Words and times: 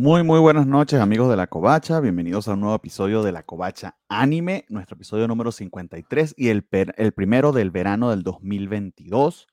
Muy, 0.00 0.22
muy 0.22 0.38
buenas 0.38 0.64
noches, 0.64 1.00
amigos 1.00 1.28
de 1.28 1.34
la 1.34 1.48
Covacha. 1.48 1.98
Bienvenidos 1.98 2.46
a 2.46 2.52
un 2.52 2.60
nuevo 2.60 2.76
episodio 2.76 3.24
de 3.24 3.32
la 3.32 3.42
Covacha 3.42 3.98
Anime, 4.08 4.64
nuestro 4.68 4.94
episodio 4.94 5.26
número 5.26 5.50
53 5.50 6.36
y 6.36 6.50
el, 6.50 6.64
el 6.70 7.10
primero 7.10 7.50
del 7.50 7.72
verano 7.72 8.10
del 8.10 8.22
2022. 8.22 9.48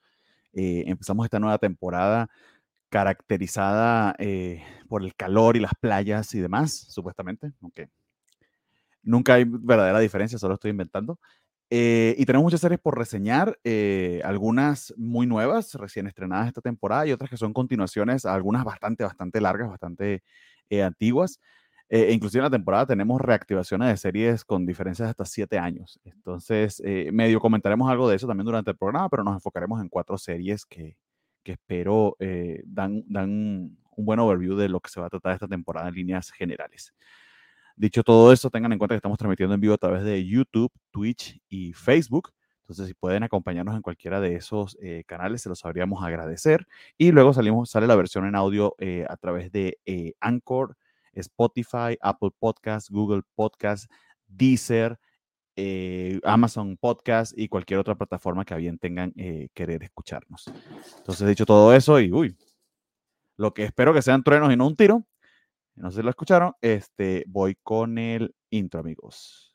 Eh, 0.54 0.84
empezamos 0.86 1.26
esta 1.26 1.40
nueva 1.40 1.58
temporada 1.58 2.30
caracterizada 2.90 4.14
eh, 4.20 4.64
por 4.88 5.02
el 5.02 5.16
calor 5.16 5.58
y 5.58 5.62
las 5.62 5.74
playas 5.82 6.36
y 6.36 6.42
demás, 6.42 6.78
supuestamente, 6.92 7.54
aunque 7.60 7.90
nunca 9.02 9.34
hay 9.34 9.46
verdadera 9.48 10.00
diferencia, 10.00 10.38
solo 10.38 10.54
estoy 10.54 10.70
inventando. 10.70 11.20
Eh, 11.72 12.16
y 12.18 12.26
tenemos 12.26 12.44
muchas 12.44 12.62
series 12.62 12.80
por 12.80 12.98
reseñar, 12.98 13.58
eh, 13.64 14.22
algunas 14.24 14.94
muy 14.98 15.26
nuevas, 15.26 15.74
recién 15.76 16.08
estrenadas 16.08 16.48
esta 16.48 16.62
temporada, 16.62 17.08
y 17.08 17.12
otras 17.12 17.30
que 17.30 17.38
son 17.38 17.54
continuaciones, 17.54 18.26
algunas 18.26 18.64
bastante, 18.64 19.04
bastante 19.04 19.42
largas, 19.42 19.70
bastante 19.70 20.24
eh, 20.70 20.84
antiguas. 20.84 21.40
E 21.90 22.12
inclusive 22.14 22.40
en 22.40 22.46
la 22.46 22.50
temporada 22.58 22.88
tenemos 22.88 23.22
reactivaciones 23.22 23.90
de 23.90 23.98
series 23.98 24.44
con 24.44 24.66
diferencias 24.66 25.08
de 25.08 25.12
hasta 25.12 25.26
siete 25.26 25.60
años. 25.60 26.00
Entonces, 26.04 26.82
medio 27.14 27.40
comentaremos 27.40 27.92
algo 27.92 28.10
de 28.10 28.16
eso 28.16 28.28
también 28.28 28.46
durante 28.46 28.72
el 28.72 28.78
programa, 28.78 29.08
pero 29.08 29.24
nos 29.24 29.36
enfocaremos 29.36 29.80
en 29.82 29.90
cuatro 29.90 30.18
series 30.18 30.66
que, 30.66 30.98
que 31.44 31.54
espero 31.54 32.18
dan, 32.66 33.04
dan 33.08 33.78
un 33.98 34.06
buen 34.06 34.20
overview 34.20 34.56
de 34.56 34.68
lo 34.70 34.80
que 34.80 34.90
se 34.90 35.00
va 35.00 35.08
a 35.08 35.10
tratar 35.10 35.34
esta 35.34 35.48
temporada 35.48 35.90
en 35.90 35.96
líneas 35.96 36.32
generales. 36.32 36.92
Dicho 37.78 38.04
todo 38.04 38.32
eso, 38.32 38.50
tengan 38.50 38.72
en 38.72 38.80
cuenta 38.80 38.96
que 38.96 38.98
estamos 38.98 39.18
transmitiendo 39.18 39.54
en 39.54 39.62
vivo 39.62 39.74
a 39.74 39.78
través 39.78 40.04
de 40.04 40.26
YouTube, 40.26 40.72
Twitch 40.92 41.42
y 41.50 41.74
Facebook. 41.74 42.32
Entonces, 42.62 42.88
si 42.88 42.94
pueden 42.94 43.22
acompañarnos 43.22 43.76
en 43.76 43.82
cualquiera 43.82 44.20
de 44.20 44.36
esos 44.36 44.78
eh, 44.82 45.04
canales, 45.06 45.42
se 45.42 45.50
los 45.50 45.60
sabríamos 45.60 46.04
agradecer. 46.04 46.66
Y 46.98 47.12
luego 47.12 47.34
salimos, 47.34 47.70
sale 47.70 47.86
la 47.86 47.96
versión 47.96 48.26
en 48.26 48.36
audio 48.36 48.76
eh, 48.80 49.06
a 49.08 49.18
través 49.18 49.52
de 49.52 49.78
eh, 49.86 50.14
Anchor, 50.20 50.78
Spotify, 51.14 51.98
Apple 52.02 52.32
Podcast, 52.40 52.90
Google 52.90 53.22
Podcast, 53.36 53.92
Deezer, 54.28 54.98
Amazon 56.24 56.76
Podcast 56.76 57.38
y 57.38 57.48
cualquier 57.48 57.80
otra 57.80 57.96
plataforma 57.96 58.44
que 58.44 58.56
bien 58.56 58.78
tengan 58.78 59.14
querer 59.54 59.84
escucharnos. 59.84 60.52
Entonces, 60.98 61.28
dicho 61.28 61.46
todo 61.46 61.74
eso, 61.74 62.00
y 62.02 62.12
uy, 62.12 62.36
lo 63.38 63.54
que 63.54 63.64
espero 63.64 63.94
que 63.94 64.02
sean 64.02 64.24
truenos 64.24 64.52
y 64.52 64.58
no 64.58 64.68
un 64.68 64.76
tiro, 64.76 65.06
no 65.76 65.92
sé 65.92 65.98
si 65.98 66.04
lo 66.04 66.10
escucharon, 66.10 66.54
este, 66.62 67.26
voy 67.28 67.56
con 67.62 67.98
el 67.98 68.34
intro, 68.50 68.80
amigos. 68.80 69.52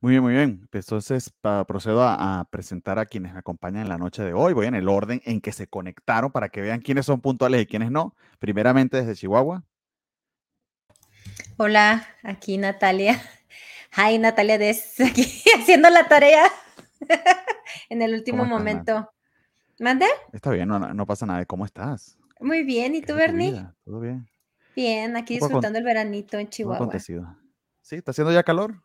Muy 0.00 0.10
bien, 0.10 0.22
muy 0.22 0.32
bien. 0.34 0.68
Entonces, 0.72 1.32
procedo 1.68 2.02
a, 2.02 2.44
presentar 2.50 2.98
a 2.98 3.06
quienes 3.06 3.32
me 3.34 3.38
acompañan 3.38 3.82
en 3.82 3.88
la 3.88 3.98
noche 3.98 4.24
de 4.24 4.32
hoy. 4.32 4.52
Voy 4.52 4.66
en 4.66 4.74
el 4.74 4.88
orden 4.88 5.22
en 5.24 5.40
que 5.40 5.52
se 5.52 5.68
conectaron 5.68 6.32
para 6.32 6.48
que 6.48 6.60
vean 6.60 6.80
quiénes 6.80 7.06
son 7.06 7.20
puntuales 7.20 7.62
y 7.62 7.66
quiénes 7.66 7.92
no. 7.92 8.16
Primeramente 8.40 8.96
desde 8.96 9.14
Chihuahua. 9.14 9.64
Hola, 11.58 12.08
aquí 12.22 12.58
Natalia. 12.58 13.20
Hi, 13.96 14.18
Natalia 14.18 14.58
Des, 14.58 15.00
aquí 15.00 15.26
haciendo 15.56 15.90
la 15.90 16.08
tarea 16.08 16.44
en 17.88 18.02
el 18.02 18.14
último 18.14 18.44
momento. 18.44 19.12
¿Mande? 19.78 20.06
Está 20.32 20.50
bien, 20.50 20.68
no, 20.68 21.06
pasa 21.06 21.26
nada. 21.26 21.44
¿Cómo 21.44 21.64
estás? 21.64 22.18
Muy 22.40 22.64
bien, 22.64 22.94
¿y 22.94 23.02
tú, 23.02 23.14
Bernie? 23.14 23.64
¿Todo 23.84 24.00
bien? 24.00 24.28
Bien, 24.74 25.16
aquí 25.16 25.34
disfrutando 25.34 25.78
el 25.78 25.84
veranito 25.84 26.38
en 26.38 26.48
Chihuahua. 26.48 26.98
¿Sí? 27.80 27.96
¿Está 27.96 28.12
haciendo 28.12 28.32
ya 28.32 28.42
calor? 28.42 28.82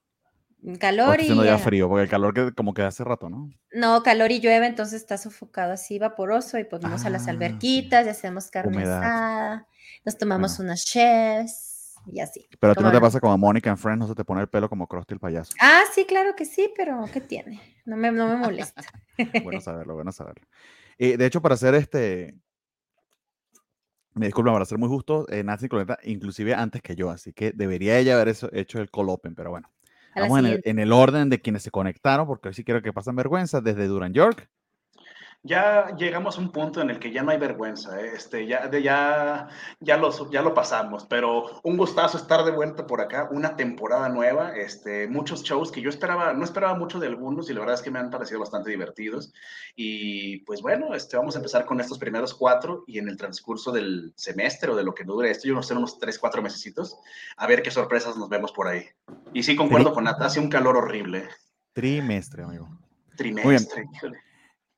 Calor 0.79 1.19
está 1.19 1.21
haciendo 1.21 1.45
ya 1.45 1.57
frío, 1.57 1.87
porque 1.87 2.03
el 2.03 2.09
calor 2.09 2.33
que 2.33 2.51
como 2.51 2.73
que 2.73 2.81
hace 2.81 3.03
rato, 3.03 3.29
¿no? 3.29 3.49
No, 3.71 4.03
calor 4.03 4.31
y 4.31 4.39
llueve, 4.39 4.65
entonces 4.65 5.01
está 5.01 5.17
sofocado 5.17 5.73
así, 5.73 5.99
vaporoso, 5.99 6.57
y 6.57 6.67
vamos 6.69 7.05
a 7.05 7.09
las 7.09 7.27
ah, 7.27 7.31
alberquitas, 7.31 8.05
y 8.07 8.09
hacemos 8.09 8.49
carne 8.49 8.83
asada, 8.83 9.67
nos 10.03 10.17
tomamos 10.17 10.59
unas 10.59 10.83
chefs 10.83 11.66
y 12.11 12.19
así. 12.19 12.47
Pero 12.59 12.71
a 12.71 12.75
ti 12.75 12.83
no 12.83 12.91
te 12.91 12.99
pasa 12.99 13.19
como 13.19 13.33
a 13.33 13.37
Mónica 13.37 13.69
en 13.69 13.77
Friends, 13.77 13.99
no 13.99 14.07
se 14.07 14.15
te 14.15 14.23
pone 14.23 14.41
el 14.41 14.47
pelo 14.47 14.69
como 14.69 14.87
Krusty 14.87 15.13
el 15.13 15.19
payaso. 15.19 15.53
Ah, 15.59 15.83
sí, 15.93 16.05
claro 16.05 16.35
que 16.35 16.45
sí, 16.45 16.71
pero 16.75 17.05
¿qué 17.11 17.21
tiene? 17.21 17.61
No 17.85 17.97
me, 17.97 18.11
no 18.11 18.27
me 18.27 18.35
molesta. 18.37 18.81
bueno 19.43 19.61
saberlo, 19.61 19.95
bueno 19.95 20.11
saberlo. 20.11 20.47
Eh, 20.97 21.17
de 21.17 21.25
hecho, 21.25 21.41
para 21.41 21.55
hacer 21.55 21.75
este, 21.75 22.35
me 24.13 24.25
disculpa, 24.25 24.51
para 24.51 24.65
ser 24.65 24.77
muy 24.77 24.89
justo, 24.89 25.27
eh, 25.29 25.43
Nancy 25.43 25.69
Cloneta, 25.69 25.97
inclusive 26.03 26.53
antes 26.53 26.81
que 26.81 26.95
yo, 26.95 27.09
así 27.09 27.33
que 27.33 27.51
debería 27.51 27.99
ella 27.99 28.19
haber 28.19 28.35
hecho 28.53 28.79
el 28.79 28.89
call 28.89 29.09
open, 29.09 29.35
pero 29.35 29.51
bueno. 29.51 29.71
Vamos 30.15 30.39
en 30.39 30.45
el, 30.47 30.61
en 30.65 30.79
el, 30.79 30.91
orden 30.93 31.29
de 31.29 31.39
quienes 31.39 31.61
se 31.61 31.69
conectaron, 31.69 32.25
porque 32.25 32.47
hoy 32.47 32.53
sí 32.55 32.63
quiero 32.63 32.81
que 32.81 32.91
pasen 32.91 33.15
vergüenza, 33.15 33.61
desde 33.61 33.85
Duran 33.85 34.13
York 34.13 34.49
ya 35.43 35.95
llegamos 35.95 36.37
a 36.37 36.41
un 36.41 36.51
punto 36.51 36.81
en 36.81 36.89
el 36.89 36.99
que 36.99 37.11
ya 37.11 37.23
no 37.23 37.31
hay 37.31 37.37
vergüenza, 37.37 37.99
¿eh? 38.01 38.11
este, 38.15 38.45
ya, 38.47 38.69
ya, 38.71 39.47
ya, 39.79 39.97
lo, 39.97 40.29
ya 40.29 40.41
lo 40.41 40.53
pasamos, 40.53 41.05
pero 41.05 41.61
un 41.63 41.77
gustazo 41.77 42.17
estar 42.17 42.43
de 42.43 42.51
vuelta 42.51 42.85
por 42.85 43.01
acá, 43.01 43.29
una 43.31 43.55
temporada 43.55 44.09
nueva, 44.09 44.55
este, 44.57 45.07
muchos 45.07 45.43
shows 45.43 45.71
que 45.71 45.81
yo 45.81 45.89
esperaba, 45.89 46.33
no 46.33 46.43
esperaba 46.43 46.75
mucho 46.75 46.99
de 46.99 47.07
algunos 47.07 47.49
y 47.49 47.53
la 47.53 47.61
verdad 47.61 47.75
es 47.75 47.81
que 47.81 47.91
me 47.91 47.99
han 47.99 48.09
parecido 48.09 48.39
bastante 48.39 48.69
divertidos. 48.69 49.33
Y 49.75 50.39
pues 50.39 50.61
bueno, 50.61 50.93
este, 50.93 51.17
vamos 51.17 51.35
a 51.35 51.39
empezar 51.39 51.65
con 51.65 51.79
estos 51.79 51.97
primeros 51.97 52.33
cuatro 52.33 52.83
y 52.87 52.99
en 52.99 53.07
el 53.07 53.17
transcurso 53.17 53.71
del 53.71 54.13
semestre 54.15 54.71
o 54.71 54.75
de 54.75 54.83
lo 54.83 54.93
que 54.93 55.03
dure 55.03 55.31
esto, 55.31 55.47
yo 55.47 55.53
no 55.53 55.63
sé, 55.63 55.73
unos 55.73 55.99
tres, 55.99 56.19
cuatro 56.19 56.41
mesecitos, 56.41 56.97
a 57.37 57.47
ver 57.47 57.61
qué 57.61 57.71
sorpresas 57.71 58.17
nos 58.17 58.29
vemos 58.29 58.51
por 58.51 58.67
ahí. 58.67 58.85
Y 59.33 59.43
sí, 59.43 59.55
concuerdo 59.55 59.93
con 59.93 60.03
Nata, 60.03 60.25
hace 60.25 60.39
un 60.39 60.49
calor 60.49 60.77
horrible. 60.77 61.29
Trimestre, 61.73 62.43
amigo. 62.43 62.67
Trimestre, 63.15 63.85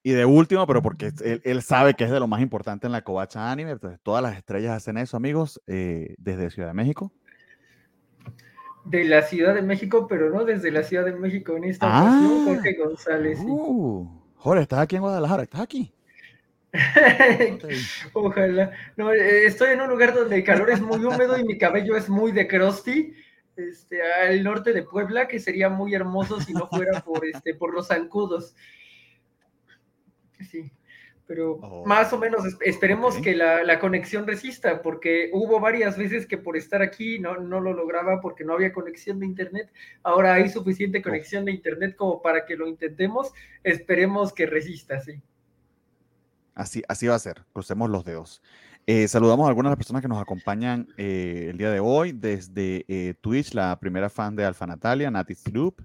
y 0.01 0.11
de 0.11 0.25
último, 0.25 0.65
pero 0.65 0.81
porque 0.81 1.11
él, 1.43 1.61
sabe 1.61 1.93
que 1.93 2.05
es 2.05 2.11
de 2.11 2.19
lo 2.19 2.27
más 2.27 2.41
importante 2.41 2.87
en 2.87 2.93
la 2.93 3.03
covacha 3.03 3.51
anime, 3.51 3.71
entonces 3.71 3.99
todas 4.01 4.23
las 4.23 4.37
estrellas 4.37 4.77
hacen 4.77 4.97
eso, 4.97 5.17
amigos, 5.17 5.61
eh, 5.67 6.15
desde 6.17 6.49
Ciudad 6.49 6.69
de 6.69 6.73
México. 6.73 7.11
De 8.85 9.03
la 9.03 9.23
Ciudad 9.23 9.53
de 9.53 9.61
México, 9.61 10.07
pero 10.07 10.29
no 10.29 10.45
desde 10.45 10.71
la 10.71 10.83
Ciudad 10.83 11.05
de 11.05 11.11
México 11.13 11.57
en 11.57 11.65
esta 11.65 11.85
ocasión, 11.85 12.37
ah. 12.39 12.43
Jorge 12.45 12.73
González. 12.75 13.39
Uh, 13.41 14.09
Jorge, 14.35 14.63
¿estás 14.63 14.79
aquí 14.79 14.95
en 14.95 15.01
Guadalajara? 15.01 15.43
¿Estás 15.43 15.61
aquí? 15.61 15.93
Ojalá. 18.13 18.71
No, 18.95 19.11
estoy 19.11 19.71
en 19.71 19.81
un 19.81 19.89
lugar 19.89 20.13
donde 20.13 20.37
el 20.37 20.43
calor 20.43 20.69
es 20.69 20.81
muy 20.81 21.03
húmedo 21.03 21.37
y 21.37 21.43
mi 21.43 21.57
cabello 21.57 21.97
es 21.97 22.09
muy 22.09 22.31
de 22.31 22.47
crusty. 22.47 23.13
Este, 23.57 24.01
al 24.01 24.41
norte 24.43 24.71
de 24.71 24.83
Puebla, 24.83 25.27
que 25.27 25.39
sería 25.39 25.67
muy 25.67 25.93
hermoso 25.93 26.39
si 26.39 26.53
no 26.53 26.67
fuera 26.67 27.01
por, 27.01 27.25
este, 27.25 27.53
por 27.55 27.73
los 27.73 27.87
zancudos 27.87 28.55
sí. 30.45 30.71
Pero 31.27 31.59
oh, 31.61 31.85
más 31.85 32.11
o 32.11 32.17
menos 32.17 32.43
esperemos 32.61 33.15
que 33.17 33.35
la, 33.35 33.79
conexión 33.79 34.25
resista, 34.25 34.81
porque 34.81 35.29
hubo 35.31 35.59
varias 35.59 35.95
veces 35.95 36.25
que 36.25 36.39
por 36.39 36.57
estar 36.57 36.81
aquí 36.81 37.19
no, 37.19 37.37
no 37.37 37.59
lo 37.59 37.71
lograba 37.73 38.19
porque 38.19 38.43
no 38.43 38.53
había 38.53 38.73
conexión 38.73 39.19
de 39.19 39.27
internet. 39.27 39.71
Ahora 40.01 40.33
hay 40.33 40.49
suficiente 40.49 41.03
conexión 41.03 41.45
de 41.45 41.51
internet 41.51 41.95
como 41.95 42.23
para 42.23 42.47
que 42.47 42.55
lo 42.55 42.67
intentemos. 42.67 43.31
Esperemos 43.63 44.33
que 44.33 44.47
resista, 44.47 44.99
sí. 45.01 45.21
Así, 46.55 46.81
así 46.87 47.05
va 47.05 47.15
a 47.15 47.19
ser, 47.19 47.43
crucemos 47.53 47.91
los 47.91 48.03
dedos. 48.03 48.41
Eh, 48.87 49.07
saludamos 49.07 49.45
a 49.45 49.49
algunas 49.49 49.69
de 49.69 49.73
las 49.73 49.77
personas 49.77 50.01
que 50.01 50.07
nos 50.07 50.19
acompañan 50.19 50.87
eh, 50.97 51.47
el 51.51 51.59
día 51.59 51.69
de 51.69 51.79
hoy 51.79 52.11
desde 52.11 52.85
eh, 52.87 53.13
Twitch, 53.21 53.53
la 53.53 53.79
primera 53.79 54.09
fan 54.09 54.35
de 54.35 54.43
Alfa 54.43 54.65
Natalia, 54.65 55.11
Nati 55.11 55.35
Loop, 55.53 55.79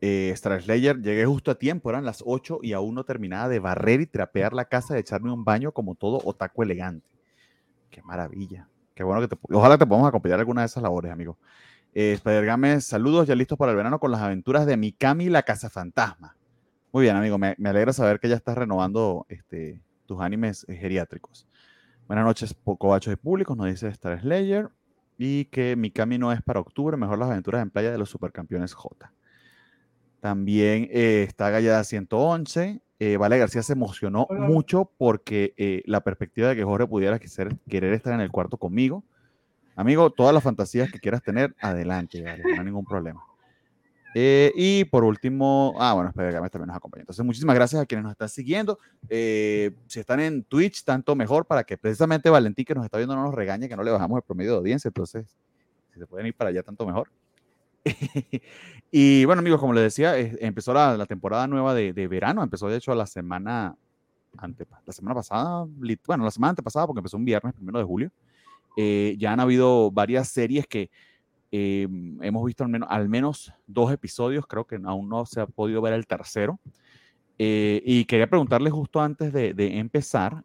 eh, 0.00 0.30
Star 0.34 0.62
llegué 0.62 1.26
justo 1.26 1.50
a 1.50 1.56
tiempo, 1.56 1.90
eran 1.90 2.04
las 2.04 2.22
8 2.24 2.60
y 2.62 2.72
aún 2.72 2.94
no 2.94 3.04
terminaba 3.04 3.48
de 3.48 3.58
barrer 3.58 4.00
y 4.00 4.06
trapear 4.06 4.52
la 4.52 4.66
casa, 4.66 4.94
de 4.94 5.00
echarme 5.00 5.32
un 5.32 5.44
baño 5.44 5.72
como 5.72 5.94
todo 5.94 6.20
otaku 6.24 6.62
elegante. 6.62 7.06
Qué 7.90 8.02
maravilla. 8.02 8.68
Qué 8.94 9.02
bueno 9.02 9.20
que 9.20 9.28
te, 9.28 9.38
ojalá 9.52 9.78
te 9.78 9.86
podamos 9.86 10.08
acompañar 10.08 10.38
alguna 10.38 10.62
de 10.62 10.66
esas 10.66 10.82
labores, 10.82 11.12
amigo. 11.12 11.38
Eh, 11.94 12.12
Spider 12.12 12.80
saludos, 12.80 13.26
ya 13.26 13.34
listos 13.34 13.58
para 13.58 13.72
el 13.72 13.76
verano 13.76 13.98
con 13.98 14.10
las 14.10 14.20
aventuras 14.20 14.66
de 14.66 14.76
Mikami 14.76 15.28
la 15.28 15.42
Casa 15.42 15.70
Fantasma. 15.70 16.36
Muy 16.92 17.04
bien, 17.04 17.16
amigo, 17.16 17.38
me, 17.38 17.56
alegra 17.64 17.92
saber 17.92 18.20
que 18.20 18.28
ya 18.28 18.36
estás 18.36 18.56
renovando 18.56 19.26
este, 19.28 19.80
tus 20.06 20.20
animes 20.20 20.64
eh, 20.68 20.74
geriátricos. 20.74 21.46
Buenas 22.06 22.24
noches, 22.24 22.56
cobachos 22.64 23.12
y 23.12 23.16
públicos, 23.16 23.56
nos 23.56 23.66
dice 23.66 23.88
Star 23.88 24.20
Slayer. 24.20 24.68
Y 25.20 25.46
que 25.46 25.74
Mikami 25.74 26.16
no 26.16 26.32
es 26.32 26.40
para 26.42 26.60
octubre, 26.60 26.96
mejor 26.96 27.18
las 27.18 27.30
aventuras 27.30 27.62
en 27.62 27.70
playa 27.70 27.90
de 27.90 27.98
los 27.98 28.08
supercampeones 28.08 28.72
J. 28.72 29.12
También 30.20 30.88
eh, 30.90 31.24
está 31.28 31.50
Gallada 31.50 31.84
111. 31.84 32.80
Eh, 33.00 33.16
vale 33.16 33.38
García 33.38 33.62
se 33.62 33.74
emocionó 33.74 34.26
mucho 34.30 34.90
porque 34.98 35.54
eh, 35.56 35.82
la 35.86 36.02
perspectiva 36.02 36.48
de 36.48 36.56
que 36.56 36.64
Jorge 36.64 36.86
pudiera 36.88 37.20
querer 37.20 37.92
estar 37.92 38.12
en 38.12 38.20
el 38.20 38.30
cuarto 38.30 38.56
conmigo. 38.56 39.04
Amigo, 39.76 40.10
todas 40.10 40.34
las 40.34 40.42
fantasías 40.42 40.90
que 40.90 40.98
quieras 40.98 41.22
tener, 41.22 41.54
adelante, 41.60 42.20
no 42.20 42.58
hay 42.58 42.64
ningún 42.64 42.84
problema. 42.84 43.22
y 44.12 44.84
por 44.86 45.04
último, 45.04 45.76
ah, 45.78 45.94
bueno, 45.94 46.08
espera 46.08 46.42
que 46.42 46.50
también 46.50 46.66
nos 46.66 46.76
acompaña. 46.76 47.02
Entonces, 47.02 47.24
muchísimas 47.24 47.54
gracias 47.54 47.80
a 47.80 47.86
quienes 47.86 48.02
nos 48.02 48.10
están 48.10 48.28
siguiendo. 48.28 48.80
si 49.08 50.00
están 50.00 50.18
en 50.18 50.42
Twitch, 50.42 50.82
tanto 50.82 51.14
mejor 51.14 51.46
para 51.46 51.62
que 51.62 51.78
precisamente 51.78 52.28
Valentín, 52.28 52.64
que 52.64 52.74
nos 52.74 52.84
está 52.84 52.98
viendo, 52.98 53.14
no 53.14 53.22
nos 53.22 53.34
regañe 53.34 53.68
que 53.68 53.76
no 53.76 53.84
le 53.84 53.92
bajamos 53.92 54.16
el 54.16 54.22
promedio 54.24 54.50
de 54.50 54.58
audiencia. 54.58 54.88
Entonces, 54.88 55.38
si 55.94 56.00
se 56.00 56.06
pueden 56.08 56.26
ir 56.26 56.34
para 56.34 56.50
allá, 56.50 56.64
tanto 56.64 56.84
mejor. 56.84 57.08
y 58.90 59.24
bueno, 59.24 59.40
amigos, 59.40 59.60
como 59.60 59.72
les 59.72 59.84
decía, 59.84 60.18
empezó 60.18 60.72
la, 60.72 61.06
temporada 61.06 61.46
nueva 61.46 61.74
de, 61.74 62.08
verano, 62.08 62.42
empezó 62.42 62.68
de 62.68 62.76
hecho 62.76 62.94
la 62.94 63.06
semana, 63.06 63.76
ante, 64.36 64.66
la 64.86 64.92
semana 64.92 65.14
pasada, 65.14 65.66
bueno, 66.06 66.24
la 66.24 66.30
semana 66.30 66.50
antepasada, 66.50 66.86
porque 66.86 67.00
empezó 67.00 67.16
un 67.16 67.24
viernes, 67.24 67.54
primero 67.54 67.78
de 67.78 67.84
julio. 67.84 68.10
Eh, 68.76 69.16
ya 69.18 69.32
han 69.32 69.40
habido 69.40 69.90
varias 69.90 70.28
series 70.28 70.66
que 70.66 70.90
eh, 71.50 71.88
hemos 72.20 72.44
visto 72.44 72.62
al 72.62 72.70
menos, 72.70 72.88
al 72.90 73.08
menos 73.08 73.52
dos 73.66 73.92
episodios, 73.92 74.46
creo 74.46 74.66
que 74.66 74.78
aún 74.84 75.08
no 75.08 75.26
se 75.26 75.40
ha 75.40 75.46
podido 75.46 75.82
ver 75.82 75.94
el 75.94 76.06
tercero. 76.06 76.60
Eh, 77.40 77.82
y 77.84 78.04
quería 78.04 78.28
preguntarles 78.28 78.72
justo 78.72 79.00
antes 79.00 79.32
de, 79.32 79.78
empezar, 79.78 80.44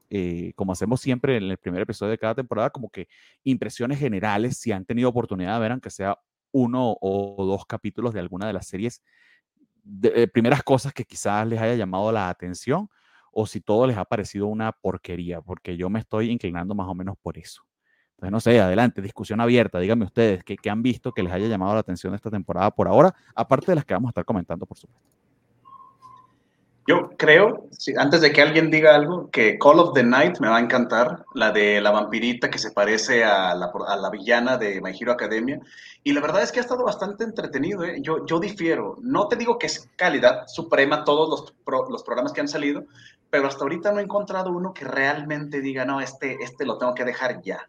como 0.55 0.73
hacemos 0.73 1.01
siempre 1.01 1.37
en 1.37 1.43
el 1.43 1.57
primer 1.57 1.81
episodio 1.81 2.11
de 2.11 2.17
cada 2.17 2.35
temporada, 2.35 2.69
como 2.69 2.89
que 2.89 3.07
impresiones 3.43 3.99
generales, 3.99 4.57
si 4.57 4.71
han 4.71 4.85
tenido 4.85 5.09
oportunidad 5.09 5.55
de 5.55 5.59
ver, 5.59 5.71
aunque 5.71 5.89
sea 5.89 6.17
uno 6.53 6.95
o 7.01 7.45
dos 7.45 7.65
capítulos 7.65 8.13
de 8.13 8.21
alguna 8.21 8.47
de 8.47 8.53
las 8.53 8.67
series, 8.67 9.01
de, 9.83 10.27
primeras 10.27 10.63
cosas 10.63 10.93
que 10.93 11.03
quizás 11.03 11.45
les 11.45 11.59
haya 11.59 11.75
llamado 11.75 12.11
la 12.11 12.29
atención, 12.29 12.89
o 13.31 13.45
si 13.45 13.59
todo 13.59 13.87
les 13.87 13.97
ha 13.97 14.05
parecido 14.05 14.47
una 14.47 14.71
porquería, 14.71 15.41
porque 15.41 15.75
yo 15.75 15.89
me 15.89 15.99
estoy 15.99 16.29
inclinando 16.29 16.75
más 16.75 16.87
o 16.87 16.95
menos 16.95 17.15
por 17.21 17.37
eso. 17.37 17.63
Entonces, 18.11 18.31
no 18.31 18.39
sé, 18.39 18.61
adelante, 18.61 19.01
discusión 19.01 19.41
abierta. 19.41 19.79
Díganme 19.79 20.05
ustedes 20.05 20.43
qué, 20.43 20.69
han 20.69 20.83
visto 20.83 21.11
que 21.11 21.23
les 21.23 21.33
haya 21.33 21.47
llamado 21.47 21.73
la 21.73 21.79
atención 21.79 22.13
esta 22.13 22.29
temporada 22.29 22.71
por 22.71 22.87
ahora, 22.87 23.13
aparte 23.35 23.71
de 23.71 23.75
las 23.75 23.85
que 23.85 23.93
vamos 23.93 24.09
a 24.09 24.11
estar 24.11 24.23
comentando, 24.23 24.65
por 24.65 24.77
supuesto. 24.77 25.22
Yo 26.85 27.11
creo, 27.17 27.69
antes 27.97 28.19
de 28.19 28.33
que 28.33 28.41
alguien 28.41 28.69
diga 28.69 28.93
algo, 28.93 29.29
que 29.31 29.57
Call 29.57 29.79
of 29.79 29.93
the 29.93 30.03
Night 30.03 30.39
me 30.39 30.49
va 30.49 30.57
a 30.57 30.59
encantar, 30.59 31.23
la 31.33 31.51
de 31.51 31.79
la 31.79 31.91
vampirita 31.91 32.49
que 32.49 32.57
se 32.57 32.71
parece 32.71 33.23
a 33.23 33.55
la, 33.55 33.71
a 33.87 33.95
la 33.95 34.09
villana 34.09 34.57
de 34.57 34.81
My 34.81 34.91
Hero 34.91 35.13
Academia. 35.13 35.61
Y 36.03 36.11
la 36.11 36.19
verdad 36.19 36.43
es 36.43 36.51
que 36.51 36.59
ha 36.59 36.61
estado 36.61 36.83
bastante 36.83 37.23
entretenido. 37.23 37.85
¿eh? 37.85 37.99
Yo, 38.01 38.25
yo 38.25 38.37
difiero. 38.37 38.97
No 39.01 39.29
te 39.29 39.37
digo 39.37 39.57
que 39.57 39.67
es 39.67 39.89
calidad 39.95 40.45
suprema 40.47 41.05
todos 41.05 41.29
los, 41.65 41.89
los 41.89 42.03
programas 42.03 42.33
que 42.33 42.41
han 42.41 42.49
salido, 42.49 42.83
pero 43.33 43.47
hasta 43.47 43.63
ahorita 43.63 43.91
no 43.91 43.99
he 43.99 44.03
encontrado 44.03 44.51
uno 44.51 44.75
que 44.75 44.85
realmente 44.85 45.59
diga, 45.59 45.85
no, 45.85 45.99
este, 45.99 46.37
este 46.43 46.67
lo 46.67 46.77
tengo 46.77 46.93
que 46.93 47.03
dejar 47.03 47.41
ya. 47.41 47.67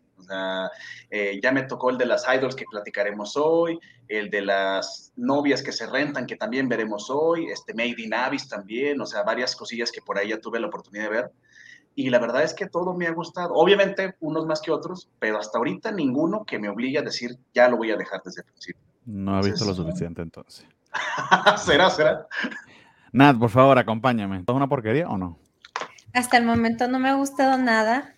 Eh, 1.08 1.40
ya 1.43 1.52
me 1.52 1.62
tocó 1.62 1.88
el 1.88 1.96
de 1.96 2.05
las 2.05 2.26
idols 2.28 2.55
que 2.55 2.66
platicaremos 2.70 3.34
hoy, 3.38 3.81
el 4.06 4.28
de 4.28 4.43
las 4.43 5.14
novias 5.16 5.62
que 5.62 5.72
se 5.72 5.87
rentan 5.87 6.26
que 6.26 6.37
también 6.37 6.69
veremos 6.69 7.08
hoy, 7.08 7.46
este 7.46 7.72
Made 7.72 7.94
in 7.96 8.12
Abyss 8.12 8.46
también, 8.46 9.00
o 9.00 9.06
sea, 9.06 9.22
varias 9.22 9.56
cosillas 9.56 9.90
que 9.90 10.02
por 10.02 10.19
ahí 10.19 10.28
ya 10.28 10.38
tuve 10.38 10.61
la 10.61 10.66
oportunidad 10.66 11.05
de 11.05 11.11
ver. 11.11 11.32
Y 11.94 12.11
la 12.11 12.19
verdad 12.19 12.43
es 12.43 12.52
que 12.52 12.66
todo 12.66 12.93
me 12.93 13.06
ha 13.06 13.12
gustado. 13.12 13.55
Obviamente, 13.55 14.16
unos 14.20 14.44
más 14.44 14.61
que 14.61 14.70
otros, 14.70 15.08
pero 15.19 15.38
hasta 15.38 15.56
ahorita 15.56 15.93
ninguno 15.93 16.44
que 16.44 16.58
me 16.58 16.69
obligue 16.69 16.99
a 16.99 17.02
decir, 17.02 17.38
ya 17.55 17.70
lo 17.70 17.78
voy 17.78 17.90
a 17.90 17.96
dejar 17.96 18.20
desde 18.22 18.43
el 18.43 18.49
principio. 18.49 18.82
No 19.06 19.34
ha 19.34 19.40
visto 19.40 19.64
lo 19.64 19.72
suficiente 19.72 20.20
entonces. 20.20 20.66
será, 21.56 21.88
será. 21.88 22.26
Nat, 23.12 23.38
por 23.38 23.49
favor, 23.49 23.78
acompáñame. 23.78 24.40
¿Es 24.40 24.44
una 24.49 24.69
porquería 24.69 25.08
o 25.08 25.16
no? 25.16 25.38
Hasta 26.14 26.38
el 26.38 26.44
momento 26.44 26.88
no 26.88 26.99
me 26.99 27.11
ha 27.11 27.14
gustado 27.14 27.58
nada. 27.58 28.14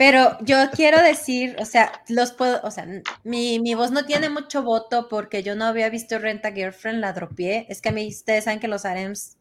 Pero 0.00 0.38
yo 0.40 0.56
quiero 0.72 1.02
decir, 1.02 1.56
o 1.58 1.66
sea, 1.66 1.92
los 2.08 2.32
puedo, 2.32 2.58
o 2.62 2.70
sea, 2.70 2.86
mi, 3.22 3.74
voz 3.74 3.90
no 3.90 4.06
tiene 4.06 4.30
mucho 4.30 4.62
voto 4.62 5.08
porque 5.10 5.42
yo 5.42 5.54
no 5.54 5.66
había 5.66 5.90
visto 5.90 6.18
Renta 6.18 6.52
Girlfriend, 6.52 7.00
la 7.00 7.12
dropié. 7.12 7.66
Es 7.68 7.82
que 7.82 7.90
a 7.90 7.92
mí 7.92 8.08
ustedes 8.08 8.44
saben 8.44 8.60
que 8.60 8.68
los 8.68 8.86
harems 8.86 9.36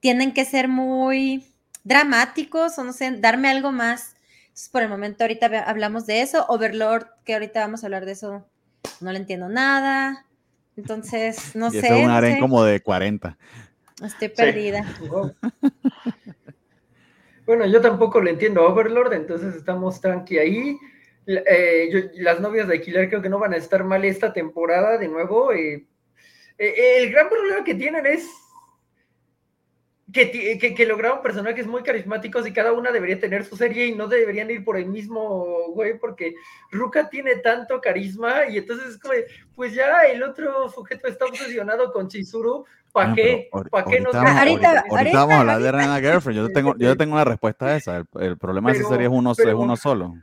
tienen 0.00 0.34
que 0.34 0.44
ser 0.44 0.66
muy 0.66 1.46
dramáticos 1.84 2.76
o 2.78 2.84
no 2.84 2.92
sé, 2.92 3.12
darme 3.12 3.48
algo 3.48 3.70
más. 3.70 4.16
por 4.72 4.82
el 4.82 4.88
momento 4.88 5.22
ahorita 5.22 5.46
hablamos 5.68 6.04
de 6.06 6.22
eso. 6.22 6.46
Overlord, 6.48 7.06
que 7.24 7.34
ahorita 7.34 7.60
vamos 7.60 7.84
a 7.84 7.86
hablar 7.86 8.04
de 8.04 8.12
eso, 8.12 8.44
no 9.00 9.12
le 9.12 9.18
entiendo 9.18 9.48
nada. 9.48 10.26
Entonces, 10.76 11.54
no 11.54 11.70
sé. 11.70 11.78
Es 11.78 12.04
un 12.04 12.10
harem 12.10 12.40
como 12.40 12.64
de 12.64 12.80
40. 12.80 13.38
Estoy 14.02 14.30
perdida. 14.30 14.84
Bueno, 17.44 17.66
yo 17.66 17.80
tampoco 17.80 18.20
le 18.20 18.30
entiendo 18.30 18.64
Overlord, 18.64 19.14
entonces 19.14 19.56
estamos 19.56 20.00
tranqui 20.00 20.38
ahí. 20.38 20.78
Eh, 21.26 22.10
las 22.14 22.40
novias 22.40 22.68
de 22.68 22.80
Killer 22.80 23.08
creo 23.08 23.22
que 23.22 23.28
no 23.28 23.38
van 23.38 23.54
a 23.54 23.56
estar 23.56 23.82
mal 23.84 24.04
esta 24.04 24.32
temporada 24.32 24.96
de 24.96 25.08
nuevo. 25.08 25.52
Eh, 25.52 25.86
eh, 26.58 26.96
el 26.98 27.10
gran 27.10 27.28
problema 27.28 27.64
que 27.64 27.74
tienen 27.74 28.06
es 28.06 28.28
que, 30.12 30.58
que, 30.58 30.74
que, 30.74 30.86
lograron 30.86 31.22
personajes 31.22 31.66
muy 31.66 31.82
carismáticos 31.82 32.46
y 32.46 32.52
cada 32.52 32.72
una 32.72 32.92
debería 32.92 33.18
tener 33.18 33.44
su 33.44 33.56
serie 33.56 33.86
y 33.86 33.94
no 33.94 34.08
deberían 34.08 34.50
ir 34.50 34.62
por 34.62 34.76
el 34.76 34.86
mismo 34.86 35.68
güey, 35.70 35.98
porque 35.98 36.34
Ruka 36.70 37.08
tiene 37.08 37.36
tanto 37.36 37.80
carisma 37.80 38.46
y 38.46 38.58
entonces 38.58 38.88
es 38.88 39.00
pues 39.54 39.74
ya 39.74 40.02
el 40.02 40.22
otro 40.22 40.68
sujeto 40.68 41.08
está 41.08 41.24
obsesionado 41.24 41.92
con 41.92 42.08
Chizuru, 42.08 42.66
¿para 42.92 43.14
qué? 43.14 43.48
¿Para 43.70 43.84
qué 43.86 44.00
no 44.00 44.10
ahorita, 44.10 44.84
ahorita, 44.88 45.18
vamos 45.18 45.34
a 45.34 45.40
hablar 45.40 45.62
de 45.62 45.72
Reina 45.72 46.00
Girlfriend, 46.00 46.40
yo 46.40 46.52
tengo, 46.52 46.76
yo 46.76 46.96
tengo 46.96 47.14
una 47.14 47.24
respuesta 47.24 47.66
a 47.66 47.76
esa, 47.76 48.04
el, 48.20 48.38
problema 48.38 48.72
de 48.72 48.78
esa 48.78 48.88
serie 48.88 49.06
es 49.06 49.12
uno, 49.12 49.32
es 49.32 49.54
uno 49.54 49.76
solo. 49.76 50.14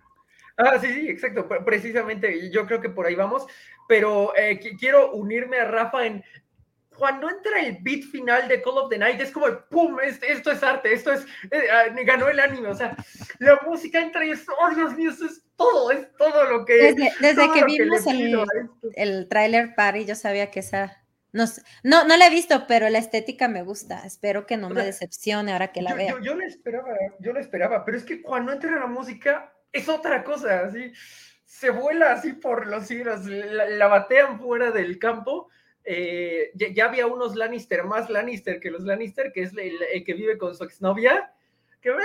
Ah, 0.57 0.77
sí, 0.79 0.87
sí, 0.93 1.09
exacto, 1.09 1.47
precisamente, 1.65 2.51
yo 2.51 2.65
creo 2.65 2.81
que 2.81 2.89
por 2.89 3.05
ahí 3.05 3.15
vamos, 3.15 3.45
pero 3.87 4.35
eh, 4.35 4.59
quiero 4.77 5.11
unirme 5.13 5.57
a 5.57 5.65
Rafa 5.65 6.05
en 6.05 6.23
cuando 6.99 7.29
entra 7.29 7.61
el 7.61 7.77
beat 7.81 8.03
final 8.03 8.47
de 8.49 8.61
Call 8.61 8.77
of 8.77 8.89
the 8.89 8.97
Night, 8.97 9.21
es 9.21 9.31
como, 9.31 9.47
¡pum! 9.69 9.97
Esto, 10.01 10.51
es 10.51 10.61
arte, 10.61 10.93
esto 10.93 11.13
es, 11.13 11.25
eh, 11.49 11.63
ah, 11.71 11.85
ganó 12.05 12.27
el 12.27 12.39
anime, 12.39 12.67
o 12.67 12.75
sea, 12.75 12.95
la 13.39 13.57
música 13.65 14.01
entra 14.01 14.25
y 14.25 14.31
es, 14.31 14.45
¡oh, 14.49 14.75
Dios 14.75 14.95
mío! 14.95 15.09
Eso 15.09 15.25
es 15.25 15.41
todo, 15.55 15.91
es 15.91 16.13
todo 16.17 16.43
lo 16.45 16.65
que... 16.65 16.93
Desde, 17.21 17.51
que 17.53 17.63
vimos 17.63 18.05
el, 18.05 18.45
el 18.95 19.27
trailer 19.29 19.73
party, 19.75 20.05
yo 20.05 20.15
sabía 20.15 20.51
que 20.51 20.59
esa... 20.59 21.01
No, 21.31 21.45
no, 21.83 22.05
no 22.05 22.17
la 22.17 22.27
he 22.27 22.29
visto, 22.29 22.65
pero 22.67 22.89
la 22.89 22.97
estética 22.97 23.47
me 23.47 23.63
gusta. 23.63 24.05
Espero 24.05 24.45
que 24.45 24.57
no 24.57 24.69
me 24.69 24.83
decepcione 24.83 25.51
ahora 25.51 25.71
que 25.71 25.81
la 25.81 25.93
vea. 25.93 26.13
Yo, 26.13 26.19
yo, 26.19 26.41
esperaba, 26.41 26.89
yo 27.19 27.33
la 27.33 27.39
esperaba, 27.39 27.85
pero 27.85 27.97
es 27.97 28.03
que 28.03 28.21
cuando 28.21 28.51
entra 28.51 28.71
la 28.79 28.87
música 28.87 29.53
es 29.71 29.87
otra 29.87 30.23
cosa, 30.23 30.61
así 30.61 30.91
se 31.45 31.69
vuela 31.69 32.13
así 32.13 32.33
por 32.33 32.67
los 32.67 32.87
cielos, 32.87 33.25
la 33.25 33.87
batean 33.87 34.39
fuera 34.39 34.71
del 34.71 34.97
campo 34.97 35.49
eh, 35.91 36.51
ya, 36.53 36.85
había 36.85 37.07
unos 37.07 37.35
Lannister, 37.35 37.83
más 37.83 38.11
Lannister 38.11 38.59
que 38.59 38.69
los 38.69 38.83
Lannister, 38.83 39.31
que 39.31 39.41
es 39.41 39.53
el, 39.57 40.03
que 40.05 40.13
vive 40.13 40.37
con 40.37 40.55
su 40.55 40.63
exnovia, 40.63 41.33
que 41.81 41.89
eh, 41.89 41.95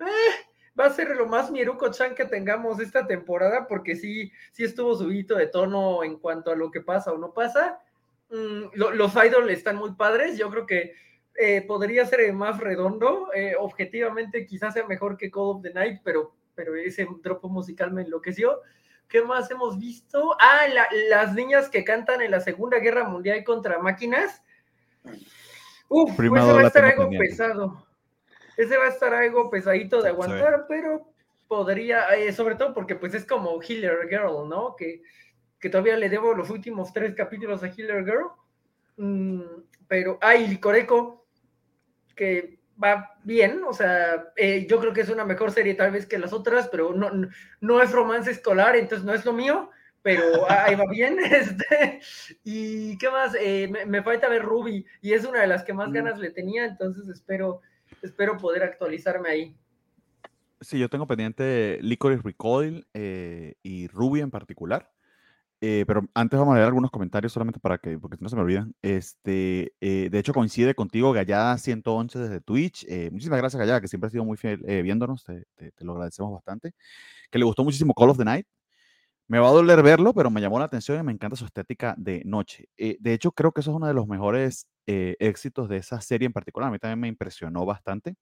eh, 0.00 0.04
va 0.78 0.84
a 0.84 0.90
ser 0.90 1.08
lo 1.16 1.26
más 1.26 1.50
Mieruko-chan 1.50 2.14
que 2.14 2.26
tengamos 2.26 2.78
esta 2.78 3.06
temporada, 3.06 3.66
porque 3.66 3.96
sí, 3.96 4.30
sí 4.52 4.64
estuvo 4.64 4.94
subido 4.94 5.38
de 5.38 5.46
tono 5.46 6.04
en 6.04 6.18
cuanto 6.18 6.50
a 6.50 6.56
lo 6.56 6.70
que 6.70 6.82
pasa 6.82 7.10
o 7.10 7.16
no 7.16 7.32
pasa. 7.32 7.80
Mm, 8.30 8.70
los 8.74 9.14
idols 9.16 9.50
están 9.50 9.76
muy 9.76 9.92
padres, 9.94 10.38
yo 10.38 10.50
creo 10.50 10.66
que 10.66 10.94
podría 11.66 12.04
ser 12.04 12.32
más 12.34 12.58
redondo, 12.58 13.30
objetivamente 13.58 14.44
quizás 14.44 14.74
sea 14.74 14.86
mejor 14.86 15.16
que 15.16 15.30
Call 15.30 15.56
of 15.56 15.62
the 15.62 15.72
Night, 15.72 16.00
pero, 16.04 16.34
pero 16.54 16.76
ese 16.76 17.06
dropo 17.22 17.48
musical 17.48 17.92
me 17.92 18.02
enloqueció. 18.02 18.60
¿Qué 19.10 19.22
más 19.22 19.50
hemos 19.50 19.78
visto? 19.78 20.36
Ah, 20.38 20.66
las 21.08 21.34
niñas 21.34 21.68
que 21.68 21.82
cantan 21.82 22.22
en 22.22 22.30
la 22.30 22.40
Segunda 22.40 22.78
Guerra 22.78 23.08
Mundial 23.08 23.42
contra 23.42 23.78
máquinas. 23.80 24.42
Uf, 25.88 26.12
ese 26.12 26.30
va 26.30 26.60
a 26.60 26.66
estar 26.68 26.84
algo 26.84 27.10
pesado. 27.10 27.86
Ese 28.56 28.76
va 28.76 28.84
a 28.84 28.90
estar 28.90 29.12
algo 29.12 29.50
pesadito 29.50 30.00
de 30.00 30.10
aguantar, 30.10 30.66
pero 30.68 31.12
podría, 31.48 32.14
eh, 32.14 32.32
sobre 32.32 32.54
todo 32.54 32.72
porque 32.72 32.94
pues 32.94 33.12
es 33.14 33.26
como 33.26 33.60
Healer 33.60 34.08
Girl, 34.08 34.48
¿no? 34.48 34.76
Que, 34.76 35.02
que 35.60 35.68
todavía 35.68 35.96
le 35.96 36.08
debo 36.08 36.34
los 36.34 36.50
últimos 36.50 36.92
tres 36.92 37.14
capítulos 37.14 37.62
a 37.62 37.68
Healer 37.68 38.04
Girl. 38.04 38.28
Mm, 38.96 39.42
pero, 39.86 40.18
ah, 40.22 40.34
y 40.34 40.46
Licoreco, 40.46 41.26
que 42.16 42.60
va 42.82 43.18
bien, 43.24 43.62
o 43.66 43.72
sea, 43.72 44.32
eh, 44.36 44.66
yo 44.68 44.80
creo 44.80 44.92
que 44.92 45.02
es 45.02 45.10
una 45.10 45.24
mejor 45.24 45.52
serie 45.52 45.74
tal 45.74 45.90
vez 45.90 46.06
que 46.06 46.18
las 46.18 46.32
otras, 46.32 46.68
pero 46.68 46.94
no, 46.94 47.10
no, 47.60 47.82
es 47.82 47.92
romance 47.92 48.30
escolar, 48.30 48.74
entonces 48.76 49.04
no 49.04 49.12
es 49.12 49.24
lo 49.24 49.32
mío, 49.32 49.70
pero 50.02 50.22
ahí 50.50 50.74
va 50.74 50.86
bien. 50.90 51.18
Este, 51.24 52.00
y 52.42 52.96
qué 52.98 53.10
más, 53.10 53.34
eh, 53.38 53.70
me, 53.86 54.02
falta 54.02 54.28
ver 54.28 54.42
Ruby, 54.42 54.86
y 55.02 55.12
es 55.12 55.24
una 55.24 55.42
de 55.42 55.46
las 55.46 55.62
que 55.62 55.74
más 55.74 55.90
mm. 55.90 55.92
ganas 55.92 56.18
le 56.18 56.30
tenía, 56.30 56.64
entonces 56.64 57.08
espero, 57.08 57.60
espero 58.02 58.38
poder 58.38 58.62
actualizarme 58.62 59.28
ahí. 59.28 59.56
Sí, 60.62 60.78
yo 60.78 60.88
tengo 60.88 61.06
pendiente 61.06 61.78
Licorice 61.80 62.22
Recoil 62.22 62.86
eh, 62.92 63.54
y 63.62 63.88
Ruby 63.88 64.20
en 64.20 64.30
particular. 64.30 64.90
Eh, 65.62 65.84
pero 65.86 66.08
antes 66.14 66.38
vamos 66.38 66.52
a 66.52 66.56
leer 66.56 66.68
algunos 66.68 66.90
comentarios 66.90 67.32
solamente 67.32 67.60
para 67.60 67.76
que, 67.76 67.98
porque 67.98 68.16
no 68.20 68.28
se 68.30 68.36
me 68.36 68.42
olvidan. 68.42 68.74
Este, 68.80 69.74
eh, 69.80 70.08
de 70.10 70.18
hecho, 70.18 70.32
coincide 70.32 70.74
contigo 70.74 71.12
Gallada 71.12 71.58
111 71.58 72.18
desde 72.18 72.40
Twitch. 72.40 72.86
Eh, 72.88 73.10
muchísimas 73.12 73.38
gracias, 73.38 73.60
Gallada, 73.60 73.80
que 73.80 73.88
siempre 73.88 74.08
ha 74.08 74.10
sido 74.10 74.24
muy 74.24 74.38
fiel 74.38 74.62
viéndonos. 74.82 75.24
Te, 75.24 75.44
lo 75.80 75.92
agradecemos 75.92 76.32
bastante. 76.32 76.72
Que 77.30 77.38
le 77.38 77.44
gustó 77.44 77.62
muchísimo 77.62 77.92
Call 77.94 78.10
of 78.10 78.18
the 78.18 78.24
Night. 78.24 78.46
Me 79.28 79.38
va 79.38 79.48
a 79.48 79.52
doler 79.52 79.82
verlo, 79.82 80.14
pero 80.14 80.30
me 80.30 80.40
llamó 80.40 80.58
la 80.58 80.64
atención 80.64 80.98
y 80.98 81.02
me 81.04 81.12
encanta 81.12 81.36
su 81.36 81.44
estética 81.44 81.94
de 81.98 82.22
noche. 82.24 82.68
de 82.76 83.12
hecho, 83.12 83.32
creo 83.32 83.52
que 83.52 83.60
eso 83.60 83.70
es 83.70 83.76
uno 83.76 83.86
de 83.86 83.94
los 83.94 84.08
mejores 84.08 84.66
éxitos 84.86 85.68
de 85.68 85.76
esa 85.76 86.00
serie 86.00 86.26
en 86.26 86.32
particular. 86.32 86.68
A 86.68 86.72
mí 86.72 86.78
también 86.78 86.98
me 87.00 87.08
impresionó 87.08 87.64
bastante. 87.64 88.16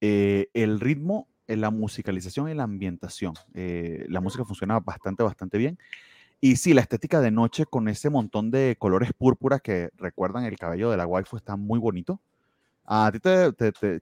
el 0.00 0.80
ritmo, 0.80 1.28
la 1.46 1.70
musicalización 1.70 2.48
y 2.48 2.54
la 2.54 2.64
ambientación. 2.64 3.34
la 3.54 4.20
música 4.20 4.44
funciona 4.44 4.80
bastante, 4.80 5.22
bastante 5.22 5.58
bien 5.58 5.78
Y 6.40 6.56
sí, 6.56 6.72
la 6.72 6.82
estética 6.82 7.20
de 7.20 7.30
noche 7.30 7.66
con 7.66 7.88
ese 7.88 8.10
montón 8.10 8.50
de 8.50 8.76
colores 8.78 9.10
púrpuras 9.12 9.60
que 9.60 9.90
recuerdan 9.96 10.44
el 10.44 10.56
cabello 10.56 10.90
de 10.90 10.96
la 10.96 11.06
waifu 11.06 11.36
está 11.36 11.56
muy 11.56 11.78
bonito. 11.78 12.20
A 12.84 13.10
ti 13.12 13.18
te, 13.18 13.52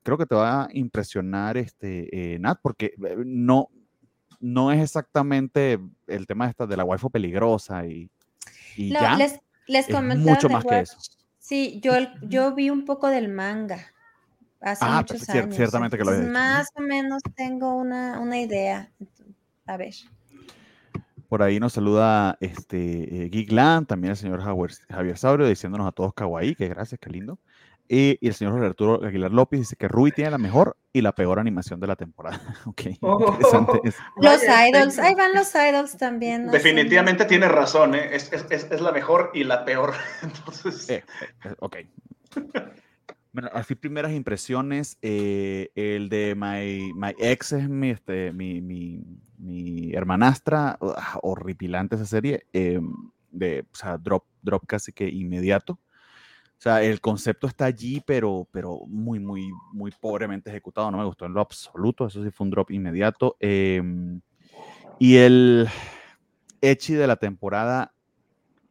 creo 0.02 0.18
que 0.18 0.26
te 0.26 0.34
va 0.34 0.64
a 0.64 0.68
impresionar 0.72 1.56
este 1.56 2.34
eh, 2.34 2.38
Nat, 2.38 2.60
porque 2.62 2.94
eh, 3.04 3.16
no, 3.24 3.68
no 4.38 4.70
es 4.70 4.82
exactamente 4.82 5.80
el 6.06 6.26
tema 6.26 6.48
esta 6.48 6.66
de 6.66 6.76
la 6.76 6.84
waifu 6.84 7.10
peligrosa 7.10 7.86
y, 7.86 8.10
ya. 8.76 9.16
Les, 9.16 9.40
les 9.66 9.88
mucho 10.16 10.48
más 10.50 10.64
que 10.64 10.80
eso. 10.80 10.98
Sí, 11.38 11.80
yo, 11.82 11.92
yo 12.22 12.54
vi 12.54 12.70
un 12.70 12.84
poco 12.84 13.08
del 13.08 13.28
manga 13.28 13.78
hace 14.60 14.84
ah, 14.84 14.98
muchos 14.98 15.24
pues, 15.24 15.30
años. 15.30 15.54
Ciertamente 15.54 15.96
que 15.96 16.04
lo 16.04 16.12
Más 16.28 16.68
o 16.74 16.80
menos 16.80 17.22
tengo 17.34 17.74
una, 17.74 18.18
una 18.20 18.38
idea. 18.38 18.90
A 19.66 19.76
ver. 19.76 19.94
Por 21.28 21.42
ahí 21.42 21.58
nos 21.58 21.72
saluda 21.72 22.36
este 22.40 23.26
eh, 23.26 23.46
también 23.86 24.12
el 24.12 24.16
señor 24.16 24.42
Javier, 24.42 25.18
Saurio, 25.18 25.46
diciéndonos 25.46 25.88
a 25.88 25.92
todos 25.92 26.14
kawaii, 26.14 26.54
que 26.54 26.68
gracias, 26.68 27.00
qué 27.00 27.10
lindo. 27.10 27.38
Y, 27.88 28.18
el 28.26 28.34
señor 28.34 28.62
Arturo 28.64 29.04
Aguilar 29.04 29.30
López 29.30 29.60
dice 29.60 29.76
que 29.76 29.86
Ruby 29.86 30.10
tiene 30.10 30.30
la 30.30 30.38
mejor 30.38 30.76
y 30.92 31.02
la 31.02 31.12
peor 31.12 31.38
animación 31.38 31.78
de 31.78 31.86
la 31.86 31.96
temporada. 31.96 32.40
ok, 32.66 32.82
oh. 33.00 33.38
Los 34.16 34.42
idols, 34.42 34.98
ahí 34.98 35.14
van 35.14 35.34
los 35.34 35.54
idols 35.54 35.96
también. 35.96 36.48
Definitivamente 36.48 37.24
tiene 37.24 37.48
razón, 37.48 37.94
¿eh? 37.94 38.14
es, 38.14 38.32
es, 38.32 38.70
es, 38.70 38.80
la 38.80 38.92
mejor 38.92 39.30
y 39.34 39.44
la 39.44 39.64
peor. 39.64 39.94
Entonces... 40.22 40.88
Eh, 40.90 41.04
eh, 41.44 41.54
ok. 41.60 41.76
Bueno, 43.32 43.50
así 43.52 43.74
primeras 43.74 44.12
impresiones, 44.12 44.96
eh, 45.02 45.68
el 45.74 46.08
de 46.08 46.34
My, 46.34 46.92
My 46.94 47.14
Ex 47.18 47.52
es 47.52 47.68
mi, 47.68 47.90
este, 47.90 48.32
mi, 48.32 48.62
mi, 48.62 49.02
mi 49.38 49.92
hermanastra, 49.92 50.78
horripilante 51.22 51.96
esa 51.96 52.06
serie, 52.06 52.46
em, 52.52 52.92
de, 53.30 53.66
o 53.72 53.76
sea, 53.76 53.98
drop, 53.98 54.24
drop 54.42 54.66
casi 54.66 54.92
que 54.92 55.08
inmediato. 55.08 55.78
O 56.58 56.62
sea, 56.62 56.82
el 56.82 57.00
concepto 57.02 57.46
está 57.46 57.66
allí, 57.66 58.02
pero, 58.06 58.48
pero 58.50 58.80
muy, 58.86 59.20
muy, 59.20 59.50
muy 59.72 59.90
pobremente 59.90 60.48
ejecutado. 60.48 60.90
No 60.90 60.98
me 60.98 61.04
gustó 61.04 61.26
en 61.26 61.34
lo 61.34 61.42
absoluto. 61.42 62.06
Eso 62.06 62.24
sí 62.24 62.30
fue 62.30 62.46
un 62.46 62.50
drop 62.50 62.70
inmediato. 62.70 63.36
Em, 63.40 64.22
y 64.98 65.16
el 65.16 65.68
Echi 66.62 66.94
de 66.94 67.06
la 67.06 67.16
temporada, 67.16 67.92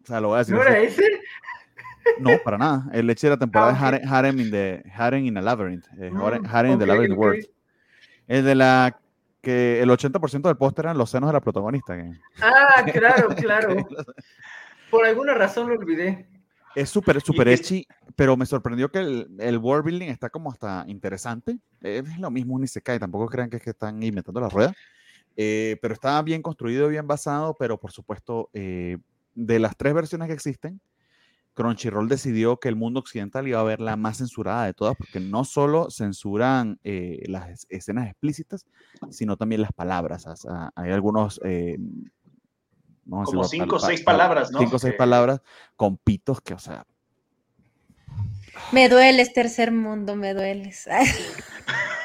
o 0.03 0.07
sea, 0.07 0.19
lo 0.19 0.29
voy 0.29 0.37
a 0.37 0.39
decir. 0.39 0.55
¿No 0.55 0.63
era 0.63 0.79
ese? 0.79 1.03
No, 2.19 2.31
para 2.43 2.57
nada. 2.57 2.89
El 2.91 3.09
Echi 3.09 3.27
de 3.27 3.31
la 3.31 3.37
temporada 3.37 3.71
es 3.73 4.03
ah, 4.03 4.17
Harem, 4.17 4.39
in 4.39 4.49
the, 4.49 4.83
Harem 4.91 5.25
in 5.25 5.37
a 5.37 5.41
Labyrinth. 5.41 5.85
Eh, 5.99 6.09
mm, 6.11 6.45
Harem, 6.47 6.73
in 6.73 6.79
the 6.79 6.85
Labyrinth 6.87 7.17
World. 7.17 7.45
El 8.27 8.45
de 8.45 8.55
la 8.55 8.99
que 9.45 9.79
el 9.79 9.91
80% 9.91 10.41
del 10.41 10.57
póster 10.57 10.85
eran 10.85 10.97
los 10.97 11.11
senos 11.11 11.29
de 11.29 11.33
la 11.33 11.39
protagonista. 11.39 11.95
Ah, 12.41 12.83
claro, 12.91 13.29
claro. 13.35 13.75
Por 14.89 15.05
alguna 15.05 15.35
razón 15.35 15.69
lo 15.69 15.75
olvidé. 15.75 16.27
Es 16.75 16.89
súper, 16.89 17.21
súper 17.21 17.47
edgy, 17.49 17.87
pero 18.15 18.35
me 18.35 18.47
sorprendió 18.47 18.89
que 18.89 18.99
el, 18.99 19.27
el, 19.39 19.59
world 19.59 19.85
building 19.85 20.07
está 20.07 20.29
como 20.31 20.51
hasta 20.51 20.83
interesante. 20.87 21.59
Es 21.81 22.17
lo 22.17 22.31
mismo 22.31 22.57
ni 22.57 22.67
se 22.67 22.81
cae, 22.81 22.99
tampoco 22.99 23.27
crean 23.27 23.49
que, 23.51 23.57
es 23.57 23.61
que 23.63 23.69
están 23.69 24.01
inventando 24.01 24.41
la 24.41 24.49
rueda. 24.49 24.73
Eh, 25.37 25.77
pero 25.79 25.93
está 25.93 26.19
bien 26.23 26.41
construido, 26.41 26.87
bien 26.87 27.05
basado, 27.05 27.55
pero 27.57 27.77
por 27.79 27.91
supuesto, 27.91 28.49
eh, 28.51 28.97
de 29.35 29.59
las 29.59 29.77
tres 29.77 29.93
versiones 29.93 30.27
que 30.27 30.33
existen, 30.33 30.81
Crunchyroll 31.55 32.07
decidió 32.07 32.57
que 32.57 32.67
el 32.67 32.75
mundo 32.75 32.99
occidental 32.99 33.47
iba 33.47 33.59
a 33.59 33.63
ver 33.63 33.79
la 33.79 33.95
más 33.95 34.17
censurada 34.17 34.65
de 34.65 34.73
todas, 34.73 34.95
porque 34.95 35.19
no 35.19 35.45
solo 35.45 35.89
censuran 35.89 36.79
eh, 36.83 37.23
las 37.27 37.65
escenas 37.69 38.07
explícitas, 38.07 38.65
sino 39.09 39.37
también 39.37 39.61
las 39.61 39.73
palabras. 39.73 40.27
hay 40.75 40.91
algunos... 40.91 41.39
Eh, 41.43 41.77
Como 43.09 43.45
cinco 43.45 43.77
o 43.77 43.79
seis 43.79 44.01
palabras, 44.01 44.51
¿no? 44.51 44.59
Cinco 44.59 44.75
o 44.75 44.79
seis 44.79 44.95
palabras 44.95 45.41
con 45.75 45.97
pitos 45.97 46.41
que, 46.41 46.53
o 46.53 46.59
sea... 46.59 46.85
Me 48.71 48.87
dueles, 48.87 49.33
tercer 49.33 49.71
mundo, 49.71 50.15
me 50.15 50.33
dueles. 50.33 50.87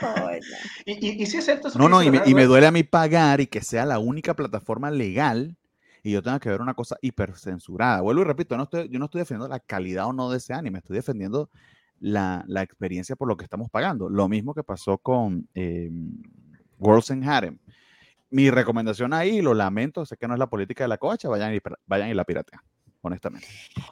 y, 0.87 1.27
si 1.27 1.37
es 1.37 1.45
cierto. 1.45 1.71
No, 1.77 1.89
no, 1.89 2.03
y 2.03 2.11
me, 2.11 2.23
y 2.25 2.35
me 2.35 2.47
duele 2.47 2.67
a 2.67 2.73
mí 2.73 2.83
pagar 2.83 3.41
y 3.41 3.47
que 3.47 3.61
sea 3.61 3.85
la 3.85 3.99
única 3.99 4.35
plataforma 4.35 4.91
legal 4.91 5.57
y 6.03 6.13
yo 6.13 6.23
tengo 6.23 6.39
que 6.41 6.49
ver 6.49 6.61
una 6.61 6.75
cosa 6.75 6.97
hipercensurada. 7.01 8.01
Vuelvo 8.01 8.23
y 8.23 8.25
repito, 8.25 8.57
no 8.57 8.65
estoy, 8.65 8.89
yo 8.89 8.99
no 8.99 9.07
estoy 9.07 9.21
defendiendo 9.21 9.49
la 9.49 9.61
calidad 9.61 10.07
o 10.07 10.13
no 10.13 10.31
de 10.31 10.39
ese 10.39 10.55
anime, 10.55 10.79
estoy 10.79 10.97
defendiendo 10.97 11.51
la, 12.01 12.45
la 12.47 12.63
experiencia 12.63 13.17
por 13.17 13.29
lo 13.29 13.37
que 13.37 13.45
estamos 13.45 13.71
pagando. 13.71 14.09
Lo 14.09 14.29
mismo 14.29 14.55
que 14.55 14.63
pasó 14.63 14.99
con 14.99 15.49
eh, 15.55 15.91
Worlds 16.79 17.11
in 17.11 17.29
Harem. 17.29 17.59
Mi 18.31 18.51
recomendación 18.51 19.13
ahí, 19.13 19.43
lo 19.43 19.55
lamento, 19.55 20.07
sé 20.07 20.17
que 20.17 20.29
no 20.29 20.35
es 20.35 20.39
la 20.39 20.49
política 20.49 20.85
de 20.85 20.89
la 20.89 20.99
cocha, 20.99 21.29
vayan 21.29 21.55
y, 21.55 21.59
vayan 21.87 22.09
y 22.09 22.15
la 22.15 22.25
piratean 22.25 22.63
honestamente. 23.03 23.49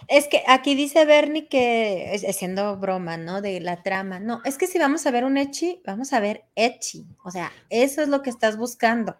Es 0.06 0.28
que 0.28 0.42
aquí 0.46 0.74
dice 0.74 1.06
Bernie 1.06 1.48
que, 1.48 2.20
siendo 2.32 2.76
broma, 2.76 3.16
¿no? 3.16 3.40
De 3.40 3.58
la 3.58 3.82
trama. 3.82 4.20
No, 4.20 4.42
es 4.44 4.58
que 4.58 4.66
si 4.66 4.78
vamos 4.78 5.06
a 5.06 5.10
ver 5.10 5.24
un 5.24 5.38
Echi, 5.38 5.80
vamos 5.86 6.12
a 6.12 6.20
ver 6.20 6.44
Echi. 6.54 7.06
O 7.24 7.30
sea, 7.30 7.50
eso 7.70 8.02
es 8.02 8.08
lo 8.08 8.22
que 8.22 8.28
estás 8.28 8.58
buscando 8.58 9.16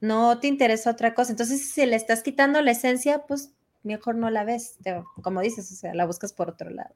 no 0.00 0.38
te 0.38 0.46
interesa 0.46 0.90
otra 0.90 1.14
cosa. 1.14 1.32
Entonces, 1.32 1.70
si 1.72 1.84
le 1.86 1.96
estás 1.96 2.22
quitando 2.22 2.60
la 2.62 2.70
esencia, 2.70 3.26
pues 3.26 3.52
mejor 3.82 4.14
no 4.14 4.30
la 4.30 4.44
ves, 4.44 4.78
como 5.22 5.40
dices, 5.40 5.70
o 5.72 5.74
sea, 5.74 5.94
la 5.94 6.06
buscas 6.06 6.32
por 6.32 6.50
otro 6.50 6.70
lado. 6.70 6.94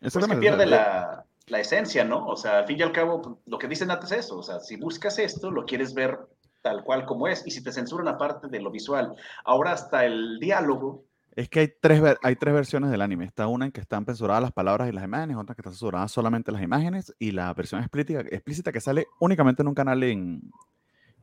Eso 0.00 0.18
pues 0.18 0.30
que 0.30 0.38
pierde 0.38 0.66
la, 0.66 1.24
la, 1.46 1.60
esencia, 1.60 2.04
¿no? 2.04 2.26
O 2.26 2.36
sea, 2.36 2.58
al 2.58 2.66
fin 2.66 2.78
y 2.78 2.82
al 2.82 2.92
cabo, 2.92 3.22
pues, 3.22 3.36
lo 3.46 3.58
que 3.58 3.68
dicen 3.68 3.90
antes 3.90 4.12
es 4.12 4.26
eso, 4.26 4.38
o 4.38 4.42
sea, 4.42 4.60
si 4.60 4.76
buscas 4.76 5.18
esto, 5.18 5.50
lo 5.50 5.64
quieres 5.64 5.94
ver 5.94 6.18
tal 6.62 6.82
cual 6.82 7.06
como 7.06 7.28
es, 7.28 7.46
y 7.46 7.50
si 7.50 7.62
te 7.62 7.72
censuran 7.72 8.08
aparte 8.08 8.48
de 8.48 8.60
lo 8.60 8.70
visual, 8.70 9.14
ahora 9.44 9.72
hasta 9.72 10.04
el 10.04 10.38
diálogo. 10.40 11.04
Es 11.36 11.48
que 11.48 11.60
hay 11.60 11.72
tres, 11.80 12.02
hay 12.22 12.34
tres 12.34 12.54
versiones 12.54 12.90
del 12.90 13.02
anime. 13.02 13.24
Está 13.24 13.46
una 13.46 13.66
en 13.66 13.72
que 13.72 13.80
están 13.80 14.04
censuradas 14.04 14.42
las 14.42 14.52
palabras 14.52 14.88
y 14.88 14.92
las 14.92 15.04
imágenes, 15.04 15.36
otra 15.36 15.54
que 15.54 15.60
están 15.60 15.74
censuradas 15.74 16.10
solamente 16.10 16.50
las 16.50 16.62
imágenes, 16.62 17.14
y 17.18 17.30
la 17.30 17.52
versión 17.54 17.80
explícita, 17.80 18.20
explícita 18.20 18.72
que 18.72 18.80
sale 18.80 19.06
únicamente 19.20 19.62
en 19.62 19.68
un 19.68 19.74
canal 19.74 20.02
en, 20.02 20.50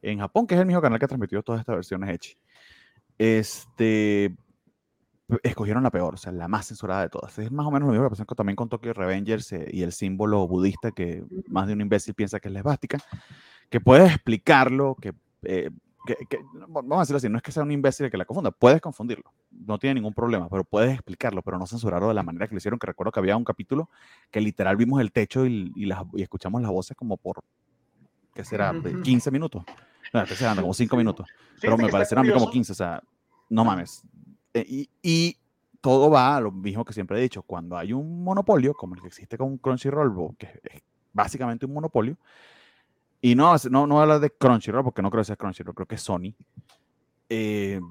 en 0.03 0.19
Japón, 0.19 0.45
que 0.45 0.55
es 0.55 0.59
el 0.59 0.67
mismo 0.67 0.81
canal 0.81 0.99
que 0.99 1.05
ha 1.05 1.07
transmitido 1.07 1.41
todas 1.41 1.59
estas 1.59 1.75
versiones 1.75 2.09
hechas. 2.09 2.37
Este, 3.17 4.35
escogieron 5.41 5.83
la 5.83 5.91
peor, 5.91 6.15
o 6.15 6.17
sea, 6.17 6.31
la 6.31 6.47
más 6.47 6.67
censurada 6.67 7.01
de 7.01 7.09
todas. 7.09 7.37
Es 7.39 7.51
más 7.51 7.65
o 7.65 7.71
menos 7.71 7.87
lo 7.87 7.93
mismo 7.93 8.05
que 8.05 8.15
pasó 8.15 8.25
también 8.35 8.55
con 8.55 8.69
Tokyo 8.69 8.93
Revengers 8.93 9.51
eh, 9.53 9.69
y 9.71 9.81
el 9.83 9.91
símbolo 9.91 10.47
budista 10.47 10.91
que 10.91 11.23
más 11.47 11.67
de 11.67 11.73
un 11.73 11.81
imbécil 11.81 12.13
piensa 12.13 12.39
que 12.39 12.49
es 12.49 12.53
la 12.53 12.59
esvástica, 12.59 12.99
que 13.69 13.79
puedes 13.79 14.11
explicarlo, 14.11 14.95
que, 14.95 15.13
eh, 15.43 15.69
vamos 16.67 16.97
a 16.97 16.99
decirlo 17.01 17.17
así, 17.17 17.29
no 17.29 17.37
es 17.37 17.43
que 17.43 17.51
sea 17.51 17.63
un 17.63 17.71
imbécil 17.71 18.05
el 18.05 18.11
que 18.11 18.17
la 18.17 18.25
confunda, 18.25 18.51
puedes 18.51 18.81
confundirlo, 18.81 19.31
no 19.51 19.79
tiene 19.79 19.95
ningún 19.95 20.13
problema, 20.13 20.49
pero 20.49 20.65
puedes 20.65 20.93
explicarlo, 20.93 21.41
pero 21.41 21.57
no 21.57 21.65
censurarlo 21.65 22.09
de 22.09 22.13
la 22.13 22.23
manera 22.23 22.47
que 22.47 22.53
lo 22.53 22.57
hicieron, 22.57 22.77
que 22.77 22.87
recuerdo 22.87 23.11
que 23.13 23.19
había 23.21 23.37
un 23.37 23.45
capítulo 23.45 23.89
que 24.29 24.41
literal 24.41 24.75
vimos 24.75 24.99
el 24.99 25.13
techo 25.13 25.45
y, 25.45 25.71
y 25.75 26.21
escuchamos 26.21 26.61
las 26.61 26.71
voces 26.71 26.97
como 26.97 27.15
por, 27.15 27.41
¿qué 28.33 28.43
será? 28.43 28.73
15 29.03 29.31
minutos. 29.31 29.63
No, 30.13 30.21
estoy 30.21 30.37
cerrando 30.37 30.61
como 30.61 30.73
cinco 30.73 30.95
minutos. 30.95 31.27
pero 31.59 31.77
me 31.77 31.89
parecieron 31.89 32.23
a 32.23 32.27
mí 32.27 32.33
como 32.33 32.49
15, 32.49 32.71
o 32.71 32.75
sea, 32.75 33.03
no 33.49 33.65
mames. 33.65 34.03
Eh, 34.53 34.87
y, 35.01 35.37
todo 35.81 36.09
va 36.09 36.37
a 36.37 36.39
lo 36.39 36.49
mismo 36.49 36.85
que 36.85 36.93
siempre 36.93 37.17
he 37.17 37.21
dicho. 37.21 37.41
Cuando 37.41 37.75
hay 37.75 37.91
un 37.91 38.23
monopolio, 38.23 38.73
como 38.73 38.95
el 38.95 39.01
que 39.01 39.07
existe 39.07 39.37
con 39.37 39.57
Crunchyroll, 39.57 40.37
que 40.37 40.45
es 40.63 40.81
básicamente 41.11 41.65
un 41.65 41.73
monopolio, 41.73 42.15
y 43.19 43.35
no, 43.35 43.53
no, 43.69 43.85
no 43.85 43.99
hablar 43.99 44.21
de 44.21 44.29
Crunchyroll, 44.29 44.85
porque 44.85 45.01
no 45.01 45.11
creo 45.11 45.21
que 45.21 45.25
sea 45.25 45.35
Crunchyroll, 45.35 45.75
creo 45.75 45.85
que 45.85 45.95
es 45.95 46.01
Sony. 46.01 46.33
Eh, 47.27 47.81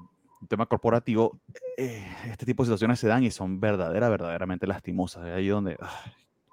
un 0.41 0.47
tema 0.47 0.65
corporativo, 0.65 1.39
eh, 1.77 2.03
este 2.31 2.47
tipo 2.47 2.63
de 2.63 2.67
situaciones 2.67 2.99
se 2.99 3.07
dan 3.07 3.23
y 3.23 3.29
son 3.29 3.59
verdadera, 3.59 4.09
verdaderamente 4.09 4.65
lastimosas. 4.65 5.27
Es 5.27 5.33
ahí 5.33 5.49
donde, 5.49 5.77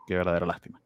qué 0.07 0.17
verdadera 0.17 0.45
lástima. 0.45 0.83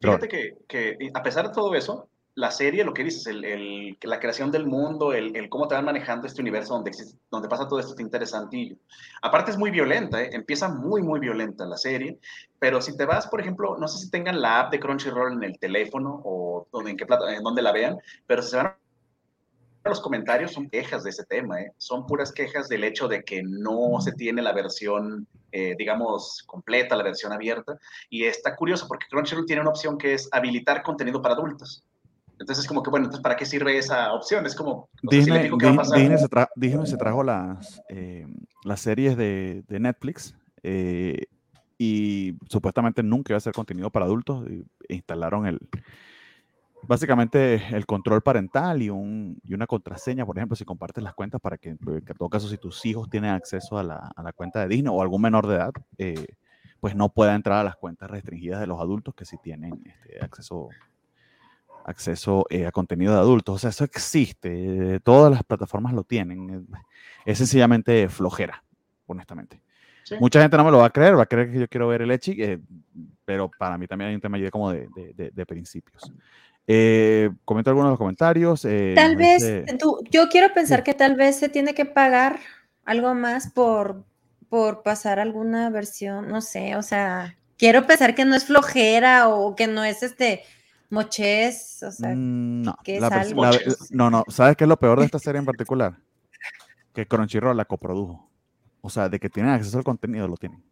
fíjate 0.00 0.26
que, 0.26 0.56
que, 0.66 1.10
a 1.12 1.22
pesar 1.22 1.48
de 1.48 1.54
todo 1.54 1.74
eso, 1.74 2.08
la 2.36 2.50
serie, 2.50 2.84
lo 2.84 2.92
que 2.92 3.02
dices, 3.02 3.26
el, 3.26 3.96
la 4.02 4.20
creación 4.20 4.50
del 4.50 4.66
mundo, 4.66 5.14
el, 5.14 5.48
cómo 5.48 5.66
te 5.66 5.74
van 5.74 5.86
manejando 5.86 6.26
este 6.26 6.42
universo 6.42 6.74
donde, 6.74 6.92
donde 7.30 7.48
pasa 7.48 7.66
todo 7.66 7.80
esto 7.80 7.94
es 7.94 8.00
interesantillo. 8.00 8.76
Aparte 9.22 9.50
es 9.50 9.56
muy 9.56 9.70
violenta, 9.70 10.22
¿eh? 10.22 10.28
empieza 10.32 10.68
muy, 10.68 11.02
muy 11.02 11.18
violenta 11.18 11.64
la 11.64 11.78
serie, 11.78 12.18
pero 12.58 12.82
si 12.82 12.94
te 12.94 13.06
vas, 13.06 13.26
por 13.26 13.40
ejemplo, 13.40 13.78
no 13.78 13.88
sé 13.88 14.04
si 14.04 14.10
tengan 14.10 14.42
la 14.42 14.60
app 14.60 14.70
de 14.70 14.78
Crunchyroll 14.78 15.32
en 15.32 15.44
el 15.44 15.58
teléfono 15.58 16.20
o 16.24 16.68
en 16.86 16.96
qué 16.98 17.06
plata, 17.06 17.34
en 17.34 17.42
dónde 17.42 17.62
la 17.62 17.72
vean, 17.72 17.96
pero 18.26 18.42
si 18.42 18.50
se 18.50 18.58
van 18.58 18.66
a 18.66 19.88
los 19.88 20.00
comentarios 20.00 20.52
son 20.52 20.68
quejas 20.68 21.04
de 21.04 21.10
ese 21.10 21.24
tema, 21.24 21.62
¿eh? 21.62 21.72
son 21.78 22.06
puras 22.06 22.32
quejas 22.32 22.68
del 22.68 22.84
hecho 22.84 23.08
de 23.08 23.24
que 23.24 23.42
no 23.42 23.98
se 24.00 24.12
tiene 24.12 24.42
la 24.42 24.52
versión, 24.52 25.26
eh, 25.52 25.74
digamos, 25.78 26.42
completa, 26.46 26.96
la 26.96 27.04
versión 27.04 27.32
abierta, 27.32 27.78
y 28.10 28.24
está 28.24 28.54
curioso 28.56 28.86
porque 28.88 29.06
Crunchyroll 29.08 29.46
tiene 29.46 29.62
una 29.62 29.70
opción 29.70 29.96
que 29.96 30.12
es 30.12 30.28
habilitar 30.32 30.82
contenido 30.82 31.22
para 31.22 31.34
adultos. 31.34 31.82
Entonces, 32.38 32.66
como 32.66 32.82
que, 32.82 32.90
bueno, 32.90 33.06
entonces, 33.06 33.22
¿para 33.22 33.36
qué 33.36 33.46
sirve 33.46 33.78
esa 33.78 34.12
opción? 34.12 34.44
Es 34.46 34.54
como... 34.54 34.88
Disney, 35.02 35.50
se, 36.86 36.96
trajo 36.96 37.22
las, 37.22 37.82
eh, 37.88 38.26
las 38.64 38.80
series 38.80 39.16
de, 39.16 39.64
de 39.66 39.80
Netflix 39.80 40.34
eh, 40.62 41.26
y 41.78 42.36
supuestamente 42.48 43.02
nunca 43.02 43.32
iba 43.32 43.38
a 43.38 43.40
ser 43.40 43.54
contenido 43.54 43.90
para 43.90 44.06
adultos. 44.06 44.46
E 44.88 44.94
instalaron 44.94 45.46
el, 45.46 45.60
básicamente 46.82 47.62
el 47.74 47.86
control 47.86 48.22
parental 48.22 48.82
y, 48.82 48.90
un, 48.90 49.38
y, 49.42 49.54
una 49.54 49.66
contraseña, 49.66 50.24
por 50.24 50.36
ejemplo, 50.36 50.56
si 50.56 50.64
compartes 50.64 51.02
las 51.02 51.14
cuentas 51.14 51.40
para 51.40 51.58
que, 51.58 51.70
en 51.70 51.78
todo 52.18 52.28
caso, 52.28 52.48
si 52.48 52.58
tus 52.58 52.84
hijos 52.86 53.08
tienen 53.10 53.30
acceso 53.30 53.78
a 53.78 53.82
la, 53.82 54.12
a 54.14 54.22
la 54.22 54.32
cuenta 54.32 54.60
de 54.60 54.68
Disney 54.68 54.92
o 54.94 55.02
algún 55.02 55.22
menor 55.22 55.46
de 55.46 55.56
edad, 55.56 55.72
eh, 55.98 56.26
pues 56.80 56.94
no 56.94 57.08
pueda 57.08 57.34
entrar 57.34 57.58
a 57.58 57.64
las 57.64 57.76
cuentas 57.76 58.10
restringidas 58.10 58.60
de 58.60 58.66
los 58.66 58.80
adultos 58.80 59.14
que 59.14 59.24
sí 59.24 59.36
tienen 59.42 59.82
este, 59.84 60.24
acceso, 60.24 60.68
acceso 61.86 62.44
eh, 62.50 62.66
a 62.66 62.72
contenido 62.72 63.14
de 63.14 63.20
adultos. 63.20 63.54
O 63.54 63.58
sea, 63.58 63.70
eso 63.70 63.84
existe, 63.84 65.00
todas 65.00 65.32
las 65.32 65.44
plataformas 65.44 65.94
lo 65.94 66.04
tienen. 66.04 66.66
Es 67.24 67.38
sencillamente 67.38 68.08
flojera, 68.08 68.62
honestamente. 69.06 69.62
Mucha 70.20 70.40
gente 70.40 70.56
no 70.56 70.64
me 70.64 70.70
lo 70.70 70.78
va 70.78 70.86
a 70.86 70.90
creer, 70.90 71.18
va 71.18 71.22
a 71.22 71.26
creer 71.26 71.50
que 71.50 71.58
yo 71.60 71.68
quiero 71.68 71.88
ver 71.88 72.02
el 72.02 72.10
Echi, 72.10 72.40
eh, 72.40 72.60
pero 73.24 73.50
para 73.58 73.76
mí 73.76 73.86
también 73.86 74.10
hay 74.10 74.14
un 74.14 74.20
tema 74.20 74.38
como 74.50 74.70
de, 74.72 74.88
de, 75.14 75.30
de 75.30 75.46
principios. 75.46 76.12
Eh, 76.68 77.30
comento 77.44 77.70
algunos 77.70 77.88
de 77.88 77.92
los 77.92 77.98
comentarios. 77.98 78.64
Eh, 78.64 78.92
tal 78.96 79.16
vez, 79.16 79.44
yo 80.10 80.28
quiero 80.28 80.52
pensar 80.52 80.82
que 80.82 80.94
tal 80.94 81.14
vez 81.14 81.36
se 81.36 81.48
tiene 81.48 81.74
que 81.74 81.84
pagar 81.84 82.40
algo 82.84 83.14
más 83.14 83.52
por, 83.52 84.04
por 84.48 84.82
pasar 84.82 85.18
alguna 85.18 85.70
versión, 85.70 86.28
no 86.28 86.40
sé, 86.40 86.76
o 86.76 86.82
sea, 86.82 87.36
quiero 87.56 87.86
pensar 87.86 88.14
que 88.14 88.24
no 88.24 88.34
es 88.34 88.44
flojera 88.44 89.28
o 89.28 89.54
que 89.54 89.66
no 89.66 89.84
es 89.84 90.02
este 90.02 90.42
moches, 90.90 91.82
o 91.82 91.90
sea, 91.90 92.10
mm, 92.14 92.62
no, 92.62 92.76
que 92.82 92.96
es 92.96 93.02
algo. 93.02 93.44
no, 93.90 94.10
no, 94.10 94.24
¿sabes 94.28 94.56
qué 94.56 94.64
es 94.64 94.68
lo 94.68 94.78
peor 94.78 94.98
de 95.00 95.06
esta 95.06 95.18
serie 95.18 95.38
en 95.38 95.44
particular? 95.44 95.96
Que 96.92 97.06
Crunchyroll 97.06 97.56
la 97.56 97.64
coprodujo. 97.64 98.30
O 98.80 98.88
sea, 98.88 99.08
de 99.08 99.18
que 99.18 99.28
tienen 99.28 99.52
acceso 99.52 99.78
al 99.78 99.84
contenido, 99.84 100.28
lo 100.28 100.36
tienen. 100.36 100.62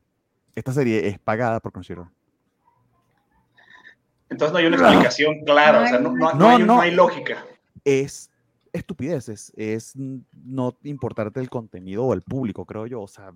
Esta 0.55 0.73
serie 0.73 1.09
es 1.09 1.19
pagada 1.19 1.61
por 1.61 1.73
Crunchyroll. 1.73 2.11
Entonces 4.31 4.53
no 4.53 4.59
hay 4.59 4.67
una 4.67 4.77
explicación 4.77 5.45
clara, 5.45 5.83
o 5.83 5.87
sea, 5.87 6.01
no, 6.01 6.81
hay, 6.81 6.91
lógica. 6.91 7.45
Es 7.85 8.31
estupideces, 8.73 9.53
es 9.57 9.95
no 9.97 10.77
importarte 10.83 11.39
el 11.39 11.49
contenido 11.49 12.05
o 12.05 12.15
el 12.15 12.23
público, 12.23 12.65
creo 12.65 12.87
yo. 12.87 13.03
O 13.03 13.09
sea, 13.09 13.33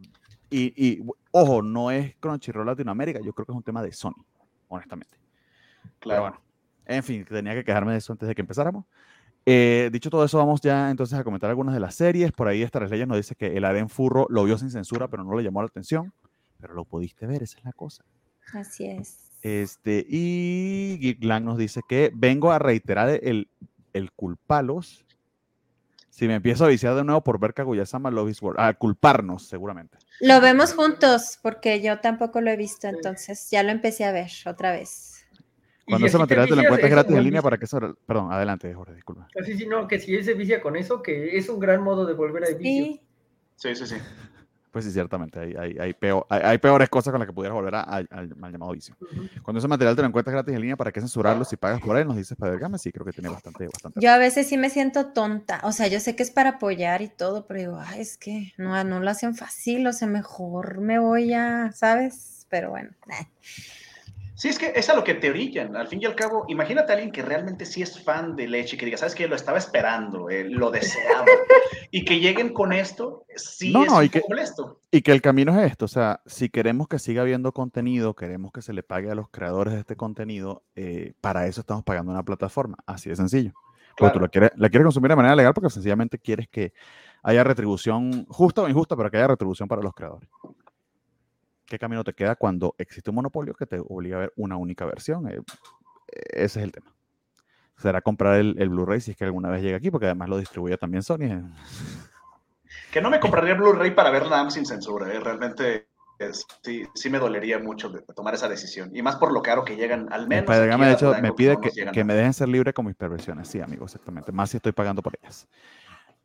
y, 0.51 1.05
ojo, 1.31 1.63
no 1.63 1.91
es 1.91 2.17
Crunchyroll 2.17 2.67
Latinoamérica, 2.67 3.21
yo 3.21 3.33
creo 3.33 3.47
que 3.47 3.53
es 3.53 3.57
un 3.57 3.63
tema 3.63 3.83
de 3.83 3.93
Sony, 3.93 4.25
honestamente. 4.69 5.17
Claro. 6.01 6.23
bueno, 6.23 6.41
en 6.89 7.03
fin, 7.03 7.25
tenía 7.25 7.55
que 7.55 7.65
quejarme 7.65 7.93
de 7.93 7.99
eso 7.99 8.13
antes 8.13 8.29
de 8.29 8.35
que 8.35 8.41
empezáramos. 8.41 8.85
Eh, 9.47 9.89
dicho 9.93 10.11
todo 10.11 10.25
eso, 10.25 10.37
vamos 10.39 10.61
ya 10.61 10.91
entonces 10.91 11.19
a 11.19 11.25
comentar 11.25 11.49
algunas 11.49 11.75
de 11.75 11.81
las 11.81 11.95
series. 11.95 12.33
Por 12.33 12.49
ahí 12.49 12.63
Estares 12.63 12.91
Leyes 12.91 13.07
nos 13.07 13.17
dice 13.17 13.35
que 13.35 13.57
el 13.57 13.65
Aren 13.65 13.89
Furro 13.89 14.27
lo 14.29 14.45
vio 14.45 14.59
sin 14.59 14.71
censura, 14.71 15.09
pero 15.09 15.25
no 15.25 15.37
le 15.37 15.43
llamó 15.43 15.63
la 15.63 15.69
atención. 15.69 16.13
Pero 16.61 16.75
lo 16.75 16.85
pudiste 16.85 17.27
ver, 17.27 17.43
esa 17.43 17.59
es 17.59 17.65
la 17.65 17.73
cosa. 17.73 18.05
Así 18.53 18.87
es. 18.87 19.31
Este, 19.43 20.05
y 20.09 20.99
Geeklang 21.01 21.45
nos 21.45 21.59
dice 21.59 21.81
que 21.89 22.11
vengo 22.15 22.51
a 22.51 22.59
reiterar 22.59 23.09
el, 23.23 23.49
el 23.93 24.13
culpalos. 24.13 25.05
Si 26.11 26.27
me 26.27 26.35
empiezo 26.35 26.65
a 26.65 26.69
viciar 26.69 26.97
de 26.97 27.05
nuevo 27.05 27.23
por 27.23 27.39
ver 27.39 27.55
Kaguya-sama 27.55 28.11
Love 28.11 28.31
is 28.31 28.43
War, 28.43 28.61
a 28.61 28.75
culparnos 28.75 29.47
seguramente. 29.47 29.99
Lo 30.21 30.41
vemos 30.41 30.75
juntos, 30.75 31.39
porque 31.43 31.81
yo 31.81 32.01
tampoco 32.01 32.41
lo 32.41 32.51
he 32.51 32.57
visto, 32.57 32.89
entonces 32.89 33.49
ya 33.51 33.63
lo 33.63 33.71
empecé 33.71 34.05
a 34.05 34.11
ver 34.11 34.31
otra 34.45 34.73
vez. 34.73 35.18
Cuando 35.89 36.07
ese 36.07 36.19
material 36.19 36.49
te, 36.49 36.57
lo 36.57 36.63
encuentres 36.63 36.91
gratis 36.91 37.17
en 37.17 37.25
línea 37.25 37.43
para 37.43 37.59
que 37.59 37.65
eso... 37.65 37.97
Perdón, 38.07 38.33
adelante, 38.33 38.73
Jorge, 38.75 38.95
disculpa. 38.95 39.29
Sí, 39.45 39.57
sí, 39.57 39.67
no, 39.67 39.89
que 39.89 39.99
si 39.99 40.15
él 40.15 40.25
se 40.25 40.35
vicia 40.35 40.61
con 40.61 40.77
eso, 40.77 41.03
que 41.03 41.37
es 41.37 41.49
un 41.49 41.59
gran 41.59 41.83
modo 41.83 42.07
de 42.07 42.15
volver 42.15 42.45
a 42.45 42.57
vicio. 42.57 43.01
Sí, 43.57 43.75
sí, 43.75 43.87
sí. 43.87 43.97
Pues 44.71 44.85
sí, 44.85 44.93
ciertamente, 44.93 45.41
hay, 45.41 45.55
hay, 45.59 45.79
hay, 45.79 45.95
peor, 45.95 46.27
hay, 46.29 46.59
peores 46.59 46.91
cosas 46.91 47.11
con 47.11 47.19
las 47.19 47.27
que 47.27 47.33
pudieras 47.33 47.55
volver 47.55 47.75
al 47.75 48.37
mal 48.37 48.53
llamado 48.53 48.73
vicio. 48.73 48.95
Cuando 49.43 49.59
ese 49.59 49.67
material 49.67 49.97
te 49.97 50.03
lo 50.03 50.09
encuentras 50.09 50.35
gratis 50.35 50.55
en 50.55 50.61
línea, 50.61 50.77
¿para 50.77 50.93
qué 50.93 51.01
censurarlo 51.01 51.45
si 51.45 51.57
pagas 51.57 51.81
por 51.81 51.97
él? 51.97 52.07
Nos 52.07 52.17
dices 52.17 52.37
para 52.37 52.55
Gama, 52.57 52.77
sí, 52.77 52.93
creo 52.93 53.07
que 53.07 53.13
tiene 53.13 53.31
bastante, 53.31 53.67
bastante. 53.67 53.99
Yo 53.99 54.11
a 54.11 54.19
veces 54.19 54.47
sí 54.47 54.59
me 54.59 54.69
siento 54.69 55.07
tonta, 55.07 55.61
o 55.65 55.73
sea, 55.73 55.89
yo 55.89 56.01
sé 56.01 56.15
que 56.15 56.23
es 56.23 56.31
para 56.31 56.51
apoyar 56.51 57.01
y 57.01 57.09
todo, 57.09 57.47
pero 57.47 57.61
digo, 57.61 57.79
ay, 57.81 58.03
es 58.03 58.19
que 58.19 58.53
no, 58.59 58.85
no 58.85 59.01
lo 59.01 59.11
hacen 59.11 59.35
fácil, 59.35 59.87
o 59.87 59.93
sea, 59.93 60.07
mejor 60.07 60.81
me 60.81 60.99
voy 60.99 61.33
a, 61.33 61.73
¿sabes? 61.73 62.47
Pero 62.51 62.71
bueno. 62.71 62.91
Sí, 64.39 64.47
es 64.47 64.57
que 64.57 64.73
es 64.77 64.89
a 64.89 64.95
lo 64.95 65.03
que 65.03 65.15
te 65.15 65.31
orillan. 65.31 65.75
Al 65.75 65.89
fin 65.89 66.01
y 66.01 66.05
al 66.05 66.15
cabo, 66.15 66.45
imagínate 66.47 66.93
a 66.93 66.95
alguien 66.95 67.11
que 67.11 67.23
realmente 67.23 67.67
sí 67.67 67.83
es 67.83 68.01
fan 68.01 68.37
de 68.37 68.47
leche 68.47 68.77
y 68.77 68.79
que 68.79 68.85
diga, 68.85 68.97
¿sabes 68.97 69.17
qué? 69.17 69.27
Lo 69.27 69.35
estaba 69.35 69.59
esperando, 69.59 70.31
eh, 70.31 70.45
lo 70.45 70.71
deseaba. 70.71 71.25
y 71.91 72.05
que 72.05 72.21
lleguen 72.21 72.55
con 72.55 72.73
esto, 72.73 73.25
sí 73.35 73.71
es 73.71 73.91
un 73.91 74.05
y 74.05 74.09
que, 74.09 74.23
molesto. 74.29 74.81
Y 74.93 75.03
que 75.03 75.11
el 75.11 75.23
camino 75.23 75.61
es 75.61 75.73
esto, 75.73 75.87
o 75.87 75.89
sea, 75.89 76.21
si 76.25 76.51
queremos 76.51 76.87
que 76.87 77.01
siga 77.01 77.23
habiendo 77.23 77.51
contenido, 77.51 78.15
queremos 78.15 78.53
que 78.53 78.63
se 78.63 78.73
le 78.73 78.85
pague 78.85 79.11
a 79.11 79.17
los 79.17 79.29
creadores 79.29 79.75
de 79.75 79.81
este 79.81 79.97
contenido, 79.97 80.63
eh, 80.77 81.15
para 81.21 81.49
eso 81.49 81.63
estamos 81.63 81.83
pagando 81.83 82.13
una 82.13 82.23
plataforma, 82.23 82.77
así 82.87 83.11
de 83.11 83.17
sencillo. 83.17 83.53
Porque 83.97 84.15
tú 84.15 84.21
la 84.21 84.29
quieres, 84.29 84.53
la 84.55 84.69
quieres 84.69 84.85
consumir 84.85 85.11
de 85.11 85.17
manera 85.17 85.35
legal 85.35 85.53
porque 85.53 85.69
sencillamente 85.69 86.17
quieres 86.17 86.47
que 86.49 86.73
haya 87.25 87.43
retribución 87.43 88.25
justa 88.27 88.63
o 88.63 88.69
injusta, 88.69 88.97
pero 88.97 89.11
que 89.11 89.17
haya 89.17 89.27
retribución 89.27 89.69
para 89.69 89.83
los 89.83 89.93
creadores. 89.93 90.29
¿Qué 91.69 91.79
camino 91.79 92.03
te 92.03 92.15
queda 92.15 92.35
cuando 92.35 92.75
existe 92.79 93.11
un 93.11 93.17
monopolio 93.17 93.55
que 93.55 93.67
te 93.67 93.79
obliga 93.79 94.17
a 94.17 94.21
ver 94.21 94.33
una 94.37 94.57
única 94.57 94.87
versión? 94.87 95.29
Eh, 95.29 95.43
ese 96.09 96.61
es 96.61 96.65
el 96.65 96.73
tema. 96.73 96.95
Será 97.77 98.01
comprar 98.01 98.37
el, 98.41 98.69
Blu-ray 98.71 99.01
si 99.01 99.11
es 99.11 99.17
que 99.17 99.25
alguna 99.25 99.51
vez 99.51 99.63
llega 99.63 99.77
aquí, 99.77 99.91
porque 99.91 100.07
además 100.07 100.31
lo 100.31 100.39
distribuye 100.39 100.79
también 100.79 101.03
Sony. 101.03 101.25
Eh. 101.25 101.43
Que 102.91 103.03
no 103.03 103.11
me 103.11 103.21
compraría 103.21 103.53
el 103.53 103.59
Blu-ray 103.59 103.95
para 103.95 104.11
ver 104.11 104.29
nada 104.29 104.51
sin 104.51 104.65
censura. 104.65 105.13
Eh. 105.13 105.21
Realmente 105.21 105.89
sí, 106.63 106.85
sí 106.95 107.11
me 107.11 107.19
dolería 107.19 107.59
mucho 107.59 107.93
tomar 108.17 108.35
esa 108.35 108.49
decisión. 108.49 108.91
Y 108.97 109.03
más 109.03 109.17
por 109.17 109.31
lo 109.31 109.43
caro 109.43 109.63
que 109.65 109.77
llegan, 109.77 110.11
al 110.11 110.27
menos. 110.27 110.49
de 110.49 110.93
hecho, 110.93 111.15
me 111.21 111.33
pide 111.33 111.59
que, 111.61 111.71
que 111.93 112.05
me 112.05 112.15
dejen 112.15 112.33
ser 112.33 112.49
libre 112.49 112.73
con 112.73 112.87
mis 112.87 112.97
perversiones. 112.97 113.47
Sí, 113.47 113.61
amigo, 113.61 113.85
exactamente. 113.85 114.33
Más 114.33 114.51
si 114.51 114.57
estoy 114.57 114.73
pagando 114.73 115.03
por 115.03 115.17
ellas. 115.23 115.47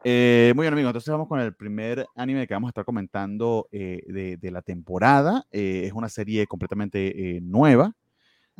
Eh, 0.04 0.52
muy 0.56 0.64
bien, 0.64 0.74
amigos. 0.74 0.90
Entonces 0.90 1.12
vamos 1.12 1.28
con 1.28 1.40
el 1.40 1.54
primer 1.54 2.06
anime 2.16 2.46
que 2.46 2.54
vamos 2.54 2.68
a 2.68 2.72
estar 2.72 2.86
comentando 2.86 3.68
eh, 3.72 4.38
de, 4.40 4.52
la 4.52 4.62
temporada. 4.62 5.46
Eh, 5.52 5.84
es 5.86 5.94
una 5.94 6.10
serie 6.10 6.46
completamente 6.46 7.40
nueva. 7.42 7.96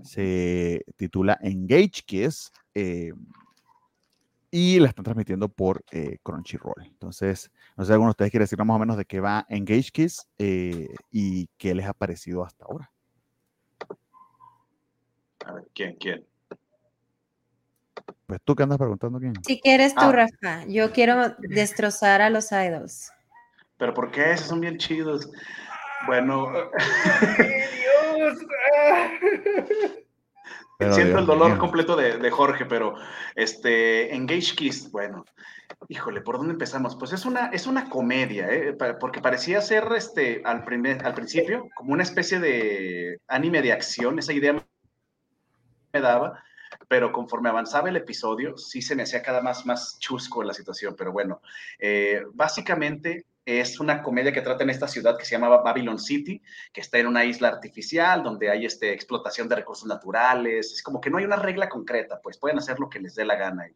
Se 0.02 0.86
titula 0.96 1.38
Engage 1.42 2.04
Kiss 2.06 2.52
y 4.50 4.80
la 4.80 4.88
están 4.88 5.04
transmitiendo 5.04 5.50
por 5.50 5.84
Crunchyroll. 6.24 6.86
Entonces, 6.86 7.52
no 7.78 7.84
sé 7.84 7.90
si 7.90 7.94
alguno 7.94 8.10
de 8.10 8.12
ustedes 8.12 8.32
quiere 8.32 8.44
decir 8.46 8.58
más 8.64 8.76
o 8.76 8.80
menos 8.80 8.98
de 8.98 9.06
qué 9.06 9.20
va 9.20 9.46
Engage 9.50 9.92
Kiss 9.92 10.28
y 11.12 11.48
qué 11.58 11.76
les 11.76 11.86
ha 11.86 11.94
parecido 11.94 12.44
hasta 12.44 12.66
ahora. 12.66 12.92
A 15.46 15.54
ver, 15.54 15.68
¿quién? 15.74 15.96
¿Quién? 16.00 16.26
Pues 18.26 18.40
tú 18.44 18.56
que 18.56 18.64
andas 18.64 18.78
preguntando 18.78 19.20
quién. 19.20 19.34
Si 19.44 19.60
quieres 19.60 19.94
tú, 19.94 20.02
ah. 20.02 20.12
Rafa. 20.12 20.66
Yo 20.68 20.92
quiero 20.92 21.36
destrozar 21.40 22.22
a 22.22 22.30
los 22.30 22.52
idols. 22.52 23.12
¿Pero 23.78 23.94
por 23.94 24.12
qué? 24.12 24.32
Esos 24.32 24.48
son 24.48 24.62
bien 24.62 24.78
chidos. 24.78 25.30
Bueno. 26.08 26.52
Dios! 27.38 28.38
Siento 30.92 31.20
el 31.20 31.26
dolor 31.26 31.58
completo 31.58 31.96
de, 31.96 32.32
Jorge, 32.32 32.66
pero 32.66 32.96
este, 33.36 34.14
Engage 34.14 34.56
Kiss, 34.56 34.92
bueno, 34.92 35.26
híjole, 35.88 36.22
¿por 36.22 36.38
dónde 36.38 36.54
empezamos? 36.54 36.96
Pues 36.96 37.14
es 37.14 37.26
una, 37.26 37.48
es 37.48 37.68
una 37.68 37.90
comedia, 37.90 38.48
¿eh? 38.52 38.76
porque 39.00 39.22
parecía 39.22 39.62
ser 39.62 39.86
este, 39.96 40.42
al, 40.44 40.64
primer, 40.64 41.06
al 41.06 41.14
principio 41.14 41.70
como 41.76 41.94
una 41.94 42.04
especie 42.04 42.40
de 42.40 43.20
anime 43.28 43.62
de 43.62 43.72
acción, 43.72 44.20
esa 44.20 44.34
idea 44.34 44.66
me 45.94 46.02
daba, 46.02 46.44
pero 46.88 47.12
conforme 47.12 47.50
avanzaba 47.50 47.90
el 47.90 47.98
episodio, 47.98 48.58
sí 48.58 48.82
se 48.82 48.96
me 48.96 49.04
hacía 49.04 49.22
cada 49.22 49.42
más, 49.42 49.66
más 49.66 49.98
chusco 50.00 50.44
la 50.44 50.54
situación, 50.54 50.96
pero 50.98 51.12
bueno, 51.12 51.42
eh, 51.80 52.24
básicamente 52.34 53.26
es 53.46 53.80
una 53.80 54.02
comedia 54.02 54.32
que 54.32 54.42
trata 54.42 54.64
en 54.64 54.70
esta 54.70 54.88
ciudad 54.88 55.18
que 55.18 55.26
se 55.26 55.32
llama 55.32 55.50
Babylon 55.58 56.00
City, 56.00 56.42
que 56.72 56.82
está 56.82 56.98
en 57.00 57.08
una 57.08 57.26
isla 57.26 57.50
artificial 57.50 58.24
donde 58.24 58.50
hay 58.50 58.66
este, 58.66 58.94
explotación 58.94 59.50
de 59.50 59.56
recursos 59.56 59.86
naturales. 59.86 60.72
Es 60.72 60.82
como 60.82 61.02
que 61.02 61.10
no 61.10 61.18
hay 61.18 61.26
una 61.26 61.36
regla 61.36 61.68
concreta, 61.68 62.20
pues 62.22 62.38
pueden 62.38 62.58
hacer 62.58 62.80
lo 62.80 62.90
que 62.90 63.00
les 63.00 63.16
dé 63.16 63.26
la 63.26 63.36
gana. 63.36 63.68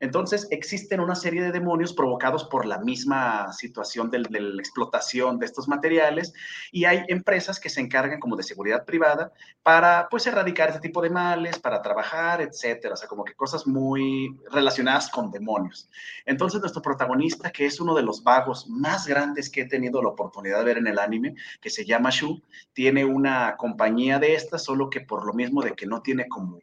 Entonces 0.00 0.48
existen 0.50 1.00
una 1.00 1.14
serie 1.14 1.42
de 1.42 1.52
demonios 1.52 1.92
provocados 1.92 2.44
por 2.44 2.64
la 2.64 2.78
misma 2.78 3.52
situación 3.52 4.10
de, 4.10 4.20
la 4.20 4.60
explotación 4.60 5.38
de 5.38 5.46
estos 5.46 5.68
materiales 5.68 6.32
y 6.70 6.86
hay 6.86 7.04
empresas 7.08 7.60
que 7.60 7.68
se 7.68 7.80
encargan 7.80 8.18
como 8.18 8.36
de 8.36 8.42
seguridad 8.42 8.84
privada 8.84 9.32
para 9.62 10.08
pues 10.10 10.26
erradicar 10.26 10.70
ese 10.70 10.80
tipo 10.80 11.02
de 11.02 11.10
males, 11.10 11.58
para 11.58 11.82
trabajar, 11.82 12.40
etcétera. 12.40 12.94
O 12.94 12.96
sea, 12.96 13.08
como 13.08 13.24
que 13.24 13.34
cosas 13.34 13.66
muy 13.66 14.36
relacionadas 14.50 15.10
con 15.10 15.30
demonios. 15.30 15.88
Entonces 16.24 16.60
nuestro 16.60 16.82
protagonista, 16.82 17.50
que 17.50 17.66
es 17.66 17.78
uno 17.78 17.94
de 17.94 18.02
los 18.02 18.22
vagos 18.22 18.66
más 18.68 19.01
grandes 19.06 19.50
que 19.50 19.62
he 19.62 19.68
tenido 19.68 20.02
la 20.02 20.10
oportunidad 20.10 20.58
de 20.58 20.64
ver 20.64 20.78
en 20.78 20.86
el 20.86 20.98
anime, 20.98 21.34
que 21.60 21.70
se 21.70 21.84
llama 21.84 22.10
Shu, 22.10 22.42
tiene 22.72 23.04
una 23.04 23.56
compañía 23.56 24.18
de 24.18 24.34
estas, 24.34 24.64
solo 24.64 24.90
que 24.90 25.00
por 25.00 25.26
lo 25.26 25.32
mismo 25.32 25.62
de 25.62 25.72
que 25.72 25.86
no 25.86 26.02
tiene 26.02 26.28
como 26.28 26.58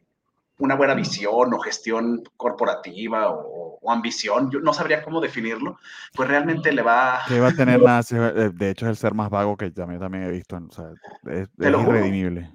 una 0.58 0.74
buena 0.74 0.94
visión 0.94 1.52
o 1.54 1.58
gestión 1.58 2.22
corporativa 2.36 3.30
o, 3.30 3.78
ambición, 3.90 4.50
yo 4.52 4.60
no 4.60 4.72
sabría 4.72 5.02
cómo 5.02 5.20
definirlo, 5.20 5.78
pues 6.14 6.28
realmente 6.28 6.70
le 6.70 6.82
va... 6.82 7.22
Que 7.26 7.40
va 7.40 7.48
a 7.48 7.52
tener 7.52 7.80
más, 7.82 8.10
de 8.10 8.70
hecho 8.70 8.84
es 8.84 8.90
el 8.90 8.96
ser 8.96 9.14
más 9.14 9.30
vago 9.30 9.56
que 9.56 9.70
también, 9.70 9.98
también 9.98 10.24
he 10.24 10.30
visto, 10.30 10.56
o 10.56 10.70
sea, 10.70 10.92
es, 11.26 11.48
es 11.58 11.68
irredimible. 11.68 12.50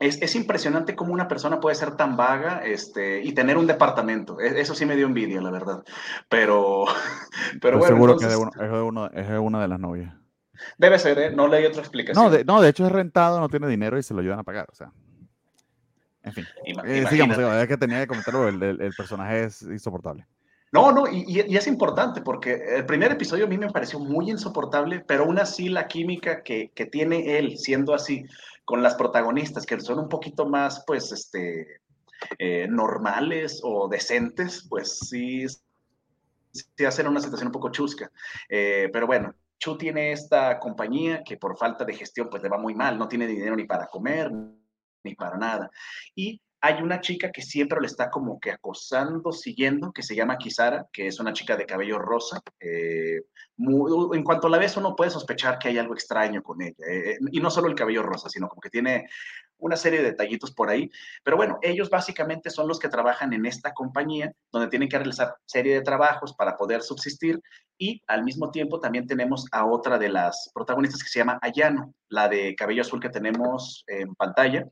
Es, 0.00 0.34
impresionante 0.36 0.94
cómo 0.94 1.12
una 1.12 1.26
persona 1.26 1.60
puede 1.60 1.74
ser 1.74 1.96
tan 1.96 2.16
vaga 2.16 2.62
este, 2.64 3.22
y 3.22 3.32
tener 3.32 3.56
un 3.56 3.66
departamento. 3.66 4.40
E, 4.40 4.60
eso 4.60 4.74
sí 4.74 4.86
me 4.86 4.96
dio 4.96 5.06
envidia, 5.06 5.40
la 5.40 5.50
verdad. 5.50 5.82
Pero, 6.28 6.84
pero 7.60 7.78
bueno. 7.78 7.94
Seguro 7.94 8.16
que 8.16 8.26
es, 8.26 9.28
de 9.28 9.38
una 9.38 9.60
de 9.60 9.68
las 9.68 9.80
novias. 9.80 10.14
Debe 10.76 10.98
ser, 10.98 11.18
¿eh? 11.18 11.30
No 11.30 11.48
leí 11.48 11.64
otra 11.66 11.80
explicación. 11.80 12.24
No 12.24 12.30
de, 12.30 12.44
no, 12.44 12.60
de 12.60 12.68
hecho 12.68 12.86
es 12.86 12.92
rentado, 12.92 13.40
no 13.40 13.48
tiene 13.48 13.68
dinero 13.68 13.98
y 13.98 14.02
se 14.02 14.14
lo 14.14 14.20
ayudan 14.20 14.38
a 14.38 14.44
pagar. 14.44 14.68
O 14.70 14.74
sea. 14.74 14.92
En 16.22 16.32
fin. 16.32 16.46
Eh, 16.84 17.06
sigamos, 17.08 17.38
es 17.38 17.68
que 17.68 17.76
tenía 17.76 18.00
que 18.00 18.06
comentarlo, 18.06 18.48
el, 18.48 18.62
el, 18.62 18.92
personaje 18.94 19.44
es 19.44 19.62
insoportable. 19.62 20.26
No, 20.72 20.92
no, 20.92 21.08
y, 21.10 21.24
y, 21.26 21.56
es 21.56 21.66
importante 21.66 22.20
porque 22.20 22.76
el 22.76 22.84
primer 22.84 23.12
episodio 23.12 23.46
a 23.46 23.48
mí 23.48 23.56
me 23.56 23.70
pareció 23.70 23.98
muy 23.98 24.30
insoportable, 24.30 25.00
pero 25.00 25.24
aún 25.24 25.38
así 25.38 25.70
la 25.70 25.88
química 25.88 26.42
que, 26.42 26.70
que 26.74 26.84
tiene 26.84 27.38
él 27.38 27.56
siendo 27.56 27.94
así 27.94 28.26
con 28.68 28.82
las 28.82 28.96
protagonistas, 28.96 29.64
que 29.64 29.80
son 29.80 29.98
un 29.98 30.10
poquito 30.10 30.44
más, 30.44 30.84
pues, 30.86 31.10
este, 31.10 31.80
eh, 32.38 32.66
normales 32.68 33.62
o 33.64 33.88
decentes, 33.88 34.66
pues 34.68 34.98
sí, 35.08 35.46
sí 36.52 36.84
hacen 36.84 37.08
una 37.08 37.20
situación 37.20 37.48
un 37.48 37.52
poco 37.52 37.70
chusca. 37.70 38.12
Eh, 38.46 38.90
pero 38.92 39.06
bueno, 39.06 39.34
Chu 39.58 39.78
tiene 39.78 40.12
esta 40.12 40.58
compañía 40.58 41.24
que 41.24 41.38
por 41.38 41.56
falta 41.56 41.86
de 41.86 41.94
gestión, 41.94 42.28
pues 42.28 42.42
le 42.42 42.50
va 42.50 42.58
muy 42.58 42.74
mal, 42.74 42.98
no 42.98 43.08
tiene 43.08 43.26
dinero 43.26 43.56
ni 43.56 43.64
para 43.64 43.86
comer, 43.86 44.30
ni 45.02 45.14
para 45.14 45.38
nada. 45.38 45.70
Y 46.14 46.38
hay 46.60 46.82
una 46.82 47.00
chica 47.00 47.30
que 47.30 47.42
siempre 47.42 47.80
le 47.80 47.86
está 47.86 48.10
como 48.10 48.40
que 48.40 48.50
acosando, 48.50 49.30
siguiendo, 49.32 49.92
que 49.92 50.02
se 50.02 50.16
llama 50.16 50.38
Kisara, 50.38 50.86
que 50.92 51.06
es 51.06 51.20
una 51.20 51.32
chica 51.32 51.56
de 51.56 51.66
cabello 51.66 51.98
rosa. 51.98 52.40
Eh, 52.58 53.20
en 53.56 54.24
cuanto 54.24 54.48
la 54.48 54.58
ves, 54.58 54.76
uno 54.76 54.96
puede 54.96 55.10
sospechar 55.10 55.58
que 55.58 55.68
hay 55.68 55.78
algo 55.78 55.94
extraño 55.94 56.42
con 56.42 56.60
ella. 56.60 56.74
Eh, 56.88 57.10
eh, 57.10 57.18
y 57.30 57.40
no 57.40 57.50
solo 57.50 57.68
el 57.68 57.76
cabello 57.76 58.02
rosa, 58.02 58.28
sino 58.28 58.48
como 58.48 58.60
que 58.60 58.70
tiene 58.70 59.08
una 59.58 59.76
serie 59.76 60.00
de 60.00 60.10
detallitos 60.10 60.52
por 60.52 60.68
ahí. 60.68 60.90
Pero 61.22 61.36
bueno, 61.36 61.58
ellos 61.62 61.90
básicamente 61.90 62.50
son 62.50 62.66
los 62.66 62.80
que 62.80 62.88
trabajan 62.88 63.32
en 63.32 63.46
esta 63.46 63.72
compañía, 63.72 64.32
donde 64.50 64.68
tienen 64.68 64.88
que 64.88 64.98
realizar 64.98 65.36
serie 65.46 65.74
de 65.74 65.82
trabajos 65.82 66.34
para 66.34 66.56
poder 66.56 66.82
subsistir. 66.82 67.40
Y 67.76 68.02
al 68.08 68.24
mismo 68.24 68.50
tiempo 68.50 68.80
también 68.80 69.06
tenemos 69.06 69.46
a 69.52 69.64
otra 69.64 69.96
de 69.96 70.08
las 70.08 70.50
protagonistas 70.52 71.04
que 71.04 71.08
se 71.08 71.20
llama 71.20 71.38
Ayano, 71.40 71.94
la 72.08 72.28
de 72.28 72.56
cabello 72.56 72.82
azul 72.82 73.00
que 73.00 73.10
tenemos 73.10 73.84
en 73.86 74.14
pantalla 74.16 74.66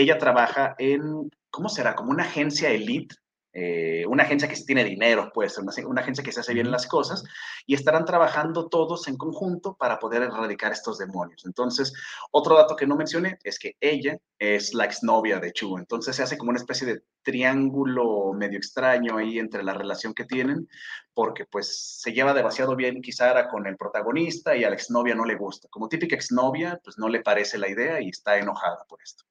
ella 0.00 0.18
trabaja 0.18 0.74
en, 0.78 1.30
¿cómo 1.50 1.68
será? 1.68 1.94
Como 1.94 2.10
una 2.10 2.24
agencia 2.24 2.70
elite, 2.70 3.16
eh, 3.60 4.04
una 4.06 4.24
agencia 4.24 4.46
que 4.46 4.54
tiene 4.54 4.84
dinero, 4.84 5.32
pues, 5.34 5.56
una, 5.58 5.72
una, 5.86 6.02
agencia 6.02 6.22
que 6.22 6.30
se 6.30 6.40
hace 6.40 6.54
bien 6.54 6.70
las 6.70 6.86
cosas, 6.86 7.24
y 7.66 7.74
estarán 7.74 8.04
trabajando 8.04 8.68
todos 8.68 9.08
en 9.08 9.16
conjunto 9.16 9.74
para 9.74 9.98
poder 9.98 10.22
erradicar 10.22 10.70
estos 10.70 10.98
demonios. 10.98 11.44
Entonces, 11.46 11.92
otro 12.30 12.56
dato 12.56 12.76
que 12.76 12.86
no 12.86 12.94
mencioné 12.94 13.38
es 13.42 13.58
que 13.58 13.74
ella 13.80 14.18
es 14.38 14.74
la 14.74 14.84
exnovia 14.84 15.40
de 15.40 15.52
Chu, 15.52 15.78
entonces 15.78 16.14
se 16.14 16.22
hace 16.22 16.38
como 16.38 16.50
una 16.50 16.60
especie 16.60 16.86
de 16.86 17.02
triángulo 17.22 18.32
medio 18.32 18.58
extraño 18.58 19.16
ahí 19.16 19.38
entre 19.38 19.64
la 19.64 19.74
relación 19.74 20.14
que 20.14 20.24
tienen, 20.24 20.68
porque 21.14 21.44
pues 21.44 22.00
se 22.00 22.12
lleva 22.12 22.34
demasiado 22.34 22.76
bien 22.76 23.02
quizá 23.02 23.48
con 23.48 23.66
el 23.66 23.76
protagonista 23.76 24.56
y 24.56 24.64
a 24.64 24.68
la 24.70 24.76
exnovia 24.76 25.14
no 25.14 25.24
le 25.24 25.34
gusta. 25.34 25.68
Como 25.68 25.88
típica 25.88 26.14
exnovia, 26.14 26.78
pues 26.84 26.96
no 26.98 27.08
le 27.08 27.22
parece 27.22 27.58
la 27.58 27.68
idea 27.68 28.00
y 28.00 28.10
está 28.10 28.38
enojada 28.38 28.84
por 28.88 29.02
esto. 29.02 29.27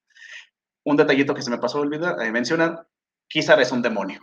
Un 0.87 0.95
detallito 0.95 1.35
que 1.35 1.41
se 1.41 1.51
me 1.51 1.57
pasó 1.57 1.79
a 1.79 1.81
olvidar, 1.81 2.15
eh, 2.21 2.31
mencionar, 2.31 2.87
Kizar 3.27 3.59
es 3.59 3.73
un 3.73 3.81
demonio. 3.81 4.21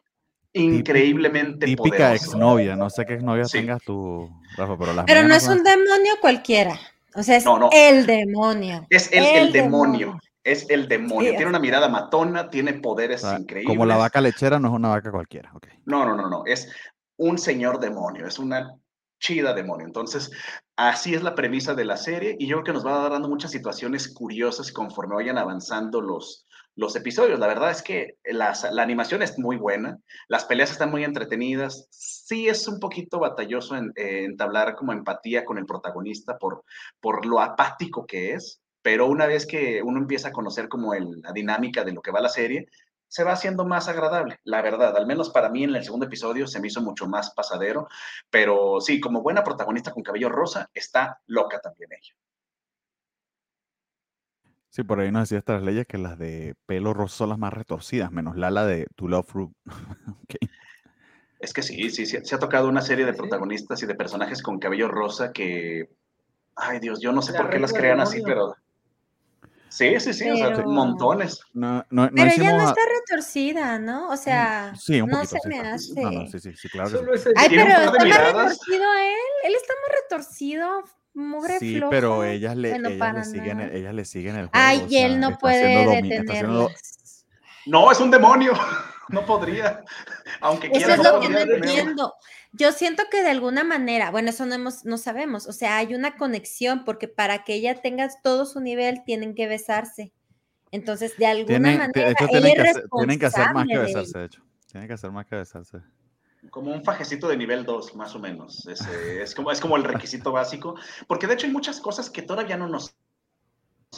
Increíblemente 0.55 1.67
Típica 1.67 2.15
exnovia, 2.15 2.75
no 2.75 2.89
sé 2.89 3.05
qué 3.05 3.15
exnovia 3.15 3.45
tengas 3.45 3.83
tú, 3.83 4.31
Rafa, 4.57 4.79
pero 4.79 5.05
Pero 5.05 5.29
no 5.29 5.35
es 5.35 5.47
un 5.47 5.63
demonio 5.63 6.15
cualquiera. 6.23 6.81
O 7.15 7.23
sea, 7.23 7.37
es 7.37 7.45
el 7.71 8.07
demonio. 8.07 8.87
Es 8.89 9.13
el, 9.13 9.53
demonio. 9.53 10.19
Es 10.43 10.65
el 10.71 10.89
demonio. 10.89 11.33
tiene 11.33 11.49
una 11.49 11.59
mirada 11.59 11.91
matona, 11.91 12.49
tiene 12.49 12.73
poderes 12.73 13.23
increíbles. 13.25 13.69
Como 13.69 13.85
la 13.85 13.99
vaca 13.99 14.23
lechera 14.23 14.59
no 14.59 14.69
es 14.69 14.75
una 14.75 14.89
vaca 14.89 15.11
cualquiera. 15.11 15.53
No, 15.85 16.07
no, 16.07 16.17
no, 16.17 16.31
no. 16.31 16.45
Es 16.47 16.73
un 17.19 17.37
señor 17.37 17.79
demonio. 17.79 18.27
Es 18.27 18.39
una 18.39 18.75
chida 19.25 19.55
demonio. 19.55 19.87
Entonces, 19.87 20.31
así 20.77 21.15
es 21.15 21.23
la 21.23 21.35
premisa 21.35 21.75
de 21.75 21.85
la 21.85 21.97
serie 21.97 22.37
y 22.39 22.47
yo 22.47 22.57
creo 22.57 22.65
que 22.65 22.73
nos 22.73 22.87
va 22.87 23.09
dando 23.09 23.29
muchas 23.29 23.51
situaciones 23.51 24.13
curiosas 24.13 24.73
conforme 24.73 25.15
vayan 25.15 25.39
avanzando 25.39 26.01
los, 26.01 26.44
los 26.77 26.97
episodios. 26.97 27.39
La 27.39 27.47
verdad 27.47 27.71
es 27.71 27.83
que 27.83 28.17
la 28.25 28.55
animación 28.83 29.23
es 29.23 29.39
muy 29.39 29.57
buena, 29.57 29.99
las 30.29 30.45
peleas 30.45 30.71
están 30.71 30.91
muy 30.91 31.05
entretenidas, 31.05 31.87
sí 31.91 32.49
es 32.49 32.67
un 32.69 32.81
poquito 32.81 33.19
batalloso 33.19 33.77
en, 33.77 33.93
entablar 33.97 34.75
como 34.75 34.93
empatía 34.93 35.45
con 35.45 35.59
el 35.59 35.67
protagonista 35.67 36.39
por, 36.39 36.65
por 37.01 37.27
lo 37.27 37.41
apático 37.41 38.07
que 38.07 38.35
es, 38.35 38.61
pero 38.83 39.07
una 39.07 39.27
vez 39.27 39.47
que 39.47 39.83
uno 39.83 39.99
empieza 39.99 40.29
a 40.29 40.33
conocer 40.33 40.69
como 40.69 40.95
la 40.95 41.33
dinámica 41.33 41.85
de 41.85 41.93
lo 41.93 42.03
que 42.03 42.11
va 42.11 42.21
la 42.21 42.29
serie, 42.29 42.69
se 43.09 43.23
va 43.23 43.33
haciendo 43.33 43.65
más 43.65 43.89
agradable, 43.89 44.41
la 44.43 44.61
verdad. 44.61 44.97
Al 44.97 45.07
menos 45.07 45.31
para 45.31 45.49
mí 45.49 45.63
en 45.63 45.75
el 45.75 45.85
segundo 45.85 46.07
episodio 46.07 46.49
se 46.49 46.59
me 46.61 46.67
hizo 46.67 46.83
mucho 46.83 47.07
más 47.07 47.31
pasadero, 47.31 47.89
pero 48.29 48.81
sí, 48.81 49.01
como 49.01 49.23
buena 49.23 49.45
protagonista 49.45 49.93
con 49.93 50.03
cabello 50.03 50.29
rosa, 50.29 50.69
está 50.75 51.21
loca 51.27 51.61
también 51.61 51.91
ella. 51.93 52.15
Sí, 54.75 54.83
por 54.83 54.99
ahí 54.99 55.13
nos 55.13 55.29
decía 55.29 55.39
estas 55.39 55.63
leyes 55.63 55.87
que 55.87 55.99
las 55.99 56.19
de 56.19 56.57
pelo 56.67 56.93
rosa 56.95 57.19
son 57.19 57.29
las 57.29 57.39
más 57.39 57.53
retorcidas, 57.53 58.11
menos 58.11 58.37
la, 58.37 58.51
la 58.51 58.67
de 58.67 58.89
To 58.97 59.07
Love 59.07 59.27
Fruit. 59.27 59.53
Es 61.39 61.53
que 61.53 61.63
sí, 61.63 61.91
sí, 61.91 62.07
sí, 62.07 62.19
se 62.25 62.35
ha 62.35 62.39
tocado 62.39 62.69
una 62.69 62.81
serie 62.81 63.05
de 63.05 63.13
protagonistas 63.13 63.83
y 63.83 63.87
de 63.87 63.95
personajes 63.95 64.43
con 64.43 64.59
cabello 64.59 64.89
rosa 64.89 65.31
que, 65.31 65.91
ay 66.57 66.81
Dios, 66.81 67.01
yo 67.01 67.13
no 67.13 67.21
sé 67.21 67.35
por 67.35 67.51
qué 67.51 67.61
las 67.61 67.73
crean 67.73 68.01
así, 68.01 68.23
pero... 68.25 68.57
Sí, 69.69 70.01
sí, 70.01 70.15
sí, 70.15 70.31
o 70.31 70.37
sea, 70.37 70.65
montones. 70.65 71.41
No, 71.53 71.85
no, 71.91 72.09
pero 72.11 72.31
ella 72.31 72.57
no 72.57 72.69
está 72.69 72.81
retorcida, 72.99 73.79
¿no? 73.79 74.09
O 74.09 74.17
sea, 74.17 74.75
sí, 74.75 75.03
un 75.03 75.11
no 75.11 75.25
se 75.27 75.39
me 75.47 75.61
hace. 75.61 76.01
No, 76.01 76.11
no, 76.11 76.27
sí, 76.29 76.41
sí, 76.41 76.53
sí, 76.57 76.69
claro. 76.71 76.99
Ay, 77.37 77.49
pero 77.51 77.65
está 77.65 78.05
más 78.07 78.25
retorcido 78.27 78.95
él. 78.95 79.45
Él 79.45 79.55
está 79.55 79.75
más 79.83 79.97
retorcido 80.03 80.85
sí, 81.59 81.81
pero 81.91 82.25
ellas 82.25 82.57
le, 82.57 82.75
ellas, 82.77 83.15
le 83.15 83.25
siguen, 83.25 83.61
ellas 83.61 83.95
le 83.95 84.05
siguen 84.05 84.37
el 84.37 84.47
juego. 84.47 84.51
Ay, 84.53 84.87
y 84.89 84.99
él 84.99 85.21
no 85.21 85.39
puede 85.39 86.03
detenerlas. 86.03 87.27
No, 87.67 87.91
es 87.91 88.01
un 88.01 88.11
demonio. 88.11 88.53
No 89.11 89.27
podría. 89.27 89.85
Aunque 90.41 90.71
Eso 90.73 90.95
es 90.95 91.05
lo 91.05 91.21
que 91.21 91.29
no 91.29 91.39
entiendo. 91.39 92.15
Yo 92.53 92.73
siento 92.73 93.03
que 93.11 93.23
de 93.23 93.29
alguna 93.29 93.63
manera, 93.63 94.11
bueno, 94.11 94.31
eso 94.31 94.47
no, 94.47 94.55
hemos, 94.55 94.87
no 94.87 94.97
sabemos, 94.97 95.47
o 95.47 95.53
sea, 95.53 95.77
hay 95.77 95.95
una 95.95 96.17
conexión 96.17 96.87
porque 96.87 97.07
para 97.07 97.45
que 97.45 97.53
ella 97.53 97.83
tenga 97.83 98.09
todo 98.23 98.47
su 98.47 98.61
nivel 98.61 99.05
tienen 99.05 99.35
que 99.35 99.47
besarse. 99.47 100.15
Entonces, 100.71 101.19
de 101.19 101.27
alguna 101.27 101.59
manera, 101.59 101.93
tienen, 101.93 102.15
que 102.15 102.27
tienen 102.97 103.19
que 103.19 103.27
hacer 103.27 103.53
más 103.53 103.67
que 103.67 103.77
besarse, 103.77 104.19
de 104.19 104.25
hecho. 104.25 104.43
Tienen 104.73 104.89
que 104.89 104.95
hacer 104.95 105.11
más 105.11 105.27
que 105.27 105.37
besarse 105.37 105.83
como 106.51 106.73
un 106.73 106.85
fajecito 106.85 107.29
de 107.29 107.37
nivel 107.37 107.65
2, 107.65 107.95
más 107.97 108.15
o 108.15 108.19
menos. 108.19 108.67
Es, 108.67 108.81
es, 108.87 109.35
como, 109.35 109.51
es 109.51 109.61
como 109.61 109.77
el 109.77 109.85
requisito 109.85 110.33
básico, 110.33 110.77
porque 111.07 111.27
de 111.27 111.35
hecho 111.35 111.47
hay 111.47 111.53
muchas 111.53 111.81
cosas 111.81 112.11
que 112.11 112.23
todavía 112.23 112.57
no 112.57 112.69
nos 112.69 112.97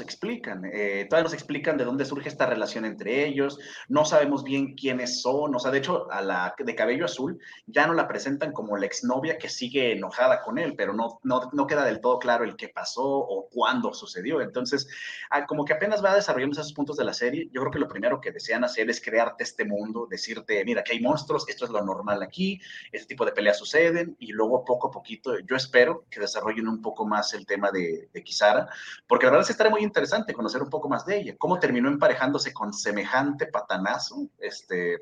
explican. 0.01 0.65
Eh, 0.73 1.07
todavía 1.09 1.25
nos 1.25 1.35
explican 1.35 1.77
de 1.77 1.85
dónde 1.85 2.05
surge 2.05 2.29
esta 2.29 2.47
relación 2.47 2.85
entre 2.85 3.27
ellos. 3.27 3.59
No 3.89 4.05
sabemos 4.05 4.45
bien 4.45 4.75
quiénes 4.75 5.23
son. 5.23 5.55
O 5.55 5.59
sea, 5.59 5.71
de 5.71 5.79
hecho, 5.79 6.11
a 6.11 6.23
la 6.23 6.55
de 6.59 6.75
cabello 6.75 7.05
azul 7.05 7.39
ya 7.67 7.87
no 7.87 7.95
la 7.95 8.09
presentan 8.09 8.53
como 8.53 8.77
la 8.77 8.87
exnovia 8.87 9.39
que 9.39 9.49
sigue 9.49 9.93
enojada 9.93 10.43
con 10.43 10.59
él, 10.59 10.75
pero 10.77 10.93
no, 10.93 11.21
no, 11.23 11.51
no 11.53 11.67
queda 11.67 11.85
del 11.85 12.01
todo 12.01 12.19
claro 12.19 12.45
el 12.45 12.57
qué 12.57 12.69
pasó 12.69 13.05
o 13.05 13.49
cuándo 13.51 13.93
sucedió. 13.93 14.41
Entonces, 14.41 14.89
ah, 15.31 15.47
como 15.47 15.65
que 15.65 15.73
apenas 15.73 16.05
va 16.05 16.15
desarrollando 16.15 16.61
esos 16.61 16.73
puntos 16.73 16.97
de 16.97 17.05
la 17.05 17.13
serie, 17.13 17.49
yo 17.53 17.61
creo 17.61 17.73
que 17.73 17.79
lo 17.79 17.89
primero 17.89 18.21
que 18.21 18.33
desean 18.33 18.65
hacer 18.65 18.89
es 18.91 19.01
crearte 19.01 19.45
este 19.45 19.65
mundo, 19.65 20.07
decirte, 20.09 20.65
mira, 20.65 20.83
que 20.83 20.93
hay 20.93 21.01
monstruos, 21.01 21.49
esto 21.49 21.65
es 21.65 21.71
lo 21.71 21.83
normal 21.83 22.23
aquí, 22.23 22.61
este 22.93 23.09
tipo 23.09 23.25
de 23.25 23.33
peleas 23.33 23.59
suceden, 23.59 24.17
y 24.19 24.33
luego 24.33 24.65
poco 24.65 24.89
a 24.89 24.91
poquito, 24.91 25.39
yo 25.41 25.57
espero 25.57 26.05
que 26.11 26.21
desarrollen 26.21 26.69
un 26.69 26.83
poco 26.83 27.07
más 27.07 27.35
el 27.35 27.47
tema 27.47 27.71
de, 27.71 28.09
de 28.13 28.25
Kisara, 28.25 28.69
porque 29.07 29.27
la 29.27 29.33
verdad 29.33 29.43
es 29.43 29.49
que 29.49 29.53
estaré 29.53 29.71
muy 29.71 29.83
interesante 29.87 30.35
conocer 30.35 30.63
un 30.63 30.71
poco 30.71 30.89
más 30.89 31.07
de 31.07 31.19
ella. 31.19 31.35
¿Cómo 31.39 31.59
terminó 31.59 31.89
emparejándose 31.89 32.53
con 32.53 32.73
semejante 32.73 33.47
patanazo? 33.47 34.29
Este, 34.39 34.99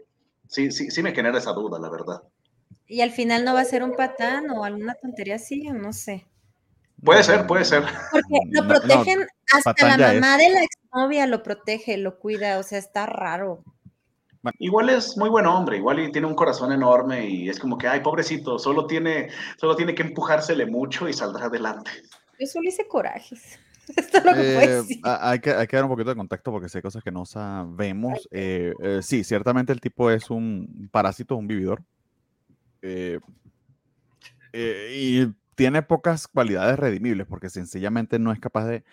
sí, 0.49 0.71
sí, 0.71 0.91
sí 0.91 1.03
me 1.03 1.15
genera 1.15 1.39
esa 1.39 1.53
duda, 1.53 1.79
la 1.79 1.91
verdad. 1.91 2.23
Y 2.87 3.01
al 3.01 3.11
final 3.11 3.45
no 3.45 3.55
va 3.55 3.61
a 3.61 3.65
ser 3.65 3.83
un 3.83 3.97
patán 3.97 4.51
o 4.51 4.65
alguna 4.65 4.95
tontería 4.95 5.37
así, 5.37 5.63
no 5.71 5.93
sé. 5.93 6.27
Puede 7.03 7.23
ser, 7.23 7.47
puede 7.47 7.65
ser. 7.65 7.83
Porque 8.11 8.39
lo 8.51 8.67
protegen, 8.69 9.27
hasta 9.53 9.97
la 9.97 9.99
mamá 9.99 10.37
de 10.37 10.51
la 10.51 10.63
exnovia 10.63 11.27
lo 11.27 11.43
protege, 11.43 11.97
lo 11.97 12.19
cuida, 12.19 12.59
o 12.59 12.63
sea, 12.63 12.79
está 12.79 13.07
raro. 13.07 13.63
Igual 14.59 14.91
es 14.91 15.17
muy 15.17 15.31
buen 15.31 15.47
hombre, 15.47 15.79
igual 15.79 16.01
y 16.01 16.13
tiene 16.13 16.27
un 16.27 16.35
corazón 16.35 16.71
enorme 16.71 17.27
y 17.27 17.49
es 17.49 17.59
como 17.59 17.79
que, 17.79 17.89
ay, 17.89 18.01
pobrecito, 18.01 18.59
solo 18.59 18.87
tiene, 18.87 19.31
solo 19.59 19.75
tiene 19.75 19.95
que 19.95 20.03
empujársele 20.03 20.67
mucho 20.67 21.09
y 21.09 21.15
saldrá 21.15 21.47
adelante. 21.47 21.91
Yo 22.39 22.47
solo 22.47 22.69
hice 22.69 22.87
corajes. 22.87 23.59
Esto 23.97 24.19
es 24.19 24.25
lo 24.25 24.35
que 24.35 24.65
eh, 24.65 24.83
hay, 25.03 25.39
que, 25.41 25.51
hay 25.53 25.67
que 25.67 25.77
dar 25.77 25.85
un 25.85 25.91
poquito 25.91 26.11
de 26.11 26.17
contexto 26.17 26.51
porque 26.51 26.69
hay 26.75 26.83
cosas 26.83 27.03
que 27.03 27.13
no 27.13 27.25
sabemos. 27.27 28.29
Eh, 28.31 28.73
eh, 28.83 29.01
sí, 29.03 29.25
ciertamente 29.25 29.73
el 29.73 29.81
tipo 29.81 30.11
es 30.11 30.31
un 30.31 30.89
parásito, 30.91 31.37
un 31.37 31.47
vividor. 31.47 31.83
y 34.53 35.27
tiene 35.55 35.83
pocas 35.83 36.27
cualidades 36.29 36.79
redimibles 36.79 37.27
porque 37.27 37.49
sencillamente 37.49 38.19
no 38.19 38.33
es 38.33 38.41
capaz 38.41 38.67
de 38.67 38.85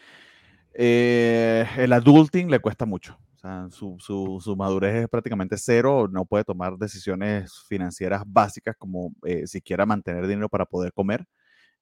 Eh, 0.73 1.65
el 1.77 1.93
adulting 1.93 2.49
le 2.49 2.60
cuesta 2.60 2.86
mucho. 2.86 3.17
O 3.36 3.38
sea, 3.38 3.67
su, 3.71 3.97
su, 3.99 4.39
su, 4.41 4.56
madurez 4.56 5.04
es 5.04 5.10
prácticamente 5.10 5.58
cero, 5.58 6.08
no 6.12 6.25
puede 6.25 6.43
tomar 6.43 6.77
decisiones 6.77 7.63
financieras 7.67 8.23
básicas 8.25 8.75
como 8.77 9.13
eh, 9.25 9.47
siquiera 9.47 9.86
mantener 9.86 10.27
dinero 10.27 10.47
para 10.49 10.65
poder 10.65 10.93
comer 10.93 11.25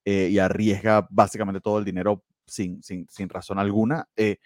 eh, 0.06 0.30
y 0.32 0.40
arriesga 0.40 1.08
básicamente 1.12 1.62
todo 1.62 1.80
el 1.80 1.86
dinero 1.86 2.24
sin, 2.50 2.82
sin, 2.84 3.08
sin 3.10 3.30
razón 3.30 3.60
alguna, 3.60 4.08
eh, 4.16 4.38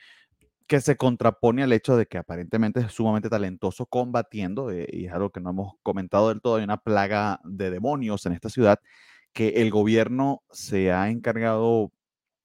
que 0.67 0.81
se 0.81 0.97
contrapone 0.97 1.63
al 1.63 1.73
hecho 1.73 1.97
de 1.97 2.05
que 2.05 2.17
aparentemente 2.17 2.79
es 2.81 2.91
sumamente 2.93 3.29
talentoso 3.29 3.85
combatiendo, 3.85 4.71
eh, 4.71 4.87
y 4.91 5.05
es 5.05 5.13
algo 5.13 5.29
que 5.29 5.41
no 5.41 5.51
hemos 5.51 5.73
comentado 5.83 6.29
del 6.29 6.41
todo, 6.41 6.55
hay 6.55 6.63
una 6.63 6.77
plaga 6.77 7.39
de 7.43 7.69
demonios 7.69 8.25
en 8.25 8.33
esta 8.33 8.49
ciudad 8.49 8.79
que 9.33 9.49
el 9.61 9.71
gobierno 9.71 10.43
se 10.51 10.91
ha 10.91 11.09
encargado 11.09 11.91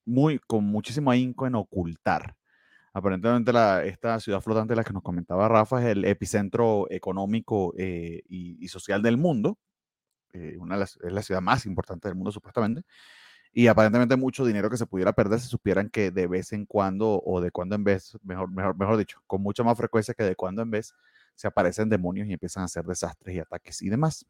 muy, 0.05 0.39
con 0.39 0.65
muchísimo 0.65 1.11
ahínco 1.11 1.47
en 1.47 1.55
ocultar. 1.55 2.35
Aparentemente 2.93 3.53
la, 3.53 3.85
esta 3.85 4.19
ciudad 4.19 4.41
flotante, 4.41 4.75
la 4.75 4.83
que 4.83 4.93
nos 4.93 5.03
comentaba 5.03 5.47
Rafa, 5.47 5.79
es 5.81 5.87
el 5.87 6.05
epicentro 6.05 6.87
económico 6.89 7.73
eh, 7.77 8.23
y, 8.27 8.67
social 8.67 9.01
del 9.03 9.17
mundo. 9.17 9.59
Una 10.59 10.77
las, 10.77 10.97
es 11.03 11.11
la 11.11 11.21
ciudad 11.21 11.41
más 11.41 11.65
importante 11.65 12.07
del 12.07 12.15
mundo, 12.15 12.31
supuestamente. 12.31 12.83
Y 13.51 13.67
aparentemente 13.67 14.15
mucho 14.15 14.45
dinero 14.45 14.69
que 14.69 14.77
se 14.77 14.85
pudiera 14.85 15.11
perder 15.13 15.39
si 15.39 15.47
supieran 15.47 15.89
que 15.89 16.11
de 16.11 16.27
vez 16.27 16.53
en 16.53 16.65
cuando, 16.65 17.21
o 17.25 17.41
de 17.41 17.51
cuando 17.51 17.75
en 17.75 17.83
vez, 17.83 18.17
mejor, 18.23 18.51
mejor, 18.51 18.77
mejor 18.77 18.97
dicho, 18.97 19.21
con 19.25 19.41
mucha 19.41 19.63
más 19.63 19.77
frecuencia 19.77 20.13
que 20.13 20.23
de 20.23 20.35
cuando 20.35 20.61
en 20.61 20.71
vez, 20.71 20.93
se 21.35 21.47
aparecen 21.47 21.89
demonios 21.89 22.27
y 22.27 22.33
empiezan 22.33 22.61
a 22.61 22.65
hacer 22.65 22.85
desastres 22.85 23.35
y 23.35 23.39
ataques 23.39 23.81
y 23.81 23.89
demás. 23.89 24.25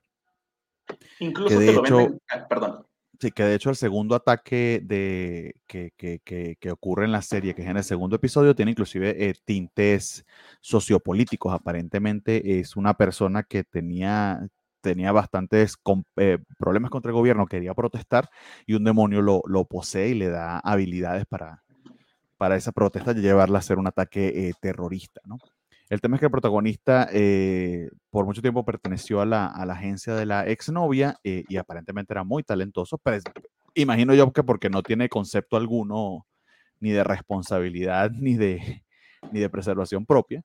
Incluso 1.20 1.50
que 1.50 1.64
de 1.64 1.72
hecho, 1.72 1.98
venden, 1.98 2.22
perdón. 2.48 2.86
Sí, 3.20 3.32
que 3.32 3.44
de 3.44 3.56
hecho 3.56 3.70
el 3.70 3.76
segundo 3.76 4.16
ataque 4.16 4.80
de, 4.82 5.56
que, 5.68 5.92
que, 5.98 6.22
que, 6.24 6.56
que, 6.58 6.72
ocurre 6.72 7.04
en 7.04 7.12
la 7.12 7.22
serie, 7.22 7.54
que 7.54 7.64
es 7.64 7.68
en 7.68 7.76
el 7.76 7.84
segundo 7.84 8.16
episodio, 8.16 8.56
tiene 8.56 8.72
inclusive 8.72 9.28
eh, 9.28 9.34
tintes 9.44 10.26
sociopolíticos. 10.62 11.54
Aparentemente 11.54 12.60
es 12.60 12.78
una 12.78 12.94
persona 12.94 13.44
que 13.44 13.66
tenía, 13.66 14.48
tenía 14.82 15.12
bastantes 15.12 15.76
eh, 16.18 16.40
problemas 16.58 16.92
contra 16.92 17.10
el 17.10 17.16
gobierno, 17.16 17.46
quería 17.46 17.74
protestar 17.74 18.30
y 18.66 18.74
un 18.74 18.84
demonio 18.84 19.22
lo, 19.22 19.66
posee 19.66 20.10
y 20.10 20.14
le 20.14 20.30
da 20.30 20.60
habilidades 20.60 21.26
para, 21.26 21.64
para 22.38 22.56
esa 22.56 22.72
protesta 22.72 23.12
y 23.12 23.22
llevarla 23.22 23.58
a 23.58 23.60
hacer 23.60 23.78
un 23.78 23.88
ataque 23.88 24.50
eh, 24.50 24.54
terrorista. 24.62 25.22
El 25.90 26.02
tema 26.02 26.16
es 26.16 26.20
que 26.20 26.26
el 26.28 26.32
protagonista 26.32 27.08
eh, 27.12 27.90
por 28.10 28.26
mucho 28.26 28.42
tiempo 28.42 28.64
perteneció 28.64 29.22
a 29.22 29.26
la, 29.26 29.48
a 29.48 29.66
la 29.66 29.74
agencia 29.74 30.14
de 30.16 30.26
la 30.26 30.48
exnovia 30.48 31.18
y 31.24 31.58
aparentemente 31.58 32.14
era 32.14 32.24
muy 32.24 32.44
talentoso, 32.44 33.00
pero 33.00 33.22
imagino 33.74 34.14
yo 34.14 34.32
que 34.32 34.44
porque 34.44 34.70
no 34.70 34.84
tiene 34.84 35.10
concepto 35.10 35.58
alguno 35.58 36.28
ni 36.80 36.92
de 36.92 37.04
responsabilidad 37.04 38.12
ni 38.20 38.36
de, 38.36 38.84
ni 39.32 39.40
de 39.40 39.50
preservación 39.50 40.06
propia, 40.06 40.44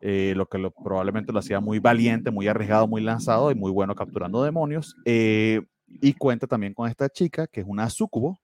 eh, 0.00 0.34
lo 0.36 0.46
que 0.46 0.58
lo, 0.58 0.70
probablemente 0.70 1.32
lo 1.32 1.38
hacía 1.38 1.60
muy 1.60 1.78
valiente, 1.78 2.30
muy 2.30 2.48
arriesgado, 2.48 2.86
muy 2.86 3.02
lanzado 3.02 3.50
y 3.50 3.54
muy 3.54 3.70
bueno 3.70 3.94
capturando 3.94 4.42
demonios. 4.42 4.96
Eh, 5.04 5.62
y 5.86 6.14
cuenta 6.14 6.46
también 6.46 6.74
con 6.74 6.88
esta 6.88 7.08
chica 7.08 7.46
que 7.46 7.60
es 7.60 7.66
una 7.68 7.90
sucubo, 7.90 8.40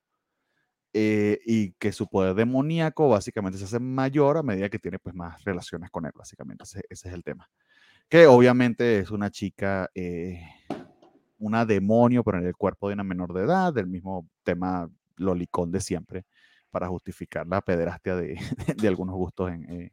eh, 0.95 1.39
y 1.45 1.73
que 1.73 1.93
su 1.93 2.09
poder 2.09 2.35
demoníaco 2.35 3.11
básicamente 3.11 3.59
se 3.59 3.65
hace 3.65 3.79
mayor 3.79 4.39
a 4.39 4.43
medida 4.43 4.71
que 4.71 4.79
tiene 4.79 4.99
pues 4.99 5.15
más 5.15 5.45
relaciones 5.45 5.91
con 5.91 6.07
él, 6.07 6.13
básicamente 6.15 6.65
ese, 6.65 6.81
es 6.89 7.05
el 7.05 7.23
tema. 7.23 7.49
Que 8.09 8.27
obviamente 8.27 9.01
es 9.01 9.11
una 9.11 9.31
chica, 9.31 9.91
eh, 9.95 10.41
una 11.39 11.67
demonio, 11.67 12.25
pero 12.25 12.39
en 12.39 12.47
el 12.47 12.57
cuerpo 12.57 12.89
de 12.89 12.95
una 12.95 13.05
menor 13.05 13.35
de 13.35 13.43
edad, 13.43 13.73
del 13.73 13.87
mismo 13.87 14.29
tema 14.43 14.91
lolicón 15.17 15.71
de 15.71 15.81
siempre, 15.81 16.25
para 16.71 16.89
justificar 16.89 17.47
la 17.47 17.61
pederastia 17.61 18.17
de, 18.17 18.39
de 18.77 18.89
algunos 18.89 19.15
gustos 19.17 19.51
en, 19.51 19.65
eh, 19.71 19.91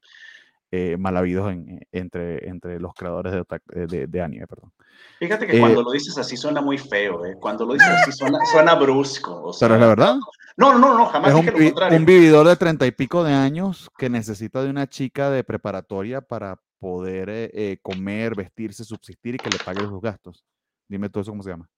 eh, 0.72 0.98
mal 0.98 1.16
habidos 1.16 1.52
en, 1.52 1.80
entre, 1.92 2.50
entre 2.50 2.80
los 2.80 2.94
creadores 2.94 3.34
de, 3.34 3.88
de, 3.88 4.08
de, 4.08 4.22
anime. 4.22 4.48
Perdón. 4.48 4.74
Fíjate 5.20 5.48
que 5.48 5.58
eh, 5.58 5.60
cuando 5.60 5.84
lo 5.84 5.92
dices 5.92 6.18
así 6.18 6.36
suena 6.36 6.60
muy 6.60 6.78
feo, 6.78 7.24
¿eh? 7.26 7.38
cuando 7.40 7.66
lo 7.66 7.74
dices 7.74 7.88
así 7.88 8.12
suena, 8.12 8.40
suena 8.52 8.76
brusco. 8.76 9.44
O 9.44 9.54
sea, 9.54 9.68
pero 9.68 9.76
es 9.76 9.82
la 9.82 9.88
verdad. 9.88 10.16
No, 10.58 10.78
no, 10.78 10.98
no, 10.98 11.06
jamás 11.06 11.30
es 11.30 11.36
un, 11.36 11.46
dije 11.46 11.52
lo 11.58 11.66
contrario. 11.66 11.98
un 11.98 12.06
vividor 12.06 12.48
de 12.48 12.56
treinta 12.56 12.86
y 12.88 12.92
pico 12.92 13.24
de 13.24 13.34
años 13.34 13.90
que 13.98 14.10
necesita 14.10 14.64
de 14.64 14.70
una 14.70 14.88
chica 14.88 15.30
de 15.30 15.44
preparatoria 15.44 16.22
para 16.22 16.60
poder 16.80 17.30
eh, 17.30 17.80
comer, 17.82 18.36
vestirse, 18.36 18.84
subsistir 18.84 19.36
y 19.36 19.38
que 19.38 19.50
le 19.50 19.60
pague 19.64 19.82
sus 19.82 20.02
gastos. 20.02 20.44
Dime 20.90 21.10
tú 21.10 21.20
eso 21.20 21.32
cómo 21.32 21.44
se 21.44 21.52
llama. 21.52 21.70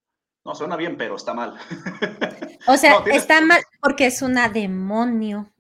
No, 0.48 0.56
suena 0.56 0.78
bien, 0.78 0.96
pero 0.96 1.18
está 1.18 1.34
mal. 1.34 1.56
O 2.70 2.78
sea, 2.78 2.92
no, 3.00 3.04
¿tienes... 3.04 3.24
está 3.24 3.42
mal 3.42 3.62
porque 3.82 4.06
es 4.06 4.22
una 4.22 4.48
demonio. 4.48 5.52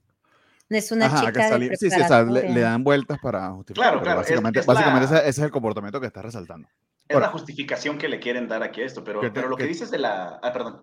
No 0.69 0.78
es 0.78 0.93
una 0.93 1.08
Ajá, 1.08 1.26
chica 1.26 1.50
sali- 1.50 1.67
de 1.67 1.76
sí, 1.76 1.89
sí, 1.89 2.00
o 2.00 2.08
sea, 2.08 2.23
le, 2.23 2.50
le, 2.54 2.62
dan 2.62 2.86
vueltas 2.86 3.19
para 3.19 3.52
justificar. 3.52 3.89
Claro, 3.91 4.02
claro. 4.02 4.19
Básicamente, 4.19 4.60
es, 4.60 4.63
es 4.63 4.67
básicamente 4.67 5.12
la, 5.12 5.17
ese, 5.17 5.30
ese, 5.30 5.41
es 5.41 5.45
el 5.45 5.52
comportamiento 5.52 6.00
que 6.00 6.08
está 6.08 6.21
resaltando. 6.21 6.69
Es 7.06 7.15
Ahora, 7.15 7.28
la 7.28 7.32
justificación 7.34 7.97
que 7.97 8.08
le 8.08 8.21
quieren 8.21 8.47
dar 8.47 8.63
aquí 8.63 8.82
a 8.82 8.86
esto, 8.86 9.04
pero, 9.04 9.19
¿qué, 9.19 9.30
pero 9.30 9.50
lo 9.50 9.58
que 9.58 9.65
dices 9.65 9.91
de 9.91 10.00
la... 10.00 10.39
Ah, 10.41 10.54
perdón. 10.54 10.82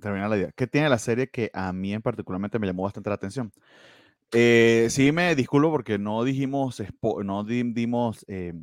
Termina 0.00 0.28
la 0.28 0.38
idea. 0.38 0.50
¿Qué 0.56 0.66
tiene 0.66 0.88
la 0.88 0.98
serie 0.98 1.28
que 1.28 1.48
a 1.54 1.72
mí 1.72 1.94
en 1.94 2.02
particularmente 2.02 2.58
me 2.58 2.66
llamó 2.66 2.82
bastante 2.82 3.10
la 3.10 3.14
atención? 3.14 3.52
Eh, 4.32 4.88
sí, 4.90 5.12
me 5.12 5.36
disculpo 5.36 5.70
porque 5.70 5.98
no 5.98 6.24
dijimos, 6.24 6.82
no 7.22 7.44
dimos 7.44 8.24
eh, 8.26 8.54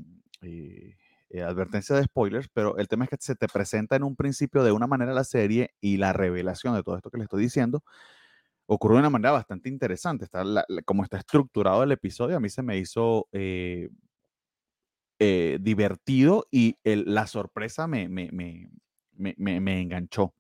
eh, 0.42 0.98
advertencia 1.42 1.96
de 1.96 2.04
spoilers, 2.04 2.48
pero 2.54 2.78
el 2.78 2.88
tema 2.88 3.06
es 3.06 3.10
que 3.10 3.18
se 3.20 3.36
te 3.36 3.48
presenta 3.48 3.96
en 3.96 4.04
un 4.04 4.16
principio 4.16 4.64
de 4.64 4.72
una 4.72 4.88
manera 4.88 5.14
la 5.14 5.24
serie 5.24 5.74
y 5.82 5.98
la 5.98 6.14
revelación 6.14 6.76
de 6.76 6.84
todo 6.84 6.96
esto 6.96 7.10
que 7.10 7.18
le 7.18 7.24
estoy 7.24 7.42
diciendo 7.42 7.84
ocurrió 8.66 8.96
de 8.98 9.02
una 9.02 9.10
manera 9.10 9.32
bastante 9.32 9.70
interesante. 9.70 10.26
Está 10.26 10.44
como 10.86 11.04
está 11.04 11.18
estructurado 11.18 11.84
el 11.84 11.92
episodio, 11.92 12.38
a 12.38 12.40
mí 12.40 12.50
se 12.50 12.64
me 12.64 12.78
hizo 12.78 13.28
eh, 13.32 13.90
eh, 15.20 15.58
divertido 15.62 16.48
y 16.52 16.78
la 16.84 17.28
sorpresa 17.28 17.88
me, 17.88 18.10
me, 18.10 18.30
me, 18.32 19.60
me, 19.60 19.82
enganchó. 19.82 20.34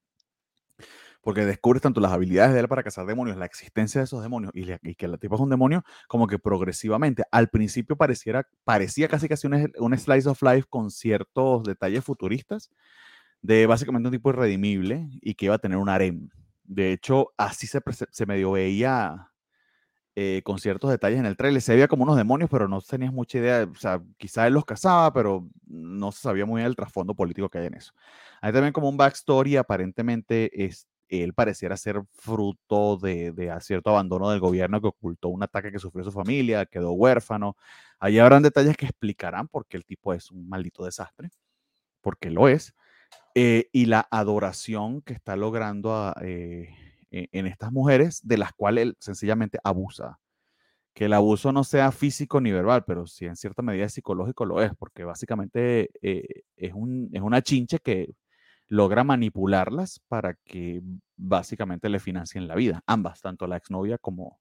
Porque 1.23 1.45
descubres 1.45 1.81
tanto 1.81 2.01
las 2.01 2.11
habilidades 2.11 2.53
de 2.53 2.59
él 2.59 2.67
para 2.67 2.83
cazar 2.83 3.05
demonios, 3.05 3.37
la 3.37 3.45
existencia 3.45 4.01
de 4.01 4.05
esos 4.05 4.21
demonios 4.21 4.51
y, 4.53 4.65
le, 4.65 4.79
y 4.83 4.93
que 4.95 5.07
la 5.07 5.17
tipa 5.17 5.35
es 5.35 5.41
un 5.41 5.49
demonio, 5.49 5.83
como 6.07 6.27
que 6.27 6.37
progresivamente. 6.37 7.23
Al 7.31 7.49
principio 7.49 7.95
pareciera, 7.95 8.47
parecía 8.63 9.07
casi 9.07 9.27
casi 9.27 9.47
un, 9.47 9.71
un 9.79 9.97
slice 9.97 10.29
of 10.29 10.41
life 10.43 10.67
con 10.69 10.91
ciertos 10.91 11.63
detalles 11.63 12.03
futuristas, 12.03 12.69
de 13.41 13.65
básicamente 13.65 14.07
un 14.07 14.13
tipo 14.13 14.29
irredimible 14.29 15.09
y 15.21 15.33
que 15.35 15.45
iba 15.45 15.55
a 15.55 15.59
tener 15.59 15.77
un 15.77 15.89
harem 15.89 16.29
de 16.63 16.93
hecho, 16.93 17.33
así 17.37 17.67
se, 17.67 17.81
se 18.11 18.25
medio 18.25 18.51
veía 18.51 19.29
eh, 20.15 20.41
con 20.43 20.59
ciertos 20.59 20.89
detalles 20.91 21.19
en 21.19 21.25
el 21.25 21.37
trailer. 21.37 21.61
Se 21.61 21.73
veía 21.73 21.87
como 21.87 22.03
unos 22.03 22.17
demonios, 22.17 22.49
pero 22.49 22.67
no 22.67 22.81
tenías 22.81 23.13
mucha 23.13 23.37
idea. 23.37 23.67
O 23.69 23.75
sea, 23.75 24.01
quizá 24.17 24.47
él 24.47 24.53
los 24.53 24.65
cazaba, 24.65 25.13
pero 25.13 25.47
no 25.65 26.11
se 26.11 26.21
sabía 26.21 26.45
muy 26.45 26.59
bien 26.59 26.67
el 26.67 26.75
trasfondo 26.75 27.15
político 27.15 27.49
que 27.49 27.59
hay 27.59 27.67
en 27.67 27.75
eso. 27.75 27.93
Hay 28.41 28.53
también 28.53 28.73
como 28.73 28.89
un 28.89 28.97
backstory, 28.97 29.57
aparentemente 29.57 30.65
es, 30.65 30.87
él 31.07 31.33
pareciera 31.33 31.77
ser 31.77 32.01
fruto 32.11 32.97
de, 32.97 33.31
de 33.31 33.55
cierto 33.61 33.89
abandono 33.91 34.29
del 34.29 34.39
gobierno 34.39 34.81
que 34.81 34.87
ocultó 34.87 35.29
un 35.29 35.43
ataque 35.43 35.71
que 35.71 35.79
sufrió 35.79 36.03
su 36.03 36.11
familia, 36.11 36.65
quedó 36.65 36.91
huérfano. 36.91 37.55
Allí 37.99 38.19
habrán 38.19 38.43
detalles 38.43 38.77
que 38.77 38.85
explicarán 38.85 39.47
por 39.47 39.65
qué 39.67 39.77
el 39.77 39.85
tipo 39.85 40.13
es 40.13 40.31
un 40.31 40.47
maldito 40.49 40.85
desastre, 40.85 41.29
porque 42.01 42.29
lo 42.29 42.47
es. 42.47 42.73
Eh, 43.35 43.69
y 43.71 43.85
la 43.85 44.07
adoración 44.11 45.01
que 45.01 45.13
está 45.13 45.35
logrando 45.35 46.13
eh, 46.21 46.69
en 47.11 47.45
estas 47.47 47.71
mujeres, 47.71 48.21
de 48.23 48.37
las 48.37 48.53
cuales 48.53 48.83
él 48.83 48.97
sencillamente 48.99 49.59
abusa. 49.63 50.19
Que 50.93 51.05
el 51.05 51.13
abuso 51.13 51.51
no 51.51 51.63
sea 51.63 51.91
físico 51.91 52.41
ni 52.41 52.51
verbal, 52.51 52.83
pero 52.85 53.07
sí 53.07 53.25
en 53.25 53.35
cierta 53.35 53.61
medida 53.63 53.89
psicológico 53.89 54.45
lo 54.45 54.61
es, 54.61 54.71
porque 54.77 55.03
básicamente 55.03 55.89
eh, 56.01 56.43
es 56.55 56.73
una 56.73 57.41
chinche 57.41 57.79
que 57.79 58.13
logra 58.73 59.03
manipularlas 59.03 59.99
para 60.07 60.33
que 60.33 60.81
básicamente 61.15 61.89
le 61.89 61.99
financien 61.99 62.47
la 62.47 62.55
vida. 62.55 62.81
Ambas, 62.87 63.21
tanto 63.21 63.45
la 63.45 63.57
exnovia 63.57 63.99
como, 63.99 64.39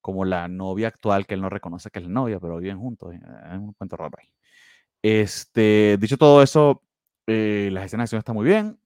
como 0.00 0.24
la 0.24 0.48
novia 0.48 0.88
actual, 0.88 1.26
que 1.26 1.34
él 1.34 1.42
no 1.42 1.50
reconoce 1.50 1.90
que 1.90 1.98
es 1.98 2.06
la 2.06 2.10
novia, 2.10 2.40
pero 2.40 2.56
viven 2.56 2.78
juntos. 2.78 3.12
Es 3.12 3.20
un 3.58 3.74
cuento 3.74 3.96
raro 3.96 4.16
ahí. 4.18 4.30
Este, 5.02 5.98
dicho 6.00 6.16
todo 6.16 6.42
eso, 6.42 6.82
eh, 7.26 7.68
las 7.70 7.84
escenas 7.84 8.10
de 8.10 8.16
acción 8.16 8.18
están 8.20 8.34
muy 8.34 8.46
bien. 8.46 8.78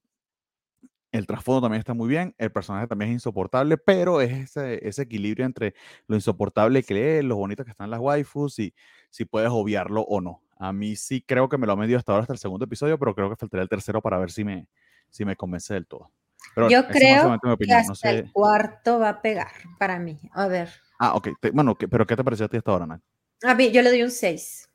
El 1.13 1.25
trasfondo 1.25 1.61
también 1.61 1.79
está 1.79 1.93
muy 1.93 2.09
bien. 2.09 2.35
El 2.37 2.51
personaje 2.51 2.85
también 2.87 3.11
es 3.11 3.13
insoportable, 3.13 3.77
pero 3.77 4.19
es 4.19 4.31
ese, 4.33 4.85
ese 4.85 5.03
equilibrio 5.03 5.45
entre 5.45 5.73
lo 6.07 6.17
insoportable 6.17 6.83
que 6.83 7.19
es, 7.19 7.23
lo 7.23 7.37
bonito 7.37 7.63
que 7.63 7.71
están 7.71 7.89
las 7.89 8.01
waifus 8.01 8.59
y 8.59 8.73
si 9.09 9.23
puedes 9.23 9.51
obviarlo 9.51 10.01
o 10.01 10.19
no. 10.19 10.41
A 10.59 10.73
mí 10.73 10.97
sí 10.97 11.21
creo 11.21 11.47
que 11.47 11.57
me 11.57 11.65
lo 11.65 11.73
ha 11.73 11.75
medido 11.77 11.97
hasta 11.97 12.11
ahora, 12.11 12.23
hasta 12.23 12.33
el 12.33 12.39
segundo 12.39 12.65
episodio, 12.65 12.99
pero 12.99 13.15
creo 13.15 13.29
que 13.29 13.37
faltaría 13.37 13.63
el 13.63 13.69
tercero 13.69 14.01
para 14.01 14.17
ver 14.19 14.29
si 14.29 14.43
me, 14.43 14.67
si 15.09 15.23
me 15.23 15.37
convence 15.37 15.73
del 15.73 15.87
todo. 15.87 16.11
Pero 16.53 16.69
Yo 16.69 16.85
creo 16.87 17.39
que 17.57 17.73
hasta 17.73 17.89
no 17.89 17.95
sé... 17.95 18.09
el 18.09 18.31
cuarto 18.31 18.99
va 18.99 19.09
a 19.09 19.21
pegar 19.21 19.51
para 19.77 19.99
mí. 19.99 20.19
A 20.33 20.47
ver. 20.47 20.69
Ah, 20.99 21.15
ok. 21.15 21.29
Te, 21.39 21.51
bueno, 21.51 21.77
pero 21.77 22.05
¿qué 22.05 22.15
te 22.15 22.23
pareció 22.25 22.45
a 22.45 22.49
ti 22.49 22.57
hasta 22.57 22.71
ahora, 22.71 22.83
Ana? 22.83 23.01
A 23.43 23.55
mí, 23.55 23.71
yo 23.71 23.81
le 23.81 23.89
doy 23.89 24.03
un 24.03 24.11
6. 24.11 24.69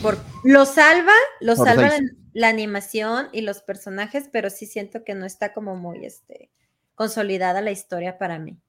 Por, 0.00 0.16
lo 0.44 0.64
salva, 0.64 1.12
lo 1.40 1.56
Por 1.56 1.66
salva 1.66 1.88
la, 1.88 2.00
la, 2.32 2.48
animación 2.48 3.28
y 3.32 3.40
los 3.40 3.60
personajes, 3.60 4.30
pero 4.32 4.50
sí 4.50 4.66
siento 4.66 5.02
que 5.02 5.14
no 5.14 5.26
está 5.26 5.52
como 5.52 5.76
muy 5.76 6.06
este, 6.06 6.50
consolidada 6.94 7.60
la 7.60 7.72
historia 7.72 8.18
para 8.18 8.38
mí. 8.38 8.60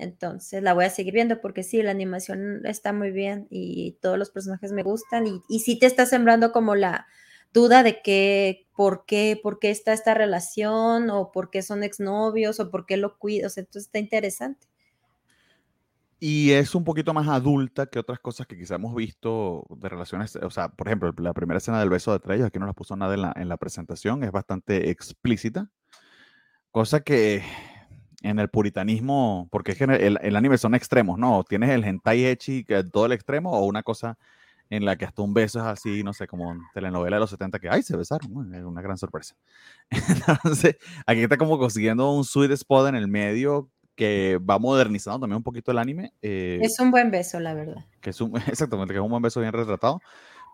Entonces 0.00 0.62
la 0.62 0.74
voy 0.74 0.86
a 0.86 0.90
seguir 0.90 1.14
viendo 1.14 1.40
porque 1.40 1.62
sí, 1.62 1.82
la 1.82 1.90
animación 1.90 2.64
está 2.66 2.92
muy 2.92 3.10
bien 3.10 3.46
y 3.50 3.98
todos 4.00 4.18
los 4.18 4.30
personajes 4.30 4.72
me 4.72 4.82
gustan 4.82 5.26
y, 5.26 5.42
y 5.48 5.60
sí 5.60 5.78
te 5.78 5.86
está 5.86 6.06
sembrando 6.06 6.52
como 6.52 6.74
la 6.74 7.06
duda 7.52 7.82
de 7.82 8.02
que, 8.02 8.66
por 8.76 9.04
qué, 9.06 9.38
por 9.42 9.58
qué 9.58 9.70
está 9.70 9.92
esta 9.92 10.14
relación 10.14 11.10
o 11.10 11.32
por 11.32 11.50
qué 11.50 11.62
son 11.62 11.82
exnovios 11.82 12.60
o 12.60 12.70
por 12.70 12.86
qué 12.86 12.96
lo 12.96 13.18
cuidas. 13.18 13.58
Entonces 13.58 13.86
está 13.86 13.98
interesante. 13.98 14.66
Y 16.22 16.52
es 16.52 16.74
un 16.74 16.84
poquito 16.84 17.14
más 17.14 17.28
adulta 17.28 17.86
que 17.86 17.98
otras 17.98 18.20
cosas 18.20 18.46
que 18.46 18.56
quizá 18.56 18.74
hemos 18.74 18.94
visto 18.94 19.66
de 19.70 19.88
relaciones. 19.88 20.36
O 20.36 20.50
sea, 20.50 20.68
por 20.68 20.86
ejemplo, 20.86 21.12
la 21.18 21.32
primera 21.32 21.58
escena 21.58 21.80
del 21.80 21.88
beso 21.88 22.16
de 22.16 22.34
ellos, 22.34 22.46
aquí 22.46 22.58
no 22.58 22.66
la 22.66 22.74
puso 22.74 22.94
nada 22.94 23.14
en 23.14 23.22
la, 23.22 23.32
en 23.36 23.48
la 23.48 23.56
presentación, 23.56 24.22
es 24.22 24.30
bastante 24.30 24.90
explícita. 24.90 25.70
Cosa 26.70 27.00
que 27.00 27.42
en 28.22 28.38
el 28.38 28.48
puritanismo, 28.48 29.48
porque 29.50 29.72
es 29.72 29.78
que 29.78 29.84
el, 29.84 30.18
el, 30.20 30.36
anime 30.36 30.58
son 30.58 30.74
extremos, 30.74 31.18
¿no? 31.18 31.42
Tienes 31.44 31.70
el 31.70 31.84
hentai 31.84 32.26
echi, 32.26 32.64
que 32.64 32.84
todo 32.84 33.06
el 33.06 33.12
extremo, 33.12 33.52
o 33.52 33.64
una 33.64 33.82
cosa 33.82 34.18
en 34.70 34.84
la 34.84 34.96
que 34.96 35.04
hasta 35.04 35.22
un 35.22 35.34
beso 35.34 35.58
es 35.58 35.66
así, 35.66 36.02
no 36.04 36.12
sé, 36.12 36.28
como 36.28 36.54
telenovela 36.72 37.16
de 37.16 37.20
los 37.20 37.30
70, 37.30 37.58
que, 37.58 37.68
ay, 37.68 37.82
se 37.82 37.96
besaron, 37.96 38.54
es 38.54 38.62
una 38.62 38.80
gran 38.80 38.96
sorpresa. 38.96 39.34
Entonces, 40.44 40.76
aquí 41.06 41.22
está 41.22 41.36
como 41.36 41.58
consiguiendo 41.58 42.12
un 42.12 42.24
sweet 42.24 42.52
spot 42.52 42.88
en 42.88 42.94
el 42.94 43.08
medio 43.08 43.68
que 43.96 44.38
va 44.38 44.58
modernizando 44.58 45.20
también 45.20 45.38
un 45.38 45.42
poquito 45.42 45.72
el 45.72 45.78
anime. 45.78 46.12
Eh, 46.22 46.60
es 46.62 46.78
un 46.78 46.90
buen 46.90 47.10
beso, 47.10 47.40
la 47.40 47.52
verdad. 47.52 47.84
Que 48.00 48.10
es 48.10 48.20
un, 48.20 48.34
exactamente, 48.46 48.94
que 48.94 48.98
es 48.98 49.04
un 49.04 49.10
buen 49.10 49.22
beso 49.22 49.40
bien 49.40 49.52
retratado. 49.52 50.00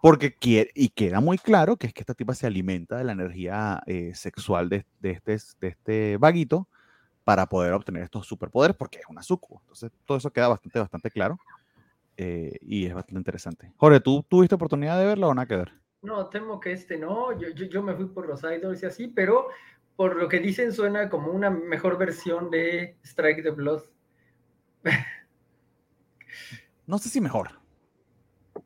Porque 0.02 0.34
quiere, 0.34 0.70
y 0.74 0.88
queda 0.90 1.20
muy 1.20 1.38
claro 1.38 1.76
que 1.76 1.86
es 1.86 1.94
que 1.94 2.00
esta 2.00 2.14
tipa 2.14 2.34
se 2.34 2.46
alimenta 2.46 2.96
de 2.96 3.04
la 3.04 3.12
energía 3.12 3.82
eh, 3.86 4.12
sexual 4.14 4.68
de, 4.68 4.84
de, 5.00 5.10
este, 5.12 5.38
de 5.60 5.68
este 5.68 6.16
vaguito 6.16 6.68
para 7.26 7.46
poder 7.46 7.72
obtener 7.72 8.04
estos 8.04 8.24
superpoderes, 8.24 8.76
porque 8.76 9.00
es 9.00 9.04
una 9.08 9.20
sucubo. 9.20 9.60
Entonces, 9.62 9.90
todo 10.04 10.16
eso 10.16 10.32
queda 10.32 10.46
bastante, 10.46 10.78
bastante 10.78 11.10
claro. 11.10 11.40
Eh, 12.16 12.56
y 12.62 12.86
es 12.86 12.94
bastante 12.94 13.18
interesante. 13.18 13.72
Jorge, 13.78 13.98
¿tú 13.98 14.24
tuviste 14.28 14.54
oportunidad 14.54 14.96
de 14.96 15.06
verlo 15.06 15.26
o 15.26 15.34
nada 15.34 15.46
que 15.46 15.56
ver? 15.56 15.72
No, 16.02 16.28
temo 16.28 16.60
que 16.60 16.70
este 16.70 16.96
no. 16.96 17.36
Yo, 17.36 17.48
yo, 17.48 17.66
yo 17.66 17.82
me 17.82 17.96
fui 17.96 18.06
por 18.06 18.28
los 18.28 18.44
idols 18.44 18.80
y 18.80 18.86
así, 18.86 19.08
pero 19.08 19.48
por 19.96 20.14
lo 20.14 20.28
que 20.28 20.38
dicen, 20.38 20.72
suena 20.72 21.10
como 21.10 21.32
una 21.32 21.50
mejor 21.50 21.98
versión 21.98 22.48
de 22.48 22.96
Strike 23.02 23.42
the 23.42 23.50
Blood. 23.50 23.82
No 26.86 26.98
sé 26.98 27.08
si 27.08 27.20
mejor. 27.20 27.50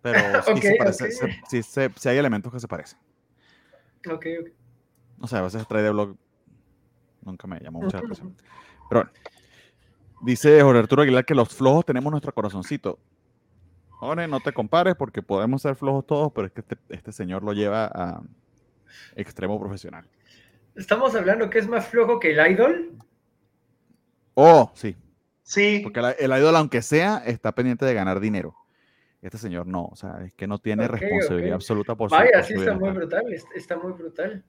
Pero 0.02 0.18
sí, 0.44 0.50
okay, 0.50 0.62
se 0.72 0.76
parece, 0.76 1.04
okay. 1.04 1.40
sí, 1.48 1.62
se, 1.62 1.90
sí, 1.96 2.08
hay 2.10 2.18
elementos 2.18 2.52
que 2.52 2.60
se 2.60 2.68
parecen. 2.68 2.98
Ok, 4.06 4.26
ok. 4.38 4.48
No 5.16 5.26
sé, 5.26 5.38
a 5.38 5.40
veces 5.40 5.62
Strike 5.62 5.86
the 5.86 5.90
Blood 5.90 6.16
nunca 7.22 7.46
me 7.46 7.60
llamó 7.60 7.80
mucha 7.80 7.98
atención. 7.98 8.34
Pero 8.88 9.02
bueno. 9.02 9.10
Dice 10.22 10.60
Jorge 10.60 10.80
Arturo 10.80 11.02
Aguilar 11.02 11.24
que 11.24 11.34
los 11.34 11.48
flojos 11.48 11.86
tenemos 11.86 12.10
nuestro 12.10 12.32
corazoncito. 12.34 12.98
Jorge, 13.88 14.28
no 14.28 14.40
te 14.40 14.52
compares 14.52 14.94
porque 14.94 15.22
podemos 15.22 15.62
ser 15.62 15.76
flojos 15.76 16.06
todos, 16.06 16.32
pero 16.32 16.46
es 16.46 16.52
que 16.52 16.60
este, 16.60 16.76
este 16.90 17.12
señor 17.12 17.42
lo 17.42 17.52
lleva 17.52 17.86
a 17.86 18.22
extremo 19.16 19.58
profesional. 19.58 20.06
¿Estamos 20.74 21.14
hablando 21.14 21.50
que 21.50 21.58
es 21.58 21.68
más 21.68 21.86
flojo 21.86 22.18
que 22.18 22.32
el 22.32 22.52
idol? 22.52 22.92
Oh, 24.34 24.70
sí. 24.74 24.96
Sí. 25.42 25.80
Porque 25.82 26.00
el 26.18 26.30
idol, 26.30 26.56
aunque 26.56 26.82
sea, 26.82 27.22
está 27.26 27.52
pendiente 27.52 27.84
de 27.84 27.94
ganar 27.94 28.20
dinero. 28.20 28.54
Este 29.22 29.36
señor 29.36 29.66
no, 29.66 29.86
o 29.86 29.96
sea, 29.96 30.22
es 30.24 30.32
que 30.32 30.46
no 30.46 30.58
tiene 30.58 30.86
okay, 30.86 30.98
responsabilidad 30.98 31.48
okay. 31.48 31.54
absoluta 31.54 31.94
por 31.94 32.10
Vaya, 32.10 32.24
su 32.24 32.32
Vaya, 32.32 32.42
sí 32.44 32.54
está 32.54 32.74
muy 32.74 32.90
brutal, 32.90 33.24
está 33.54 33.76
muy 33.76 33.92
brutal. 33.92 34.44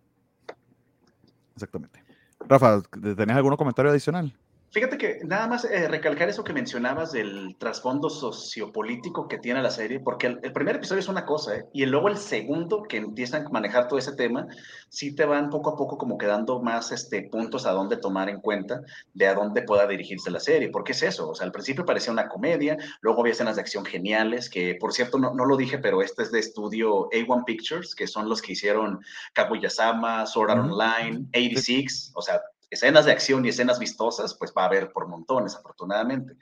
Exactamente. 1.56 2.02
Rafa, 2.44 2.82
¿tenés 3.16 3.36
algún 3.36 3.56
comentario 3.56 3.92
adicional? 3.92 4.34
Fíjate 4.74 4.98
que 4.98 5.20
nada 5.26 5.48
más 5.48 5.66
eh, 5.66 5.90
recalcar 5.90 6.30
eso 6.30 6.46
que 6.46 6.54
mencionabas 6.54 7.12
del 7.12 7.58
trasfondo 7.58 8.10
sociopolítico 8.10 9.28
que 9.28 9.38
tiene 9.38 9.62
la 9.62 9.70
serie, 9.70 10.00
porque 10.00 10.28
el, 10.28 10.40
el 10.44 10.54
primer 10.54 10.78
episodio 10.78 11.02
es 11.02 11.10
una 11.10 11.26
cosa, 11.26 11.58
¿eh? 11.58 11.66
y 11.74 11.86
luego 11.86 12.08
el 12.08 12.16
segundo 12.16 12.84
que 12.84 12.96
empiezan 12.96 13.46
a 13.46 13.50
manejar 13.50 13.90
todo 13.90 14.00
ese 14.00 14.14
tema, 14.14 14.48
sí 14.88 15.14
te 15.14 15.26
van 15.26 15.50
poco 15.50 15.72
a 15.72 15.76
poco 15.76 15.98
como 15.98 16.18
quedando 16.18 16.62
más 16.62 16.94
este, 16.94 17.24
puntos 17.24 17.66
a 17.66 17.72
dónde 17.72 17.98
tomar 17.98 18.30
en 18.30 18.40
cuenta 18.40 18.80
de 19.14 19.28
a 19.28 19.34
dónde 19.34 19.64
pueda 19.64 19.86
dirigirse 19.88 20.32
la 20.32 20.40
serie, 20.40 20.70
porque 20.70 20.94
es 20.94 21.04
eso, 21.04 21.32
o 21.32 21.36
sea, 21.36 21.46
al 21.46 21.52
principio 21.52 21.84
parecía 21.84 22.14
una 22.14 22.30
comedia, 22.30 22.78
luego 23.02 23.20
había 23.20 23.34
escenas 23.34 23.58
de 23.58 23.64
acción 23.64 23.84
geniales, 23.84 24.50
que 24.50 24.76
por 24.80 24.94
cierto 24.94 25.20
no, 25.20 25.34
no 25.34 25.44
lo 25.44 25.58
dije, 25.58 25.80
pero 25.80 26.02
este 26.02 26.24
es 26.24 26.32
de 26.32 26.40
estudio 26.40 27.10
A1 27.10 27.44
Pictures, 27.44 27.94
que 27.94 28.08
son 28.08 28.30
los 28.30 28.42
que 28.42 28.54
hicieron 28.54 29.02
Kaguya-sama, 29.34 30.26
Sword 30.26 30.52
Art 30.52 30.72
Online, 30.72 31.28
86, 31.34 32.14
o 32.16 32.22
sea, 32.22 32.40
escenas 32.72 33.06
de 33.06 33.12
acción 33.12 33.46
y 33.46 33.50
escenas 33.50 33.78
vistosas, 33.78 34.36
pues 34.36 34.54
va 34.58 34.64
a 34.64 34.66
haber 34.66 34.92
por 34.92 35.08
montones, 35.08 35.56
afortunadamente. 35.56 36.38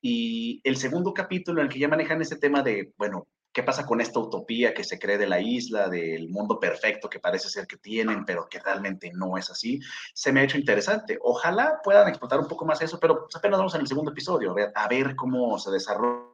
Y 0.00 0.60
el 0.64 0.76
segundo 0.76 1.12
capítulo 1.12 1.60
en 1.60 1.66
el 1.66 1.72
que 1.72 1.80
ya 1.80 1.88
manejan 1.88 2.22
ese 2.22 2.36
tema 2.36 2.62
de, 2.62 2.94
bueno, 2.96 3.26
¿qué 3.52 3.62
pasa 3.62 3.84
con 3.84 4.00
esta 4.00 4.20
utopía 4.20 4.72
que 4.72 4.84
se 4.84 4.98
cree 4.98 5.18
de 5.18 5.26
la 5.26 5.40
isla, 5.40 5.88
del 5.88 6.28
mundo 6.30 6.58
perfecto 6.58 7.10
que 7.10 7.18
parece 7.18 7.50
ser 7.50 7.66
que 7.66 7.76
tienen, 7.76 8.24
pero 8.24 8.48
que 8.48 8.60
realmente 8.60 9.10
no 9.12 9.36
es 9.36 9.50
así? 9.50 9.80
Se 10.14 10.32
me 10.32 10.40
ha 10.40 10.44
hecho 10.44 10.56
interesante. 10.56 11.18
Ojalá 11.20 11.80
puedan 11.82 12.08
explotar 12.08 12.38
un 12.38 12.48
poco 12.48 12.64
más 12.64 12.80
eso, 12.80 12.98
pero 12.98 13.26
apenas 13.34 13.58
vamos 13.58 13.74
en 13.74 13.82
el 13.82 13.88
segundo 13.88 14.12
episodio, 14.12 14.52
a 14.52 14.54
ver, 14.54 14.72
ver 14.88 15.16
cómo 15.16 15.58
se 15.58 15.70
desarrolla 15.70 16.31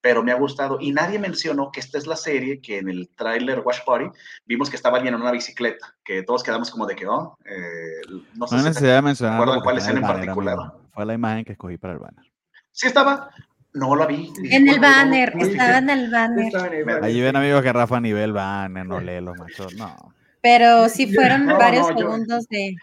pero 0.00 0.22
me 0.22 0.32
ha 0.32 0.36
gustado. 0.36 0.78
Y 0.80 0.92
nadie 0.92 1.18
mencionó 1.18 1.70
que 1.70 1.80
esta 1.80 1.98
es 1.98 2.06
la 2.06 2.16
serie 2.16 2.60
que 2.60 2.78
en 2.78 2.88
el 2.88 3.08
tráiler 3.14 3.60
Watch 3.60 3.84
Party 3.84 4.06
vimos 4.46 4.70
que 4.70 4.76
estaba 4.76 4.96
alguien 4.96 5.14
en 5.14 5.20
una 5.20 5.30
bicicleta, 5.30 5.94
que 6.04 6.22
todos 6.22 6.42
quedamos 6.42 6.70
como 6.70 6.86
de 6.86 6.96
que, 6.96 7.06
oh, 7.06 7.36
eh, 7.44 8.00
no 8.34 8.46
sé 8.46 8.56
no 8.56 8.62
si 8.62 8.68
necesidad 8.68 8.96
de 8.96 9.02
mencionar 9.02 9.62
cuál 9.62 9.78
escena 9.78 10.00
en 10.00 10.06
particular. 10.06 10.58
Fue 10.92 11.06
la 11.06 11.14
imagen 11.14 11.44
que 11.44 11.52
escogí 11.52 11.76
para 11.76 11.94
el 11.94 11.98
banner. 11.98 12.24
Sí 12.72 12.86
estaba. 12.86 13.30
No 13.72 13.94
la 13.94 14.06
vi. 14.06 14.32
En 14.50 14.68
el 14.68 14.80
banner, 14.80 15.32
estaba 15.38 15.78
en 15.78 15.90
el 15.90 16.10
banner. 16.10 17.04
Allí 17.04 17.20
ven 17.20 17.36
amigos 17.36 17.62
que 17.62 17.72
Rafa 17.72 18.00
ni 18.00 18.12
ve 18.12 18.24
el 18.24 18.32
banner, 18.32 18.84
no 18.84 19.00
lee 19.00 19.20
los 19.20 19.36
machos, 19.38 19.74
no. 19.74 20.12
Pero 20.40 20.88
sí 20.88 21.12
fueron 21.14 21.46
no, 21.46 21.58
varios 21.58 21.88
no, 21.90 21.98
segundos 21.98 22.46
yo... 22.50 22.58
de, 22.58 22.76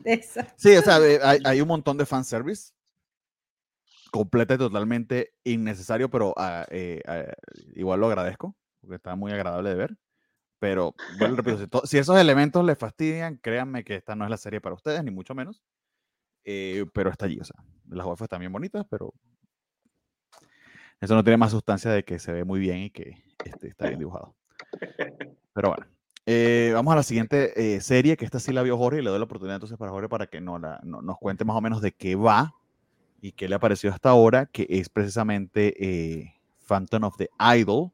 de, 0.00 0.12
eso. 0.12 0.42
Sí, 0.56 0.76
o 0.76 0.82
sea, 0.82 0.96
hay, 0.96 1.38
hay 1.42 1.60
un 1.60 1.66
montón 1.66 1.96
de 1.96 2.04
fanservice 2.06 2.72
completa 4.10 4.54
y 4.54 4.58
totalmente 4.58 5.34
innecesario, 5.44 6.10
pero 6.10 6.30
uh, 6.30 6.64
eh, 6.70 7.02
uh, 7.08 7.78
igual 7.78 8.00
lo 8.00 8.06
agradezco, 8.06 8.56
porque 8.80 8.96
está 8.96 9.16
muy 9.16 9.32
agradable 9.32 9.70
de 9.70 9.76
ver. 9.76 9.96
Pero, 10.58 10.94
bueno, 11.18 11.36
repito, 11.36 11.80
si, 11.84 11.88
si, 11.88 11.98
esos 11.98 12.18
elementos 12.18 12.64
les 12.64 12.76
fastidian, 12.76 13.38
créanme 13.38 13.82
que 13.82 13.94
esta 13.94 14.14
no 14.14 14.24
es 14.24 14.30
la 14.30 14.36
serie 14.36 14.60
para 14.60 14.74
ustedes, 14.74 15.02
ni 15.02 15.10
mucho 15.10 15.34
menos. 15.34 15.62
Eh, 16.44 16.86
pero 16.92 17.10
está 17.10 17.26
allí, 17.26 17.38
o 17.38 17.44
sea, 17.44 17.56
las 17.88 18.06
wafas 18.06 18.26
están 18.26 18.40
bien 18.40 18.52
bonitas, 18.52 18.86
pero 18.90 19.12
eso 21.00 21.14
no 21.14 21.24
tiene 21.24 21.36
más 21.36 21.50
sustancia 21.50 21.90
de 21.90 22.04
que 22.04 22.18
se 22.18 22.32
ve 22.32 22.44
muy 22.44 22.60
bien 22.60 22.78
y 22.78 22.90
que 22.90 23.22
este, 23.44 23.68
está 23.68 23.86
bien 23.88 23.98
dibujado. 23.98 24.34
Pero 25.54 25.68
bueno. 25.68 25.86
Eh, 26.26 26.70
vamos 26.74 26.92
a 26.92 26.96
la 26.96 27.02
siguiente 27.02 27.74
eh, 27.74 27.80
serie, 27.80 28.16
que 28.16 28.24
esta 28.24 28.38
sí 28.38 28.52
la 28.52 28.62
vio 28.62 28.76
Jorge, 28.76 29.00
y 29.00 29.02
le 29.02 29.10
doy 29.10 29.18
la 29.18 29.24
oportunidad 29.24 29.56
entonces 29.56 29.78
para 29.78 29.90
Jorge 29.90 30.08
para 30.08 30.26
que 30.26 30.40
no 30.40 30.58
la, 30.58 30.78
no, 30.84 31.00
nos 31.00 31.18
cuente 31.18 31.44
más 31.44 31.56
o 31.56 31.60
menos 31.60 31.80
de 31.80 31.92
qué 31.92 32.14
va, 32.14 32.54
y 33.20 33.32
qué 33.32 33.48
le 33.48 33.54
ha 33.54 33.58
parecido 33.58 33.92
hasta 33.92 34.10
ahora, 34.10 34.46
que 34.46 34.66
es 34.68 34.88
precisamente 34.88 35.74
eh, 35.78 36.34
Phantom 36.66 37.04
of 37.04 37.16
the 37.16 37.30
Idol, 37.56 37.90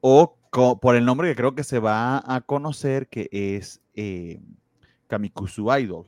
o 0.00 0.36
por 0.80 0.96
el 0.96 1.04
nombre 1.04 1.28
que 1.28 1.36
creo 1.36 1.54
que 1.54 1.64
se 1.64 1.78
va 1.78 2.22
a 2.24 2.40
conocer, 2.40 3.08
que 3.08 3.28
es 3.30 3.80
eh, 3.94 4.40
Kamikusu 5.06 5.72
Idol. 5.76 6.06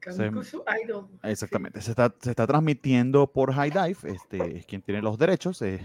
Kamikusu 0.00 0.62
se, 0.66 0.82
Idol. 0.84 1.08
Exactamente. 1.22 1.80
Sí. 1.80 1.86
Se, 1.86 1.90
está, 1.90 2.14
se 2.20 2.30
está 2.30 2.46
transmitiendo 2.46 3.26
por 3.26 3.52
High 3.52 3.70
Dive, 3.70 4.14
este, 4.14 4.58
es 4.58 4.66
quien 4.66 4.80
tiene 4.80 5.02
los 5.02 5.18
derechos. 5.18 5.60
Eh, 5.62 5.84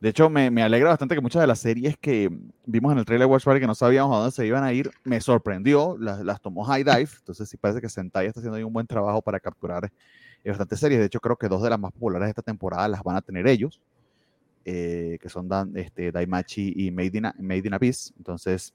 de 0.00 0.08
hecho, 0.08 0.28
me, 0.28 0.50
me, 0.50 0.62
alegra 0.62 0.90
bastante 0.90 1.14
que 1.14 1.20
muchas 1.22 1.40
de 1.40 1.46
las 1.46 1.60
series 1.60 1.96
que 1.96 2.30
vimos 2.66 2.92
en 2.92 2.98
el 2.98 3.04
trailer 3.06 3.26
Watch 3.26 3.44
Party 3.44 3.60
que 3.60 3.66
no 3.66 3.74
sabíamos 3.74 4.14
a 4.14 4.18
dónde 4.18 4.32
se 4.32 4.46
iban 4.46 4.64
a 4.64 4.72
ir, 4.72 4.90
me 5.04 5.20
sorprendió, 5.20 5.96
las, 5.98 6.22
las 6.24 6.42
tomó 6.42 6.64
High 6.64 6.84
Dive. 6.84 7.08
Entonces, 7.18 7.48
sí 7.48 7.56
parece 7.56 7.80
que 7.80 7.88
Sentai 7.88 8.26
está 8.26 8.40
haciendo 8.40 8.56
ahí 8.58 8.64
un 8.64 8.72
buen 8.72 8.86
trabajo 8.86 9.22
para 9.22 9.40
capturar 9.40 9.90
bastantes 10.50 10.80
series. 10.80 11.00
De 11.00 11.06
hecho, 11.06 11.20
creo 11.20 11.36
que 11.36 11.48
dos 11.48 11.62
de 11.62 11.70
las 11.70 11.78
más 11.78 11.92
populares 11.92 12.26
de 12.26 12.30
esta 12.30 12.42
temporada 12.42 12.88
las 12.88 13.02
van 13.02 13.16
a 13.16 13.22
tener 13.22 13.46
ellos, 13.46 13.80
eh, 14.64 15.18
que 15.20 15.28
son 15.28 15.48
Dan, 15.48 15.76
este, 15.76 16.12
Daimachi 16.12 16.72
y 16.76 16.90
Made 16.90 17.10
in, 17.14 17.32
Made 17.38 17.62
in 17.64 17.74
Abyss. 17.74 18.12
Entonces, 18.18 18.74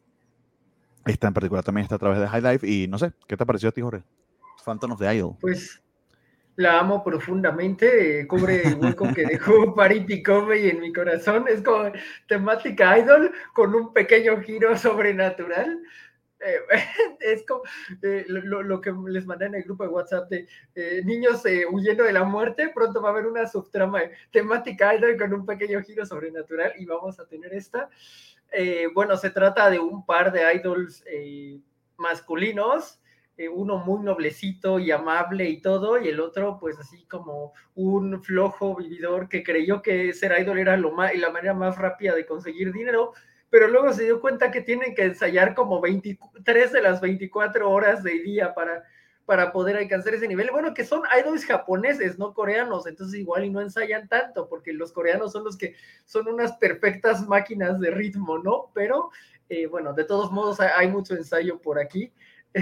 esta 1.05 1.27
en 1.27 1.33
particular 1.33 1.63
también 1.63 1.83
está 1.83 1.95
a 1.95 1.99
través 1.99 2.19
de 2.19 2.27
High 2.27 2.41
Life. 2.41 2.67
Y 2.67 2.87
no 2.87 2.97
sé, 2.97 3.11
¿qué 3.27 3.37
te 3.37 3.45
pareció 3.45 3.69
a 3.69 3.71
ti, 3.71 3.81
Jorge? 3.81 4.03
Phantom 4.63 4.91
of 4.91 4.99
the 4.99 5.15
Idol. 5.15 5.35
Pues 5.39 5.81
la 6.59 6.79
amo 6.79 7.01
profundamente, 7.01 8.19
eh, 8.19 8.27
cubre 8.27 8.67
el 8.67 8.75
hueco 8.75 9.13
que 9.13 9.25
dejó 9.25 9.73
Parity 9.75 10.21
Comey 10.21 10.69
en 10.69 10.81
mi 10.81 10.91
corazón. 10.91 11.45
Es 11.47 11.61
como 11.61 11.89
temática 12.27 12.99
idol 12.99 13.31
con 13.53 13.73
un 13.73 13.93
pequeño 13.93 14.41
giro 14.41 14.77
sobrenatural. 14.77 15.81
Eh, 16.39 16.59
es 17.19 17.45
como 17.45 17.63
eh, 18.01 18.25
lo, 18.27 18.63
lo, 18.63 18.81
que 18.81 18.93
les 19.07 19.25
mandé 19.25 19.45
en 19.45 19.55
el 19.55 19.63
grupo 19.63 19.83
de 19.83 19.89
WhatsApp 19.89 20.29
de 20.29 20.47
eh, 20.75 21.01
niños 21.03 21.45
eh, 21.45 21.65
huyendo 21.69 22.03
de 22.03 22.13
la 22.13 22.23
muerte. 22.23 22.71
Pronto 22.73 23.01
va 23.01 23.09
a 23.09 23.11
haber 23.11 23.27
una 23.27 23.47
subtrama 23.47 24.01
temática 24.31 24.95
idol 24.95 25.17
con 25.17 25.33
un 25.33 25.45
pequeño 25.45 25.81
giro 25.81 26.05
sobrenatural 26.05 26.73
y 26.77 26.85
vamos 26.85 27.19
a 27.19 27.27
tener 27.27 27.53
esta. 27.53 27.89
Eh, 28.51 28.87
bueno, 28.93 29.17
se 29.17 29.29
trata 29.29 29.69
de 29.69 29.79
un 29.79 30.05
par 30.05 30.31
de 30.31 30.41
idols 30.55 31.03
masculinos 31.97 32.99
eh, 33.39 33.47
uno 33.47 33.77
muy 33.77 34.03
noblecito 34.03 34.79
y 34.79 34.91
amable 34.91 35.49
y 35.49 35.61
todo, 35.61 35.97
y 35.97 36.09
el 36.09 36.19
otro 36.19 36.57
pues 36.59 36.77
así 36.77 37.05
como 37.05 37.53
un 37.73 38.21
flojo 38.21 38.75
vividor 38.75 39.29
que 39.29 39.43
creyó 39.43 39.81
que 39.81 40.11
ser 40.11 40.37
idol 40.41 40.59
era 40.59 40.75
lo 40.75 40.91
más, 40.91 41.15
la 41.15 41.29
manera 41.29 41.53
más 41.53 41.77
rápida 41.77 42.13
de 42.15 42.25
conseguir 42.25 42.73
dinero, 42.73 43.13
pero 43.49 43.67
luego 43.67 43.91
se 43.93 44.03
dio 44.03 44.21
cuenta 44.21 44.51
que 44.51 44.61
tienen 44.61 44.93
que 44.95 45.03
ensayar 45.03 45.55
como 45.55 45.81
23 45.81 46.71
de 46.71 46.81
las 46.81 47.01
24 47.01 47.69
horas 47.69 48.03
del 48.03 48.23
día 48.23 48.53
para, 48.53 48.83
para 49.25 49.51
poder 49.51 49.77
alcanzar 49.77 50.13
ese 50.13 50.27
nivel. 50.27 50.51
Bueno, 50.51 50.73
que 50.73 50.85
son 50.85 51.01
idols 51.19 51.45
japoneses, 51.45 52.19
no 52.19 52.33
coreanos, 52.33 52.85
entonces 52.87 53.19
igual 53.19 53.45
y 53.45 53.49
no 53.49 53.61
ensayan 53.61 54.07
tanto, 54.07 54.47
porque 54.47 54.73
los 54.73 54.91
coreanos 54.91 55.31
son 55.31 55.43
los 55.43 55.57
que 55.57 55.75
son 56.05 56.27
unas 56.27 56.53
perfectas 56.53 57.27
máquinas 57.27 57.79
de 57.79 57.91
ritmo, 57.91 58.37
¿no? 58.37 58.71
Pero 58.73 59.09
eh, 59.49 59.65
bueno, 59.65 59.93
de 59.93 60.03
todos 60.03 60.31
modos 60.31 60.59
hay 60.59 60.87
mucho 60.87 61.15
ensayo 61.15 61.59
por 61.59 61.79
aquí. 61.79 62.11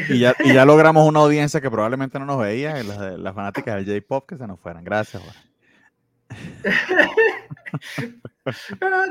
Y 0.10 0.20
ya, 0.20 0.36
y 0.40 0.54
ya 0.54 0.66
logramos 0.66 1.08
una 1.08 1.22
audiencia 1.22 1.62
que 1.62 1.72
probablemente 1.72 2.20
no 2.20 2.26
nos 2.26 2.40
veía, 2.40 2.82
las, 2.84 3.18
las 3.18 3.36
fanáticas 3.36 3.76
del 3.76 3.86
J-Pop 3.86 4.28
que 4.28 4.38
se 4.38 4.48
nos 4.48 4.60
fueran. 4.60 4.84
Gracias, 4.84 5.24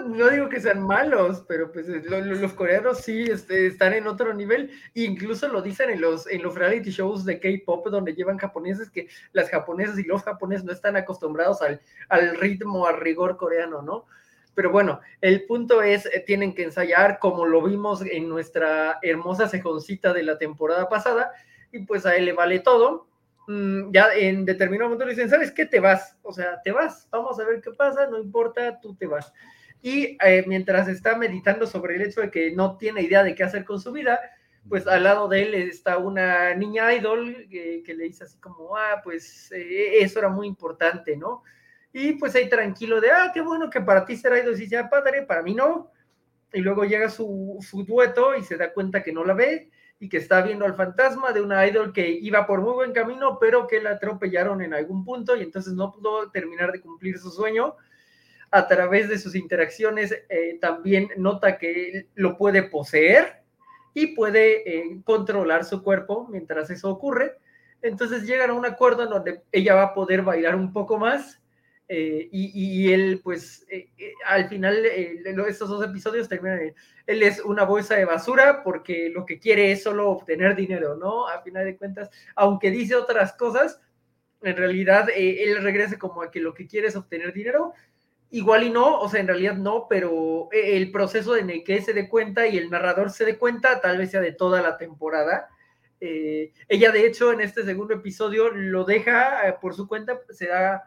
no, 0.06 0.30
digo 0.30 0.48
que 0.48 0.60
sean 0.60 0.82
malos, 0.82 1.44
pero 1.46 1.70
pues 1.72 1.88
eh, 1.88 2.02
los 2.08 2.52
coreanos 2.54 2.98
sí 2.98 3.22
este, 3.22 3.66
están 3.66 3.92
en 3.94 4.06
otro 4.06 4.32
nivel. 4.34 4.70
incluso 4.94 5.48
lo 5.48 5.62
dicen 5.62 5.90
en 5.90 6.00
los, 6.00 6.26
en 6.26 6.42
los 6.42 6.54
reality 6.54 6.90
shows 6.90 7.24
de 7.24 7.38
K-pop 7.38 7.88
donde 7.88 8.14
llevan 8.14 8.38
japoneses 8.38 8.90
que 8.90 9.08
las 9.32 9.50
japonesas 9.50 9.98
y 9.98 10.04
los 10.04 10.22
japoneses 10.22 10.64
no 10.64 10.72
están 10.72 10.96
acostumbrados 10.96 11.62
al, 11.62 11.80
al 12.08 12.36
ritmo, 12.36 12.86
al 12.86 13.00
rigor 13.00 13.36
coreano, 13.36 13.82
¿no? 13.82 14.06
Pero 14.54 14.70
bueno, 14.70 15.00
el 15.20 15.44
punto 15.44 15.82
es, 15.82 16.06
eh, 16.06 16.24
tienen 16.26 16.54
que 16.54 16.62
ensayar 16.62 17.18
como 17.18 17.44
lo 17.44 17.62
vimos 17.62 18.00
en 18.02 18.26
nuestra 18.26 18.98
hermosa 19.02 19.48
cejoncita 19.48 20.14
de 20.14 20.22
la 20.22 20.38
temporada 20.38 20.88
pasada, 20.88 21.30
y 21.72 21.80
pues 21.80 22.06
a 22.06 22.16
él 22.16 22.24
le 22.24 22.32
vale 22.32 22.60
todo. 22.60 23.06
Mm, 23.46 23.92
ya 23.92 24.08
en 24.14 24.44
determinado 24.44 24.88
momento 24.88 25.04
le 25.04 25.12
dicen, 25.12 25.30
¿sabes 25.30 25.52
qué? 25.52 25.66
Te 25.66 25.78
vas, 25.78 26.16
o 26.22 26.32
sea, 26.32 26.60
te 26.62 26.72
vas, 26.72 27.08
vamos 27.10 27.38
a 27.38 27.44
ver 27.44 27.60
qué 27.60 27.70
pasa, 27.70 28.06
no 28.08 28.18
importa, 28.18 28.80
tú 28.80 28.96
te 28.96 29.06
vas. 29.06 29.32
Y 29.82 30.16
eh, 30.24 30.44
mientras 30.46 30.88
está 30.88 31.16
meditando 31.16 31.66
sobre 31.66 31.94
el 31.96 32.02
hecho 32.02 32.20
de 32.20 32.30
que 32.30 32.50
no 32.52 32.76
tiene 32.76 33.02
idea 33.02 33.22
de 33.22 33.34
qué 33.34 33.44
hacer 33.44 33.64
con 33.64 33.80
su 33.80 33.92
vida, 33.92 34.18
pues 34.68 34.86
al 34.88 35.04
lado 35.04 35.28
de 35.28 35.42
él 35.42 35.54
está 35.54 35.98
una 35.98 36.54
niña 36.54 36.92
idol 36.92 37.46
que, 37.48 37.82
le 37.86 38.04
dice 38.04 38.24
así 38.24 38.38
como, 38.38 38.76
ah, 38.76 39.00
pues 39.04 39.52
eh, 39.52 39.98
eso 40.00 40.18
era 40.18 40.28
muy 40.28 40.48
importante, 40.48 41.16
¿no? 41.16 41.44
Y 41.92 42.14
pues 42.14 42.34
ahí 42.34 42.48
tranquilo 42.48 43.00
de, 43.00 43.12
ah, 43.12 43.30
qué 43.32 43.40
bueno 43.42 43.70
que 43.70 43.80
para 43.80 44.04
ti 44.04 44.16
será 44.16 44.40
idol, 44.40 44.60
y 44.60 44.66
ya 44.66 44.90
padre, 44.90 45.22
para 45.22 45.42
mí 45.42 45.54
no. 45.54 45.92
Y 46.52 46.60
luego 46.60 46.84
llega 46.84 47.08
su, 47.08 47.58
su 47.60 47.84
dueto 47.84 48.34
y 48.34 48.42
se 48.42 48.56
da 48.56 48.72
cuenta 48.72 49.02
que 49.02 49.12
no 49.12 49.24
la 49.24 49.34
ve 49.34 49.70
y 49.98 50.08
que 50.08 50.18
está 50.18 50.42
viendo 50.42 50.64
al 50.64 50.74
fantasma 50.74 51.32
de 51.32 51.40
una 51.40 51.66
idol 51.66 51.92
que 51.92 52.08
iba 52.08 52.46
por 52.46 52.60
muy 52.60 52.72
buen 52.74 52.92
camino, 52.92 53.38
pero 53.38 53.66
que 53.66 53.80
la 53.80 53.92
atropellaron 53.92 54.60
en 54.60 54.74
algún 54.74 55.04
punto 55.04 55.36
y 55.36 55.42
entonces 55.42 55.72
no 55.72 55.92
pudo 55.92 56.30
terminar 56.30 56.72
de 56.72 56.80
cumplir 56.80 57.18
su 57.18 57.30
sueño. 57.30 57.76
A 58.50 58.68
través 58.68 59.08
de 59.08 59.18
sus 59.18 59.34
interacciones 59.34 60.12
eh, 60.28 60.58
también 60.60 61.08
nota 61.16 61.58
que 61.58 62.08
lo 62.14 62.36
puede 62.36 62.62
poseer 62.62 63.42
y 63.92 64.08
puede 64.14 64.78
eh, 64.78 65.00
controlar 65.04 65.64
su 65.64 65.82
cuerpo 65.82 66.28
mientras 66.30 66.70
eso 66.70 66.90
ocurre. 66.90 67.38
Entonces 67.82 68.24
llegan 68.26 68.50
a 68.50 68.54
un 68.54 68.66
acuerdo 68.66 69.02
en 69.02 69.10
donde 69.10 69.42
ella 69.50 69.74
va 69.74 69.82
a 69.82 69.94
poder 69.94 70.22
bailar 70.22 70.54
un 70.54 70.72
poco 70.72 70.98
más 70.98 71.40
eh, 71.88 72.28
y, 72.32 72.92
él, 72.92 73.20
pues, 73.22 73.64
eh, 73.68 73.90
eh, 73.96 74.12
al 74.26 74.48
final, 74.48 74.84
estos 74.84 75.68
dos 75.68 75.84
episodios 75.84 76.28
terminan, 76.28 76.74
él 77.06 77.22
es 77.22 77.40
una 77.40 77.64
bolsa 77.64 77.94
de 77.94 78.04
basura 78.04 78.64
porque 78.64 79.08
lo 79.08 79.24
que 79.24 79.38
quiere 79.38 79.70
es 79.70 79.84
solo 79.84 80.10
obtener 80.10 80.56
dinero, 80.56 80.96
¿no? 80.96 81.28
A 81.28 81.42
final 81.42 81.64
de 81.64 81.76
cuentas, 81.76 82.10
aunque 82.34 82.72
dice 82.72 82.96
otras 82.96 83.34
cosas, 83.34 83.80
en 84.42 84.56
realidad 84.56 85.08
él 85.14 85.62
regresa 85.62 85.98
como 85.98 86.22
a 86.22 86.30
que 86.30 86.40
lo 86.40 86.54
que 86.54 86.66
quiere 86.66 86.88
es 86.88 86.96
obtener 86.96 87.32
dinero. 87.32 87.72
Igual 88.30 88.64
y 88.64 88.70
no, 88.70 89.00
o 89.00 89.08
sea, 89.08 89.20
en 89.20 89.28
realidad 89.28 89.54
no, 89.54 89.86
pero 89.88 90.48
el 90.50 90.90
proceso 90.90 91.36
en 91.36 91.50
el 91.50 91.62
que 91.62 91.80
se 91.80 91.92
dé 91.92 92.08
cuenta 92.08 92.46
y 92.48 92.58
el 92.58 92.70
narrador 92.70 93.10
se 93.10 93.24
dé 93.24 93.38
cuenta, 93.38 93.80
tal 93.80 93.98
vez 93.98 94.10
sea 94.10 94.20
de 94.20 94.32
toda 94.32 94.60
la 94.60 94.76
temporada. 94.76 95.48
ella, 96.00 96.90
de 96.90 97.06
hecho, 97.06 97.32
en 97.32 97.40
este 97.40 97.64
segundo 97.64 97.94
episodio 97.94 98.50
lo 98.50 98.84
deja 98.84 99.56
por 99.60 99.74
su 99.74 99.86
cuenta, 99.86 100.20
se 100.30 100.48
da 100.48 100.82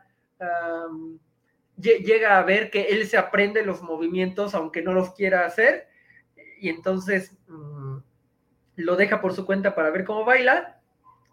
llega 1.78 2.38
a 2.38 2.44
ver 2.44 2.70
que 2.70 2.88
él 2.90 3.08
se 3.08 3.18
aprende 3.18 3.64
los 3.66 3.82
movimientos 3.82 4.54
aunque 4.56 4.82
no 4.82 4.94
los 4.94 5.14
quiera 5.14 5.46
hacer 5.46 5.88
y 6.60 6.70
entonces 6.70 7.38
mm, 7.48 7.98
lo 8.76 8.96
deja 8.96 9.22
por 9.22 9.34
su 9.34 9.46
cuenta 9.46 9.76
para 9.76 9.90
ver 9.90 10.04
cómo 10.04 10.26
baila 10.26 10.80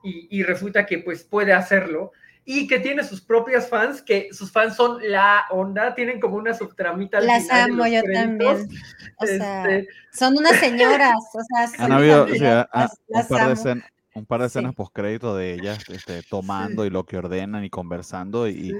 y, 0.02 0.44
resulta 0.44 0.86
que 0.86 0.98
pues 0.98 1.24
puede 1.24 1.52
hacerlo 1.52 2.12
y 2.44 2.68
que 2.68 2.78
tiene 2.78 3.02
sus 3.02 3.20
propias 3.20 3.68
fans, 3.68 4.00
que 4.00 4.28
sus 4.30 4.52
fans 4.52 4.76
son 4.76 4.98
la 5.02 5.46
onda, 5.50 5.96
tienen 5.96 6.20
como 6.20 6.36
una 6.36 6.54
subtramita. 6.54 7.20
Las 7.20 7.50
amo 7.50 7.84
yo 7.88 8.00
también. 8.14 8.68
O 9.16 9.26
sea, 9.26 9.68
este, 9.68 9.88
son 10.12 10.38
unas 10.38 10.60
señoras. 10.60 11.16
O 11.34 11.40
sea, 11.42 11.84
Han 11.84 11.90
habido 11.90 12.26
un, 12.26 13.26
par 13.28 13.48
de 13.48 13.52
escenas, 13.54 13.84
un 14.16 14.24
par 14.24 14.40
de 14.40 14.46
escenas 14.46 14.74
post 14.74 14.92
crédito 14.94 15.36
de 15.36 15.54
ellas 15.54 15.88
este, 15.88 16.22
tomando 16.30 16.86
y 16.86 16.90
lo 16.90 17.04
que 17.04 17.18
ordenan 17.18 17.64
y 17.64 17.70
conversando 17.70 18.48
y 18.48 18.74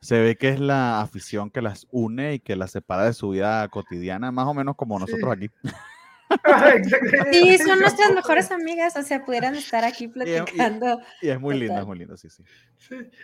se 0.00 0.20
ve 0.20 0.36
que 0.36 0.50
es 0.50 0.60
la 0.60 1.00
afición 1.00 1.50
que 1.50 1.62
las 1.62 1.86
une 1.90 2.34
y 2.34 2.38
que 2.38 2.56
las 2.56 2.72
separa 2.72 3.04
de 3.06 3.14
su 3.14 3.30
vida 3.30 3.66
cotidiana, 3.68 4.30
más 4.30 4.46
o 4.46 4.52
menos 4.52 4.76
como 4.76 4.98
nosotros 4.98 5.32
aquí. 5.32 5.48
sí, 7.32 7.58
son 7.66 7.80
nuestras 7.80 8.12
mejores 8.12 8.50
amigas, 8.50 8.96
o 8.96 9.02
sea, 9.02 9.24
pudieran 9.24 9.54
estar 9.54 9.84
aquí 9.84 10.08
platicando. 10.08 11.00
Y, 11.20 11.28
es 11.30 11.40
muy 11.40 11.58
lindo, 11.58 11.78
es 11.78 11.86
muy 11.86 11.98
lindo, 11.98 12.16
sí, 12.16 12.28
sí. 12.30 12.42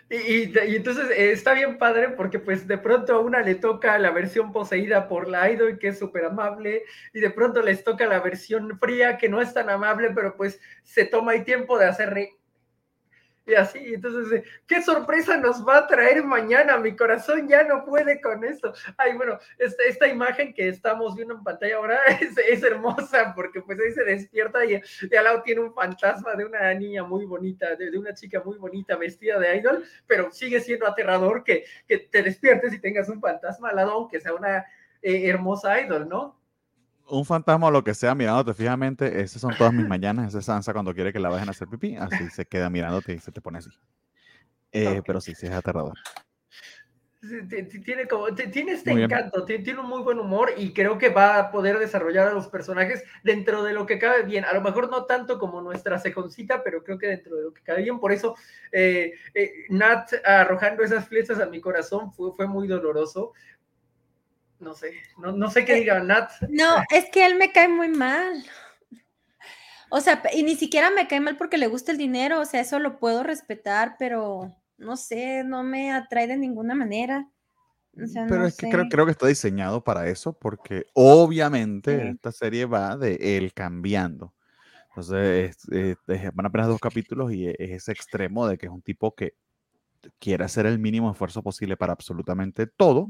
Y, 0.09 0.75
entonces 0.75 1.09
eh, 1.11 1.31
está 1.31 1.53
bien 1.53 1.77
padre 1.77 2.09
porque 2.09 2.39
pues 2.39 2.67
de 2.67 2.77
pronto 2.77 3.13
a 3.13 3.19
una 3.19 3.41
le 3.41 3.55
toca 3.55 3.97
la 3.99 4.11
versión 4.11 4.51
poseída 4.51 5.07
por 5.07 5.27
la 5.27 5.51
idol 5.51 5.77
que 5.77 5.89
es 5.89 5.99
súper 5.99 6.25
amable 6.25 6.83
y 7.13 7.19
de 7.19 7.29
pronto 7.29 7.61
les 7.61 7.83
toca 7.83 8.07
la 8.07 8.19
versión 8.19 8.79
fría 8.79 9.17
que 9.17 9.29
no 9.29 9.41
es 9.41 9.53
tan 9.53 9.69
amable, 9.69 10.11
pero 10.15 10.35
pues 10.35 10.59
se 10.83 11.05
toma 11.05 11.35
el 11.35 11.43
tiempo 11.43 11.77
de 11.77 11.85
hacer 11.85 12.11
y 13.45 13.55
así, 13.55 13.95
entonces, 13.95 14.43
¿qué 14.67 14.83
sorpresa 14.83 15.35
nos 15.35 15.67
va 15.67 15.79
a 15.79 15.87
traer 15.87 16.23
mañana? 16.23 16.77
Mi 16.77 16.95
corazón 16.95 17.47
ya 17.47 17.63
no 17.63 17.83
puede 17.83 18.21
con 18.21 18.43
esto. 18.43 18.71
Ay, 18.97 19.13
bueno, 19.13 19.39
esta, 19.57 19.83
esta 19.83 20.07
imagen 20.07 20.53
que 20.53 20.67
estamos 20.67 21.15
viendo 21.15 21.33
en 21.33 21.43
pantalla 21.43 21.77
ahora 21.77 21.99
es, 22.47 22.63
hermosa 22.63 23.33
porque 23.35 23.61
pues 23.61 23.79
ahí 23.79 23.91
se 23.91 24.03
despierta 24.03 24.63
y, 24.65 24.75
al 24.75 25.23
lado 25.23 25.41
tiene 25.41 25.61
un 25.61 25.73
fantasma 25.73 26.35
de 26.35 26.45
una 26.45 26.71
niña 26.75 27.03
muy 27.03 27.25
bonita, 27.25 27.75
de, 27.75 27.97
una 27.97 28.13
chica 28.13 28.41
muy 28.45 28.57
bonita 28.57 28.95
vestida 28.95 29.39
de 29.39 29.57
idol, 29.57 29.83
pero 30.05 30.31
sigue 30.31 30.59
siendo 30.59 30.85
aterrador 30.85 31.43
que, 31.43 31.65
que 31.87 31.97
te 31.97 32.21
despiertes 32.21 32.73
y 32.73 32.79
tengas 32.79 33.09
un 33.09 33.19
fantasma 33.19 33.69
al 33.69 33.75
lado, 33.77 33.91
aunque 33.91 34.19
sea 34.19 34.35
una 34.35 34.65
eh, 35.01 35.27
hermosa 35.27 35.81
idol, 35.81 36.07
¿no? 36.07 36.40
Un 37.11 37.25
fantasma 37.25 37.67
o 37.67 37.71
lo 37.71 37.83
que 37.83 37.93
sea 37.93 38.15
mirándote 38.15 38.53
fijamente, 38.53 39.21
esas 39.21 39.41
son 39.41 39.55
todas 39.57 39.73
mis 39.73 39.87
mañanas. 39.87 40.29
Esa 40.29 40.39
es 40.39 40.45
Sansa 40.45 40.73
cuando 40.73 40.93
quiere 40.93 41.13
que 41.13 41.19
la 41.19 41.29
vayan 41.29 41.49
a 41.49 41.51
hacer 41.51 41.67
pipí, 41.67 41.95
así 41.95 42.29
se 42.29 42.45
queda 42.45 42.69
mirándote 42.69 43.13
y 43.13 43.19
se 43.19 43.31
te 43.31 43.41
pone 43.41 43.59
así. 43.59 43.69
Eh, 44.71 45.01
pero 45.05 45.19
sí, 45.19 45.35
sí 45.35 45.47
es 45.47 45.51
aterrador. 45.51 45.97
Tiene, 47.85 48.07
como, 48.07 48.33
tiene 48.33 48.71
este 48.71 48.89
encanto, 48.91 49.45
tiene, 49.45 49.79
un 49.79 49.85
muy 49.85 50.01
buen 50.01 50.17
humor 50.17 50.53
y 50.57 50.73
creo 50.73 50.97
que 50.97 51.09
va 51.09 51.37
a 51.37 51.51
poder 51.51 51.77
desarrollar 51.77 52.27
a 52.27 52.33
los 52.33 52.47
personajes 52.47 53.03
dentro 53.23 53.61
de 53.61 53.73
lo 53.73 53.85
que 53.85 53.99
cabe 53.99 54.23
bien. 54.23 54.43
A 54.43 54.53
lo 54.53 54.61
mejor 54.61 54.89
no 54.89 55.05
tanto 55.05 55.37
como 55.37 55.61
nuestra 55.61 55.99
seconcita, 55.99 56.63
pero 56.63 56.83
creo 56.83 56.97
que 56.97 57.05
dentro 57.05 57.35
de 57.35 57.43
lo 57.43 57.53
que 57.53 57.61
cabe 57.61 57.83
bien. 57.83 57.99
Por 57.99 58.11
eso, 58.11 58.35
eh, 58.71 59.13
eh, 59.35 59.51
Nat 59.69 60.13
arrojando 60.25 60.81
esas 60.81 61.07
flechas 61.07 61.39
a 61.39 61.45
mi 61.45 61.61
corazón 61.61 62.11
fue, 62.11 62.31
fue 62.33 62.47
muy 62.47 62.67
doloroso 62.67 63.33
no 64.61 64.75
sé, 64.75 64.93
no, 65.17 65.49
sé 65.49 65.65
qué 65.65 65.73
eh, 65.73 65.79
diga 65.79 66.01
Nat. 66.03 66.31
No, 66.49 66.75
es 66.91 67.09
que 67.11 67.25
él 67.25 67.35
me 67.35 67.51
cae 67.51 67.67
muy 67.67 67.89
mal. 67.89 68.43
O 69.89 69.99
sea, 69.99 70.21
y 70.33 70.43
ni 70.43 70.55
siquiera 70.55 70.89
me 70.91 71.07
cae 71.07 71.19
mal 71.19 71.35
porque 71.35 71.57
le 71.57 71.67
gusta 71.67 71.91
el 71.91 71.97
dinero, 71.97 72.39
o 72.39 72.45
sea, 72.45 72.61
eso 72.61 72.79
lo 72.79 72.97
puedo 72.97 73.23
respetar, 73.23 73.95
pero 73.99 74.55
no 74.77 74.95
sé, 74.95 75.43
no 75.43 75.63
me 75.63 75.91
atrae 75.91 76.27
de 76.27 76.37
ninguna 76.37 76.75
manera. 76.75 77.27
pero 77.93 78.45
es 78.45 78.55
que 78.55 78.69
creo, 78.69 79.05
que 79.05 79.11
está 79.11 79.27
diseñado 79.27 79.83
para 79.83 80.07
eso, 80.07 80.31
porque 80.31 80.85
obviamente 80.93 82.09
esta 82.09 82.31
serie 82.31 82.65
va 82.65 82.95
de 82.95 83.37
él 83.37 83.53
cambiando. 83.53 84.33
Entonces, 84.89 85.57
van 86.33 86.45
apenas 86.45 86.67
dos 86.67 86.79
capítulos 86.79 87.33
y 87.33 87.47
es 87.47 87.55
ese 87.59 87.91
extremo 87.91 88.47
de 88.47 88.57
que 88.57 88.67
es 88.67 88.71
un 88.71 88.81
tipo 88.81 89.13
que 89.13 89.35
quiere 90.19 90.43
hacer 90.43 90.65
el 90.65 90.79
mínimo 90.79 91.11
esfuerzo 91.11 91.43
posible 91.43 91.77
para 91.77 91.93
absolutamente 91.93 92.65
todo 92.65 93.09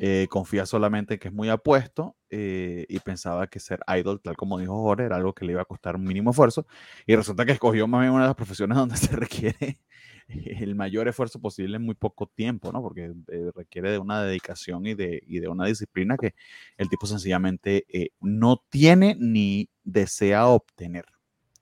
eh, 0.00 0.26
confía 0.30 0.66
solamente 0.66 1.14
en 1.14 1.20
que 1.20 1.28
es 1.28 1.34
muy 1.34 1.48
apuesto 1.48 2.16
eh, 2.30 2.86
y 2.88 2.98
pensaba 3.00 3.46
que 3.46 3.60
ser 3.60 3.80
idol, 3.98 4.20
tal 4.20 4.36
como 4.36 4.58
dijo 4.58 4.74
Jorge, 4.82 5.04
era 5.04 5.16
algo 5.16 5.32
que 5.34 5.44
le 5.44 5.52
iba 5.52 5.62
a 5.62 5.64
costar 5.64 5.96
un 5.96 6.04
mínimo 6.04 6.30
esfuerzo. 6.30 6.66
Y 7.06 7.16
resulta 7.16 7.44
que 7.44 7.52
escogió 7.52 7.86
más 7.86 8.02
bien 8.02 8.12
una 8.12 8.24
de 8.24 8.28
las 8.28 8.36
profesiones 8.36 8.76
donde 8.78 8.96
se 8.96 9.14
requiere 9.16 9.80
el 10.28 10.74
mayor 10.74 11.08
esfuerzo 11.08 11.40
posible 11.40 11.76
en 11.76 11.82
muy 11.82 11.94
poco 11.94 12.26
tiempo, 12.26 12.72
¿no? 12.72 12.82
Porque 12.82 13.12
eh, 13.28 13.50
requiere 13.54 13.90
de 13.90 13.98
una 13.98 14.22
dedicación 14.22 14.86
y 14.86 14.94
de, 14.94 15.22
y 15.26 15.40
de, 15.40 15.48
una 15.48 15.66
disciplina 15.66 16.16
que 16.16 16.34
el 16.78 16.88
tipo 16.88 17.06
sencillamente 17.06 17.86
no 18.20 18.62
tiene 18.70 19.16
ni 19.18 19.68
desea 19.82 20.46
obtener. 20.46 21.06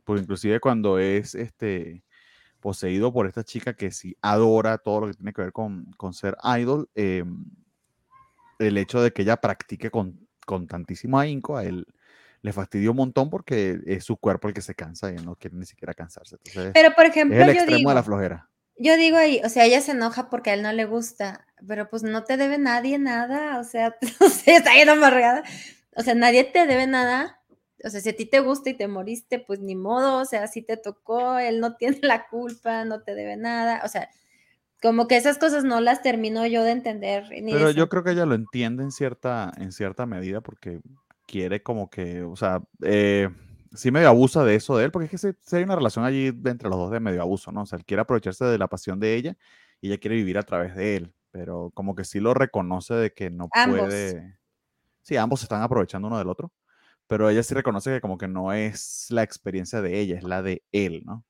Porque 0.04 0.22
inclusive 0.22 0.60
cuando 0.60 0.98
es 0.98 1.34
este 1.34 2.04
poseído 2.62 3.12
por 3.12 3.26
esta 3.26 3.44
chica 3.44 3.74
que 3.74 3.90
sí 3.90 4.16
adora 4.22 4.78
todo 4.78 5.00
lo 5.00 5.06
que 5.08 5.14
tiene 5.14 5.32
que 5.32 5.42
ver 5.42 5.52
con, 5.52 5.90
con 5.98 6.14
ser 6.14 6.36
idol, 6.58 6.88
em, 6.94 7.44
el 8.62 8.78
hecho 8.78 9.02
de 9.02 9.12
que 9.12 9.22
ella 9.22 9.36
practique 9.38 9.90
con, 9.90 10.28
con 10.46 10.66
tantísimo 10.66 11.18
ahínco, 11.18 11.56
a 11.56 11.64
él 11.64 11.86
le 12.42 12.52
fastidió 12.52 12.90
un 12.90 12.96
montón 12.96 13.30
porque 13.30 13.80
es 13.86 14.04
su 14.04 14.16
cuerpo 14.16 14.48
el 14.48 14.54
que 14.54 14.62
se 14.62 14.74
cansa 14.74 15.12
y 15.12 15.16
no 15.16 15.36
quiere 15.36 15.56
ni 15.56 15.64
siquiera 15.64 15.94
cansarse. 15.94 16.38
pero 16.74 16.94
por 16.94 17.06
ejemplo, 17.06 17.36
es 17.36 17.42
el 17.42 17.50
extremo 17.50 17.88
de 17.90 17.94
la 17.94 18.02
flojera. 18.02 18.48
Yo 18.76 18.96
digo 18.96 19.16
ahí, 19.16 19.40
o 19.44 19.48
sea, 19.48 19.64
ella 19.64 19.80
se 19.80 19.92
enoja 19.92 20.28
porque 20.28 20.50
a 20.50 20.54
él 20.54 20.62
no 20.62 20.72
le 20.72 20.84
gusta, 20.84 21.46
pero 21.66 21.88
pues 21.88 22.02
no 22.02 22.24
te 22.24 22.36
debe 22.36 22.58
nadie 22.58 22.98
nada, 22.98 23.60
o 23.60 23.64
sea, 23.64 23.96
o 24.20 24.28
sea 24.28 24.56
está 24.56 24.74
bien 24.74 24.88
amargada. 24.88 25.44
O 25.94 26.02
sea, 26.02 26.14
nadie 26.14 26.44
te 26.44 26.66
debe 26.66 26.86
nada. 26.86 27.40
O 27.84 27.90
sea, 27.90 28.00
si 28.00 28.08
a 28.08 28.16
ti 28.16 28.26
te 28.26 28.40
gusta 28.40 28.70
y 28.70 28.74
te 28.74 28.88
moriste, 28.88 29.38
pues 29.38 29.60
ni 29.60 29.76
modo, 29.76 30.18
o 30.18 30.24
sea, 30.24 30.46
si 30.46 30.62
te 30.62 30.76
tocó, 30.76 31.38
él 31.38 31.60
no 31.60 31.76
tiene 31.76 31.98
la 32.02 32.28
culpa, 32.28 32.84
no 32.84 33.02
te 33.02 33.14
debe 33.14 33.36
nada. 33.36 33.82
O 33.84 33.88
sea, 33.88 34.08
como 34.82 35.06
que 35.06 35.16
esas 35.16 35.38
cosas 35.38 35.62
no 35.64 35.80
las 35.80 36.02
termino 36.02 36.44
yo 36.46 36.64
de 36.64 36.72
entender. 36.72 37.24
Pero 37.30 37.70
yo 37.70 37.88
creo 37.88 38.02
que 38.02 38.10
ella 38.10 38.26
lo 38.26 38.34
entiende 38.34 38.82
en 38.82 38.90
cierta, 38.90 39.52
en 39.56 39.70
cierta 39.70 40.06
medida 40.06 40.40
porque 40.40 40.80
quiere 41.26 41.62
como 41.62 41.88
que, 41.88 42.24
o 42.24 42.34
sea, 42.34 42.60
eh, 42.82 43.30
sí 43.72 43.92
medio 43.92 44.08
abusa 44.08 44.44
de 44.44 44.56
eso 44.56 44.76
de 44.76 44.86
él, 44.86 44.90
porque 44.90 45.06
es 45.06 45.10
que 45.22 45.34
si, 45.40 45.56
hay 45.56 45.62
una 45.62 45.76
relación 45.76 46.04
allí 46.04 46.26
entre 46.26 46.68
los 46.68 46.78
dos 46.78 46.90
de 46.90 46.98
medio 46.98 47.22
abuso, 47.22 47.52
¿no? 47.52 47.62
O 47.62 47.66
sea, 47.66 47.78
él 47.78 47.84
quiere 47.84 48.00
aprovecharse 48.00 48.44
de 48.44 48.58
la 48.58 48.66
pasión 48.66 48.98
de 48.98 49.14
ella 49.14 49.36
y 49.80 49.86
ella 49.88 49.98
quiere 49.98 50.16
vivir 50.16 50.36
a 50.36 50.42
través 50.42 50.74
de 50.74 50.96
él, 50.96 51.14
pero 51.30 51.70
como 51.74 51.94
que 51.94 52.04
sí 52.04 52.18
lo 52.18 52.34
reconoce 52.34 52.94
de 52.94 53.12
que 53.12 53.30
no 53.30 53.48
puede. 53.48 54.36
Sí, 55.02 55.16
ambos 55.16 55.40
se 55.40 55.44
están 55.44 55.62
aprovechando 55.62 56.08
uno 56.08 56.18
del 56.18 56.28
otro, 56.28 56.52
pero 57.06 57.30
ella 57.30 57.42
sí 57.44 57.54
reconoce 57.54 57.90
que 57.90 58.00
como 58.00 58.18
que 58.18 58.28
no 58.28 58.52
es 58.52 59.06
la 59.10 59.22
experiencia 59.22 59.80
de 59.80 60.00
ella, 60.00 60.16
es 60.16 60.24
la 60.24 60.42
de 60.42 60.64
él, 60.72 61.02
¿no? 61.04 61.24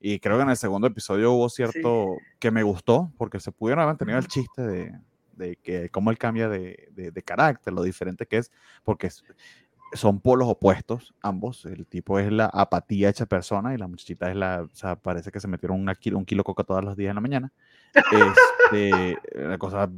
Y 0.00 0.20
creo 0.20 0.36
que 0.36 0.42
en 0.44 0.50
el 0.50 0.56
segundo 0.56 0.86
episodio 0.86 1.32
hubo 1.32 1.48
cierto 1.48 2.16
que 2.38 2.50
me 2.50 2.62
gustó, 2.62 3.12
porque 3.16 3.40
se 3.40 3.50
pudieron 3.50 3.82
haber 3.82 3.96
tenido 3.96 4.18
el 4.18 4.28
chiste 4.28 4.62
de, 4.62 4.94
de 5.38 5.56
que 5.56 5.88
cómo 5.88 6.10
él 6.10 6.18
cambia 6.18 6.48
de, 6.48 6.88
de, 6.92 7.22
carácter, 7.22 7.72
lo 7.72 7.82
diferente 7.82 8.26
que 8.26 8.38
es, 8.38 8.52
porque 8.84 9.10
son 9.94 10.20
polos 10.20 10.48
opuestos 10.48 11.14
ambos. 11.22 11.64
El 11.64 11.86
tipo 11.86 12.18
es 12.18 12.30
la 12.30 12.46
apatía 12.46 13.08
hecha 13.08 13.26
persona 13.26 13.74
y 13.74 13.78
la 13.78 13.88
muchachita 13.88 14.30
es 14.30 14.36
la, 14.36 14.62
o 14.62 14.74
sea, 14.74 14.96
parece 14.96 15.30
que 15.30 15.40
se 15.40 15.48
metieron 15.48 15.80
una 15.80 15.94
kilo, 15.94 16.18
un 16.18 16.24
kilo 16.24 16.44
coca 16.44 16.64
todos 16.64 16.84
los 16.84 16.96
días 16.96 17.10
en 17.10 17.14
la 17.16 17.20
mañana. 17.20 17.52
Este, 18.70 19.16
la 19.34 19.56
cosa 19.56 19.90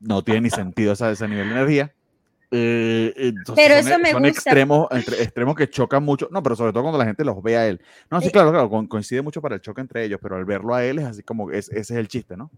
no 0.00 0.24
tiene 0.24 0.40
ni 0.40 0.50
sentido 0.50 0.92
ese, 0.92 1.12
ese 1.12 1.28
nivel 1.28 1.48
de 1.48 1.54
energía. 1.54 1.94
Eh, 2.54 3.32
pero 3.54 3.74
eso 3.74 3.98
me 3.98 4.10
son 4.10 4.26
extremos, 4.26 4.86
entre, 4.90 5.22
extremos 5.22 5.56
que 5.56 5.70
chocan 5.70 6.04
mucho. 6.04 6.28
No, 6.30 6.42
pero 6.42 6.54
sobre 6.54 6.72
todo 6.72 6.82
cuando 6.82 6.98
la 6.98 7.06
gente 7.06 7.24
los 7.24 7.42
ve 7.42 7.56
a 7.56 7.66
él. 7.66 7.80
No, 8.10 8.20
sí, 8.20 8.30
claro, 8.30 8.50
claro, 8.50 8.88
coincide 8.88 9.22
mucho 9.22 9.40
para 9.40 9.54
el 9.54 9.62
choque 9.62 9.80
entre 9.80 10.04
ellos, 10.04 10.20
pero 10.22 10.36
al 10.36 10.44
verlo 10.44 10.74
a 10.74 10.84
él 10.84 10.98
es 10.98 11.06
así 11.06 11.22
como, 11.22 11.50
ese 11.50 11.78
es 11.78 11.90
el 11.90 12.08
chiste, 12.08 12.36
¿no? 12.36 12.50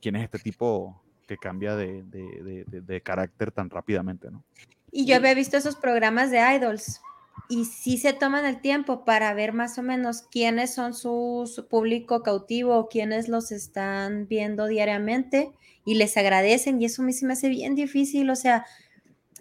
¿Quién 0.00 0.16
es 0.16 0.24
este 0.24 0.38
tipo 0.38 1.02
que 1.26 1.36
cambia 1.36 1.76
de, 1.76 2.02
de, 2.04 2.64
de, 2.66 2.80
de 2.80 3.00
carácter 3.02 3.52
tan 3.52 3.68
rápidamente, 3.68 4.30
¿no? 4.30 4.42
Y 4.90 5.04
yo 5.04 5.16
había 5.16 5.34
visto 5.34 5.56
esos 5.58 5.76
programas 5.76 6.30
de 6.30 6.38
idols 6.38 7.02
y 7.48 7.66
sí 7.66 7.98
se 7.98 8.12
toman 8.12 8.46
el 8.46 8.60
tiempo 8.60 9.04
para 9.04 9.34
ver 9.34 9.52
más 9.52 9.78
o 9.78 9.82
menos 9.82 10.22
quiénes 10.22 10.74
son 10.74 10.94
su, 10.94 11.50
su 11.52 11.68
público 11.68 12.22
cautivo, 12.22 12.88
quiénes 12.88 13.28
los 13.28 13.52
están 13.52 14.26
viendo 14.26 14.66
diariamente 14.66 15.50
y 15.84 15.94
les 15.94 16.16
agradecen 16.16 16.80
y 16.80 16.86
eso 16.86 17.02
a 17.02 17.04
mí 17.04 17.12
se 17.12 17.26
me 17.26 17.34
hace 17.34 17.48
bien 17.48 17.74
difícil, 17.74 18.30
o 18.30 18.36
sea, 18.36 18.66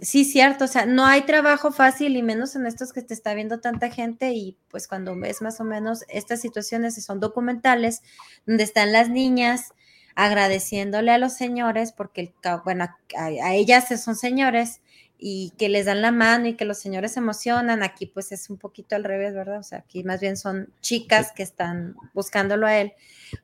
Sí, 0.01 0.25
cierto, 0.25 0.65
o 0.65 0.67
sea, 0.67 0.85
no 0.85 1.05
hay 1.05 1.21
trabajo 1.21 1.71
fácil 1.71 2.17
y 2.17 2.21
menos 2.21 2.57
en 2.57 2.65
estos 2.65 2.91
que 2.91 3.01
te 3.01 3.13
está 3.13 3.33
viendo 3.33 3.61
tanta 3.61 3.89
gente 3.89 4.33
y 4.33 4.57
pues 4.69 4.89
cuando 4.89 5.17
ves 5.17 5.41
más 5.41 5.61
o 5.61 5.63
menos 5.63 6.03
estas 6.09 6.41
situaciones 6.41 7.01
son 7.03 7.21
documentales 7.21 8.01
donde 8.45 8.63
están 8.63 8.91
las 8.91 9.09
niñas 9.09 9.73
agradeciéndole 10.15 11.11
a 11.11 11.17
los 11.17 11.33
señores 11.33 11.93
porque, 11.93 12.33
bueno, 12.65 12.89
a, 13.17 13.53
ellas 13.53 13.87
son 14.01 14.17
señores 14.17 14.81
y 15.17 15.53
que 15.57 15.69
les 15.69 15.85
dan 15.85 16.01
la 16.01 16.11
mano 16.11 16.47
y 16.47 16.55
que 16.55 16.65
los 16.65 16.77
señores 16.77 17.13
se 17.13 17.19
emocionan, 17.19 17.81
aquí 17.81 18.05
pues 18.05 18.33
es 18.33 18.49
un 18.49 18.57
poquito 18.57 18.97
al 18.97 19.05
revés, 19.05 19.33
¿verdad? 19.33 19.59
O 19.59 19.63
sea, 19.63 19.79
aquí 19.79 20.03
más 20.03 20.19
bien 20.19 20.35
son 20.35 20.73
chicas 20.81 21.31
que 21.31 21.43
están 21.43 21.95
buscándolo 22.13 22.67
a 22.67 22.77
él. 22.77 22.93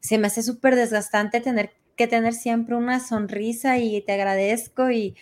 Se 0.01 0.17
me 0.17 0.27
hace 0.27 0.43
súper 0.43 0.75
desgastante 0.75 1.39
tener 1.39 1.71
que 1.95 2.07
tener 2.07 2.33
siempre 2.33 2.75
una 2.75 2.99
sonrisa 2.99 3.77
y 3.77 4.01
te 4.01 4.11
agradezco 4.11 4.91
y 4.91 5.15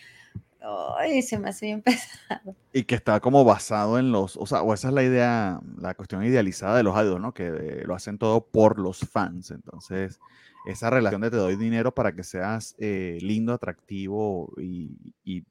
Ay, 0.61 1.21
se 1.21 1.39
me 1.39 1.49
hace 1.49 1.67
bien 1.67 1.81
pesado. 1.83 2.55
Y 2.73 2.83
que 2.83 2.95
está 2.95 3.19
como 3.19 3.43
basado 3.45 3.97
en 3.97 4.11
los, 4.11 4.35
o 4.37 4.45
sea, 4.45 4.61
o 4.61 4.73
esa 4.73 4.89
es 4.89 4.93
la 4.93 5.03
idea, 5.03 5.59
la 5.77 5.93
cuestión 5.93 6.23
idealizada 6.23 6.77
de 6.77 6.83
los 6.83 6.95
idols, 6.95 7.21
¿no? 7.21 7.33
Que 7.33 7.83
lo 7.85 7.95
hacen 7.95 8.17
todo 8.17 8.41
por 8.45 8.79
los 8.79 8.99
fans. 8.99 9.51
Entonces, 9.51 10.19
esa 10.65 10.89
relación 10.89 11.21
de 11.21 11.31
te 11.31 11.37
doy 11.37 11.55
dinero 11.55 11.93
para 11.93 12.11
que 12.13 12.23
seas 12.23 12.75
eh, 12.77 13.17
lindo, 13.21 13.53
atractivo 13.53 14.53
y, 14.57 15.41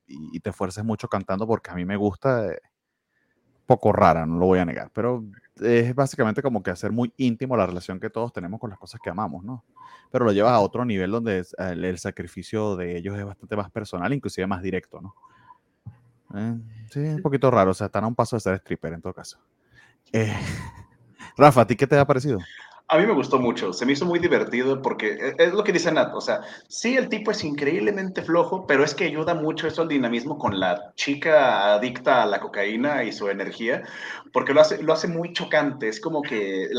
te 0.41 0.51
esfuerces 0.51 0.85
mucho 0.85 1.09
cantando 1.09 1.47
porque 1.47 1.71
a 1.71 1.75
mí 1.75 1.85
me 1.85 1.97
gusta, 1.97 2.47
eh, 2.47 2.61
poco 3.67 3.93
rara, 3.93 4.25
no 4.27 4.39
lo 4.39 4.47
voy 4.47 4.61
a 4.61 4.65
negar, 4.65 4.91
pero 4.95 5.25
es 5.63 5.95
básicamente 5.95 6.43
como 6.43 6.63
que 6.63 6.71
hacer 6.71 6.93
muy 6.93 7.13
íntimo 7.17 7.57
la 7.57 7.67
relación 7.67 8.01
que 8.01 8.11
todos 8.11 8.33
tenemos 8.33 8.61
con 8.61 8.71
las 8.71 8.79
cosas 8.79 9.01
que 9.01 9.11
amamos, 9.11 9.45
¿no? 9.45 9.65
Pero 10.11 10.25
lo 10.25 10.33
llevas 10.33 10.53
a 10.53 10.61
otro 10.61 10.85
nivel 10.85 11.11
donde 11.11 11.45
el, 11.59 11.99
sacrificio 11.99 12.77
de 12.77 12.97
ellos 12.97 13.19
es 13.19 13.25
bastante 13.25 13.57
más 13.57 13.71
personal, 13.71 14.13
inclusive 14.13 14.47
más 14.47 14.63
directo, 14.63 15.01
¿no? 15.01 15.15
Eh, 16.35 16.57
sí, 16.91 17.01
un 17.01 17.23
poquito 17.23 17.51
raro, 17.51 17.71
o 17.71 17.75
sea, 17.75 17.87
están 17.87 18.05
a 18.05 18.07
un 18.07 18.15
paso 18.15 18.37
de 18.37 18.41
ser 18.41 18.55
stripper 18.57 18.93
en 18.93 19.03
todo 19.03 19.15
caso. 19.15 19.39
Eh, 20.13 20.33
Rafa, 21.37 21.63
¿a 21.63 21.67
ti 21.67 21.77
qué 21.77 21.87
te 21.87 21.99
ha 21.99 22.07
parecido? 22.07 22.39
A 22.91 22.97
mí 22.97 23.05
me 23.05 23.13
gustó 23.13 23.39
mucho, 23.39 23.75
se 23.75 23.85
me 23.85 23.93
hizo 23.93 24.07
muy 24.07 24.19
divertido 24.19 24.81
porque 24.81 25.09
e, 25.13 25.35
es 25.39 25.53
lo 25.53 25.63
que 25.63 25.73
dice 25.73 25.93
Nat, 25.93 26.15
o 26.15 26.23
sea, 26.23 26.41
sí, 26.69 26.97
el 26.97 27.11
tipo 27.11 27.31
es 27.31 27.45
increíblemente 27.45 28.23
flojo, 28.23 28.67
pero 28.67 28.83
es 28.83 28.95
que 28.95 29.05
ayuda 29.05 29.35
mucho 29.35 29.67
eso 29.67 29.83
al 29.83 29.89
dinamismo 29.89 30.39
con 30.39 30.59
la 30.59 30.95
chica 30.95 31.75
adicta 31.75 32.23
a 32.23 32.27
la 32.27 32.41
cocaína 32.41 33.05
y 33.05 33.13
su 33.13 33.29
energía, 33.29 33.83
porque 34.33 34.55
lo 34.55 34.63
hace, 34.63 34.83
lo 34.83 34.95
hace 34.95 35.07
muy 35.07 35.35
chocante, 35.35 35.89
es 35.89 36.01
como 36.01 36.23
que, 36.23 36.71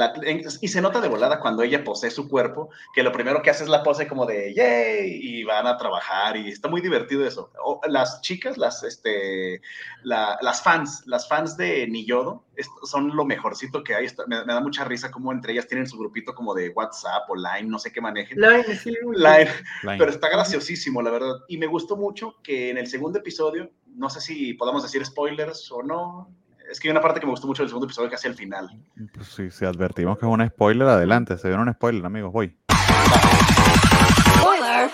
y 0.62 0.68
se 0.68 0.82
nota 0.82 1.00
de 1.00 1.10
volada 1.10 1.40
cuando 1.40 1.62
ella 1.62 1.84
posee 1.84 2.10
su 2.10 2.28
cuerpo, 2.28 2.70
que 2.96 3.04
lo 3.04 3.12
primero 3.12 3.44
que 3.44 3.52
hace 3.52 3.64
es 3.64 3.70
la 3.70 3.84
pose 3.84 4.08
como 4.08 4.26
de, 4.26 4.54
yay, 4.56 5.20
y 5.22 5.44
van 5.44 5.68
a 5.68 5.78
trabajar, 5.78 6.38
y 6.38 6.50
está 6.50 6.70
muy 6.70 6.82
divertido 6.82 7.24
eso. 7.24 7.52
las 7.88 8.22
chicas, 8.22 8.58
las, 8.58 8.82
este, 8.82 9.62
las 10.04 10.64
fans, 10.64 11.04
las 11.06 11.28
fans 11.28 11.56
de 11.56 11.88
Niyodo, 11.88 12.44
son 12.84 13.16
lo 13.16 13.26
mejorcito 13.26 13.84
que 13.84 13.96
hay, 13.96 14.08
me, 14.28 14.44
me 14.46 14.54
da 14.54 14.62
mucha 14.62 14.84
risa 14.84 15.12
como 15.12 15.32
entre 15.32 15.54
ellas 15.54 15.68
tienen 15.68 15.88
su 15.88 15.98
grupito 15.98 16.34
como 16.34 16.54
de 16.54 16.70
WhatsApp 16.70 17.30
o 17.30 17.36
Line, 17.36 17.70
no 17.70 17.80
sé 17.80 17.92
qué 17.92 18.02
manejen. 18.02 18.40
Line, 18.40 18.76
sí, 18.76 18.94
Line, 19.16 19.52
Pero 19.84 20.10
está 20.10 20.30
graciosísimo, 20.30 21.02
la 21.02 21.12
verdad. 21.12 21.36
Y 21.48 21.58
me 21.58 21.68
gustó 21.68 21.96
mucho 21.96 22.36
que 22.44 22.70
en 22.70 22.78
el 22.78 22.88
segundo 22.88 23.20
episodio, 23.20 23.72
no 23.88 24.10
sé 24.10 24.22
si 24.22 24.54
podamos 24.54 24.84
decir 24.84 25.06
spoilers 25.06 25.72
o 25.72 25.84
no, 25.84 26.34
es 26.70 26.80
que 26.80 26.88
hay 26.88 26.92
una 26.92 27.02
parte 27.02 27.20
que 27.20 27.26
me 27.26 27.32
gustó 27.32 27.48
mucho 27.48 27.64
del 27.64 27.70
segundo 27.70 27.88
episodio 27.88 28.10
que 28.10 28.16
hace 28.16 28.28
el 28.28 28.36
final. 28.36 28.70
Pues 29.14 29.28
sí, 29.28 29.50
si 29.50 29.66
advertimos 29.66 30.18
que 30.18 30.26
es 30.26 30.32
un 30.32 30.48
spoiler, 30.48 30.88
adelante, 30.88 31.38
se 31.38 31.48
dieron 31.48 31.68
un 31.68 31.74
spoiler, 31.74 32.06
amigos, 32.06 32.32
voy. 32.32 32.56
Spoiler 34.38 34.90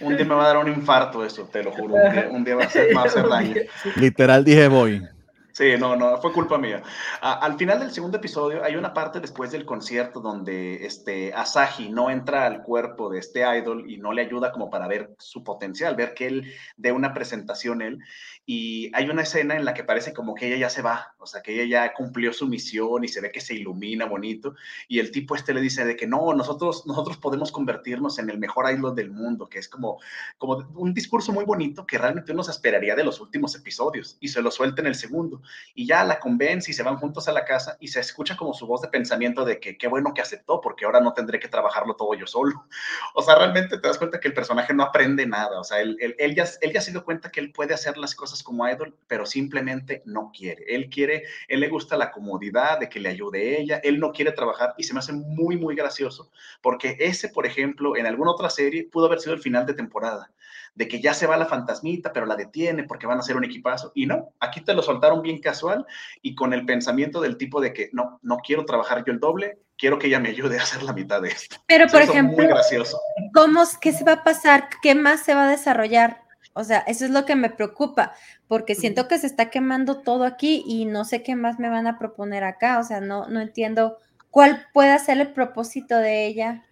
Un 0.00 0.16
día 0.16 0.26
me 0.26 0.34
va 0.34 0.44
a 0.44 0.46
dar 0.48 0.56
un 0.56 0.68
infarto 0.68 1.24
eso, 1.24 1.44
te 1.44 1.62
lo 1.62 1.70
juro. 1.70 1.94
Un 2.30 2.44
día, 2.44 2.56
va, 2.56 2.64
a 2.64 2.66
hacer, 2.66 2.96
a 2.96 3.02
hacer 3.02 3.28
daño. 3.28 3.54
Literal 3.96 4.44
dije 4.44 4.66
voy. 4.68 5.06
Sí, 5.52 5.74
no, 5.78 5.94
no, 5.96 6.16
fue 6.16 6.32
culpa 6.32 6.56
mía. 6.56 6.82
al 7.20 7.58
final 7.58 7.78
del 7.78 7.90
segundo 7.90 8.16
episodio 8.16 8.64
hay 8.64 8.76
una 8.76 8.94
parte 8.94 9.20
después 9.20 9.52
del 9.52 9.66
concierto 9.66 10.20
donde 10.20 10.86
este 10.86 11.34
Asahi 11.34 11.90
no 11.90 12.10
entra 12.10 12.46
al 12.46 12.62
cuerpo 12.62 13.10
de 13.10 13.18
este 13.18 13.40
idol 13.58 13.84
y 13.90 13.98
no 13.98 14.12
le 14.12 14.22
ayuda 14.22 14.50
como 14.50 14.70
para 14.70 14.88
ver 14.88 15.14
su 15.18 15.44
potencial, 15.44 15.94
ver 15.94 16.14
que 16.14 16.26
él 16.26 16.52
dé 16.76 16.90
una 16.90 17.12
presentación 17.12 17.82
él. 17.82 17.98
Y 18.44 18.90
hay 18.94 19.08
una 19.08 19.22
escena 19.22 19.54
en 19.54 19.64
la 19.64 19.72
que 19.72 19.84
parece 19.84 20.12
como 20.12 20.34
que 20.34 20.48
ella 20.48 20.56
ya 20.56 20.70
se 20.70 20.82
va, 20.82 21.14
o 21.18 21.26
sea, 21.26 21.42
que 21.42 21.54
ella 21.54 21.64
ya 21.86 21.94
cumplió 21.94 22.32
su 22.32 22.48
misión 22.48 23.04
y 23.04 23.08
se 23.08 23.20
ve 23.20 23.30
que 23.30 23.40
se 23.40 23.54
ilumina 23.54 24.06
bonito. 24.06 24.56
Y 24.88 24.98
el 24.98 25.12
tipo 25.12 25.36
este 25.36 25.54
le 25.54 25.60
dice 25.60 25.84
de 25.84 25.96
que 25.96 26.08
no, 26.08 26.34
nosotros, 26.34 26.84
nosotros 26.86 27.18
podemos 27.18 27.52
convertirnos 27.52 28.18
en 28.18 28.30
el 28.30 28.38
mejor 28.38 28.68
idol 28.72 28.96
del 28.96 29.12
mundo, 29.12 29.48
que 29.48 29.60
es 29.60 29.68
como, 29.68 30.00
como 30.38 30.68
un 30.74 30.92
discurso 30.92 31.32
muy 31.32 31.44
bonito 31.44 31.86
que 31.86 31.98
realmente 31.98 32.32
uno 32.32 32.42
se 32.42 32.50
esperaría 32.50 32.96
de 32.96 33.04
los 33.04 33.20
últimos 33.20 33.54
episodios 33.54 34.16
y 34.20 34.28
se 34.28 34.42
lo 34.42 34.50
suelta 34.50 34.80
en 34.80 34.88
el 34.88 34.94
segundo 34.96 35.42
y 35.74 35.86
ya 35.86 36.04
la 36.04 36.18
convence 36.18 36.70
y 36.70 36.74
se 36.74 36.82
van 36.82 36.96
juntos 36.96 37.28
a 37.28 37.32
la 37.32 37.44
casa 37.44 37.76
y 37.80 37.88
se 37.88 38.00
escucha 38.00 38.36
como 38.36 38.54
su 38.54 38.66
voz 38.66 38.82
de 38.82 38.88
pensamiento 38.88 39.44
de 39.44 39.60
que 39.60 39.78
qué 39.78 39.86
bueno 39.86 40.12
que 40.14 40.20
aceptó 40.20 40.60
porque 40.60 40.84
ahora 40.84 41.00
no 41.00 41.12
tendré 41.12 41.38
que 41.38 41.48
trabajarlo 41.48 41.94
todo 41.94 42.14
yo 42.14 42.26
solo. 42.26 42.66
O 43.14 43.22
sea, 43.22 43.36
realmente 43.36 43.78
te 43.78 43.86
das 43.86 43.98
cuenta 43.98 44.18
que 44.18 44.28
el 44.28 44.34
personaje 44.34 44.72
no 44.72 44.82
aprende 44.82 45.26
nada, 45.26 45.60
o 45.60 45.64
sea, 45.64 45.80
él, 45.80 45.96
él, 46.00 46.34
ya, 46.34 46.44
él 46.60 46.72
ya 46.72 46.80
se 46.80 46.90
dio 46.90 47.04
cuenta 47.04 47.30
que 47.30 47.40
él 47.40 47.52
puede 47.52 47.74
hacer 47.74 47.98
las 47.98 48.14
cosas 48.14 48.31
como 48.40 48.68
idol, 48.68 48.96
pero 49.08 49.26
simplemente 49.26 50.04
no 50.06 50.30
quiere. 50.32 50.64
Él 50.68 50.88
quiere, 50.88 51.24
él 51.48 51.58
le 51.58 51.68
gusta 51.68 51.96
la 51.96 52.12
comodidad 52.12 52.78
de 52.78 52.88
que 52.88 53.00
le 53.00 53.08
ayude 53.08 53.60
ella, 53.60 53.80
él 53.82 53.98
no 53.98 54.12
quiere 54.12 54.30
trabajar 54.30 54.74
y 54.78 54.84
se 54.84 54.94
me 54.94 55.00
hace 55.00 55.12
muy, 55.12 55.56
muy 55.56 55.74
gracioso 55.74 56.30
porque 56.60 56.96
ese, 57.00 57.28
por 57.28 57.46
ejemplo, 57.46 57.96
en 57.96 58.06
alguna 58.06 58.32
otra 58.32 58.50
serie 58.50 58.88
pudo 58.90 59.06
haber 59.06 59.20
sido 59.20 59.34
el 59.34 59.40
final 59.40 59.66
de 59.66 59.74
temporada 59.74 60.30
de 60.74 60.88
que 60.88 61.00
ya 61.00 61.12
se 61.12 61.26
va 61.26 61.36
la 61.36 61.46
fantasmita, 61.46 62.12
pero 62.12 62.24
la 62.24 62.36
detiene 62.36 62.84
porque 62.84 63.06
van 63.06 63.18
a 63.18 63.22
ser 63.22 63.36
un 63.36 63.44
equipazo. 63.44 63.92
Y 63.94 64.06
no, 64.06 64.30
aquí 64.40 64.62
te 64.62 64.72
lo 64.72 64.82
soltaron 64.82 65.20
bien 65.20 65.38
casual 65.38 65.86
y 66.22 66.34
con 66.34 66.54
el 66.54 66.64
pensamiento 66.64 67.20
del 67.20 67.36
tipo 67.36 67.60
de 67.60 67.72
que 67.72 67.90
no, 67.92 68.18
no 68.22 68.38
quiero 68.38 68.64
trabajar 68.64 69.04
yo 69.04 69.12
el 69.12 69.20
doble, 69.20 69.58
quiero 69.76 69.98
que 69.98 70.06
ella 70.06 70.18
me 70.18 70.30
ayude 70.30 70.58
a 70.58 70.62
hacer 70.62 70.82
la 70.82 70.94
mitad 70.94 71.20
de 71.20 71.28
esto. 71.28 71.56
Pero, 71.66 71.86
por 71.88 72.00
ejemplo, 72.00 72.36
muy 72.36 72.46
gracioso. 72.46 72.98
¿cómo, 73.34 73.64
¿qué 73.80 73.92
se 73.92 74.04
va 74.04 74.12
a 74.12 74.24
pasar? 74.24 74.68
¿Qué 74.82 74.94
más 74.94 75.22
se 75.22 75.34
va 75.34 75.46
a 75.46 75.50
desarrollar? 75.50 76.21
O 76.54 76.64
sea, 76.64 76.78
eso 76.80 77.04
es 77.04 77.10
lo 77.10 77.24
que 77.24 77.34
me 77.34 77.50
preocupa, 77.50 78.12
porque 78.46 78.74
siento 78.74 79.08
que 79.08 79.18
se 79.18 79.26
está 79.26 79.48
quemando 79.48 80.02
todo 80.02 80.24
aquí 80.24 80.62
y 80.66 80.84
no 80.84 81.04
sé 81.04 81.22
qué 81.22 81.34
más 81.34 81.58
me 81.58 81.70
van 81.70 81.86
a 81.86 81.98
proponer 81.98 82.44
acá. 82.44 82.78
O 82.78 82.84
sea, 82.84 83.00
no, 83.00 83.26
no 83.28 83.40
entiendo 83.40 83.96
cuál 84.30 84.66
puede 84.72 84.98
ser 84.98 85.18
el 85.18 85.32
propósito 85.32 85.96
de 85.96 86.26
ella. 86.26 86.64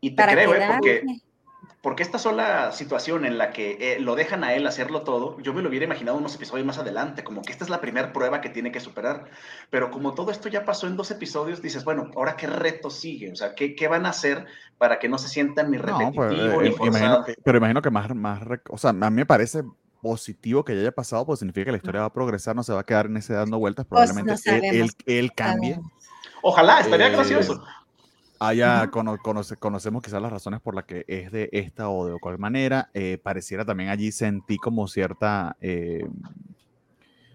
Y 0.00 0.14
te 0.14 0.22
creo, 0.22 0.54
¿eh? 0.54 0.66
porque 0.78 1.02
porque 1.84 2.02
esta 2.02 2.18
sola 2.18 2.72
situación 2.72 3.26
en 3.26 3.36
la 3.36 3.50
que 3.50 3.76
eh, 3.78 4.00
lo 4.00 4.16
dejan 4.16 4.42
a 4.42 4.54
él 4.54 4.66
hacerlo 4.66 5.02
todo, 5.02 5.38
yo 5.42 5.52
me 5.52 5.60
lo 5.60 5.68
hubiera 5.68 5.84
imaginado 5.84 6.16
unos 6.16 6.34
episodios 6.34 6.66
más 6.66 6.78
adelante, 6.78 7.22
como 7.22 7.42
que 7.42 7.52
esta 7.52 7.62
es 7.62 7.68
la 7.68 7.82
primera 7.82 8.10
prueba 8.10 8.40
que 8.40 8.48
tiene 8.48 8.72
que 8.72 8.80
superar. 8.80 9.26
Pero 9.68 9.90
como 9.90 10.14
todo 10.14 10.30
esto 10.30 10.48
ya 10.48 10.64
pasó 10.64 10.86
en 10.86 10.96
dos 10.96 11.10
episodios, 11.10 11.60
dices, 11.60 11.84
bueno, 11.84 12.10
ahora 12.16 12.36
qué 12.36 12.46
reto 12.46 12.88
sigue, 12.88 13.30
o 13.30 13.36
sea, 13.36 13.54
¿qué, 13.54 13.74
qué 13.76 13.86
van 13.86 14.06
a 14.06 14.08
hacer 14.08 14.46
para 14.78 14.98
que 14.98 15.10
no 15.10 15.18
se 15.18 15.28
sientan 15.28 15.70
ni 15.70 15.76
pues, 15.76 15.92
repetitivo 15.92 16.62
ni 16.62 16.68
eh, 16.68 16.74
imagino, 16.86 17.22
Pero 17.44 17.58
imagino 17.58 17.82
que 17.82 17.90
más, 17.90 18.14
más, 18.14 18.40
o 18.70 18.78
sea, 18.78 18.88
a 18.88 19.10
mí 19.10 19.16
me 19.16 19.26
parece 19.26 19.62
positivo 20.00 20.64
que 20.64 20.74
ya 20.74 20.80
haya 20.80 20.92
pasado, 20.92 21.26
pues 21.26 21.40
significa 21.40 21.66
que 21.66 21.72
la 21.72 21.76
historia 21.76 22.00
va 22.00 22.06
a 22.06 22.12
progresar, 22.14 22.56
no 22.56 22.62
se 22.62 22.72
va 22.72 22.80
a 22.80 22.84
quedar 22.84 23.04
en 23.06 23.18
ese 23.18 23.34
dando 23.34 23.58
vueltas, 23.58 23.84
pues, 23.84 24.10
probablemente 24.10 24.70
él, 24.70 24.90
él, 25.04 25.34
cambie. 25.34 25.78
Ojalá, 26.40 26.80
estaría 26.80 27.08
eh, 27.08 27.12
gracioso 27.12 27.62
haya, 28.38 28.90
conocemos 28.90 30.02
quizás 30.02 30.20
las 30.20 30.32
razones 30.32 30.60
por 30.60 30.74
las 30.74 30.84
que 30.84 31.04
es 31.08 31.32
de 31.32 31.48
esta 31.52 31.88
o 31.88 32.06
de 32.06 32.18
cual 32.18 32.38
manera. 32.38 32.90
Eh, 32.94 33.18
pareciera 33.22 33.64
también 33.64 33.90
allí 33.90 34.12
sentí 34.12 34.56
como 34.56 34.88
cierta 34.88 35.56
eh, 35.60 36.06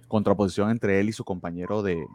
contraposición 0.08 0.72
entre 0.72 1.00
él 1.00 1.10
y 1.10 1.14
su 1.14 1.24
compañero 1.24 1.82
de, 1.82 2.06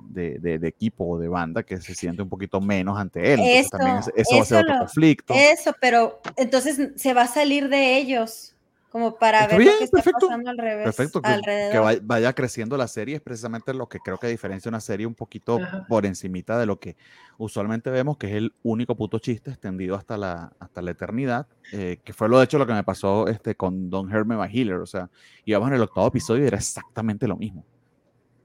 equipo 0.63 1.07
o 1.07 1.19
de 1.19 1.29
banda 1.29 1.63
que 1.63 1.81
se 1.81 1.95
siente 1.95 2.23
un 2.23 2.29
poquito 2.29 2.61
menos 2.61 2.99
ante 2.99 3.33
él. 3.33 3.41
eso, 3.41 3.71
también 3.71 3.99
eso, 4.15 4.37
va 4.37 4.43
a 4.43 4.45
ser 4.45 4.65
otro 4.65 4.79
conflicto. 4.81 5.35
Eso, 5.35 5.75
pero 5.81 6.21
entonces 6.37 6.93
se 6.97 7.15
va 7.15 7.23
a 7.23 7.29
salir 7.29 7.69
de 7.69 7.97
ellos 7.97 8.54
como 8.95 9.17
para 9.17 9.49
ver 9.49 9.61
lo 9.61 9.73
que 9.77 9.83
está 9.83 10.03
pasando 10.05 10.51
al 10.51 10.57
revés. 10.57 10.85
Perfecto, 10.85 11.21
que, 11.21 11.99
vaya 12.05 12.33
creciendo 12.33 12.77
la 12.77 12.87
serie 12.87 13.17
es 13.17 13.21
precisamente 13.21 13.75
lo 13.75 13.89
que 13.89 13.99
creo 13.99 14.19
que 14.19 14.29
diferencia 14.29 14.69
una 14.69 14.79
serie 14.79 15.05
un 15.05 15.17
poquito 15.17 15.59
por 15.89 16.07
encimita 16.07 16.61
de 16.61 16.67
lo 16.67 16.79
que 16.79 16.95
usualmente 17.37 17.91
vemos, 17.91 18.19
que 18.19 18.29
es 18.29 18.35
el 18.35 18.53
único 18.63 18.95
puto 18.95 19.19
chiste 19.19 19.51
extendido 19.51 19.97
hasta 19.97 20.17
la, 20.17 20.53
hasta 20.61 20.81
la 20.81 20.93
eternidad, 20.93 21.49
eh, 21.73 21.99
que 22.05 22.13
fue 22.13 22.29
lo 22.29 22.39
de 22.39 22.45
hecho 22.45 22.57
lo 22.57 22.69
que 22.69 22.73
me 22.73 22.85
pasó 22.85 23.27
este, 23.27 23.57
con 23.57 23.91
Don 23.91 24.09
Herman 24.15 24.49
Healer, 24.49 24.77
o 24.77 24.87
sea, 24.87 25.11
íbamos 25.45 25.71
en 25.71 25.75
el 25.75 25.83
octavo 25.83 26.07
episodio 26.07 26.45
y 26.45 26.47
era 26.47 26.59
exactamente 26.59 27.27
lo 27.27 27.37
mismo. 27.37 27.65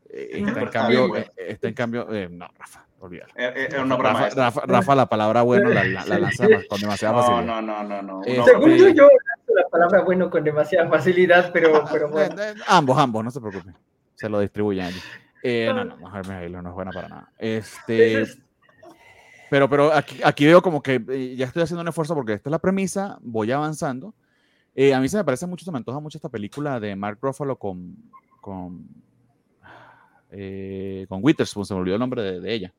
Eh, 0.09 0.41
está, 0.47 0.61
en 0.61 0.69
cambio, 0.69 1.15
eh, 1.15 1.31
está 1.37 1.67
en 1.67 1.75
cambio, 1.75 2.07
no, 2.31 2.47
Rafa, 2.57 2.87
olvídalo. 2.99 3.97
Rafa, 3.97 4.61
Rafa, 4.65 4.95
la 4.95 5.05
palabra 5.07 5.41
bueno 5.41 5.69
la, 5.69 5.83
la, 5.83 6.19
lanza 6.19 6.47
con 6.69 6.79
demasiada 6.79 7.15
facilidad. 7.15 7.45
No, 7.45 7.61
no, 7.61 7.83
no, 7.83 8.01
no. 8.01 8.23
Según 8.23 8.75
yo, 8.75 8.89
yo 8.89 9.07
la 9.55 9.67
palabra 9.69 10.01
bueno 10.01 10.29
con 10.29 10.43
demasiada 10.43 10.87
facilidad, 10.89 11.51
pero, 11.51 11.83
pero 11.91 12.09
bueno. 12.09 12.35
ambos, 12.67 12.97
ambos, 12.97 13.23
no 13.23 13.31
se 13.31 13.39
preocupen. 13.39 13.75
Se 14.15 14.29
lo 14.29 14.39
distribuyen 14.39 14.85
allí. 14.85 14.99
Eh, 15.43 15.67
no, 15.67 15.85
no, 15.85 15.95
no, 15.95 16.61
no 16.61 16.69
es 16.69 16.75
buena 16.75 16.91
para 16.91 17.07
nada. 17.07 17.31
Este, 17.37 18.25
pero, 19.49 19.69
pero 19.69 19.93
aquí, 19.93 20.19
aquí 20.23 20.45
veo 20.45 20.61
como 20.61 20.81
que 20.81 21.03
eh, 21.09 21.35
ya 21.35 21.47
estoy 21.47 21.63
haciendo 21.63 21.81
un 21.81 21.87
esfuerzo 21.87 22.13
porque 22.13 22.33
esta 22.33 22.49
es 22.49 22.51
la 22.51 22.59
premisa, 22.59 23.17
voy 23.21 23.51
avanzando. 23.51 24.13
Eh, 24.75 24.93
a 24.93 24.99
mí 24.99 25.09
se 25.09 25.17
me 25.17 25.23
parece 25.23 25.47
mucho, 25.47 25.65
se 25.65 25.71
me 25.71 25.77
antoja 25.77 25.99
mucho 25.99 26.17
esta 26.17 26.29
película 26.29 26.79
de 26.79 26.95
Mark 26.95 27.17
Ruffalo 27.21 27.57
con, 27.57 27.95
con, 28.39 28.87
eh, 30.31 31.05
con 31.09 31.19
Witherspoon, 31.23 31.65
se 31.65 31.73
me 31.73 31.79
olvidó 31.79 31.95
el 31.95 31.99
nombre 31.99 32.21
de, 32.21 32.39
de 32.39 32.53
ella. 32.53 32.73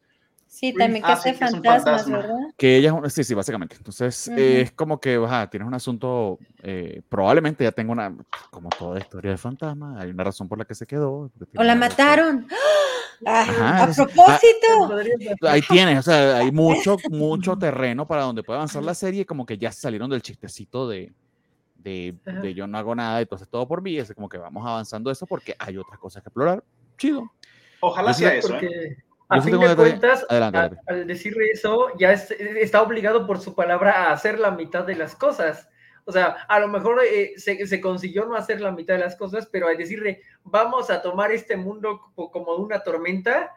Sí, 0.51 0.75
también 0.75 1.05
que 1.05 1.09
ah, 1.09 1.15
hace 1.15 1.33
fantasmas, 1.33 2.11
¿verdad? 2.11 2.37
Que 2.57 2.77
ella 2.77 2.93
es 3.05 3.15
sí, 3.15 3.23
sí, 3.23 3.35
básicamente. 3.35 3.77
Entonces, 3.77 4.27
es 4.27 4.73
como 4.73 4.99
que, 4.99 5.15
ajá, 5.15 5.49
tienes 5.49 5.67
un 5.69 5.75
asunto, 5.75 6.41
eh, 6.61 7.03
probablemente 7.09 7.63
ya 7.63 7.71
tengo 7.71 7.93
una, 7.93 8.13
como 8.51 8.69
toda 8.69 8.99
historia 8.99 9.31
de 9.31 9.37
fantasma, 9.39 10.01
hay 10.01 10.11
una 10.11 10.25
razón 10.25 10.49
por 10.49 10.59
la 10.59 10.65
que 10.65 10.75
se 10.75 10.89
quedó. 10.89 11.31
O 11.57 11.63
la 11.63 11.77
mataron. 11.77 12.49
¡Ah! 13.27 13.85
a 13.85 13.95
propósito. 13.95 15.49
ahí 15.49 15.63
tienes, 15.63 16.01
o 16.01 16.03
sea, 16.03 16.39
hay 16.39 16.51
mucho, 16.51 16.97
mucho 17.11 17.57
terreno 17.57 18.05
para 18.05 18.23
donde 18.23 18.43
puede 18.43 18.57
avanzar 18.57 18.83
la 18.83 18.95
serie, 18.95 19.25
como 19.25 19.47
que 19.47 19.57
ya 19.57 19.71
salieron 19.71 20.11
del 20.11 20.21
chistecito 20.21 20.89
de, 20.89 21.13
de, 21.77 22.17
de 22.43 22.55
yo 22.55 22.67
no 22.67 22.77
hago 22.77 22.97
nada, 22.97 23.21
entonces 23.21 23.49
todo 23.49 23.69
por 23.69 23.83
mí, 23.83 23.99
es 23.99 24.13
como 24.15 24.29
que 24.29 24.39
vamos 24.39 24.67
avanzando 24.67 25.13
eso 25.13 25.27
porque 25.27 25.55
hay 25.61 25.77
otras 25.77 26.01
cosas 26.01 26.25
que 26.25 26.29
explorar. 26.29 26.65
Chido. 26.99 27.31
Ojalá 27.81 28.13
sea 28.13 28.35
eso, 28.35 28.57
¿eh? 28.57 28.97
A 29.31 29.41
fin 29.41 29.61
de 29.61 29.77
cuentas, 29.77 30.27
al 30.29 31.07
decirle 31.07 31.51
eso, 31.53 31.89
ya 31.99 32.13
está 32.13 32.83
obligado 32.83 33.27
por 33.27 33.41
su 33.41 33.55
palabra 33.55 34.09
a 34.09 34.13
hacer 34.13 34.39
la 34.39 34.51
mitad 34.51 34.85
de 34.85 34.97
las 34.97 35.15
cosas. 35.15 35.69
O 36.05 36.13
sea, 36.13 36.45
a 36.49 36.59
lo 36.59 36.67
mejor 36.67 37.01
eh, 37.05 37.35
se, 37.37 37.81
consiguió 37.81 38.25
no 38.25 38.35
hacer 38.35 38.61
la 38.61 38.73
mitad 38.73 38.95
de 38.95 39.01
las 39.01 39.15
cosas, 39.15 39.47
pero 39.47 39.69
al 39.69 39.77
decirle, 39.77 40.23
vamos 40.43 40.91
a 40.91 41.01
tomar 41.01 41.31
este 41.31 41.57
mundo 41.57 42.01
como 42.15 42.55
una 42.57 42.81
tormenta, 42.81 43.53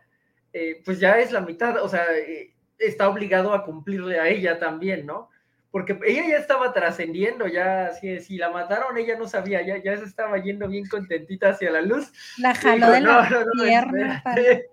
eh, 0.51 0.81
pues 0.85 0.99
ya 0.99 1.19
es 1.19 1.31
la 1.31 1.41
mitad, 1.41 1.81
o 1.81 1.89
sea, 1.89 2.05
eh, 2.15 2.53
está 2.77 3.09
obligado 3.09 3.53
a 3.53 3.65
cumplirle 3.65 4.19
a 4.19 4.27
ella 4.27 4.59
también, 4.59 5.07
¿no? 5.07 5.29
Porque 5.71 5.97
ella 6.05 6.27
ya 6.27 6.37
estaba 6.37 6.71
trascendiendo, 6.71 7.47
ya, 7.47 7.91
si, 7.93 8.19
si 8.19 8.37
la 8.37 8.51
mataron, 8.51 8.95
ella 8.95 9.17
no 9.17 9.27
sabía, 9.27 9.65
ya, 9.65 9.81
ya 9.81 9.97
se 9.97 10.03
estaba 10.03 10.37
yendo 10.37 10.67
bien 10.67 10.85
contentita 10.85 11.49
hacia 11.49 11.71
la 11.71 11.81
luz. 11.81 12.13
La 12.37 12.53
jaló 12.53 12.91
de 12.91 13.01
la 13.01 14.63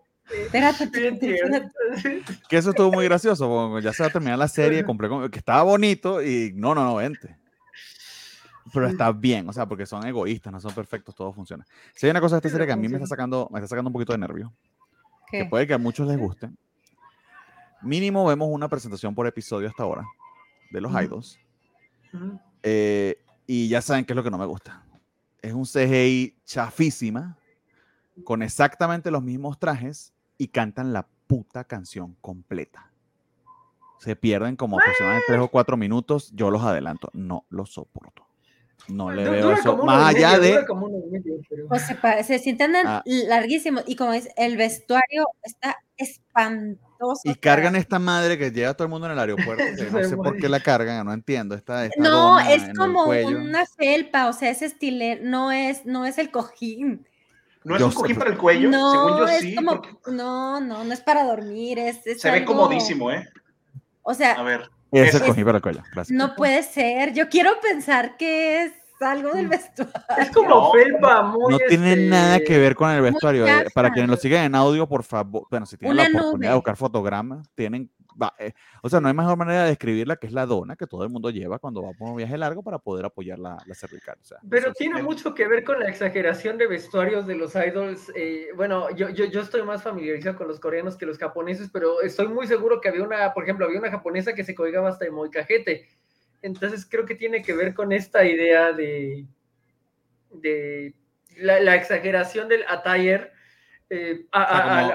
Que 2.49 2.57
eso 2.57 2.71
estuvo 2.71 2.93
muy 2.93 3.05
gracioso, 3.05 3.79
ya 3.81 3.93
se 3.93 4.03
va 4.03 4.09
a 4.09 4.13
terminar 4.13 4.39
la 4.39 4.49
serie, 4.49 4.85
que 5.31 5.39
estaba 5.39 5.63
bonito 5.63 6.23
y 6.23 6.53
no, 6.55 6.75
no, 6.75 6.85
no, 6.85 6.97
vente. 6.97 7.37
Pero 8.73 8.87
está 8.87 9.11
bien, 9.11 9.49
o 9.49 9.53
sea, 9.53 9.67
porque 9.67 9.87
son 9.87 10.07
egoístas, 10.07 10.53
no 10.53 10.61
son 10.61 10.73
perfectos, 10.73 11.15
todo 11.15 11.33
funciona. 11.33 11.67
Si 11.95 12.07
hay 12.07 12.11
una 12.11 12.21
cosa 12.21 12.37
de 12.37 12.39
esta 12.39 12.51
serie 12.51 12.67
que 12.67 12.73
a 12.73 12.77
mí 12.77 12.89
me 12.89 12.97
está 12.97 13.09
sacando, 13.09 13.49
me 13.51 13.59
está 13.59 13.69
sacando 13.69 13.89
un 13.89 13.93
poquito 13.93 14.13
de 14.13 14.19
nervio, 14.19 14.53
que 15.31 15.45
puede 15.47 15.67
que 15.67 15.75
a 15.75 15.79
muchos 15.79 16.07
les 16.07 16.19
guste. 16.19 16.51
Mínimo 17.83 18.27
vemos 18.27 18.49
una 18.51 18.69
presentación 18.69 19.15
por 19.15 19.27
episodio 19.27 19.69
hasta 19.69 19.83
ahora 19.83 20.05
de 20.71 20.81
los 20.81 20.93
idols. 21.03 21.39
Eh, 22.63 23.19
y 23.47 23.69
ya 23.69 23.83
saben 23.83 24.05
qué 24.05 24.13
es 24.13 24.17
lo 24.17 24.23
que 24.23 24.31
no 24.31 24.39
me 24.39 24.47
gusta. 24.47 24.85
Es 25.43 25.55
un 25.55 25.65
CGI 25.65 26.37
chafísima, 26.45 27.37
con 28.25 28.43
exactamente 28.43 29.11
los 29.11 29.23
mismos 29.23 29.59
trajes, 29.59 30.13
y 30.41 30.49
cantan 30.49 30.95
la 30.95 31.07
puta 31.27 31.65
canción 31.65 32.17
completa. 32.23 32.91
Se 33.99 34.17
pierden 34.17 34.57
como 34.57 34.79
aproximadamente 34.79 35.27
tres 35.29 35.41
o 35.41 35.49
cuatro 35.49 35.77
minutos. 35.77 36.33
Yo 36.35 36.51
los 36.51 36.63
adelanto. 36.63 37.11
No 37.13 37.45
los 37.51 37.75
soporto. 37.75 38.27
No 38.89 39.11
le 39.11 39.29
veo 39.29 39.53
eso. 39.53 39.77
Más 39.85 40.15
allá 40.15 40.39
de. 40.39 40.65
Pues 41.69 41.83
se, 41.83 42.25
se, 42.25 42.39
sienten 42.39 42.75
ah. 42.77 43.03
larguísimos. 43.05 43.85
Y 43.87 43.97
como 43.97 44.15
es, 44.15 44.31
el 44.39 44.57
vestuario 44.57 45.27
está 45.43 45.77
espantoso. 45.99 47.21
Y 47.25 47.35
cargan 47.35 47.77
esta 47.77 47.99
madre 47.99 48.39
que 48.39 48.51
lleva 48.51 48.71
a 48.71 48.75
todo 48.75 48.87
el 48.87 48.91
mundo 48.91 49.09
en 49.09 49.13
el 49.13 49.19
aeropuerto. 49.19 49.63
no 49.93 50.09
sé 50.09 50.17
por 50.17 50.39
qué 50.39 50.49
la 50.49 50.61
cargan, 50.61 51.05
no 51.05 51.13
entiendo. 51.13 51.55
Esta, 51.55 51.91
no, 51.99 52.41
es 52.41 52.63
como 52.79 53.05
una 53.05 53.67
felpa, 53.67 54.29
o 54.29 54.33
sea, 54.33 54.49
ese 54.49 54.65
estilo 54.65 55.17
no 55.23 55.53
es, 55.53 55.85
no 55.85 56.07
es 56.07 56.17
el 56.17 56.31
cojín. 56.31 57.07
¿No 57.65 57.77
es 57.77 57.83
un 57.83 57.93
cojín 57.93 58.17
para 58.17 58.31
el 58.31 58.39
cuello? 58.39 58.71
No, 58.71 58.93
Según 58.93 59.19
yo 59.19 59.29
es 59.29 59.55
Como, 59.55 59.83
No, 60.07 60.61
no, 60.61 60.85
no 60.85 60.93
es 60.93 61.01
para 61.01 61.25
dormir. 61.25 61.79
Es, 61.79 62.01
Se 62.21 62.31
ve 62.31 62.45
comodísimo, 62.45 63.11
¿eh? 63.11 63.29
O 64.03 64.15
sea. 64.15 64.33
A 64.33 64.43
ver. 64.43 64.71
Es 64.91 65.15
el 65.15 65.23
cojín 65.23 65.45
para 65.45 65.59
el 65.59 65.63
cuello. 65.63 65.83
Gracias. 65.93 66.17
No 66.17 66.35
puede 66.35 66.63
ser. 66.63 67.13
Yo 67.13 67.29
quiero 67.29 67.53
pensar 67.61 68.17
que 68.17 68.65
es 68.65 68.73
algo 69.01 69.33
del 69.33 69.49
vestuario. 69.49 69.93
Es 70.19 70.31
como 70.31 70.73
felpa, 70.73 71.23
muy. 71.23 71.53
No 71.53 71.59
tiene 71.69 71.93
este, 71.93 72.07
nada 72.07 72.41
que 72.41 72.59
ver 72.59 72.75
con 72.75 72.91
el 72.91 73.03
vestuario. 73.03 73.47
Eh, 73.47 73.67
para 73.75 73.91
quienes 73.91 74.11
lo 74.11 74.17
siguen 74.17 74.45
en 74.45 74.55
audio, 74.55 74.89
por 74.89 75.05
favor. 75.05 75.47
Bueno, 75.51 75.67
si 75.67 75.77
tienen 75.77 75.97
la 75.97 76.19
oportunidad 76.19 76.51
de 76.51 76.57
buscar 76.57 76.77
fotogramas, 76.77 77.49
tienen 77.55 77.91
eh, 78.39 78.53
o 78.83 78.89
sea, 78.89 79.01
no 79.01 79.09
hay 79.09 79.15
mejor 79.15 79.37
manera 79.37 79.63
de 79.63 79.71
describirla 79.71 80.17
que 80.17 80.27
es 80.27 80.33
la 80.33 80.47
dona 80.47 80.77
que 80.77 80.87
todo 80.87 81.05
el 81.05 81.11
mundo 81.11 81.31
lleva 81.31 81.59
cuando 81.59 81.83
va 81.83 81.93
por 81.93 82.11
un 82.11 82.17
viaje 82.17 82.37
largo 82.37 82.63
para 82.63 82.79
poder 82.79 83.05
apoyar 83.05 83.39
la, 83.39 83.59
cervical. 83.75 84.19
Pero 84.49 84.73
tiene 84.73 85.03
mucho 85.03 85.35
que 85.35 85.47
ver 85.47 85.65
con 85.65 85.81
la 85.81 85.89
exageración 85.89 86.59
de 86.59 86.67
vestuarios 86.67 87.27
de 87.27 87.35
los 87.35 87.55
idols. 87.55 88.13
Eh, 88.15 88.49
bueno, 88.57 88.91
yo, 88.91 89.09
yo, 89.09 89.25
yo, 89.27 89.41
estoy 89.41 89.63
más 89.63 89.83
familiarizado 89.83 90.37
con 90.37 90.49
los 90.49 90.61
coreanos 90.61 90.97
que 90.97 91.07
los 91.07 91.19
japoneses, 91.19 91.71
pero 91.73 92.03
estoy 92.03 92.29
muy 92.29 92.47
seguro 92.47 92.81
que 92.81 92.89
había 92.89 93.03
una, 93.03 93.33
por 93.33 93.45
ejemplo, 93.45 93.67
había 93.67 93.79
una 93.79 93.91
japonesa 93.91 94.35
que 94.35 94.45
se 94.45 94.55
colgaba 94.55 94.89
hasta 94.89 95.05
de 95.05 95.11
moicajete. 95.11 95.89
Entonces 96.43 96.87
creo 96.89 97.07
que 97.07 97.15
tiene 97.15 97.43
que 97.43 97.55
ver 97.55 97.75
con 97.75 97.93
esta 97.93 98.25
idea 98.25 98.73
de, 98.73 99.27
de 100.31 100.95
la, 101.37 101.61
la 101.61 101.75
exageración 101.77 102.49
del 102.49 102.65
attire 102.69 103.33
eh, 103.91 104.27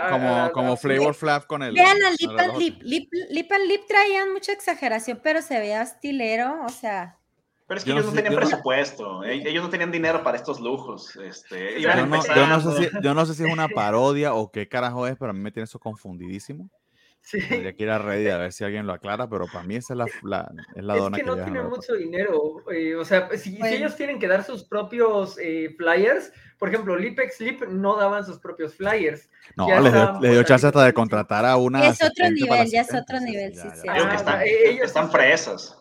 como, 0.10 0.52
como, 0.54 0.78
Flavor 0.78 1.14
Flav 1.14 1.48
con 1.48 1.62
el. 1.62 1.74
Vean 1.74 1.98
a 2.02 2.12
Lip 2.12 2.40
and 2.40 2.58
Lip. 2.58 2.82
Lip, 2.82 3.10
Lip 3.30 3.52
and 3.52 3.68
Lip 3.68 3.82
traían 3.88 4.32
mucha 4.32 4.54
exageración, 4.54 5.20
pero 5.22 5.42
se 5.42 5.60
veía 5.60 5.82
estilero, 5.82 6.64
o 6.66 6.70
sea. 6.70 7.20
Pero 7.68 7.80
es 7.80 7.84
que 7.84 7.92
ellos 7.92 8.06
no, 8.06 8.14
tenían 8.14 8.36
presupuesto, 8.36 9.24
e-, 9.24 9.50
ellos 9.50 9.64
no 9.64 9.70
tenían 9.70 9.92
dinero 9.92 10.24
para 10.24 10.38
estos 10.38 10.60
lujos. 10.60 11.16
Este, 11.18 11.82
yo, 11.82 11.90
no, 11.90 12.24
yo, 12.24 12.48
no, 12.48 12.62
sé 12.62 12.84
si, 12.84 12.90
yo 13.02 13.14
no 13.14 13.26
sé 13.26 13.34
si 13.34 13.44
es 13.44 13.52
una 13.52 13.68
parodia 13.68 14.34
o 14.34 14.52
qué 14.52 14.68
carajo 14.68 15.08
es, 15.08 15.16
pero 15.18 15.32
a 15.32 15.34
mí 15.34 15.40
me 15.40 15.52
tiene 15.52 15.66
eso 15.66 15.80
confundidísimo. 15.80 16.70
Sí. 17.26 17.40
Tendría 17.40 17.74
que 17.74 17.82
ir 17.82 17.90
a 17.90 17.98
Reddit 17.98 18.30
a 18.30 18.38
ver 18.38 18.54
si 18.54 18.64
alguien 18.64 18.86
lo 18.86 18.94
aclara, 18.94 19.28
pero 19.28 19.48
para 19.48 19.64
mí 19.64 19.76
esa 19.76 19.96
es 19.96 19.98
la, 19.98 20.06
la 20.22 20.52
es 20.76 20.84
la 20.84 20.96
dona 20.96 21.18
que, 21.18 21.24
que 21.24 21.28
no 21.28 21.44
tienen 21.44 21.66
mucho 21.70 21.96
dinero. 21.96 22.64
Eh, 22.72 22.94
o 22.94 23.04
sea, 23.04 23.36
si, 23.36 23.58
ellos 23.66 23.96
tienen 23.96 24.20
que 24.20 24.28
dar 24.28 24.44
sus 24.44 24.64
propios 24.64 25.36
eh, 25.42 25.74
flyers, 25.76 26.32
por 26.58 26.70
ejemplo, 26.70 26.96
Lipex 26.96 27.40
Lip 27.42 27.64
no 27.68 27.98
daban 27.98 28.26
sus 28.26 28.40
propios 28.40 28.76
flyers. 28.76 29.30
No, 29.56 29.68
les 29.80 29.94
dio, 29.94 30.20
dio, 30.22 30.44
chance 30.44 30.68
hasta 30.68 30.86
de 30.86 30.94
contratar 30.94 31.46
a 31.46 31.58
una. 31.58 31.88
Es 31.88 32.02
otro 32.02 32.30
nivel, 32.32 32.70
ya 32.70 32.82
es 32.82 32.94
otro 32.94 33.20
nivel, 33.20 33.54
sí, 33.56 33.68
sí. 33.76 33.82
que 33.82 34.16
están, 34.16 34.42
ellos 34.44 34.86
están 34.86 35.12
fresas. 35.12 35.78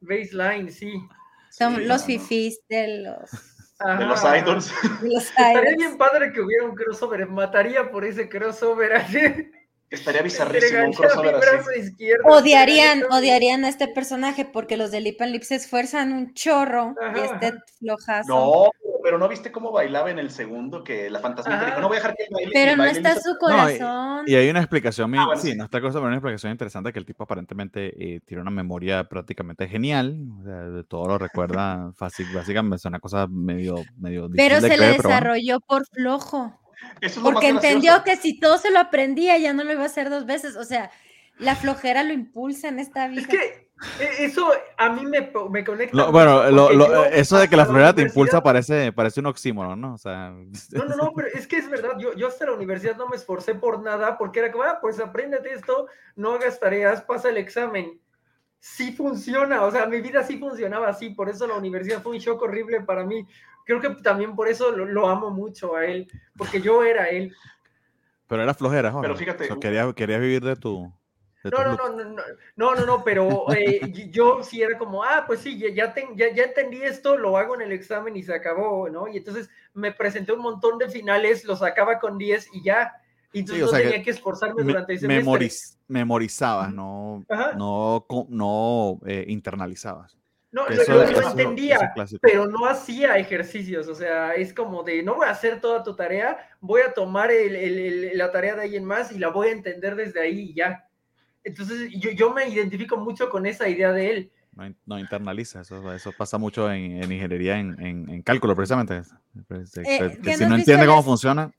Baseline, 0.00 0.70
sí. 0.70 0.92
Son 1.50 1.86
los 1.86 2.04
fifís 2.04 2.60
de 2.68 3.02
los. 3.02 3.30
De 3.98 4.04
los 4.04 4.22
idols. 4.22 4.72
Estaría 5.02 5.76
bien 5.76 5.96
padre 5.96 6.32
que 6.32 6.40
hubiera 6.40 6.64
un 6.64 6.74
crossover. 6.74 7.26
Mataría 7.26 7.90
por 7.90 8.04
ese 8.04 8.28
crossover 8.28 8.92
así. 8.94 9.50
Estaría 9.90 10.22
bizarrísimo 10.22 10.84
un 10.84 10.92
crossover 10.92 11.34
así. 11.34 11.94
Odiarían, 12.24 13.02
odiarían 13.10 13.64
a 13.64 13.68
este 13.68 13.88
personaje 13.88 14.44
porque 14.44 14.76
los 14.76 14.92
de 14.92 15.00
Lip 15.00 15.20
and 15.20 15.32
Lip 15.32 15.42
se 15.42 15.56
esfuerzan 15.56 16.12
un 16.12 16.32
chorro 16.32 16.94
y 17.16 17.18
este 17.18 17.54
flojazo. 17.78 18.28
No, 18.28 18.70
pero 19.02 19.18
no 19.18 19.28
viste 19.28 19.50
cómo 19.50 19.72
bailaba 19.72 20.10
en 20.10 20.20
el 20.20 20.30
segundo, 20.30 20.84
que 20.84 21.10
la 21.10 21.18
fantasma 21.18 21.64
dijo, 21.64 21.80
no 21.80 21.88
voy 21.88 21.96
a 21.96 22.00
dejar 22.00 22.14
que 22.14 22.26
baile. 22.30 22.50
Pero 22.52 22.76
no 22.76 22.84
está 22.84 23.18
su 23.20 23.36
corazón. 23.38 24.24
y, 24.26 24.34
hay 24.36 24.48
una 24.48 24.60
explicación, 24.60 25.12
ah, 25.18 25.34
sí, 25.36 25.56
no 25.56 25.64
está 25.64 25.80
cosa, 25.80 25.94
pero 25.94 26.06
una 26.06 26.16
explicación 26.16 26.52
interesante 26.52 26.92
que 26.92 26.98
el 26.98 27.06
tipo 27.06 27.24
aparentemente 27.24 27.92
eh, 27.98 28.20
tiene 28.24 28.42
una 28.42 28.50
memoria 28.50 29.04
prácticamente 29.04 29.68
genial, 29.68 30.24
o 30.40 30.44
sea, 30.44 30.62
de 30.68 30.84
todo 30.84 31.08
lo 31.08 31.18
recuerda 31.18 31.92
fácil, 31.96 32.26
básicamente 32.32 32.76
es 32.76 32.84
una 32.84 33.00
cosa 33.00 33.26
medio, 33.26 33.76
medio 33.98 34.28
Pero 34.36 34.60
se 34.60 34.76
le 34.76 34.86
desarrolló 34.92 35.60
por 35.60 35.86
flojo. 35.86 36.59
Porque 37.22 37.48
entendió 37.48 38.02
que 38.04 38.16
si 38.16 38.38
todo 38.38 38.58
se 38.58 38.70
lo 38.70 38.78
aprendía, 38.78 39.38
ya 39.38 39.52
no 39.52 39.64
lo 39.64 39.72
iba 39.72 39.82
a 39.82 39.86
hacer 39.86 40.10
dos 40.10 40.26
veces. 40.26 40.56
O 40.56 40.64
sea, 40.64 40.90
la 41.38 41.56
flojera 41.56 42.02
lo 42.02 42.12
impulsa 42.12 42.68
en 42.68 42.78
esta 42.78 43.08
vida. 43.08 43.22
Es 43.22 43.28
que 43.28 43.70
e, 43.98 44.24
eso 44.24 44.52
a 44.76 44.90
mí 44.90 45.06
me, 45.06 45.32
me 45.50 45.64
conecta. 45.64 46.10
bueno, 46.10 46.44
eso 47.06 47.38
de 47.38 47.48
que 47.48 47.56
la 47.56 47.64
flojera 47.64 47.94
te 47.94 48.02
impulsa 48.02 48.42
parece, 48.42 48.92
parece 48.92 49.20
un 49.20 49.26
oxímoron, 49.26 49.80
¿no? 49.80 49.94
O 49.94 49.98
sea... 49.98 50.32
No, 50.72 50.84
no, 50.84 50.96
no, 50.96 51.12
pero 51.14 51.28
es 51.34 51.46
que 51.46 51.56
es 51.56 51.68
verdad. 51.68 51.96
Yo, 51.98 52.14
yo 52.14 52.28
hasta 52.28 52.46
la 52.46 52.52
universidad 52.52 52.96
no 52.96 53.08
me 53.08 53.16
esforcé 53.16 53.54
por 53.54 53.82
nada 53.82 54.18
porque 54.18 54.40
era 54.40 54.52
como, 54.52 54.64
ah, 54.64 54.78
pues 54.80 55.00
apréndete 55.00 55.52
esto, 55.52 55.86
no 56.16 56.34
hagas 56.34 56.60
tareas, 56.60 57.02
pasa 57.02 57.30
el 57.30 57.38
examen. 57.38 58.00
Sí 58.60 58.92
funciona, 58.92 59.62
o 59.62 59.70
sea, 59.70 59.86
mi 59.86 60.00
vida 60.00 60.22
sí 60.22 60.38
funcionaba 60.38 60.88
así, 60.88 61.10
por 61.10 61.28
eso 61.28 61.46
la 61.46 61.54
universidad 61.54 62.02
fue 62.02 62.12
un 62.12 62.18
shock 62.18 62.42
horrible 62.42 62.82
para 62.82 63.04
mí 63.04 63.26
creo 63.64 63.80
que 63.80 64.02
también 64.02 64.34
por 64.34 64.48
eso 64.48 64.72
lo, 64.72 65.08
amo 65.08 65.30
mucho 65.30 65.76
a 65.76 65.84
él, 65.84 66.10
porque 66.36 66.60
yo 66.60 66.82
era 66.82 67.08
él. 67.08 67.34
Pero 68.26 68.42
era 68.42 68.54
flojera, 68.54 68.92
Pero 69.00 69.16
fíjate. 69.16 69.48
quería, 69.60 69.92
quería 69.92 70.18
vivir 70.18 70.42
de 70.42 70.56
tu. 70.56 70.92
no, 71.44 71.50
no, 71.50 71.74
no, 71.74 71.88
no, 71.88 72.04
no, 72.04 72.22
no, 72.56 72.74
no, 72.74 72.86
no, 72.86 73.04
pero 73.04 73.46
eh, 73.52 73.80
yo 74.10 74.42
sí 74.42 74.62
era 74.62 74.76
como, 74.78 75.02
ah, 75.04 75.24
pues 75.26 75.40
sí, 75.40 75.58
ya, 75.58 75.68
ya, 75.70 75.94
ya, 76.14 76.44
entendí 76.44 76.82
esto, 76.82 77.16
lo 77.16 77.36
hago 77.36 77.54
en 77.54 77.62
el 77.62 77.72
examen 77.72 78.16
y 78.16 78.22
se 78.22 78.34
acabó, 78.34 78.88
¿no? 78.88 79.08
Y 79.08 79.18
entonces 79.18 79.48
me 79.72 79.92
presenté 79.92 80.32
un 80.32 80.42
montón 80.42 80.78
de 80.78 80.88
finales, 80.88 81.44
los 81.44 81.60
sacaba 81.60 81.98
con 81.98 82.18
10 82.18 82.48
y 82.52 82.62
ya. 82.62 82.99
Y 83.32 83.40
entonces 83.40 83.64
no 83.64 83.70
tenía 83.70 84.02
que, 84.02 84.10
esforzarme 84.10 84.62
durante 84.62 84.94
ese 84.94 85.06
memoriz, 85.06 85.78
Memorizabas, 85.86 86.72
no, 86.72 87.24
no, 87.56 88.06
no 88.28 89.00
eh, 89.06 89.24
internalizabas. 89.28 90.16
No, 90.52 90.66
lo, 90.68 91.30
entendía, 91.30 91.92
pero 92.20 92.48
no 92.48 92.66
hacía 92.66 93.16
ejercicios, 93.18 93.86
o 93.86 93.94
sea, 93.94 94.34
es 94.34 94.52
como 94.52 94.82
de, 94.82 95.00
no 95.00 95.14
voy 95.14 95.28
a 95.28 95.30
hacer 95.30 95.60
toda 95.60 95.84
tu 95.84 95.94
tarea, 95.94 96.38
voy 96.60 96.80
a 96.80 96.92
tomar 96.92 97.30
la 97.32 98.32
tarea 98.32 98.56
de 98.56 98.62
alguien 98.62 98.84
más 98.84 99.12
y 99.12 99.18
la 99.20 99.28
voy 99.28 99.48
a 99.48 99.52
entender 99.52 99.94
desde 99.94 100.20
ahí 100.20 100.50
y 100.50 100.54
ya. 100.54 100.88
Entonces, 101.44 101.92
yo, 101.92 102.10
yo 102.10 102.34
me 102.34 102.48
identifico 102.48 102.96
mucho 102.96 103.30
con 103.30 103.46
esa 103.46 103.68
idea 103.68 103.92
de 103.92 104.10
él. 104.10 104.32
No, 104.84 104.98
internaliza, 104.98 105.60
eso, 105.60 105.92
eso 105.92 106.12
pasa 106.18 106.36
mucho 106.36 106.70
en, 106.70 107.10
ingeniería, 107.10 107.58
en, 107.58 107.80
en, 107.80 108.22
cálculo, 108.22 108.54
precisamente. 108.56 109.02
Eh, 109.50 110.18
si 110.36 110.44
no 110.44 110.56
entiende 110.56 110.86
cómo 110.86 111.02
funciona, 111.02 111.50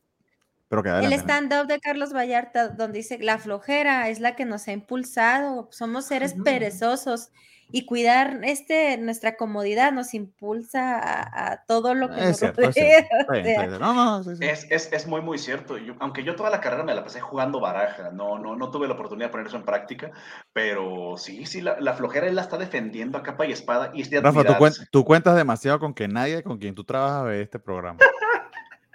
pero 0.72 0.84
que 0.84 0.90
El 0.90 1.12
stand-up 1.12 1.68
de 1.68 1.82
Carlos 1.82 2.14
Vallarta, 2.14 2.70
donde 2.70 3.00
dice, 3.00 3.20
la 3.20 3.38
flojera 3.40 4.08
es 4.08 4.22
la 4.22 4.38
que 4.38 4.46
nos 4.46 4.70
ha 4.70 4.72
impulsado, 4.72 5.68
somos 5.70 6.06
seres 6.06 6.34
perezosos 6.46 7.30
y 7.74 7.86
cuidar 7.86 8.40
este, 8.44 8.98
nuestra 8.98 9.36
comodidad 9.36 9.92
nos 9.92 10.14
impulsa 10.14 10.98
a, 11.02 11.66
todo 11.66 11.94
lo 11.94 12.10
que 12.10 12.22
nos 12.22 12.42
Es, 14.40 15.08
muy, 15.08 15.20
muy 15.20 15.38
cierto. 15.38 15.76
aunque 16.00 16.24
yo 16.24 16.38
toda 16.38 16.50
la 16.50 16.62
carrera 16.62 16.86
me 16.86 16.96
la 16.96 17.04
pasé 17.04 17.20
jugando 17.20 17.60
baraja, 17.60 18.12
no, 18.12 18.40
no, 18.40 18.56
no 18.56 18.72
tuve 18.72 18.88
la 18.88 18.94
oportunidad 18.94 19.28
de 19.28 19.32
poner 19.32 19.48
eso 19.48 19.58
en 19.58 19.66
práctica, 19.66 20.12
pero 20.54 21.18
sí, 21.18 21.46
sí, 21.46 21.60
la, 21.60 21.94
flojera 21.96 22.28
él 22.28 22.36
la 22.36 22.44
está 22.44 22.58
defendiendo 22.58 23.18
a 23.18 23.24
capa 23.24 23.46
y 23.46 23.52
espada. 23.52 23.92
Y 23.94 24.04
Rafa, 24.04 24.46
tú, 24.90 25.04
cuentas 25.04 25.36
demasiado 25.36 25.80
con 25.80 25.94
que 25.94 26.08
nadie 26.08 26.44
con 26.44 26.60
quien 26.60 26.76
tú 26.76 26.86
trabajas 26.86 27.26
ve 27.26 27.42
este 27.42 27.60
programa. 27.60 28.00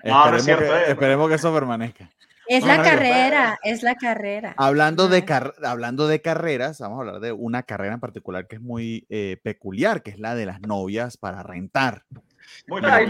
Eh, 0.03 0.13
esperemos 0.89 1.29
que 1.29 1.35
eso 1.35 1.53
permanezca. 1.53 2.11
Es 2.49 2.65
la 2.65 2.83
carrera, 2.83 3.59
es 3.65 3.83
la 3.83 3.97
carrera. 3.97 4.55
Hablando 4.57 5.09
de, 5.09 5.25
hablando 5.65 6.07
de 6.07 6.23
carreras, 6.23 6.79
vamos 6.79 6.99
a 6.99 7.01
hablar 7.01 7.21
de 7.21 7.33
una 7.33 7.65
carrera 7.65 7.95
en 7.95 8.01
particular 8.01 8.47
que 8.47 8.57
es 8.57 8.63
muy 8.63 9.05
eh, 9.09 9.39
peculiar, 9.43 10.03
que 10.03 10.11
es 10.13 10.21
la 10.21 10.35
de 10.35 10.47
las 10.47 10.61
novias 10.61 11.17
para 11.17 11.43
rentar. 11.43 12.05
Muy 12.69 12.81
Ay, 12.85 13.07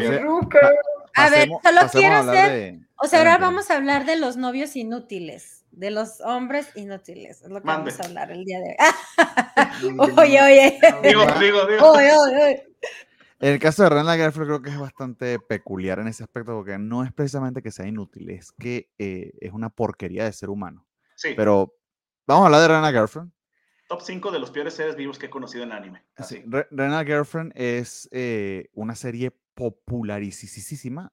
a 1.14 1.30
ver, 1.30 1.48
solo 1.62 1.80
quiero 1.92 2.16
hacer, 2.16 2.78
o 2.98 3.06
sea, 3.06 3.20
ahora 3.20 3.38
vamos 3.38 3.70
a 3.70 3.76
hablar 3.76 4.04
de 4.04 4.16
los 4.16 4.36
novios 4.36 4.76
inútiles, 4.76 5.64
de 5.70 5.90
los 5.90 6.20
hombres 6.20 6.68
inútiles, 6.74 7.42
es 7.42 7.48
lo 7.48 7.60
que 7.60 7.66
vamos 7.66 7.98
a 8.00 8.04
hablar 8.04 8.30
el 8.30 8.44
día 8.44 8.60
de 8.60 8.76
hoy. 9.82 9.96
oye, 10.18 10.42
oye. 10.42 10.80
Digo, 11.02 11.26
digo, 11.40 11.66
digo. 11.66 11.90
Oye, 11.90 12.12
oye. 12.12 12.66
El 13.38 13.58
caso 13.58 13.82
de 13.82 13.90
Rena 13.90 14.16
Gerfeld 14.16 14.46
creo 14.46 14.62
que 14.62 14.70
es 14.70 14.78
bastante 14.78 15.38
peculiar 15.38 15.98
en 15.98 16.08
ese 16.08 16.22
aspecto 16.22 16.54
porque 16.54 16.78
no 16.78 17.04
es 17.04 17.12
precisamente 17.12 17.62
que 17.62 17.70
sea 17.70 17.86
inútil, 17.86 18.30
es 18.30 18.52
que 18.52 18.90
eh, 18.98 19.32
es 19.40 19.52
una 19.52 19.68
porquería 19.68 20.24
de 20.24 20.32
ser 20.32 20.48
humano. 20.48 20.86
Sí. 21.16 21.34
Pero 21.36 21.74
vamos 22.26 22.44
a 22.44 22.46
hablar 22.46 22.60
de 22.62 22.68
Rena 22.68 22.90
Girlfriend. 22.90 23.32
Top 23.88 24.00
5 24.00 24.32
de 24.32 24.38
los 24.38 24.50
peores 24.50 24.74
seres 24.74 24.96
vivos 24.96 25.18
que 25.18 25.26
he 25.26 25.30
conocido 25.30 25.64
en 25.64 25.72
anime. 25.72 26.04
Sí, 26.26 26.42
Rena 26.70 27.04
Girlfriend 27.04 27.52
es 27.54 28.08
eh, 28.10 28.70
una 28.72 28.96
serie 28.96 29.32
popularísima. 29.54 31.12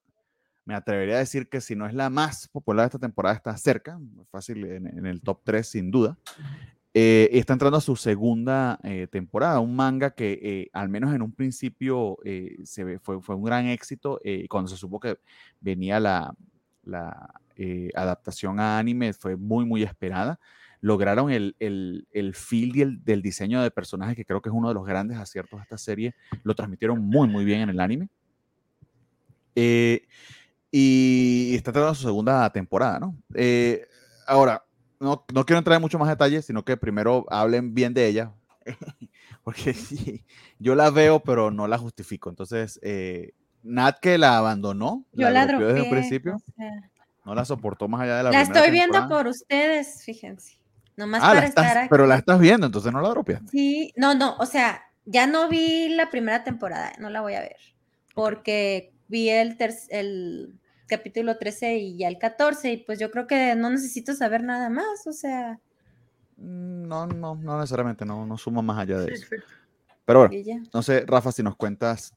Me 0.65 0.75
atrevería 0.75 1.15
a 1.15 1.19
decir 1.19 1.49
que 1.49 1.59
si 1.59 1.75
no 1.75 1.85
es 1.85 1.93
la 1.93 2.09
más 2.09 2.47
popular 2.47 2.85
de 2.85 2.87
esta 2.87 2.99
temporada, 2.99 3.35
está 3.35 3.55
cerca, 3.57 3.99
fácil 4.31 4.63
en, 4.65 4.87
en 4.87 5.05
el 5.05 5.21
top 5.21 5.41
3 5.43 5.67
sin 5.67 5.91
duda. 5.91 6.17
Eh, 6.95 7.29
está 7.31 7.53
entrando 7.53 7.77
a 7.77 7.81
su 7.81 7.95
segunda 7.95 8.79
eh, 8.83 9.07
temporada, 9.09 9.59
un 9.59 9.75
manga 9.75 10.11
que 10.11 10.39
eh, 10.43 10.69
al 10.73 10.89
menos 10.89 11.13
en 11.15 11.23
un 11.23 11.31
principio 11.31 12.17
se 12.63 12.99
fue, 12.99 13.19
fue, 13.19 13.35
un 13.35 13.43
gran 13.43 13.65
éxito 13.65 14.21
cuando 14.47 14.69
se 14.69 14.77
supo 14.77 14.99
que 14.99 15.17
venía 15.59 15.99
la, 15.99 16.35
la 16.83 17.33
adaptación 17.95 18.59
a 18.59 18.77
anime 18.77 19.13
fue 19.13 19.35
muy 19.35 19.65
muy 19.65 19.81
esperada. 19.81 20.39
Lograron 20.81 21.31
el, 21.31 21.55
el, 21.59 22.07
el 22.11 22.35
feel 22.35 23.03
del 23.03 23.21
diseño 23.21 23.63
de 23.63 23.71
personajes 23.71 24.15
que 24.15 24.25
creo 24.25 24.41
que 24.41 24.49
es 24.49 24.55
uno 24.55 24.67
de 24.67 24.75
los 24.75 24.85
grandes 24.85 25.17
aciertos 25.17 25.59
de 25.59 25.63
esta 25.63 25.77
serie. 25.77 26.13
Lo 26.43 26.53
transmitieron 26.53 27.01
muy 27.01 27.27
muy 27.27 27.43
bien 27.43 27.61
en 27.61 27.69
el 27.69 27.79
anime. 27.79 28.09
y 29.55 31.55
está 31.55 31.71
entrando 31.71 31.89
a 31.89 31.95
su 31.95 32.03
segunda 32.03 32.47
temporada, 32.51 32.99
¿no? 32.99 33.17
ahora, 34.27 34.63
no, 35.03 35.25
no 35.33 35.45
quiero 35.45 35.59
entrar 35.59 35.75
en 35.75 35.81
mucho 35.81 35.99
más 35.99 36.09
detalles, 36.09 36.45
sino 36.45 36.63
que 36.63 36.77
primero 36.77 37.25
hablen 37.29 37.73
bien 37.73 37.93
de 37.93 38.07
ella, 38.07 38.31
porque 39.43 39.73
sí, 39.73 40.23
yo 40.59 40.75
la 40.75 40.89
veo, 40.89 41.19
pero 41.19 41.51
no 41.51 41.67
la 41.67 41.77
justifico. 41.77 42.29
Entonces, 42.29 42.79
eh, 42.81 43.33
Nat 43.63 43.99
que 43.99 44.17
la 44.17 44.37
abandonó, 44.37 45.05
yo 45.11 45.29
la, 45.29 45.45
la 45.45 45.57
desde 45.57 45.83
el 45.83 45.89
principio, 45.89 46.41
no 47.25 47.35
la 47.35 47.45
soportó 47.45 47.87
más 47.87 48.01
allá 48.01 48.17
de 48.17 48.23
la 48.23 48.31
La 48.31 48.41
estoy 48.41 48.71
viendo 48.71 49.07
por 49.07 49.27
ustedes, 49.27 50.03
fíjense. 50.03 50.57
Nomás 50.95 51.21
ah, 51.23 51.33
para 51.33 51.45
estar 51.47 51.77
aquí. 51.77 51.87
Pero 51.89 52.05
la 52.05 52.15
estás 52.15 52.39
viendo, 52.39 52.65
entonces 52.65 52.91
no 52.93 53.01
la 53.01 53.09
dropeaste. 53.09 53.47
Sí, 53.49 53.93
no, 53.97 54.13
no, 54.15 54.35
o 54.37 54.45
sea, 54.45 54.83
ya 55.05 55.27
no 55.27 55.49
vi 55.49 55.89
la 55.89 56.09
primera 56.09 56.43
temporada, 56.43 56.93
no 56.99 57.09
la 57.09 57.21
voy 57.21 57.33
a 57.33 57.41
ver, 57.41 57.57
porque 58.13 58.93
vi 59.07 59.29
el, 59.29 59.57
el 59.89 60.59
capítulo 60.87 61.37
13 61.37 61.77
y 61.77 61.97
ya 61.97 62.07
el 62.07 62.17
14, 62.17 62.73
y 62.73 62.77
pues 62.77 62.99
yo 62.99 63.11
creo 63.11 63.27
que 63.27 63.55
no 63.55 63.69
necesito 63.69 64.13
saber 64.13 64.43
nada 64.43 64.69
más, 64.69 65.07
o 65.07 65.13
sea. 65.13 65.59
Mm, 66.37 66.87
no, 66.87 67.07
no, 67.07 67.35
no 67.35 67.57
necesariamente, 67.57 68.05
no, 68.05 68.25
no 68.25 68.37
suma 68.37 68.61
más 68.61 68.79
allá 68.79 68.99
de 68.99 69.13
eso. 69.13 69.27
Pero 70.05 70.19
bueno, 70.19 70.35
no 70.73 70.81
sé, 70.83 71.05
Rafa, 71.05 71.31
si 71.31 71.43
nos 71.43 71.55
cuentas 71.55 72.13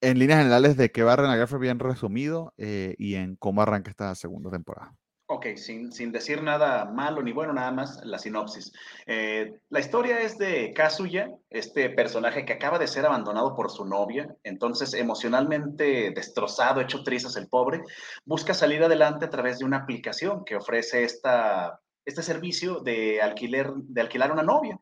en 0.00 0.18
líneas 0.18 0.38
generales 0.38 0.76
de 0.76 0.90
qué 0.90 1.02
va 1.02 1.16
Renagar 1.16 1.58
bien 1.58 1.78
resumido 1.78 2.54
eh, 2.58 2.94
y 2.98 3.14
en 3.14 3.36
cómo 3.36 3.62
arranca 3.62 3.90
esta 3.90 4.14
segunda 4.14 4.50
temporada. 4.50 4.94
Ok, 5.32 5.46
sin, 5.54 5.92
sin, 5.92 6.10
decir 6.10 6.42
nada 6.42 6.86
malo 6.86 7.22
ni 7.22 7.30
bueno, 7.30 7.52
nada 7.52 7.70
más 7.70 8.04
la 8.04 8.18
sinopsis. 8.18 8.72
Eh, 9.06 9.60
la 9.68 9.78
historia 9.78 10.22
es 10.22 10.38
de 10.38 10.72
Kazuya, 10.74 11.30
este 11.50 11.88
personaje 11.88 12.44
que 12.44 12.54
acaba 12.54 12.80
de 12.80 12.88
ser 12.88 13.06
abandonado 13.06 13.54
por 13.54 13.70
su 13.70 13.84
novia, 13.84 14.34
entonces 14.42 14.92
emocionalmente 14.92 16.10
destrozado, 16.10 16.80
hecho 16.80 17.04
trizas 17.04 17.36
el 17.36 17.46
pobre, 17.46 17.80
busca 18.24 18.54
salir 18.54 18.82
adelante 18.82 19.26
a 19.26 19.30
través 19.30 19.60
de 19.60 19.66
una 19.66 19.76
aplicación 19.76 20.44
que 20.44 20.56
ofrece 20.56 21.04
esta, 21.04 21.78
este 22.04 22.24
servicio 22.24 22.80
de, 22.80 23.22
alquiler, 23.22 23.70
de 23.72 24.00
alquilar 24.00 24.32
una 24.32 24.42
novia 24.42 24.80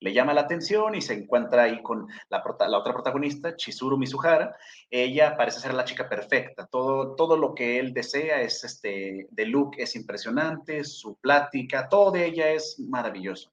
le 0.00 0.12
llama 0.12 0.34
la 0.34 0.42
atención 0.42 0.94
y 0.94 1.02
se 1.02 1.14
encuentra 1.14 1.64
ahí 1.64 1.82
con 1.82 2.08
la, 2.28 2.42
otra 2.76 2.92
protagonista, 2.92 3.54
Chizuru 3.54 3.98
Mizuhara. 3.98 4.56
Ella 4.90 5.36
parece 5.36 5.60
ser 5.60 5.74
la 5.74 5.84
chica 5.84 6.08
perfecta. 6.08 6.66
Todo, 6.66 7.14
todo 7.14 7.36
lo 7.36 7.54
que 7.54 7.78
él 7.78 7.92
desea 7.92 8.40
es 8.40 8.64
este, 8.64 9.28
de 9.30 9.46
look 9.46 9.72
es 9.76 9.94
impresionante, 9.96 10.84
su 10.84 11.16
plática, 11.16 11.88
todo 11.88 12.10
de 12.10 12.26
ella 12.26 12.50
es 12.50 12.80
maravilloso. 12.80 13.52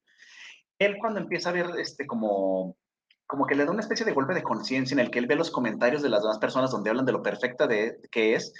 Él 0.79 0.97
cuando 0.99 1.19
empieza 1.19 1.49
a 1.49 1.53
ver 1.53 1.67
este 1.77 2.07
como 2.07 2.75
como 3.27 3.45
que 3.45 3.55
le 3.55 3.65
da 3.65 3.71
una 3.71 3.81
especie 3.81 4.05
de 4.05 4.13
golpe 4.13 4.33
de 4.33 4.41
conciencia 4.41 4.95
en 4.95 5.01
el 5.01 5.11
que 5.11 5.19
él 5.19 5.27
ve 5.27 5.35
los 5.35 5.51
comentarios 5.51 6.01
de 6.01 6.07
las 6.07 6.21
demás 6.21 6.39
personas 6.39 6.71
donde 6.71 6.89
hablan 6.89 7.05
de 7.05 7.11
lo 7.11 7.21
perfecta 7.21 7.67
de, 7.67 7.99
que 8.09 8.35
es 8.35 8.53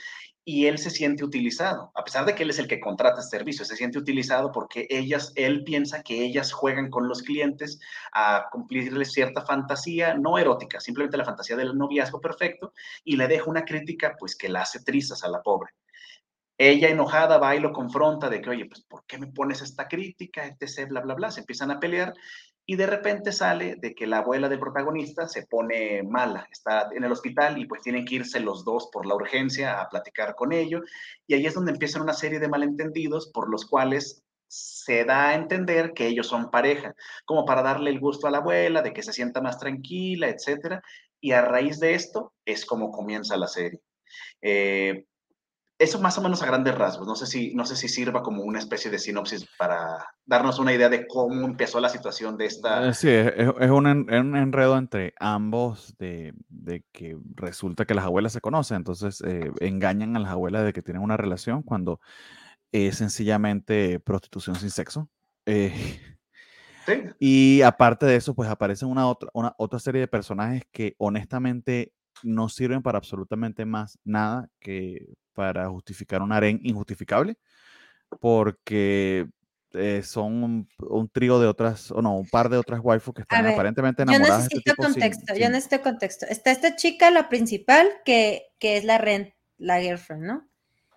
y 0.50 0.68
él 0.68 0.78
se 0.78 0.92
siente 0.92 1.26
utilizado, 1.26 1.92
a 1.94 2.06
pesar 2.06 2.26
de 2.26 2.34
que 2.34 2.44
él 2.44 2.52
es 2.52 2.58
el 2.58 2.70
que 2.70 2.80
contrata 2.80 3.20
este 3.20 3.36
servicio, 3.36 3.66
se 3.66 3.76
siente 3.76 4.00
utilizado 4.00 4.50
porque 4.54 4.88
ellas, 4.90 5.34
él 5.36 5.66
piensa 5.66 6.02
que 6.04 6.24
ellas 6.24 6.54
juegan 6.54 6.90
con 6.90 7.10
los 7.10 7.22
clientes 7.22 7.82
a 8.14 8.46
cumplirles 8.50 9.12
cierta 9.12 9.42
fantasía, 9.42 10.14
no 10.14 10.38
erótica, 10.38 10.80
simplemente 10.80 11.18
la 11.18 11.26
fantasía 11.26 11.58
del 11.58 11.78
noviazgo 11.78 12.22
perfecto, 12.22 12.72
y 13.04 13.18
le 13.18 13.28
deja 13.28 13.50
una 13.50 13.66
crítica 13.66 14.16
pues 14.18 14.38
que 14.38 14.48
la 14.48 14.62
hace 14.62 14.80
trizas 14.86 15.22
a 15.26 15.28
la 15.28 15.42
pobre. 15.42 15.72
Ella 16.58 16.88
enojada 16.88 17.40
va 17.40 17.54
y 17.54 17.60
lo 17.60 17.74
confronta 17.74 18.30
de 18.30 18.40
que, 18.40 18.50
oye, 18.50 18.68
pues, 18.68 18.84
¿por 18.84 19.06
qué 19.06 19.18
me 19.18 19.28
pones 19.28 19.62
esta 19.62 19.90
crítica? 19.90 20.48
Etc., 20.48 20.88
bla, 20.88 21.02
bla, 21.02 21.14
bla. 21.14 21.30
Se 21.30 21.42
empiezan 21.42 21.72
a 21.72 21.80
pelear 21.82 22.14
y 22.70 22.76
de 22.76 22.86
repente 22.86 23.32
sale 23.32 23.78
de 23.78 23.96
que 23.96 24.06
la 24.06 24.18
abuela 24.18 24.50
del 24.50 24.60
protagonista 24.60 25.30
se 25.30 25.48
pone 25.48 26.04
mala, 26.04 26.50
está 26.52 26.90
en 26.94 27.06
el 27.06 27.12
hospital 27.14 27.58
y 27.58 27.66
pues 27.66 27.82
tienen 27.82 28.04
que 28.04 28.16
irse 28.16 28.42
los 28.42 28.66
dos 28.66 28.90
por 28.92 29.06
la 29.06 29.16
urgencia 29.16 29.80
a 29.80 29.88
platicar 29.88 30.36
con 30.36 30.52
ello. 30.52 30.82
Y 31.26 31.34
ahí 31.34 31.46
es 31.46 31.54
donde 31.54 31.72
empiezan 31.72 32.02
una 32.02 32.12
serie 32.12 32.40
de 32.40 32.50
malentendidos 32.50 33.32
por 33.34 33.50
los 33.50 33.66
cuales 33.66 34.22
se 34.50 35.06
da 35.06 35.30
a 35.30 35.36
entender 35.36 35.94
que 35.94 36.08
ellos 36.08 36.28
son 36.28 36.52
pareja, 36.52 36.94
como 37.24 37.46
para 37.46 37.62
darle 37.62 37.90
el 37.90 38.02
gusto 38.02 38.28
a 38.28 38.32
la 38.32 38.40
abuela, 38.40 38.82
de 38.82 38.92
que 38.92 39.02
se 39.02 39.14
sienta 39.14 39.40
más 39.40 39.58
tranquila, 39.58 40.28
etc. 40.28 40.82
Y 41.22 41.32
a 41.32 41.44
raíz 41.44 41.80
de 41.80 41.94
esto 41.94 42.34
es 42.44 42.66
como 42.66 42.92
comienza 42.92 43.38
la 43.38 43.48
serie. 43.48 43.80
Eh, 44.42 45.06
eso 45.80 46.00
más 46.00 46.18
o 46.18 46.22
menos 46.22 46.42
a 46.42 46.48
grandes 46.48 46.76
rasgos. 46.76 47.08
No 47.08 47.16
sé 47.16 47.28
si, 47.28 47.54
no 47.54 47.66
sé 47.66 47.76
si 47.76 47.88
sirva 47.88 48.24
como 48.24 48.44
una 48.44 48.60
especie 48.60 48.90
de 48.90 48.98
sinopsis 48.98 49.48
para 49.58 50.08
darnos 50.26 50.58
una 50.60 50.74
idea 50.74 50.90
de 50.90 51.06
cómo 51.08 51.46
empezó 51.46 51.80
la 51.80 51.90
situación 51.90 52.36
de 52.38 52.48
esta. 52.48 52.90
Eh, 52.90 52.94
sí, 52.94 53.10
es, 53.10 53.70
un, 53.70 53.86
enredo 53.88 54.78
entre 54.78 55.14
ambos 55.20 55.96
de, 56.00 56.34
que 56.92 57.18
resulta 57.36 57.86
que 57.86 57.94
las 57.94 58.06
abuelas 58.06 58.34
se 58.34 58.42
conocen, 58.42 58.78
entonces 58.78 59.22
eh, 59.22 59.52
engañan 59.60 60.16
a 60.16 60.20
las 60.20 60.32
abuelas 60.32 60.66
de 60.66 60.74
que 60.74 60.82
tienen 60.82 61.04
una 61.04 61.18
relación 61.18 61.62
cuando 61.62 62.00
es 62.72 62.98
sencillamente 62.98 64.00
prostitución 64.00 64.56
sin 64.56 64.72
sexo. 64.72 65.10
Eh, 65.46 65.74
sí. 66.88 66.94
Y 67.20 67.62
aparte 67.62 68.08
de 68.08 68.16
eso, 68.16 68.34
pues 68.34 68.50
aparecen 68.50 68.90
una 68.90 69.08
otra, 69.08 69.30
una 69.34 69.54
otra 69.60 69.78
serie 69.78 70.02
de 70.02 70.08
personajes 70.08 70.64
que 70.72 70.96
honestamente 70.98 71.94
no 72.24 72.50
sirven 72.50 72.82
para 72.82 72.98
absolutamente 72.98 73.66
más 73.66 74.00
nada 74.04 74.50
que 74.60 75.08
para 75.34 75.70
justificar 75.70 76.22
un 76.22 76.32
harén 76.32 76.60
injustificable, 76.64 77.38
porque 78.20 79.28
eh, 79.74 80.02
son 80.04 80.68
un, 80.80 81.10
trío 81.10 81.40
de 81.40 81.48
otras, 81.48 81.92
o 81.92 82.02
no, 82.02 82.18
un 82.18 82.28
par 82.28 82.50
de 82.50 82.58
otras 82.58 82.80
waifus 82.82 83.14
que 83.14 83.22
están 83.22 83.46
aparentemente 83.46 84.02
enamoradas. 84.02 84.48
Yo 84.50 84.58
necesito 84.58 84.76
contexto, 84.76 85.36
yo 85.36 85.50
necesito 85.50 85.82
contexto. 85.82 86.26
Está 86.28 86.52
esta 86.52 86.76
chica, 86.76 87.12
la 87.12 87.30
principal, 87.30 87.88
que, 88.04 88.48
que 88.60 88.78
es 88.78 88.86
la 88.86 88.98
rent, 88.98 89.34
la 89.58 89.80
girlfriend, 89.80 90.24
¿no? 90.24 90.48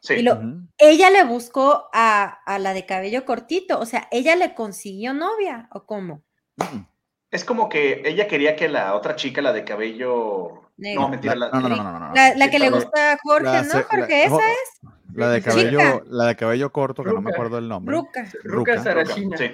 Sí. 0.00 0.14
Y 0.14 0.22
lo, 0.22 0.40
ella 0.78 1.10
le 1.10 1.24
buscó 1.24 1.90
a, 1.92 2.24
a, 2.46 2.58
la 2.58 2.72
de 2.72 2.86
cabello 2.86 3.26
cortito, 3.26 3.78
o 3.78 3.84
sea, 3.84 4.08
ella 4.10 4.34
le 4.36 4.54
consiguió 4.54 5.12
novia, 5.12 5.68
¿o 5.72 5.84
cómo? 5.84 6.22
Mm. 6.56 6.86
Es 7.30 7.44
como 7.44 7.68
que 7.68 8.02
ella 8.04 8.26
quería 8.26 8.56
que 8.56 8.68
la 8.68 8.94
otra 8.94 9.14
chica, 9.14 9.40
la 9.40 9.52
de 9.52 9.64
cabello 9.64 10.69
no, 10.80 11.08
mentira. 11.08 11.34
La, 11.34 11.50
no, 11.50 11.60
no, 11.60 11.68
no, 11.68 11.98
no, 11.98 12.12
La, 12.14 12.50
que 12.50 12.58
le 12.58 12.70
gusta 12.70 13.12
a 13.12 13.18
Jorge, 13.22 13.62
¿no? 13.62 13.82
Jorge, 13.82 14.24
esa 14.24 14.36
es. 14.36 14.90
La 15.14 15.30
de 15.30 15.42
cabello, 15.42 16.04
la 16.06 16.26
de 16.26 16.36
cabello 16.36 16.70
corto, 16.72 17.02
que 17.02 17.12
no 17.12 17.20
me 17.20 17.30
acuerdo 17.30 17.58
el 17.58 17.68
nombre. 17.68 17.94
Ruca. 17.94 18.30
Ruca, 18.44 18.82
Sarachina. 18.82 19.36
Sí. 19.36 19.50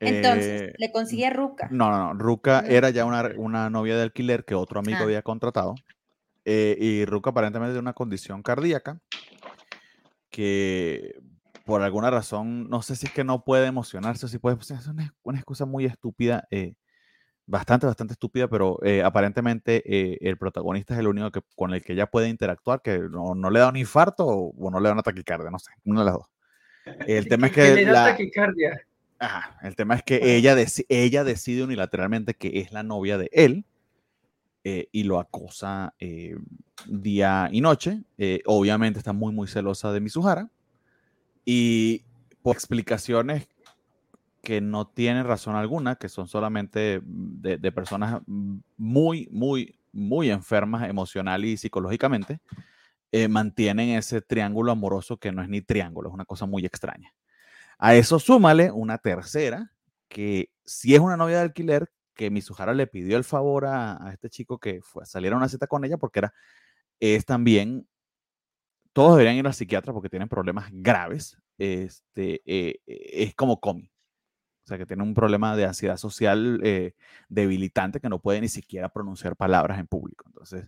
Entonces, 0.00 0.62
eh, 0.62 0.74
le 0.78 0.90
conseguía 0.90 1.30
Ruca. 1.30 1.68
No, 1.70 1.90
no, 1.90 1.98
no. 1.98 2.14
Ruca 2.14 2.64
era 2.66 2.90
ya 2.90 3.04
una, 3.04 3.30
una, 3.36 3.70
novia 3.70 3.96
de 3.96 4.02
alquiler 4.02 4.44
que 4.44 4.54
otro 4.54 4.80
amigo 4.80 4.98
ah. 5.00 5.04
había 5.04 5.22
contratado. 5.22 5.74
Eh, 6.44 6.76
y 6.80 7.04
Ruca 7.04 7.30
aparentemente 7.30 7.74
de 7.74 7.78
una 7.78 7.92
condición 7.92 8.42
cardíaca 8.42 8.98
que 10.28 11.20
por 11.64 11.82
alguna 11.82 12.10
razón, 12.10 12.68
no 12.68 12.82
sé 12.82 12.96
si 12.96 13.06
es 13.06 13.12
que 13.12 13.22
no 13.22 13.44
puede 13.44 13.66
emocionarse 13.66 14.26
o 14.26 14.28
si 14.28 14.38
puede, 14.38 14.58
es 14.60 14.86
una, 14.88 15.14
una 15.22 15.38
excusa 15.38 15.66
muy 15.66 15.84
estúpida. 15.84 16.48
Eh, 16.50 16.74
bastante, 17.46 17.86
bastante 17.86 18.12
estúpida, 18.12 18.48
pero 18.48 18.78
eh, 18.82 19.02
aparentemente 19.02 19.82
eh, 19.86 20.18
el 20.20 20.36
protagonista 20.36 20.94
es 20.94 21.00
el 21.00 21.08
único 21.08 21.30
que, 21.30 21.40
con 21.56 21.74
el 21.74 21.82
que 21.82 21.92
ella 21.92 22.06
puede 22.06 22.28
interactuar, 22.28 22.82
que 22.82 22.98
no, 22.98 23.34
no 23.34 23.50
le 23.50 23.60
da 23.60 23.68
un 23.68 23.76
infarto 23.76 24.26
o, 24.26 24.70
no 24.70 24.80
le 24.80 24.88
da 24.88 24.94
una 24.94 25.02
taquicardia, 25.02 25.50
no 25.50 25.58
sé, 25.58 25.72
una 25.84 26.00
de 26.00 26.04
las 26.06 26.14
dos. 26.14 26.26
El 27.06 27.28
tema 27.28 27.48
es 27.48 27.52
que... 27.54 27.74
le 27.74 27.84
da 27.84 28.06
taquicardia. 28.06 28.80
Ajá, 29.18 29.56
el 29.62 29.76
tema 29.76 29.94
es 29.94 30.02
que 30.02 30.36
ella, 30.36 30.56
ella 30.88 31.24
decide 31.24 31.62
unilateralmente 31.62 32.34
que 32.34 32.60
es 32.60 32.72
la 32.72 32.82
novia 32.82 33.18
de 33.18 33.30
él 33.32 33.64
eh, 34.64 34.88
y 34.90 35.04
lo 35.04 35.20
acosa 35.20 35.94
día 36.86 37.48
y 37.52 37.60
noche. 37.60 38.02
obviamente 38.46 38.98
está 38.98 39.12
muy, 39.12 39.32
muy 39.32 39.46
celosa 39.46 39.92
de 39.92 40.00
Mizuhara 40.00 40.50
y 41.44 42.02
por 42.42 42.56
explicaciones 42.56 43.48
que 44.42 44.60
no 44.60 44.88
tienen 44.88 45.24
razón 45.24 45.54
alguna, 45.54 45.96
que 45.96 46.08
son 46.08 46.28
solamente 46.28 47.00
de, 47.04 47.72
personas 47.72 48.22
muy, 48.26 49.28
muy, 49.30 49.78
muy 49.92 50.30
enfermas 50.30 50.88
emocional 50.88 51.44
y 51.44 51.56
psicológicamente, 51.56 52.40
eh, 53.12 53.28
mantienen 53.28 53.90
ese 53.90 54.20
triángulo 54.20 54.72
amoroso 54.72 55.18
que 55.18 55.32
no 55.32 55.42
es 55.42 55.48
ni 55.48 55.62
triángulo, 55.62 56.08
es 56.08 56.14
una 56.14 56.24
cosa 56.24 56.46
muy 56.46 56.66
extraña. 56.66 57.14
A 57.78 57.94
eso 57.94 58.18
súmale 58.18 58.72
una 58.72 58.98
tercera, 58.98 59.72
que 60.08 60.50
si 60.64 60.94
es 60.94 61.00
una 61.00 61.16
novia 61.16 61.36
de 61.36 61.42
alquiler, 61.42 61.90
que 62.14 62.30
Mizuhara 62.30 62.74
le 62.74 62.86
pidió 62.86 63.16
el 63.16 63.24
favor 63.24 63.66
a, 63.66 64.10
este 64.12 64.28
chico 64.28 64.58
que 64.58 64.80
fue, 64.82 65.06
saliera 65.06 65.36
a 65.36 65.38
una 65.38 65.48
cita 65.48 65.66
con 65.66 65.84
ella 65.84 65.98
porque 65.98 66.20
era, 66.20 66.34
es 67.00 67.24
también, 67.24 67.86
todos 68.92 69.12
deberían 69.12 69.36
ir 69.36 69.46
al 69.46 69.54
psiquiatra 69.54 69.92
porque 69.92 70.08
tienen 70.10 70.28
problemas 70.28 70.68
graves, 70.72 71.38
este, 71.58 72.42
eh, 72.44 72.80
es 72.86 73.34
como 73.34 73.60
cómic 73.60 73.91
o 74.64 74.66
sea, 74.66 74.78
que 74.78 74.86
tiene 74.86 75.02
un 75.02 75.14
problema 75.14 75.56
de 75.56 75.64
ansiedad 75.64 75.96
social 75.96 76.60
eh, 76.62 76.94
debilitante 77.28 78.00
que 78.00 78.08
no 78.08 78.20
puede 78.20 78.40
ni 78.40 78.48
siquiera 78.48 78.88
pronunciar 78.88 79.36
palabras 79.36 79.78
en 79.80 79.86
público. 79.86 80.24
Entonces, 80.28 80.66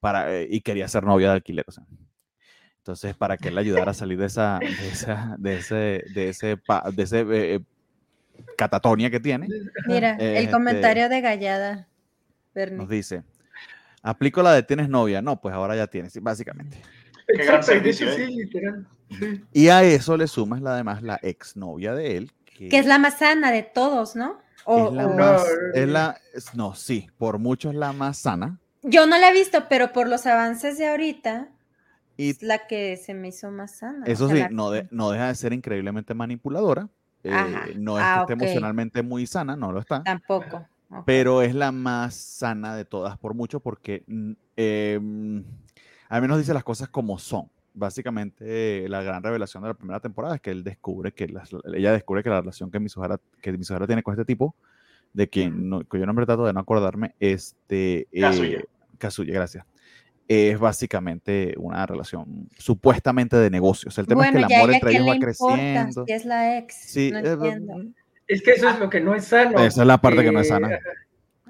para, 0.00 0.34
eh, 0.34 0.48
y 0.50 0.60
quería 0.62 0.88
ser 0.88 1.04
novia 1.04 1.28
de 1.28 1.34
alquiler. 1.34 1.64
O 1.68 1.72
sea. 1.72 1.84
Entonces, 2.78 3.16
para 3.16 3.36
que 3.36 3.48
él 3.48 3.54
le 3.54 3.62
ayudara 3.62 3.90
a 3.90 3.94
salir 3.94 4.18
de 4.18 4.26
esa, 4.26 4.58
de, 4.60 4.88
esa, 4.88 5.36
de 5.38 5.56
ese, 5.56 6.04
de 6.14 6.28
ese, 6.28 6.58
de 6.92 7.02
ese 7.02 7.26
eh, 7.32 7.60
catatonia 8.56 9.10
que 9.10 9.20
tiene. 9.20 9.48
Mira, 9.86 10.16
el 10.16 10.36
este 10.36 10.50
comentario 10.50 11.08
de 11.08 11.20
Gallada, 11.20 11.88
Bernie. 12.54 12.78
Nos 12.78 12.88
dice, 12.88 13.24
aplico 14.02 14.42
la 14.42 14.52
de 14.52 14.62
tienes 14.62 14.88
novia. 14.88 15.22
No, 15.22 15.40
pues 15.40 15.54
ahora 15.54 15.76
ya 15.76 15.86
tienes, 15.86 16.20
básicamente. 16.22 16.82
Qué 17.26 17.44
gran 17.44 17.62
servicio, 17.62 18.06
Y 19.52 19.68
a 19.68 19.82
eso 19.82 20.16
le 20.16 20.26
sumas 20.26 20.60
la 20.60 20.74
además 20.74 21.02
la 21.02 21.18
exnovia 21.22 21.94
de 21.94 22.18
él, 22.18 22.32
que, 22.54 22.78
es 22.78 22.86
la 22.86 22.98
más 22.98 23.18
sana 23.18 23.50
de 23.50 23.62
todos, 23.62 24.16
¿no? 24.16 24.38
O, 24.64 24.88
es 24.88 24.92
la 24.94 25.08
más, 25.08 25.46
es 25.74 25.88
la, 25.88 26.20
no, 26.54 26.74
sí, 26.74 27.08
por 27.18 27.38
mucho 27.38 27.70
es 27.70 27.76
la 27.76 27.92
más 27.92 28.18
sana. 28.18 28.58
Yo 28.82 29.06
no 29.06 29.18
la 29.18 29.30
he 29.30 29.32
visto, 29.32 29.66
pero 29.68 29.92
por 29.92 30.08
los 30.08 30.26
avances 30.26 30.78
de 30.78 30.88
ahorita, 30.88 31.48
es 32.16 32.42
la 32.42 32.66
que 32.66 32.96
se 32.96 33.14
me 33.14 33.28
hizo 33.28 33.50
más 33.50 33.76
sana. 33.76 34.06
Eso 34.06 34.28
sí, 34.28 34.42
no, 34.50 34.70
no 34.90 35.10
deja 35.10 35.28
de 35.28 35.34
ser 35.34 35.52
increíblemente 35.52 36.14
manipuladora. 36.14 36.88
Eh, 37.24 37.74
no 37.76 37.98
es 37.98 38.04
que 38.04 38.10
ah, 38.10 38.20
esté 38.20 38.32
emocionalmente 38.34 39.02
muy 39.02 39.26
sana, 39.26 39.56
no 39.56 39.72
lo 39.72 39.80
está. 39.80 40.02
Tampoco. 40.02 40.66
Pero 41.06 41.42
es 41.42 41.54
la 41.54 41.72
más 41.72 42.14
sana 42.14 42.76
de 42.76 42.84
todas 42.84 43.18
por 43.18 43.34
mucho 43.34 43.60
porque 43.60 44.04
eh, 44.56 45.00
al 46.08 46.22
menos 46.22 46.38
dice 46.38 46.54
las 46.54 46.62
cosas 46.62 46.88
como 46.88 47.18
son 47.18 47.50
básicamente 47.74 48.88
la 48.88 49.02
gran 49.02 49.22
revelación 49.22 49.62
de 49.62 49.68
la 49.68 49.74
primera 49.74 50.00
temporada 50.00 50.36
es 50.36 50.40
que 50.40 50.50
él 50.50 50.64
descubre 50.64 51.12
que 51.12 51.32
ella 51.74 51.92
descubre 51.92 52.22
que 52.22 52.30
la 52.30 52.40
relación 52.40 52.70
que 52.70 52.80
Mizuhara, 52.80 53.20
que 53.42 53.52
Mizuhara 53.52 53.86
tiene 53.86 54.02
con 54.02 54.14
este 54.14 54.24
tipo, 54.24 54.54
de 55.12 55.28
quien 55.28 55.68
no, 55.68 55.84
cuyo 55.84 56.06
nombre 56.06 56.26
trato 56.26 56.46
de 56.46 56.52
no 56.52 56.60
acordarme, 56.60 57.14
este... 57.20 58.08
Eh, 58.12 58.64
Kazuya. 58.98 59.34
gracias. 59.34 59.66
es 60.26 60.58
básicamente 60.58 61.54
una 61.58 61.84
relación 61.84 62.48
supuestamente 62.56 63.36
de 63.36 63.50
negocios. 63.50 63.98
El 63.98 64.06
tema 64.06 64.26
es 64.26 64.32
que 64.32 64.38
el 64.38 64.44
amor 64.44 64.72
entre 64.72 64.90
ellos 64.92 65.08
va 65.08 65.18
creciendo. 65.18 66.04
Si 66.06 66.12
es 66.12 66.24
la 66.24 66.58
ex. 66.58 66.74
Sí, 66.74 67.10
no 67.12 67.18
es, 67.18 67.26
entiendo. 67.26 67.84
Es 68.26 68.42
que 68.42 68.52
eso 68.52 68.70
es 68.70 68.78
lo 68.78 68.88
que 68.88 69.00
no 69.00 69.14
es 69.14 69.26
sano. 69.26 69.58
esa 69.58 69.82
es 69.82 69.86
la 69.86 70.00
parte 70.00 70.22
que 70.22 70.32
no 70.32 70.40
es 70.40 70.48
sana. 70.48 70.74
Eh, 70.74 70.80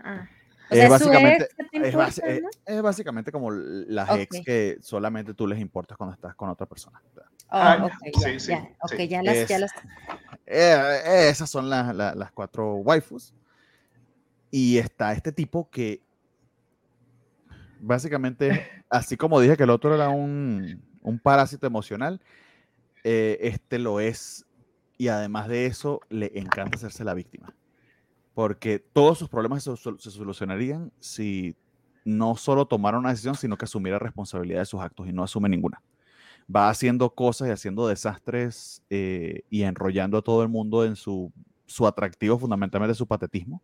Ah. 0.05 0.29
Es 0.71 0.71
O 0.71 0.75
sea, 0.77 0.85
es 0.85 0.91
básicamente, 0.91 1.45
ex 1.45 1.55
es, 1.73 1.87
importa, 1.93 2.09
basi- 2.09 2.23
eh, 2.27 2.41
¿no? 2.43 2.49
es 2.65 2.83
básicamente 2.83 3.33
como 3.33 3.51
las 3.51 4.11
ex 4.19 4.39
Ok. 4.39 4.45
que 4.45 4.79
solamente 4.81 5.35
tú 5.35 5.47
les 5.47 5.59
importas 5.61 5.97
cuando 5.99 6.15
estás 6.15 6.35
con 6.35 6.49
otra 6.49 6.67
persona. 6.67 7.01
Oh, 7.17 7.21
Ah, 7.51 7.85
ok, 7.85 7.93
sí, 8.15 8.21
ya, 8.33 8.41
sí, 8.41 8.51
ya, 8.51 8.69
ok, 8.83 8.95
sí. 8.97 9.09
ya 9.09 9.23
las, 9.23 9.49
ya 9.49 9.57
Es- 9.57 9.61
las. 9.61 9.73
Eh, 10.47 11.29
esas 11.29 11.51
son 11.51 11.69
las, 11.71 11.95
la- 11.95 12.15
las 12.15 12.33
cuatro 12.33 12.77
waifus. 12.77 13.35
Y 14.51 14.79
está 14.79 15.13
este 15.13 15.33
tipo 15.33 15.69
que 15.71 16.01
básicamente, 17.79 18.49
así 18.91 19.17
como 19.17 19.41
dije 19.41 19.57
que 19.57 19.65
el 19.65 19.71
otro 19.71 19.95
era 19.95 20.09
un, 20.09 20.83
un 21.03 21.19
parásito 21.19 21.67
emocional, 21.67 22.21
eh, 23.05 23.39
este 23.43 23.79
lo 23.79 24.01
es. 24.01 24.47
Y 24.97 25.09
además 25.09 25.49
de 25.49 25.67
eso, 25.67 26.01
le 26.09 26.31
encanta 26.39 26.77
hacerse 26.77 27.05
la 27.05 27.15
víctima. 27.15 27.53
Porque 28.35 28.79
todos 28.81 29.19
sus 29.19 29.29
problemas 29.29 29.63
se, 29.65 29.77
sol- 29.77 30.01
se 30.01 30.11
solucionarían 30.11 30.93
si 31.01 31.57
no 32.05 32.37
solo 32.37 32.67
tomara 32.67 32.99
una 32.99 33.11
decisión, 33.11 33.35
sino 33.37 33.57
que 33.57 33.65
asumiera 33.65 33.99
responsabilidad 33.99 34.61
de 34.61 34.67
sus 34.67 34.81
actos 34.81 35.09
y 35.09 35.13
no 35.13 35.23
asume 35.25 35.49
ninguna 35.49 35.83
va 36.55 36.69
haciendo 36.69 37.11
cosas 37.11 37.49
y 37.49 37.51
haciendo 37.53 37.89
desastres 37.89 38.83
eh, 38.91 39.43
y 39.51 39.63
enrollando 39.63 40.19
a 40.19 40.23
todo 40.23 40.43
el 40.43 40.49
mundo 40.49 40.85
en 40.85 40.97
su, 40.97 41.33
su 41.67 41.87
atractivo, 41.87 42.39
fundamentalmente 42.39 42.95
su 42.95 43.07
patetismo. 43.07 43.63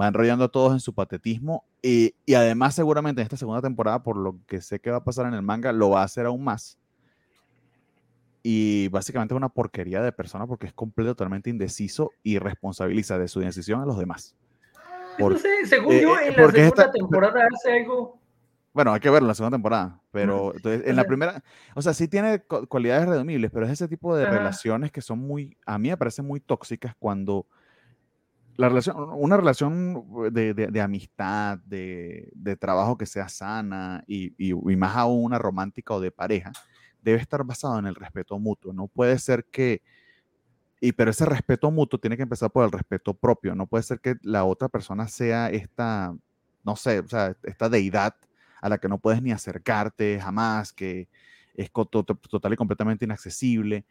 Va 0.00 0.08
enrollando 0.08 0.44
a 0.44 0.48
todos 0.48 0.72
en 0.72 0.80
su 0.80 0.94
patetismo 0.94 1.64
y, 1.82 2.14
y 2.26 2.34
además 2.34 2.74
seguramente 2.74 3.20
en 3.20 3.24
esta 3.26 3.36
segunda 3.36 3.62
temporada, 3.62 4.02
por 4.02 4.16
lo 4.16 4.38
que 4.46 4.60
sé 4.62 4.80
que 4.80 4.90
va 4.90 4.98
a 4.98 5.04
pasar 5.04 5.26
en 5.26 5.34
el 5.34 5.42
manga, 5.42 5.72
lo 5.72 5.90
va 5.90 6.02
a 6.02 6.04
hacer 6.04 6.26
aún 6.26 6.44
más. 6.44 6.78
Y 8.42 8.88
básicamente 8.88 9.34
es 9.34 9.36
una 9.36 9.48
porquería 9.48 10.02
de 10.02 10.10
persona 10.12 10.46
porque 10.46 10.66
es 10.66 10.72
completo, 10.72 11.14
totalmente 11.14 11.48
indeciso 11.50 12.10
y 12.22 12.38
responsabiliza 12.38 13.18
de 13.18 13.28
su 13.28 13.40
decisión 13.40 13.80
a 13.80 13.86
los 13.86 13.98
demás. 13.98 14.34
Por- 15.18 15.38
sé, 15.38 15.48
según 15.66 15.92
eh, 15.92 16.02
yo, 16.02 16.18
eh, 16.18 16.28
en 16.28 16.36
la 16.36 16.50
segunda 16.50 16.62
esta- 16.66 16.90
temporada 16.90 17.40
hace 17.54 17.72
algo. 17.80 18.18
Bueno, 18.74 18.94
hay 18.94 19.00
que 19.00 19.10
verlo 19.10 19.26
en 19.26 19.28
la 19.28 19.34
segunda 19.34 19.54
temporada, 19.56 20.00
pero 20.10 20.54
entonces, 20.56 20.82
en 20.88 20.96
la 20.96 21.04
primera, 21.04 21.44
o 21.74 21.82
sea, 21.82 21.92
sí 21.92 22.08
tiene 22.08 22.40
cu- 22.40 22.66
cualidades 22.66 23.06
redumibles, 23.06 23.50
pero 23.52 23.66
es 23.66 23.72
ese 23.72 23.86
tipo 23.86 24.16
de 24.16 24.24
relaciones 24.24 24.90
que 24.90 25.02
son 25.02 25.18
muy, 25.18 25.58
a 25.66 25.78
mí 25.78 25.90
me 25.90 25.96
parecen 25.98 26.26
muy 26.26 26.40
tóxicas 26.40 26.94
cuando 26.98 27.46
la 28.56 28.70
relación, 28.70 28.96
una 29.14 29.36
relación 29.36 30.06
de, 30.32 30.54
de- 30.54 30.68
de 30.68 30.80
amistad, 30.80 31.58
de, 31.66 32.30
de 32.34 32.56
trabajo 32.56 32.96
que 32.96 33.04
sea 33.04 33.28
sana 33.28 34.02
y, 34.06 34.28
y- 34.38 34.52
y 34.52 34.76
más 34.76 34.96
aún 34.96 35.24
una 35.24 35.38
romántica 35.38 35.92
o 35.92 36.00
de 36.00 36.10
pareja, 36.10 36.50
debe 37.02 37.18
estar 37.18 37.44
basado 37.44 37.78
en 37.78 37.86
el 37.86 37.94
respeto 37.94 38.38
mutuo. 38.38 38.72
No 38.72 38.88
puede 38.88 39.18
ser 39.18 39.44
que, 39.46 39.82
y 40.80 40.92
pero 40.92 41.10
ese 41.10 41.26
respeto 41.26 41.70
mutuo 41.70 41.98
tiene 42.00 42.16
que 42.16 42.22
empezar 42.22 42.50
por 42.50 42.64
el 42.64 42.72
respeto 42.72 43.14
propio. 43.14 43.54
No 43.54 43.66
puede 43.66 43.82
ser 43.82 44.00
que 44.00 44.16
la 44.22 44.44
otra 44.44 44.68
persona 44.68 45.08
sea 45.08 45.50
esta, 45.50 46.14
no 46.64 46.76
sé, 46.76 47.00
o 47.00 47.08
sea, 47.08 47.36
esta 47.42 47.68
deidad 47.68 48.14
a 48.60 48.68
la 48.68 48.78
que 48.78 48.88
no 48.88 48.98
puedes 48.98 49.20
ni 49.22 49.32
acercarte 49.32 50.20
jamás, 50.20 50.72
que 50.72 51.08
es 51.54 51.70
total 51.72 52.52
y 52.52 52.56
completamente 52.56 53.04
inaccesible. 53.04 53.84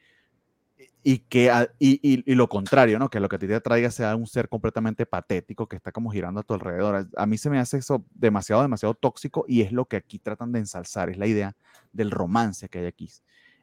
Y 1.04 1.20
que 1.20 1.52
y, 1.80 2.00
y- 2.04 2.36
lo 2.36 2.48
contrario, 2.48 3.00
¿no? 3.00 3.10
Que 3.10 3.20
lo 3.20 3.28
que 3.30 3.40
te 3.40 3.54
atraiga 3.56 3.90
sea 3.92 4.16
un 4.16 4.28
ser 4.28 4.50
completamente 4.50 5.06
patético 5.06 5.68
que 5.68 5.76
está 5.76 5.92
como 5.92 6.12
girando 6.12 6.42
a 6.42 6.44
tu 6.44 6.54
alrededor. 6.54 7.08
A- 7.18 7.26
mí 7.26 7.38
se 7.38 7.50
me 7.50 7.60
hace 7.60 7.78
eso 7.78 8.06
demasiado, 8.14 8.62
demasiado 8.62 8.94
tóxico 8.94 9.46
y 9.48 9.62
es 9.62 9.72
lo 9.72 9.86
que 9.86 9.96
aquí 9.98 10.20
tratan 10.20 10.52
de 10.52 10.60
ensalzar, 10.60 11.10
es 11.10 11.18
la 11.18 11.28
idea 11.28 11.56
del 11.92 12.12
romance 12.12 12.70
que 12.70 12.80
hay 12.80 12.86
aquí. 12.86 13.10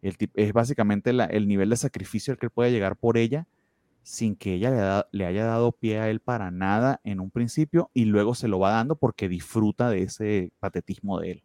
Es 0.02 0.52
básicamente 0.52 1.10
el 1.10 1.48
nivel 1.48 1.70
de 1.70 1.76
sacrificio 1.76 2.32
al 2.32 2.38
que 2.38 2.46
él 2.46 2.50
puede 2.52 2.70
llegar 2.72 2.96
por 2.96 3.16
ella 3.18 3.46
sin 4.02 4.36
que 4.36 4.54
ella 4.54 4.70
le, 5.12 5.18
le 5.18 5.26
haya 5.26 5.44
dado 5.44 5.72
pie 5.72 6.00
a 6.00 6.10
él 6.10 6.20
para 6.20 6.50
nada 6.50 7.00
en 7.04 7.20
un 7.20 7.30
principio 7.30 7.90
y 7.94 8.06
luego 8.06 8.34
se 8.34 8.48
lo 8.48 8.58
va 8.58 8.70
dando 8.72 8.96
porque 8.96 9.28
disfruta 9.28 9.90
de 9.90 10.02
ese 10.04 10.52
patetismo 10.60 11.20
de 11.20 11.32
él. 11.32 11.44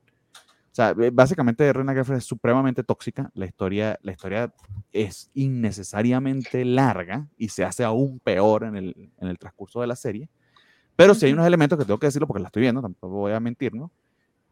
O 0.74 0.76
sea, 0.76 0.94
b- 0.94 1.12
básicamente 1.12 1.72
Rena 1.72 1.94
Girlfriend 1.94 2.20
es 2.22 2.26
supremamente 2.28 2.84
tóxica. 2.84 3.30
La 3.36 3.46
historia, 3.46 4.00
la 4.02 4.12
historia 4.12 4.54
es 4.92 5.30
innecesariamente 5.36 6.66
larga 6.66 7.28
y 7.38 7.50
se 7.50 7.64
hace 7.64 7.84
aún 7.84 8.20
peor 8.20 8.64
en 8.64 8.76
el, 8.76 9.12
en 9.20 9.28
el 9.28 9.38
transcurso 9.38 9.82
de 9.82 9.88
la 9.88 9.96
serie. 9.96 10.30
Pero 10.96 11.16
sí 11.16 11.28
hay 11.28 11.34
unos 11.34 11.48
elementos 11.48 11.80
que 11.80 11.86
tengo 11.86 12.00
que 12.00 12.08
decirlo 12.08 12.28
porque 12.28 12.42
la 12.42 12.48
estoy 12.48 12.62
viendo, 12.64 12.82
tampoco 12.82 13.16
voy 13.16 13.34
a 13.34 13.40
mentir, 13.40 13.74
¿no? 13.76 13.92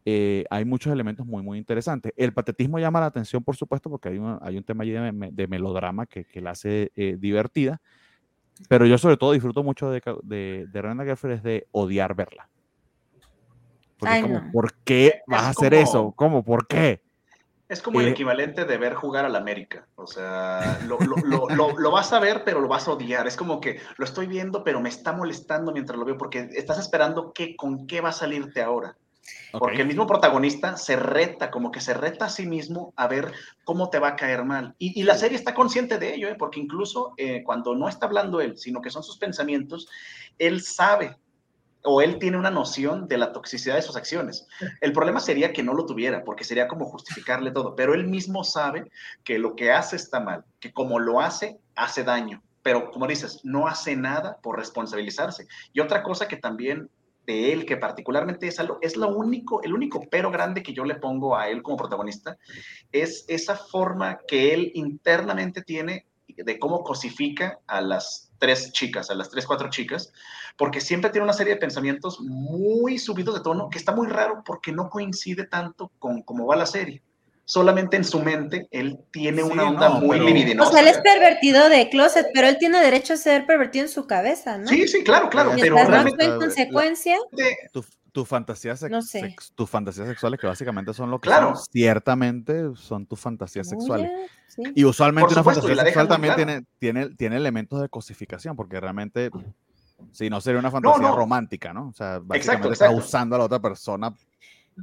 Eh, 0.06 0.46
hay 0.50 0.66
muchos 0.66 0.94
elementos 0.94 1.26
muy, 1.28 1.44
muy 1.44 1.58
interesantes. 1.60 2.14
El 2.18 2.34
patetismo 2.34 2.80
llama 2.80 3.00
la 3.02 3.08
atención, 3.08 3.44
por 3.44 3.56
supuesto, 3.56 3.90
porque 3.90 4.10
hay 4.10 4.18
un, 4.20 4.40
hay 4.42 4.58
un 4.58 4.64
tema 4.64 4.84
allí 4.84 4.92
de, 4.92 5.12
me- 5.12 5.32
de 5.32 5.48
melodrama 5.48 6.08
que, 6.08 6.26
que 6.26 6.42
la 6.42 6.52
hace 6.52 6.92
eh, 6.96 7.18
divertida. 7.20 7.82
Pero 8.70 8.86
yo 8.86 8.98
sobre 8.98 9.18
todo 9.18 9.34
disfruto 9.34 9.64
mucho 9.64 9.90
de, 9.92 10.02
de, 10.24 10.68
de 10.70 10.82
Rena 10.82 11.04
Girlfriend 11.04 11.38
es 11.38 11.44
de 11.44 11.68
odiar 11.72 12.16
verla. 12.16 12.50
Porque 14.02 14.16
Ay, 14.16 14.22
es 14.22 14.28
como, 14.28 14.40
no. 14.42 14.52
¿por 14.52 14.74
qué 14.84 15.22
vas 15.28 15.42
Es 15.42 15.48
a 15.48 15.50
hacer 15.52 15.74
como- 15.74 15.84
eso? 15.84 16.14
¿Cómo? 16.16 16.44
¿Por 16.44 16.66
qué? 16.68 17.02
Es 17.70 17.82
como 17.82 18.02
el 18.02 18.08
Eh, 18.08 18.12
equivalente 18.12 18.66
de 18.66 18.78
ver 18.78 18.96
jugar 18.96 19.24
al 19.26 19.36
América. 19.36 19.88
O 19.96 20.06
sea, 20.08 20.80
lo, 20.82 21.00
lo- 21.00 21.24
lo- 21.24 21.48
lo- 21.50 21.78
lo 21.78 21.92
vas 21.92 22.12
a 22.12 22.20
ver, 22.20 22.44
pero 22.44 22.60
lo 22.60 22.68
vas 22.68 22.88
a 22.88 22.92
odiar. 22.94 23.28
Es 23.28 23.38
como 23.38 23.62
que 23.62 23.80
lo 23.98 24.04
estoy 24.06 24.26
viendo, 24.28 24.64
pero 24.64 24.82
me 24.82 24.90
está 24.90 25.14
molestando 25.14 25.72
mientras 25.72 25.98
lo 25.98 26.04
veo, 26.04 26.18
porque 26.18 26.50
estás 26.54 26.80
esperando 26.80 27.32
qué, 27.32 27.56
con 27.56 27.86
qué 27.88 28.02
va 28.02 28.10
a 28.10 28.14
salirte 28.14 28.62
ahora. 28.62 28.98
Porque 29.52 29.82
el 29.82 29.88
mismo 29.88 30.08
protagonista 30.08 30.78
se 30.78 30.96
reta, 30.96 31.52
como 31.52 31.72
que 31.72 31.80
se 31.80 31.94
reta 31.94 32.26
a 32.26 32.30
sí 32.30 32.48
mismo 32.48 32.92
a 32.96 33.08
ver 33.08 33.32
cómo 33.64 33.90
te 33.90 34.00
va 34.00 34.10
a 34.10 34.16
caer 34.16 34.44
mal. 34.44 34.74
Y, 34.80 35.00
y 35.00 35.04
la 35.04 35.16
serie 35.16 35.38
está 35.38 35.54
consciente 35.54 36.00
de 36.00 36.16
ello, 36.16 36.28
¿eh? 36.28 36.36
porque 36.40 36.60
incluso 36.60 37.14
eh, 37.18 37.44
cuando 37.46 37.76
no 37.76 37.88
está 37.88 38.08
hablando 38.08 38.42
él, 38.42 38.58
sino 38.58 38.82
que 38.82 38.90
son 38.90 39.04
sus 39.04 39.18
pensamientos, 39.18 39.88
él 40.40 40.62
sabe 40.62 41.18
o 41.84 42.02
él 42.02 42.20
tiene 42.20 42.38
una 42.38 42.52
noción 42.52 43.08
de 43.08 43.18
la 43.18 43.32
toxicidad 43.32 43.76
de 43.76 43.82
sus 43.82 43.96
acciones. 43.96 44.48
El 44.82 44.94
problema 44.94 45.20
sería 45.20 45.54
que 45.54 45.64
no 45.64 45.74
lo 45.74 45.86
tuviera, 45.86 46.24
porque 46.24 46.44
sería 46.44 46.68
como 46.68 46.86
justificarle 46.86 47.52
todo, 47.52 47.76
pero 47.76 47.94
él 47.94 48.08
mismo 48.08 48.44
sabe 48.44 48.90
que 49.24 49.40
lo 49.40 49.56
que 49.56 49.72
hace 49.72 49.96
está 49.96 50.20
mal, 50.20 50.46
que 50.60 50.72
como 50.72 51.00
lo 51.00 51.22
hace, 51.22 51.60
hace 51.76 52.04
daño. 52.04 52.42
Pero 52.64 52.92
como 52.92 53.08
dices, 53.08 53.42
no 53.44 53.68
hace 53.68 53.96
nada 53.96 54.38
por 54.42 54.58
responsabilizarse. 54.58 55.48
Y 55.74 55.80
otra 55.80 56.04
cosa 56.04 56.28
que 56.28 56.38
también 56.38 56.90
de 57.26 57.54
él, 57.54 57.66
que 57.66 57.78
particularmente 57.78 58.48
es, 58.48 58.60
algo, 58.60 58.78
es 58.82 58.96
lo 58.96 59.10
único, 59.16 59.62
el 59.64 59.74
único 59.74 60.02
pero 60.10 60.32
grande 60.32 60.64
que 60.64 60.74
yo 60.74 60.86
le 60.86 60.96
pongo 60.96 61.36
a 61.36 61.50
él 61.50 61.62
como 61.64 61.78
protagonista, 61.78 62.38
es 62.92 63.26
esa 63.28 63.56
forma 63.56 64.20
que 64.28 64.54
él 64.54 64.72
internamente 64.76 65.62
tiene 65.62 66.08
de 66.28 66.60
cómo 66.60 66.84
cosifica 66.84 67.60
a 67.68 67.82
las 67.82 68.31
tres 68.42 68.72
chicas, 68.74 69.12
a 69.12 69.14
las 69.16 69.30
tres, 69.30 69.46
cuatro 69.46 69.70
chicas, 69.70 70.12
porque 70.58 70.82
siempre 70.82 71.12
tiene 71.12 71.26
una 71.26 71.34
serie 71.34 71.54
de 71.54 71.60
pensamientos 71.60 72.20
muy 72.22 72.98
subidos 72.98 73.36
de 73.36 73.42
tono, 73.42 73.70
que 73.70 73.78
está 73.78 73.94
muy 73.96 74.08
raro 74.08 74.42
porque 74.44 74.72
no 74.72 74.90
coincide 74.90 75.46
tanto 75.46 75.92
con 76.00 76.24
cómo 76.24 76.48
va 76.48 76.56
la 76.56 76.66
serie. 76.66 77.04
Solamente 77.46 77.98
en 77.98 78.04
su 78.04 78.20
mente 78.20 78.68
él 78.72 78.98
tiene 79.12 79.44
Sí, 79.44 79.50
una 79.52 79.70
onda 79.70 79.90
no, 79.90 79.96
muy 80.02 80.18
pero- 80.18 80.26
libidinosa. 80.26 80.70
O 80.70 80.72
sea, 80.74 80.82
él 80.82 80.88
es 80.88 80.98
pervertido 81.00 81.70
de 81.70 81.90
closet, 81.90 82.28
pero 82.34 82.48
él 82.48 82.58
tiene 82.58 82.80
derecho 82.82 83.14
a 83.14 83.18
ser 83.18 83.46
pervertido 83.46 83.86
en 83.86 83.92
su 83.92 84.08
cabeza, 84.08 84.58
¿no? 84.58 84.68
Sí, 84.68 84.88
sí, 84.88 85.04
claro, 85.04 85.30
claro, 85.30 85.56
Y 85.58 85.62
pero 85.62 85.76
no 85.76 85.86
realmente 85.86 86.24
en 86.26 86.38
consecuencia, 86.40 87.18
tu 88.12 88.26
fantasía 88.26 88.76
sex- 88.76 88.92
No 88.92 89.02
sé. 89.02 89.22
sex- 89.22 89.54
tus 89.56 89.70
fantasías 89.70 90.08
sexuales, 90.08 90.40
que 90.40 90.48
básicamente 90.48 90.94
son 90.94 91.10
lo 91.12 91.20
que 91.20 91.30
Claro. 91.30 91.56
son, 91.56 91.66
ciertamente 91.72 92.76
son 92.76 93.06
tus 93.06 93.20
fantasías 93.20 93.68
sexuales. 93.70 94.10
sí. 94.48 94.64
Y 94.76 94.84
usualmente 94.84 95.34
una 95.34 95.42
supuesto, 95.42 95.60
y 95.62 95.70
fantasía 95.70 95.86
sexual 95.86 96.08
también 96.08 96.34
claro. 96.34 96.46
tiene, 96.52 96.66
tiene, 96.80 97.16
tiene 97.16 97.38
elementos 97.38 97.82
de 97.82 97.90
cosificación, 97.90 98.56
porque 98.56 98.80
realmente, 98.80 99.32
si 100.12 100.30
no 100.30 100.42
sería 100.42 100.60
una 100.60 100.72
fantasía 100.72 101.08
no. 101.08 101.16
romántica, 101.16 101.74
¿no? 101.74 101.88
O 101.90 101.94
sea, 101.94 102.20
básicamente 102.20 102.68
Exacto, 102.68 102.72
está 102.74 102.92
usando 102.92 103.36
a 103.36 103.40
la 103.40 103.46
otra 103.46 103.60
persona 103.60 104.14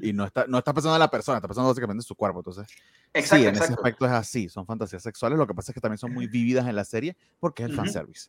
y 0.01 0.13
no 0.13 0.25
está, 0.25 0.47
no 0.47 0.59
está 0.59 0.73
pensando 0.73 0.97
en 0.97 1.01
la 1.01 1.11
persona, 1.11 1.39
está 1.39 1.49
pensando 1.49 1.69
básicamente 1.69 1.99
en 1.99 2.07
su 2.07 2.15
cuerpo. 2.15 2.41
Entonces, 2.41 2.67
Exacto, 3.13 3.43
sí, 3.43 3.49
en 3.49 3.57
ese 3.57 3.73
aspecto 3.73 4.07
es 4.07 4.13
así, 4.13 4.49
son 4.49 4.65
fantasías 4.67 5.03
sexuales. 5.03 5.39
Lo 5.39 5.47
que 5.47 5.55
pasa 5.55 5.73
es 5.73 5.75
que 5.75 5.81
también 5.81 5.99
son 5.99 6.13
muy 6.13 6.27
vividas 6.29 6.67
en 6.67 6.77
la 6.77 6.85
serie 6.85 7.17
porque 7.41 7.63
es 7.63 7.69
el 7.69 7.75
Ujú. 7.75 7.85
fanservice. 7.85 8.29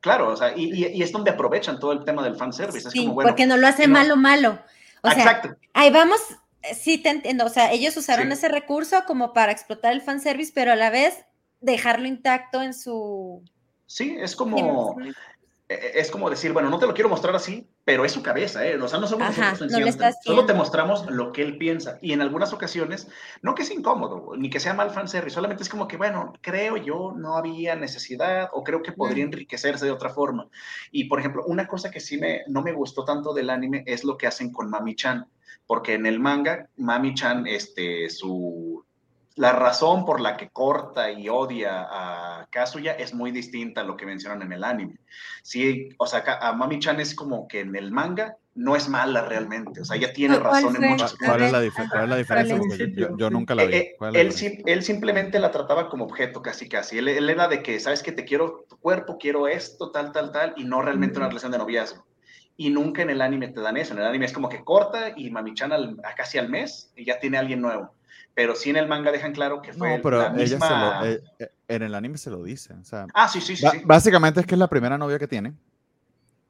Claro, 0.00 0.28
o 0.32 0.36
sea, 0.36 0.52
y, 0.56 0.72
y- 0.72 0.86
y 0.96 1.02
es 1.02 1.10
donde 1.12 1.30
aprovechan 1.30 1.78
todo 1.80 1.92
el 1.92 2.04
tema 2.04 2.22
del 2.22 2.36
fanservice. 2.36 2.88
Es 2.88 2.92
Sí, 2.92 3.00
como, 3.00 3.14
bueno, 3.14 3.28
porque 3.30 3.46
no 3.46 3.56
lo 3.56 3.66
hace 3.66 3.86
no- 3.86 3.94
malo, 3.94 4.16
malo. 4.16 4.58
O 5.02 5.10
sea, 5.10 5.18
exacto. 5.18 5.56
ahí 5.74 5.90
vamos, 5.90 6.20
eh, 6.62 6.74
sí 6.74 6.98
te 6.98 7.08
entiendo, 7.10 7.44
o 7.44 7.48
sea, 7.48 7.72
ellos 7.72 7.96
usaron 7.96 8.26
Sí. 8.28 8.32
ese 8.34 8.48
recurso 8.48 9.04
como 9.06 9.32
para 9.32 9.52
explotar 9.52 9.92
el 9.92 10.00
fanservice, 10.02 10.52
pero 10.54 10.72
a 10.72 10.76
la 10.76 10.90
vez 10.90 11.24
dejarlo 11.60 12.06
intacto 12.06 12.62
en 12.62 12.74
su... 12.74 13.42
Sí, 13.86 14.16
es 14.20 14.36
como, 14.36 14.96
es 15.68 16.10
como 16.10 16.30
decir, 16.30 16.54
bueno, 16.54 16.70
no 16.70 16.78
te 16.78 16.86
lo 16.86 16.94
quiero 16.94 17.10
mostrar 17.10 17.36
así, 17.36 17.68
pero 17.84 18.06
es 18.06 18.12
su 18.12 18.22
cabeza, 18.22 18.66
¿eh? 18.66 18.80
O 18.80 18.88
sea, 18.88 18.98
no 18.98 19.06
somos 19.06 19.36
nosotros 19.36 20.14
solo 20.24 20.46
te 20.46 20.54
mostramos 20.54 21.04
lo 21.10 21.30
que 21.30 21.42
él 21.42 21.58
piensa. 21.58 21.98
Y 22.00 22.14
en 22.14 22.22
algunas 22.22 22.54
ocasiones, 22.54 23.08
no 23.42 23.54
que 23.54 23.64
sea 23.64 23.76
incómodo, 23.76 24.34
ni 24.36 24.48
que 24.48 24.60
sea 24.60 24.72
mal 24.72 24.90
fanservice, 24.90 25.34
solamente 25.34 25.62
es 25.62 25.68
como 25.68 25.86
que, 25.86 25.98
bueno, 25.98 26.32
creo 26.40 26.78
yo 26.78 27.12
no 27.14 27.36
había 27.36 27.76
necesidad 27.76 28.48
o 28.52 28.64
creo 28.64 28.82
que 28.82 28.92
podría 28.92 29.24
enriquecerse 29.24 29.84
de 29.84 29.92
otra 29.92 30.08
forma. 30.08 30.48
Y, 30.90 31.04
por 31.04 31.20
ejemplo, 31.20 31.44
una 31.46 31.66
cosa 31.66 31.90
que 31.90 32.00
sí 32.00 32.16
me, 32.16 32.44
no 32.48 32.62
me 32.62 32.72
gustó 32.72 33.04
tanto 33.04 33.34
del 33.34 33.50
anime 33.50 33.84
es 33.86 34.04
lo 34.04 34.16
que 34.16 34.26
hacen 34.26 34.50
con 34.50 34.70
Mami-chan, 34.70 35.28
porque 35.66 35.94
en 35.94 36.06
el 36.06 36.18
manga, 36.18 36.70
Mami-chan, 36.76 37.46
este, 37.46 38.08
su, 38.08 38.86
la 39.38 39.52
razón 39.52 40.04
por 40.04 40.20
la 40.20 40.36
que 40.36 40.48
corta 40.48 41.12
y 41.12 41.28
odia 41.28 41.86
a 41.88 42.48
Kazuya 42.50 42.94
es 42.94 43.14
muy 43.14 43.30
distinta 43.30 43.82
a 43.82 43.84
lo 43.84 43.96
que 43.96 44.04
mencionan 44.04 44.42
en 44.42 44.52
el 44.52 44.64
anime. 44.64 44.96
Sí, 45.42 45.90
o 45.96 46.08
sea, 46.08 46.24
a 46.40 46.52
Mami-chan 46.52 46.98
es 46.98 47.14
como 47.14 47.46
que 47.46 47.60
en 47.60 47.76
el 47.76 47.92
manga 47.92 48.36
no 48.56 48.74
es 48.74 48.88
mala 48.88 49.22
realmente, 49.22 49.82
o 49.82 49.84
sea, 49.84 49.96
ella 49.96 50.12
tiene 50.12 50.40
razón 50.40 50.74
en 50.82 50.90
muchas 50.90 51.12
cosas. 51.12 51.28
¿Cuál 51.28 51.42
es 51.44 51.52
la, 51.52 51.60
diferencia? 52.16 52.58
Yo, 53.16 53.30
nunca 53.30 53.54
la 53.54 53.66
vi. 53.66 53.76
Eh, 53.76 53.96
él, 54.14 54.34
él, 54.66 54.82
simplemente 54.82 55.38
la 55.38 55.52
trataba 55.52 55.88
como 55.88 56.06
objeto, 56.06 56.42
casi 56.42 56.68
casi. 56.68 56.98
Él, 56.98 57.06
él, 57.06 57.30
era 57.30 57.46
de 57.46 57.62
que, 57.62 57.78
sabes 57.78 58.02
que 58.02 58.10
te 58.10 58.24
quiero 58.24 58.66
tu 58.68 58.76
cuerpo, 58.78 59.18
quiero 59.18 59.46
esto, 59.46 59.92
tal, 59.92 60.10
tal, 60.10 60.32
tal, 60.32 60.54
y 60.56 60.64
no 60.64 60.82
realmente 60.82 61.18
una 61.18 61.28
relación 61.28 61.52
de 61.52 61.58
noviazgo. 61.58 62.04
Y 62.56 62.70
nunca 62.70 63.02
en 63.02 63.10
el 63.10 63.20
anime 63.20 63.46
te 63.46 63.60
dan 63.60 63.76
eso. 63.76 63.92
En 63.92 64.00
el 64.00 64.06
anime 64.06 64.26
es 64.26 64.32
como 64.32 64.48
que 64.48 64.64
corta 64.64 65.12
y 65.14 65.30
Mami-chan 65.30 65.96
casi 66.16 66.38
al 66.38 66.48
mes 66.48 66.90
y 66.96 67.04
ya 67.04 67.20
tiene 67.20 67.36
a 67.36 67.40
alguien 67.40 67.60
nuevo 67.60 67.94
pero 68.38 68.54
sí 68.54 68.70
en 68.70 68.76
el 68.76 68.86
manga 68.86 69.10
dejan 69.10 69.32
claro 69.32 69.60
que 69.60 69.72
fue 69.72 69.96
no, 69.96 70.00
pero 70.00 70.22
la 70.22 70.30
misma... 70.30 71.00
Eh, 71.02 71.20
eh, 71.40 71.48
en 71.66 71.82
el 71.82 71.92
anime 71.92 72.18
se 72.18 72.30
lo 72.30 72.44
dice. 72.44 72.72
O 72.72 72.84
sea, 72.84 73.08
ah, 73.12 73.26
sí, 73.26 73.40
sí, 73.40 73.56
sí, 73.56 73.66
Básicamente 73.84 74.38
es 74.38 74.46
que 74.46 74.54
es 74.54 74.60
la 74.60 74.68
primera 74.68 74.96
novia 74.96 75.18
que 75.18 75.26
tiene 75.26 75.54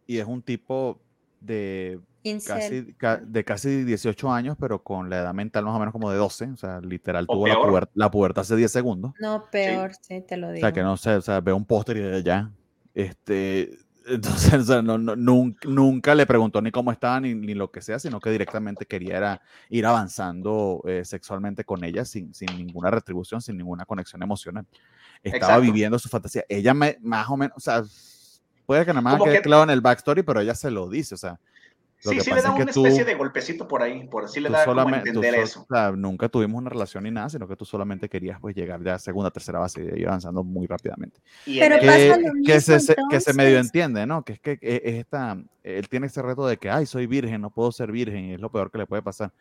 y 0.06 0.18
es 0.18 0.26
un 0.26 0.42
tipo 0.42 1.00
de 1.40 1.98
casi, 2.46 2.94
de 3.22 3.42
casi 3.42 3.84
18 3.84 4.30
años, 4.30 4.58
pero 4.60 4.82
con 4.82 5.08
la 5.08 5.20
edad 5.20 5.32
mental 5.32 5.64
más 5.64 5.74
o 5.74 5.78
menos 5.78 5.92
como 5.92 6.10
de 6.10 6.18
12. 6.18 6.50
O 6.52 6.56
sea, 6.58 6.82
literal 6.82 7.26
tuvo 7.26 7.46
la, 7.94 8.10
pubertad 8.10 8.42
hace 8.42 8.54
10 8.54 8.70
segundos. 8.70 9.14
No, 9.18 9.46
peor, 9.50 9.92
sí. 9.98 10.20
te 10.20 10.36
lo 10.36 10.48
digo. 10.50 10.58
O 10.58 10.68
sea, 10.68 10.74
que 10.74 10.82
no 10.82 10.98
sé, 10.98 11.14
o 11.14 11.22
sea, 11.22 11.40
veo 11.40 11.56
un 11.56 11.64
póster 11.64 11.96
y 11.96 12.00
de 12.00 12.22
ya. 12.22 12.50
Este, 12.92 13.78
entonces, 14.08 14.66
no, 14.82 14.98
nunca, 14.98 16.14
le 16.14 16.26
preguntó 16.26 16.60
ni 16.60 16.70
cómo 16.70 16.92
estaba 16.92 17.20
ni, 17.20 17.34
ni, 17.34 17.54
lo 17.54 17.70
que 17.70 17.82
sea, 17.82 17.98
sino 17.98 18.20
que 18.20 18.30
directamente 18.30 18.86
quería 18.86 19.40
ir 19.68 19.86
avanzando 19.86 20.82
eh, 20.86 21.04
sexualmente 21.04 21.64
con 21.64 21.84
ella 21.84 22.04
sin, 22.04 22.34
sin, 22.34 22.48
ninguna 22.56 22.90
retribución, 22.90 23.40
sin 23.40 23.56
ninguna 23.56 23.84
conexión 23.84 24.22
emocional. 24.22 24.66
Estaba 25.22 25.58
viviendo 25.58 25.98
su 25.98 26.08
fantasía. 26.08 26.44
Ella 26.48 26.74
me, 26.74 26.98
más 27.00 27.28
o 27.28 27.36
menos, 27.36 27.56
o 27.56 27.60
sea, 27.60 27.82
puede 28.66 28.84
que 28.84 28.92
nada 28.92 29.00
más 29.00 29.22
quede 29.22 29.42
claro 29.42 29.64
en 29.64 29.70
el 29.70 29.80
backstory, 29.80 30.22
pero 30.22 30.40
ella 30.40 30.54
se 30.54 30.70
lo 30.70 30.88
dice, 30.88 31.14
o 31.14 31.18
sea, 31.18 31.40
sí, 31.98 32.20
sí 32.20 32.32
le 32.32 32.42
da 32.42 32.52
una 32.52 32.64
especie 32.64 33.04
de 33.04 33.14
golpecito 33.14 33.66
por 33.66 33.82
ahí, 33.82 34.06
por 34.08 34.24
así 34.24 34.40
le 34.40 34.50
da 34.50 34.64
como 34.64 34.94
entender 34.94 35.34
eso. 35.34 35.66
O 35.68 35.74
sea, 35.74 35.92
nunca 35.92 36.28
tuvimos 36.28 36.60
una 36.60 36.70
relación 36.70 37.04
ni 37.04 37.10
nada, 37.10 37.28
sino 37.28 37.48
que 37.48 37.56
tú 37.56 37.64
solamente 37.64 38.08
querías 38.08 38.40
pues 38.40 38.54
llegar 38.54 38.82
ya 38.82 38.94
a 38.94 38.98
segunda, 38.98 39.30
tercera 39.30 39.58
base 39.58 39.82
y 39.82 40.00
ir 40.00 40.08
avanzando 40.08 40.44
muy 40.44 40.66
rápidamente. 40.66 41.20
Pero 41.44 41.78
que, 41.78 41.86
pasa 41.86 42.16
lo 42.16 42.32
mismo, 42.32 42.46
que, 42.46 42.60
se, 42.60 42.96
que 43.10 43.20
se 43.20 43.32
medio 43.34 43.58
entiende, 43.58 44.06
¿no? 44.06 44.24
Que 44.24 44.34
es 44.34 44.40
que 44.40 44.58
es 44.60 44.80
esta, 44.82 45.36
él 45.62 45.88
tiene 45.88 46.06
ese 46.06 46.22
reto 46.22 46.46
de 46.46 46.56
que, 46.56 46.70
ay, 46.70 46.86
soy 46.86 47.06
virgen, 47.06 47.40
no 47.40 47.50
puedo 47.50 47.72
ser 47.72 47.92
virgen, 47.92 48.26
y 48.26 48.34
es 48.34 48.40
lo 48.40 48.50
peor 48.50 48.70
que 48.70 48.78
le 48.78 48.86
puede 48.86 49.02
pasar 49.02 49.32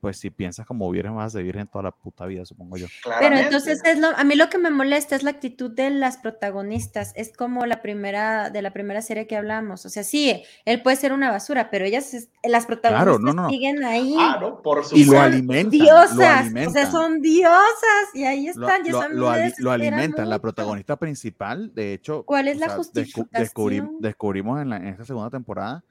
pues 0.00 0.18
si 0.18 0.30
piensas 0.30 0.66
como 0.66 0.90
virgen 0.90 1.14
vas 1.14 1.26
a 1.26 1.30
ser 1.30 1.44
virgen 1.44 1.66
toda 1.66 1.84
la 1.84 1.90
puta 1.90 2.26
vida, 2.26 2.44
supongo 2.44 2.76
yo. 2.76 2.86
Pero 3.18 3.36
entonces 3.36 3.82
es 3.84 3.98
lo, 3.98 4.08
a 4.08 4.24
mí 4.24 4.34
lo 4.34 4.48
que 4.48 4.58
me 4.58 4.70
molesta 4.70 5.14
es 5.14 5.22
la 5.22 5.30
actitud 5.30 5.70
de 5.70 5.90
las 5.90 6.16
protagonistas. 6.16 7.12
Es 7.16 7.36
como 7.36 7.66
la 7.66 7.82
primera, 7.82 8.50
de 8.50 8.62
la 8.62 8.72
primera 8.72 9.02
serie 9.02 9.26
que 9.26 9.36
hablamos. 9.36 9.84
O 9.84 9.90
sea, 9.90 10.02
sí, 10.02 10.42
él 10.64 10.82
puede 10.82 10.96
ser 10.96 11.12
una 11.12 11.30
basura, 11.30 11.70
pero 11.70 11.84
ellas, 11.84 12.28
las 12.42 12.66
protagonistas 12.66 13.50
siguen 13.50 13.84
ahí. 13.84 14.14
Claro, 14.14 14.62
por 14.62 14.82
Y 14.92 15.04
lo 15.04 15.20
alimentan. 15.20 15.70
Diosas, 15.70 16.52
o 16.66 16.70
sea, 16.70 16.90
son 16.90 17.20
diosas 17.20 18.14
y 18.14 18.24
ahí 18.24 18.48
están. 18.48 18.82
Lo, 19.12 19.32
lo, 19.58 19.70
alimentan. 19.70 20.30
La 20.30 20.38
protagonista 20.38 20.96
principal, 20.96 21.74
de 21.74 21.92
hecho. 21.94 22.24
¿Cuál 22.24 22.48
es 22.48 22.58
la 22.58 22.70
justificación? 22.70 23.98
descubrimos 24.00 24.60
en, 24.60 24.70
la, 24.70 24.76
en 24.76 24.88
esta 24.88 25.04
segunda 25.04 25.30
temporada 25.30 25.84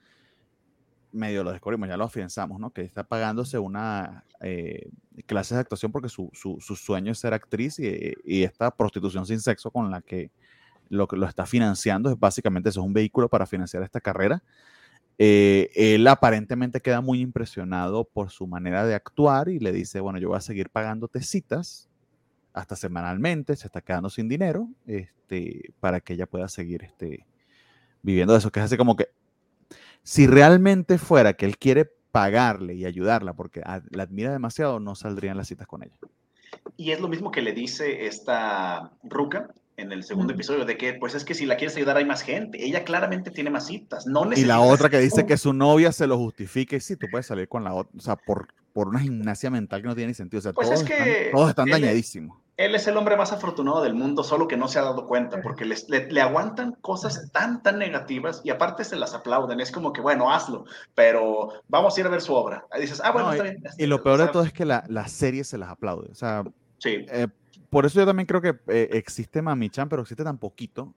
medio 1.12 1.44
lo 1.44 1.52
descubrimos, 1.52 1.88
ya 1.88 1.96
lo 1.96 2.04
afianzamos, 2.04 2.60
¿no? 2.60 2.70
Que 2.70 2.82
está 2.82 3.04
pagándose 3.04 3.58
una 3.58 4.24
eh, 4.40 4.90
clase 5.26 5.54
de 5.54 5.60
actuación 5.60 5.92
porque 5.92 6.08
su, 6.08 6.30
sueño 6.60 7.12
es 7.12 7.18
ser 7.18 7.34
actriz 7.34 7.78
y, 7.78 8.42
esta 8.42 8.70
prostitución 8.70 9.26
sin 9.26 9.40
sexo 9.40 9.70
con 9.70 9.90
la 9.90 10.00
que 10.00 10.30
lo, 10.88 11.06
lo 11.10 11.26
está 11.26 11.46
financiando 11.46 12.10
es 12.10 12.18
básicamente 12.18 12.68
eso, 12.68 12.80
es 12.80 12.86
un 12.86 12.92
vehículo 12.92 13.28
para 13.28 13.46
financiar 13.46 13.82
esta 13.82 14.00
carrera. 14.00 14.42
Eh, 15.22 15.70
él 15.74 16.06
aparentemente 16.06 16.80
queda 16.80 17.02
muy 17.02 17.20
impresionado 17.20 18.04
por 18.04 18.30
su 18.30 18.46
manera 18.46 18.86
de 18.86 18.94
actuar 18.94 19.50
y 19.50 19.58
le 19.58 19.70
dice, 19.70 20.00
bueno, 20.00 20.18
yo 20.18 20.28
voy 20.28 20.38
a 20.38 20.40
seguir 20.40 20.70
pagándote 20.70 21.20
citas 21.22 21.90
hasta 22.54 22.74
semanalmente, 22.74 23.54
se 23.54 23.66
está 23.66 23.82
quedando 23.82 24.08
sin 24.08 24.30
dinero, 24.30 24.70
este, 24.86 25.74
para 25.78 26.00
que 26.00 26.14
ella 26.14 26.26
pueda 26.26 26.48
seguir 26.48 26.84
este, 26.84 27.26
viviendo 28.02 28.32
de 28.32 28.38
eso, 28.38 28.50
que 28.50 28.60
es 28.60 28.64
así 28.64 28.78
como 28.78 28.96
que 28.96 29.08
si 30.02 30.26
realmente 30.26 30.98
fuera 30.98 31.34
que 31.34 31.46
él 31.46 31.58
quiere 31.58 31.90
pagarle 32.10 32.74
y 32.74 32.84
ayudarla 32.84 33.34
porque 33.34 33.62
la 33.90 34.02
admira 34.02 34.32
demasiado, 34.32 34.80
no 34.80 34.94
saldrían 34.94 35.36
las 35.36 35.48
citas 35.48 35.66
con 35.66 35.82
ella. 35.82 35.96
Y 36.76 36.90
es 36.90 37.00
lo 37.00 37.08
mismo 37.08 37.30
que 37.30 37.42
le 37.42 37.52
dice 37.52 38.06
esta 38.06 38.92
Ruka 39.02 39.52
en 39.76 39.92
el 39.92 40.04
segundo 40.04 40.34
episodio, 40.34 40.64
de 40.64 40.76
que 40.76 40.94
pues 40.94 41.14
es 41.14 41.24
que 41.24 41.34
si 41.34 41.46
la 41.46 41.56
quieres 41.56 41.76
ayudar 41.76 41.96
hay 41.96 42.04
más 42.04 42.22
gente. 42.22 42.62
Ella 42.62 42.84
claramente 42.84 43.30
tiene 43.30 43.50
más 43.50 43.66
citas. 43.66 44.06
No 44.06 44.30
y 44.34 44.44
la 44.44 44.60
otra 44.60 44.90
que 44.90 44.98
dice 44.98 45.26
que 45.26 45.36
su 45.36 45.52
novia 45.52 45.92
se 45.92 46.06
lo 46.06 46.18
justifique 46.18 46.76
y 46.76 46.80
sí, 46.80 46.96
tú 46.96 47.06
puedes 47.10 47.26
salir 47.26 47.48
con 47.48 47.64
la 47.64 47.72
otra, 47.72 47.92
o 47.96 48.00
sea, 48.00 48.16
por, 48.16 48.48
por 48.72 48.88
una 48.88 49.00
gimnasia 49.00 49.50
mental 49.50 49.80
que 49.80 49.88
no 49.88 49.94
tiene 49.94 50.08
ni 50.08 50.14
sentido. 50.14 50.38
O 50.38 50.42
sea, 50.42 50.52
pues 50.52 50.68
todos, 50.68 50.82
están, 50.82 51.08
todos 51.32 51.48
están 51.50 51.70
dañadísimos 51.70 52.39
él 52.60 52.74
es 52.74 52.86
el 52.86 52.96
hombre 52.98 53.16
más 53.16 53.32
afortunado 53.32 53.82
del 53.82 53.94
mundo, 53.94 54.22
solo 54.22 54.46
que 54.46 54.58
no 54.58 54.68
se 54.68 54.78
ha 54.78 54.82
dado 54.82 55.06
cuenta, 55.06 55.40
porque 55.40 55.64
le, 55.64 56.20
aguantan 56.20 56.76
cosas 56.82 57.32
tan, 57.32 57.62
tan 57.62 57.78
negativas 57.78 58.42
y 58.44 58.50
aparte 58.50 58.84
se 58.84 58.96
las 58.96 59.14
aplauden. 59.14 59.60
Es 59.60 59.72
como 59.72 59.94
que, 59.94 60.02
bueno, 60.02 60.30
hazlo, 60.30 60.66
pero 60.94 61.48
vamos 61.68 61.96
a 61.96 62.00
ir 62.00 62.06
a 62.06 62.10
ver 62.10 62.20
su 62.20 62.34
obra. 62.34 62.66
Ahí 62.70 62.82
dices, 62.82 63.00
ah, 63.02 63.12
bueno, 63.12 63.32
está 63.32 63.44
bien. 63.44 63.62
Y 63.78 63.86
lo 63.86 64.02
peor 64.02 64.20
de 64.20 64.28
todo 64.28 64.42
es 64.42 64.52
que 64.52 64.66
la, 64.66 64.84
la, 64.88 65.08
serie 65.08 65.42
se 65.42 65.56
las 65.56 65.70
aplaude. 65.70 66.10
O 66.12 66.14
sea, 66.14 66.44
sí. 66.76 67.06
Eh, 67.08 67.28
por 67.70 67.86
eso 67.86 67.98
yo 67.98 68.04
también 68.04 68.26
creo 68.26 68.42
que 68.42 68.58
eh, 68.68 68.90
existe 68.92 69.40
Mami-chan, 69.40 69.88
pero 69.88 70.02
existe 70.02 70.22
tan 70.22 70.36
poquito 70.36 70.94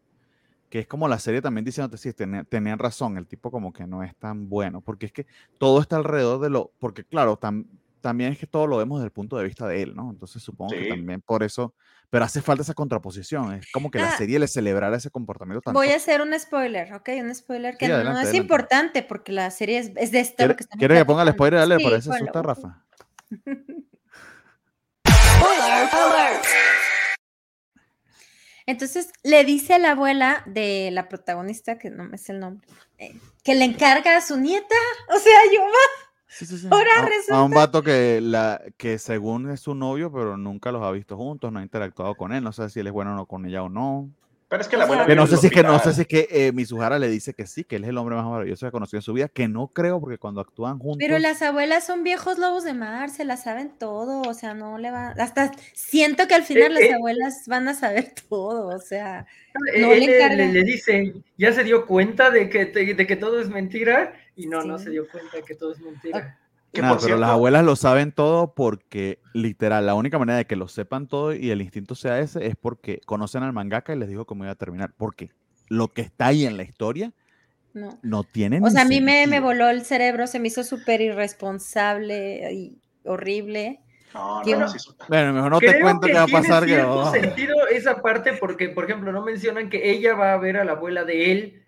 que 0.69 0.79
es 0.79 0.87
como 0.87 1.07
la 1.07 1.19
serie 1.19 1.39
también 1.39 1.63
diciéndote, 1.63 1.97
sí, 1.97 2.11
tenían 2.49 2.79
razón, 2.79 3.17
el 3.17 3.27
tipo 3.27 3.51
como 3.51 3.71
que 3.71 3.85
no 3.85 4.01
es 4.01 4.15
tan 4.15 4.49
bueno, 4.49 4.81
porque 4.81 5.05
es 5.05 5.11
que 5.11 5.27
todo 5.59 5.79
está 5.79 5.97
alrededor 5.97 6.41
de 6.41 6.49
lo, 6.49 6.71
porque 6.79 7.03
claro, 7.03 7.37
tan, 7.37 7.67
también 8.03 8.33
es 8.33 8.37
que 8.37 8.45
todo 8.45 8.67
lo 8.67 8.77
vemos 8.77 8.99
desde 8.99 9.05
el 9.05 9.11
punto 9.13 9.37
de 9.37 9.45
vista 9.45 9.65
de 9.65 9.81
él, 9.81 9.95
¿no? 9.95 10.11
Entonces 10.11 10.43
supongo 10.43 10.73
que 10.73 10.89
también 10.89 11.21
por 11.21 11.41
eso, 11.41 11.73
pero 12.09 12.25
hace 12.25 12.41
falta 12.41 12.61
esa 12.61 12.73
contraposición, 12.73 13.53
es 13.53 13.71
como 13.71 13.89
que 13.89 13.97
la 13.97 14.09
ah. 14.09 14.17
serie 14.17 14.37
le 14.39 14.47
celebrara 14.49 14.97
ese 14.97 15.09
comportamiento 15.09 15.61
tanto. 15.61 15.79
Voy 15.79 15.87
a 15.87 15.95
hacer 15.95 16.21
un 16.21 16.37
spoiler, 16.37 16.93
¿ok? 16.93 17.09
Un 17.21 17.33
spoiler 17.33 17.77
que 17.77 17.87
no 17.87 18.19
es 18.19 18.33
importante 18.33 19.03
porque 19.03 19.31
la 19.31 19.49
serie 19.51 19.79
es, 19.79 20.11
de 20.11 20.19
esto 20.19 20.45
lo 20.45 20.55
que 20.57 20.63
estamos 20.63 20.79
¿Quiere 20.79 20.97
que 20.97 21.05
ponga 21.05 21.23
el 21.23 21.31
spoiler? 21.31 21.61
Dale, 21.61 21.79
por 21.79 21.93
eso 21.93 22.11
asusta 22.11 22.41
Rafa. 22.41 22.83
Entonces 28.65 29.11
le 29.23 29.43
dice 29.43 29.73
a 29.73 29.79
la 29.79 29.91
abuela 29.91 30.43
de 30.45 30.89
la 30.91 31.09
protagonista, 31.09 31.77
que 31.77 31.89
no 31.89 32.05
me 32.05 32.17
sé 32.17 32.33
el 32.33 32.39
nombre, 32.39 32.67
eh, 32.97 33.13
que 33.43 33.55
le 33.55 33.65
encarga 33.65 34.17
a 34.17 34.21
su 34.21 34.37
nieta, 34.37 34.75
o 35.09 35.19
sea, 35.19 35.37
yo 35.53 35.61
Ahora 36.71 36.89
a, 36.97 37.05
resulta... 37.05 37.35
a, 37.35 37.43
un 37.43 37.51
vato 37.51 37.83
que, 37.83 38.19
la, 38.21 38.61
que 38.77 38.97
según 38.97 39.49
es 39.49 39.61
su 39.61 39.75
novio, 39.75 40.11
pero 40.11 40.37
nunca 40.37 40.71
los 40.71 40.83
ha 40.83 40.91
visto 40.91 41.17
juntos, 41.17 41.51
no 41.51 41.59
ha 41.59 41.63
interactuado 41.63 42.15
con 42.15 42.33
él, 42.33 42.43
no 42.43 42.51
sé 42.51 42.69
si 42.69 42.79
él 42.79 42.87
es 42.87 42.93
bueno 42.93 43.13
o 43.13 43.15
no 43.15 43.25
con 43.25 43.45
ella 43.45 43.63
o 43.63 43.69
no. 43.69 44.09
Pero 44.53 44.61
es 44.61 44.67
que 44.67 44.77
la 44.77 44.83
abuela. 44.83 45.07
Que 45.07 45.15
no 45.15 45.25
sé 45.25 45.37
si 45.37 45.47
es 45.47 45.51
que 45.51 45.63
no 45.63 45.79
sé 45.79 45.93
si 45.93 46.01
es 46.01 46.07
que 46.07 46.27
eh, 46.29 46.51
Mizuhara 46.51 46.99
le 46.99 47.09
dice 47.09 47.33
que 47.33 47.47
sí, 47.47 47.63
que 47.63 47.77
él 47.77 47.85
es 47.85 47.89
el 47.89 47.97
hombre 47.97 48.15
más 48.15 48.25
maravilloso 48.25 48.65
que 48.65 48.67
ha 48.67 48.71
conocido 48.71 48.99
en 48.99 49.01
su 49.01 49.11
vida, 49.11 49.27
que 49.27 49.47
no 49.47 49.69
creo, 49.69 49.99
porque 49.99 50.19
cuando 50.19 50.41
actúan 50.41 50.77
juntos. 50.77 50.99
Pero 50.99 51.17
las 51.17 51.41
abuelas 51.41 51.87
son 51.87 52.03
viejos 52.03 52.37
lobos 52.37 52.63
de 52.63 52.75
mar, 52.75 53.09
se 53.09 53.25
la 53.25 53.35
saben 53.35 53.71
todo, 53.79 54.21
o 54.21 54.33
sea, 54.35 54.53
no 54.53 54.77
le 54.77 54.91
va. 54.91 55.15
Hasta 55.17 55.51
siento 55.73 56.27
que 56.27 56.35
al 56.35 56.43
final 56.43 56.71
eh, 56.77 56.81
las 56.81 56.83
eh. 56.83 56.93
abuelas 56.93 57.43
van 57.47 57.67
a 57.67 57.73
saber 57.73 58.13
todo, 58.29 58.67
o 58.67 58.79
sea. 58.79 59.25
No 59.79 59.89
le, 59.89 60.35
le, 60.35 60.63
dice, 60.63 61.15
ya 61.35 61.51
se 61.51 61.63
dio 61.63 61.87
cuenta 61.87 62.29
de 62.29 62.47
que, 62.47 62.65
de, 62.65 63.07
que 63.07 63.15
todo 63.15 63.41
es 63.41 63.49
mentira, 63.49 64.13
y 64.35 64.47
no, 64.47 64.63
no 64.63 64.79
se 64.79 64.89
dio 64.89 65.07
cuenta 65.09 65.37
de 65.37 65.43
que 65.43 65.55
todo 65.55 65.71
es 65.71 65.79
mentira. 65.79 66.39
No, 66.81 66.97
pero 66.97 67.17
las 67.17 67.29
abuelas 67.29 67.63
lo 67.63 67.75
saben 67.75 68.11
todo 68.11 68.55
porque, 68.55 69.19
literal, 69.33 69.85
la 69.85 69.93
única 69.93 70.17
manera 70.17 70.37
de 70.37 70.45
que 70.45 70.55
lo 70.55 70.67
sepan 70.67 71.07
todo 71.07 71.33
y 71.33 71.51
el 71.51 71.61
instinto 71.61 71.93
sea 71.93 72.19
ese 72.19 72.47
es 72.47 72.55
porque 72.55 72.99
conocen 73.05 73.43
al 73.43 73.53
mangaka 73.53 73.93
y 73.93 73.99
les 73.99 74.09
dijo 74.09 74.25
cómo 74.25 74.43
iba 74.43 74.53
a 74.53 74.55
terminar. 74.55 74.91
Porque 74.97 75.29
lo 75.69 75.89
que 75.89 76.01
está 76.01 76.27
ahí 76.27 76.45
en 76.45 76.57
la 76.57 76.63
historia 76.63 77.13
no, 77.73 77.99
no 78.01 78.23
tiene 78.23 78.59
O 78.63 78.69
sea, 78.69 78.83
a 78.83 78.85
mí 78.85 79.01
me, 79.01 79.27
me, 79.27 79.39
voló 79.39 79.69
el 79.69 79.85
cerebro, 79.85 80.25
se 80.25 80.39
me 80.39 80.47
hizo 80.47 80.63
súper 80.63 81.01
irresponsable 81.01 82.51
y 82.53 82.81
horrible. 83.03 83.79
No, 84.15 84.43
no, 84.43 84.67
bueno, 85.09 85.33
mejor 85.33 85.51
no 85.51 85.59
te 85.59 85.79
cuento 85.79 86.07
qué 86.07 86.13
va 86.13 86.23
a 86.23 86.27
pasar. 86.27 86.65
Tiene 86.65 86.83
que, 86.83 87.19
sentido 87.19 87.67
esa 87.67 88.01
parte 88.01 88.33
porque, 88.33 88.69
por 88.69 88.85
ejemplo, 88.85 89.11
no 89.11 89.23
mencionan 89.23 89.69
que 89.69 89.91
ella 89.91 90.13
va 90.13 90.33
a 90.33 90.37
ver 90.37 90.57
a 90.57 90.65
la 90.65 90.73
abuela 90.73 91.03
de 91.03 91.31
él 91.31 91.62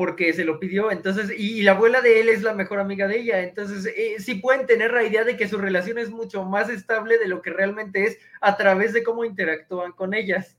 porque 0.00 0.32
se 0.32 0.46
lo 0.46 0.58
pidió, 0.58 0.90
entonces, 0.90 1.30
y, 1.38 1.60
la 1.60 1.72
abuela 1.72 2.00
de 2.00 2.22
él 2.22 2.30
es 2.30 2.40
la 2.40 2.54
mejor 2.54 2.80
amiga 2.80 3.06
de 3.06 3.20
ella, 3.20 3.42
entonces 3.42 3.84
eh, 3.94 4.14
sí 4.18 4.36
pueden 4.36 4.64
tener 4.64 4.94
la 4.94 5.02
idea 5.02 5.24
de 5.24 5.36
que 5.36 5.46
su 5.46 5.58
relación 5.58 5.98
es 5.98 6.08
mucho 6.08 6.42
más 6.42 6.70
estable 6.70 7.18
de 7.18 7.28
lo 7.28 7.42
que 7.42 7.50
realmente 7.50 8.06
es 8.06 8.18
a 8.40 8.56
través 8.56 8.94
de 8.94 9.02
cómo 9.02 9.26
interactúan 9.26 9.92
con 9.92 10.14
ellas. 10.14 10.56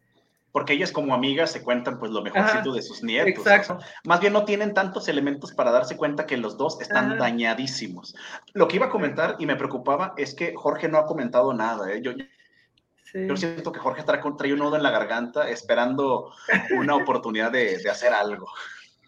Porque 0.52 0.74
ellas 0.74 0.92
como 0.92 1.16
amigas 1.16 1.52
se 1.52 1.64
cuentan 1.64 1.98
pues 1.98 2.12
lo 2.12 2.22
mejorcito 2.22 2.72
de 2.72 2.84
sus 2.84 3.02
nietos. 3.02 3.48
Exacto. 3.48 3.80
Más 4.04 4.20
bien 4.20 4.32
no 4.32 4.46
tienen 4.46 4.76
tantos 4.76 5.08
elementos 5.08 5.54
para 5.54 5.72
darse 5.72 5.98
cuenta 5.98 6.28
que 6.28 6.38
los 6.38 6.56
dos 6.56 6.80
están 6.80 7.18
dañadísimos. 7.18 8.16
Lo 8.54 8.68
que 8.68 8.76
iba 8.76 8.86
a 8.86 8.90
comentar 8.92 9.38
y 9.40 9.48
me 9.48 9.56
preocupaba 9.56 10.14
es 10.18 10.36
que 10.36 10.54
Jorge 10.56 10.88
no 10.88 11.00
ha 11.00 11.08
comentado 11.08 11.52
nada. 11.52 11.92
¿eh? 11.92 12.04
Yo, 12.04 12.12
yo 13.12 13.38
siento 13.38 13.72
que 13.72 13.80
Jorge 13.80 14.04
trae 14.04 14.54
un 14.54 14.60
nudo 14.60 14.76
en 14.76 14.84
la 14.84 14.92
garganta 14.92 15.50
esperando 15.50 16.32
una 16.78 16.96
oportunidad 16.96 17.52
de, 17.52 17.80
de 17.80 17.90
hacer 17.90 18.14
algo. 18.14 18.46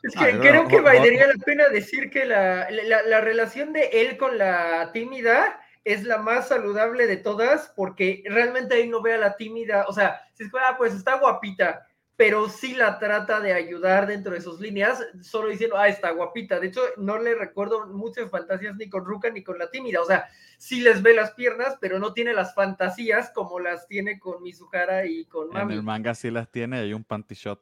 Es 0.03 0.13
que 0.15 0.37
creo 0.37 0.67
que 0.67 0.81
valdría 0.81 1.27
la 1.27 1.45
pena 1.45 1.69
decir 1.69 2.09
que 2.09 2.25
la, 2.25 2.69
la, 2.69 3.21
relación 3.21 3.71
de 3.71 3.85
él 3.93 4.17
con 4.17 4.37
la 4.37 4.91
tímida 4.91 5.61
es 5.85 6.03
la 6.03 6.17
más 6.17 6.49
saludable 6.49 7.07
de 7.07 7.15
todas, 7.15 7.71
porque 7.73 8.21
realmente 8.25 8.75
ahí 8.75 8.89
no 8.89 9.01
ve 9.01 9.13
a 9.13 9.17
la 9.17 9.37
tímida, 9.37 9.85
o 9.87 9.93
sea, 9.93 10.21
si 10.33 10.43
es 10.43 10.51
que, 10.51 10.57
ah, 10.59 10.75
pues 10.77 10.93
está 10.93 11.19
guapita, 11.19 11.87
pero 12.17 12.49
sí 12.49 12.75
la 12.75 12.99
trata 12.99 13.39
de 13.39 13.53
ayudar 13.53 14.05
dentro 14.05 14.33
de 14.33 14.41
sus 14.41 14.59
líneas, 14.59 15.01
solo 15.21 15.47
diciendo, 15.47 15.77
ah, 15.77 15.87
está 15.87 16.11
guapita. 16.11 16.59
De 16.59 16.67
hecho, 16.67 16.81
no 16.97 17.17
le 17.17 17.33
recuerdo 17.35 17.87
muchas 17.87 18.29
fantasías 18.29 18.75
ni 18.75 18.89
con 18.89 19.05
Ruka 19.05 19.29
ni 19.29 19.41
con 19.41 19.57
la 19.57 19.71
tímida, 19.71 20.01
o 20.01 20.05
sea, 20.05 20.27
sí 20.57 20.81
les 20.81 21.01
ve 21.01 21.13
las 21.13 21.31
piernas, 21.31 21.77
pero 21.79 21.97
no 21.97 22.11
tiene 22.11 22.33
las 22.33 22.53
fantasías 22.53 23.31
como 23.33 23.57
las 23.57 23.87
tiene 23.87 24.19
con 24.19 24.43
Mizuhara 24.43 25.05
y 25.05 25.25
con 25.27 25.49
Mami. 25.49 25.73
En 25.73 25.79
el 25.79 25.83
manga 25.83 26.13
sí 26.13 26.29
las 26.29 26.51
tiene, 26.51 26.79
hay 26.79 26.93
un 26.93 27.05
panty 27.05 27.35
shot 27.35 27.61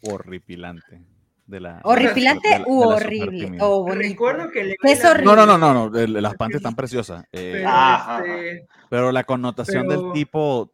horripilante 0.00 1.13
de 1.46 1.60
la. 1.60 1.80
¿Horripilante 1.84 2.62
u 2.66 2.82
horrible? 2.82 3.58
Recuerdo 3.94 4.50
que 4.50 4.64
le. 4.64 4.76
Es 4.82 5.04
horrible. 5.04 5.36
No, 5.36 5.46
no, 5.46 5.58
no, 5.58 5.88
no, 5.88 6.06
las 6.06 6.34
panties 6.34 6.58
están 6.58 6.74
preciosas. 6.74 7.24
Eh, 7.32 7.62
pero, 7.64 8.24
este, 8.26 8.66
pero, 8.88 9.12
la 9.12 9.24
connotación 9.24 9.88
del 9.88 10.12
tipo. 10.12 10.70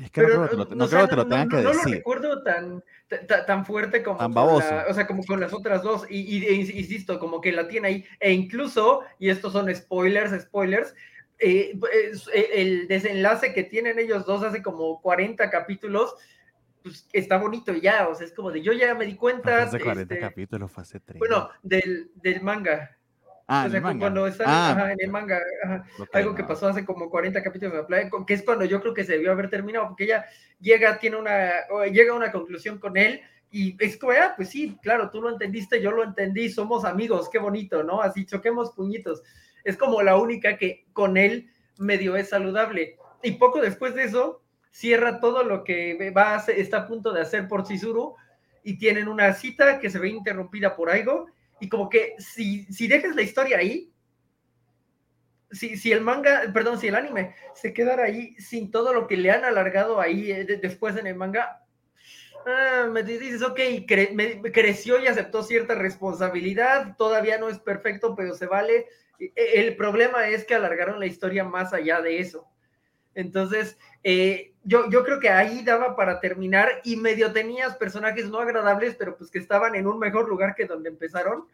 Es 0.00 0.10
que 0.12 0.20
no, 0.20 0.26
creo, 0.28 0.48
que 0.48 0.66
te, 0.66 0.76
no 0.76 0.88
creo 0.88 1.02
que 1.02 1.08
te 1.08 1.16
lo 1.16 1.26
tengan 1.26 1.48
que 1.48 1.56
decir. 1.56 1.74
No 1.74 1.82
lo 1.82 1.90
recuerdo 1.90 2.42
tan, 2.44 2.84
tan, 3.44 3.66
fuerte 3.66 4.04
como, 4.04 4.18
tan 4.18 4.32
baboso. 4.32 4.72
o 4.88 4.94
sea, 4.94 5.04
como 5.06 5.24
con 5.24 5.40
las 5.40 5.52
otras 5.52 5.82
dos. 5.82 6.06
Y, 6.08 6.18
y, 6.18 6.78
insisto, 6.78 7.18
como 7.18 7.40
que 7.40 7.50
la 7.50 7.66
tiene 7.66 7.88
ahí. 7.88 8.04
E 8.20 8.32
incluso, 8.32 9.00
y 9.18 9.30
estos 9.30 9.52
son 9.52 9.74
spoilers, 9.74 10.42
spoilers, 10.42 10.94
eh, 11.40 11.76
el 12.54 12.86
desenlace 12.86 13.52
que 13.52 13.64
tienen 13.64 13.98
ellos 13.98 14.24
dos 14.24 14.44
hace 14.44 14.62
como 14.62 15.00
40 15.02 15.50
capítulos 15.50 16.14
pues 16.84 17.08
está 17.14 17.38
bonito 17.38 17.72
ya, 17.72 18.08
o 18.08 18.14
sea, 18.14 18.26
es 18.26 18.34
como 18.34 18.52
de 18.52 18.60
yo 18.60 18.74
ya 18.74 18.94
me 18.94 19.06
di 19.06 19.16
cuenta. 19.16 19.62
Hace 19.62 19.80
40 19.80 20.02
este, 20.02 20.18
capítulos, 20.18 20.70
hace 20.76 21.00
30. 21.00 21.18
Bueno, 21.18 21.48
del, 21.62 22.10
del 22.14 22.42
manga. 22.42 22.94
Ah, 23.46 23.64
o 23.66 23.70
sea, 23.70 23.80
manga. 23.80 24.00
cuando 24.00 24.26
está 24.26 24.44
ah. 24.46 24.92
en 24.92 24.98
el 25.00 25.10
manga, 25.10 25.40
algo 26.12 26.34
que 26.34 26.44
pasó 26.44 26.68
hace 26.68 26.84
como 26.84 27.08
40 27.08 27.42
capítulos 27.42 27.74
de 27.74 27.84
playa, 27.84 28.10
que 28.26 28.34
es 28.34 28.42
cuando 28.42 28.66
yo 28.66 28.82
creo 28.82 28.92
que 28.92 29.04
se 29.04 29.12
debió 29.12 29.32
haber 29.32 29.48
terminado, 29.48 29.88
porque 29.88 30.04
ella 30.04 30.26
llega, 30.60 30.98
tiene 30.98 31.16
una, 31.16 31.52
llega 31.90 32.12
a 32.12 32.16
una 32.16 32.30
conclusión 32.30 32.78
con 32.78 32.98
él, 32.98 33.22
y 33.50 33.76
es 33.82 33.96
como, 33.96 34.12
ah, 34.12 34.34
pues 34.36 34.50
sí, 34.50 34.76
claro, 34.82 35.10
tú 35.10 35.22
lo 35.22 35.30
entendiste, 35.30 35.80
yo 35.80 35.90
lo 35.90 36.04
entendí, 36.04 36.50
somos 36.50 36.84
amigos, 36.84 37.30
qué 37.30 37.38
bonito, 37.38 37.82
¿no? 37.82 38.02
Así 38.02 38.26
choquemos 38.26 38.72
puñitos. 38.72 39.22
Es 39.62 39.78
como 39.78 40.02
la 40.02 40.18
única 40.18 40.58
que 40.58 40.84
con 40.92 41.16
él 41.16 41.48
medio 41.78 42.16
es 42.16 42.28
saludable. 42.28 42.98
Y 43.22 43.32
poco 43.32 43.60
después 43.62 43.94
de 43.94 44.04
eso, 44.04 44.43
cierra 44.74 45.20
todo 45.20 45.44
lo 45.44 45.62
que 45.62 46.10
va 46.10 46.34
a 46.34 46.44
está 46.50 46.78
a 46.78 46.86
punto 46.88 47.12
de 47.12 47.20
hacer 47.20 47.46
por 47.46 47.62
Chizuru 47.62 48.16
y 48.64 48.76
tienen 48.76 49.06
una 49.06 49.32
cita 49.32 49.78
que 49.78 49.88
se 49.88 50.00
ve 50.00 50.08
interrumpida 50.08 50.74
por 50.74 50.90
algo 50.90 51.26
y 51.60 51.68
como 51.68 51.88
que 51.88 52.16
si, 52.18 52.64
si 52.72 52.88
dejas 52.88 53.14
la 53.14 53.22
historia 53.22 53.58
ahí, 53.58 53.92
si, 55.52 55.76
si, 55.76 55.92
el 55.92 56.00
manga, 56.00 56.50
perdón, 56.52 56.80
si 56.80 56.88
el 56.88 56.96
anime 56.96 57.36
se 57.54 57.72
quedara 57.72 58.06
ahí 58.06 58.34
sin 58.40 58.72
todo 58.72 58.92
lo 58.92 59.06
que 59.06 59.16
le 59.16 59.30
han 59.30 59.44
alargado 59.44 60.00
ahí 60.00 60.32
eh, 60.32 60.44
después 60.60 60.96
en 60.96 61.06
el 61.06 61.14
manga, 61.14 61.62
ah, 62.44 62.88
me 62.90 63.04
dices, 63.04 63.42
ok, 63.42 63.60
creció 64.52 64.98
y 64.98 65.06
aceptó 65.06 65.44
cierta 65.44 65.76
responsabilidad, 65.76 66.96
todavía 66.96 67.38
no 67.38 67.48
es 67.48 67.60
perfecto, 67.60 68.16
pero 68.16 68.34
se 68.34 68.46
vale. 68.46 68.88
E, 69.20 69.32
el 69.36 69.76
problema 69.76 70.26
es 70.26 70.44
que 70.44 70.56
alargaron 70.56 70.98
la 70.98 71.06
historia 71.06 71.44
más 71.44 71.72
allá 71.72 72.00
de 72.00 72.18
eso. 72.18 72.48
Entonces, 73.14 73.78
eh, 74.04 74.52
yo, 74.64 74.88
yo 74.90 75.04
creo 75.04 75.18
que 75.18 75.30
ahí 75.30 75.62
daba 75.62 75.96
para 75.96 76.20
terminar 76.20 76.68
y 76.84 76.96
medio 76.96 77.32
tenías 77.32 77.76
personajes 77.76 78.28
no 78.28 78.38
agradables, 78.38 78.94
pero 78.94 79.16
pues 79.16 79.30
que 79.30 79.38
estaban 79.38 79.74
en 79.74 79.86
un 79.86 79.98
mejor 79.98 80.28
lugar 80.28 80.54
que 80.54 80.66
donde 80.66 80.90
empezaron 80.90 81.46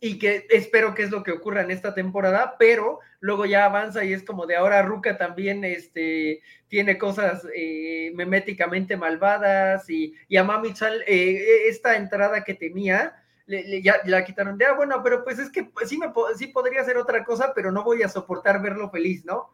y 0.00 0.18
que 0.18 0.46
espero 0.48 0.94
que 0.94 1.02
es 1.02 1.10
lo 1.10 1.22
que 1.22 1.32
ocurra 1.32 1.60
en 1.60 1.70
esta 1.70 1.92
temporada, 1.92 2.56
pero 2.58 3.00
luego 3.20 3.44
ya 3.44 3.66
avanza 3.66 4.02
y 4.02 4.14
es 4.14 4.24
como 4.24 4.46
de 4.46 4.56
ahora 4.56 4.82
Ruka 4.82 5.18
también 5.18 5.62
este, 5.62 6.40
tiene 6.68 6.96
cosas 6.96 7.46
eh, 7.54 8.10
meméticamente 8.14 8.96
malvadas 8.96 9.90
y, 9.90 10.14
y 10.26 10.38
a 10.38 10.44
Mami 10.44 10.72
Chal, 10.72 11.02
eh, 11.06 11.68
esta 11.68 11.96
entrada 11.96 12.44
que 12.44 12.54
tenía, 12.54 13.22
ya 13.82 14.00
la 14.06 14.24
quitaron 14.24 14.56
de, 14.56 14.64
ah, 14.64 14.72
bueno, 14.72 15.02
pero 15.02 15.22
pues 15.22 15.38
es 15.38 15.50
que 15.50 15.70
sí, 15.84 15.98
me, 15.98 16.12
sí 16.36 16.46
podría 16.46 16.80
hacer 16.80 16.96
otra 16.96 17.22
cosa, 17.24 17.52
pero 17.54 17.70
no 17.70 17.84
voy 17.84 18.02
a 18.02 18.08
soportar 18.08 18.62
verlo 18.62 18.90
feliz, 18.90 19.24
¿no? 19.24 19.50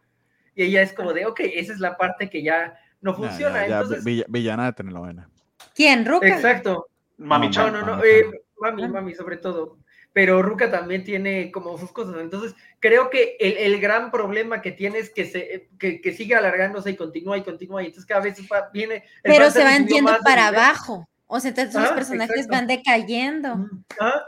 Y 0.56 0.64
ella 0.64 0.82
es 0.82 0.94
como 0.94 1.12
de, 1.12 1.26
ok, 1.26 1.40
esa 1.40 1.74
es 1.74 1.78
la 1.78 1.96
parte 1.96 2.30
que 2.30 2.42
ya 2.42 2.74
no 3.02 3.14
funciona. 3.14 3.66
Entonces, 3.66 4.02
villana 4.26 4.64
de 4.66 4.72
telenovela. 4.72 5.28
¿Quién? 5.74 6.06
¿Ruka? 6.06 6.26
Exacto. 6.26 6.88
Mami, 7.18 7.50
no, 7.50 7.70
no, 7.70 7.82
no, 7.82 8.02
eh, 8.02 8.24
mami, 8.58 8.88
mami, 8.88 9.14
sobre 9.14 9.36
todo. 9.36 9.78
Pero 10.14 10.40
Ruka 10.40 10.70
también 10.70 11.04
tiene 11.04 11.52
como 11.52 11.76
sus 11.76 11.92
cosas. 11.92 12.16
Entonces, 12.18 12.54
creo 12.80 13.10
que 13.10 13.36
el, 13.38 13.58
el 13.58 13.80
gran 13.80 14.10
problema 14.10 14.62
que 14.62 14.72
tiene 14.72 14.98
es 14.98 15.10
que, 15.10 15.26
se, 15.26 15.68
que, 15.78 16.00
que, 16.00 16.14
sigue 16.14 16.34
alargándose 16.34 16.90
y 16.90 16.96
continúa 16.96 17.36
y 17.36 17.42
continúa. 17.42 17.82
Y 17.82 17.86
entonces 17.88 18.06
cada 18.06 18.22
vez 18.22 18.38
viene. 18.72 19.04
Pero 19.22 19.50
se 19.50 19.62
va 19.62 19.76
yendo 19.76 20.16
para 20.24 20.48
abajo. 20.48 21.06
O 21.26 21.38
sea, 21.38 21.50
entonces 21.50 21.74
los 21.74 21.92
personajes 21.92 22.46
van 22.48 22.66
decayendo. 22.66 23.68
Ah, 24.00 24.22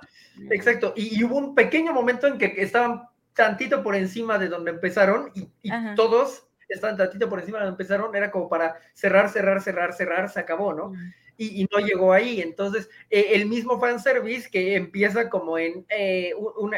exacto. 0.51 0.93
Y, 0.95 1.19
y, 1.19 1.25
hubo 1.25 1.39
un 1.39 1.55
pequeño 1.55 1.95
momento 1.95 2.27
en 2.27 2.37
que 2.37 2.53
estaban 2.59 3.05
tantito 3.39 3.85
por 3.85 3.95
encima 3.95 4.37
de 4.37 4.49
donde 4.49 4.73
empezaron 4.73 5.31
y, 5.33 5.49
todos 5.95 6.49
estaban 6.69 6.97
tantito 6.97 7.29
por 7.31 7.39
encima 7.39 7.59
de 7.59 7.67
donde 7.67 7.83
empezaron, 7.83 8.15
era 8.17 8.33
como 8.33 8.49
para 8.49 8.75
cerrar, 8.95 9.31
cerrar, 9.31 9.63
cerrar, 9.63 9.95
cerrar, 9.95 10.29
se 10.29 10.41
acabó, 10.41 10.75
¿no? 10.75 10.93
Y, 11.37 11.65
no 11.73 11.79
llegó 11.79 12.13
ahí. 12.13 12.41
Entonces, 12.41 12.91
eh, 13.09 13.29
el 13.35 13.47
mismo 13.47 13.79
fanservice 13.79 14.51
que 14.51 14.75
empieza 14.75 15.31
como 15.31 15.57
en 15.57 15.87
eh, 15.89 16.33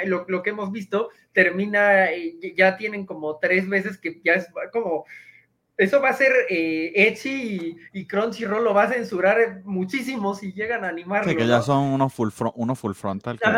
lo, 0.04 0.42
que 0.42 0.50
hemos 0.50 0.70
visto, 0.70 1.08
termina, 1.32 2.12
eh, 2.12 2.38
ya 2.54 2.76
tienen 2.76 3.06
como 3.06 3.38
tres 3.38 3.66
veces 3.66 3.96
que 3.96 4.20
ya 4.22 4.34
es 4.34 4.46
como 4.70 5.06
eso 5.80 6.02
va 6.02 6.10
a 6.10 6.12
ser 6.12 6.30
eh, 6.50 6.92
Echi 6.94 7.74
y, 7.94 8.06
Crunchyroll 8.06 8.62
lo 8.62 8.74
va 8.74 8.82
a 8.82 8.92
censurar 8.92 9.62
muchísimo 9.64 10.34
si 10.34 10.52
llegan 10.52 10.84
a 10.84 10.88
animarlo. 10.88 11.30
Sí, 11.30 11.34
que 11.34 11.46
ya 11.46 11.62
son 11.62 11.84
unos 11.84 12.12
full, 12.12 12.28
uno 12.54 12.74
full 12.74 12.92
frontal 12.92 13.40
que 13.40 13.48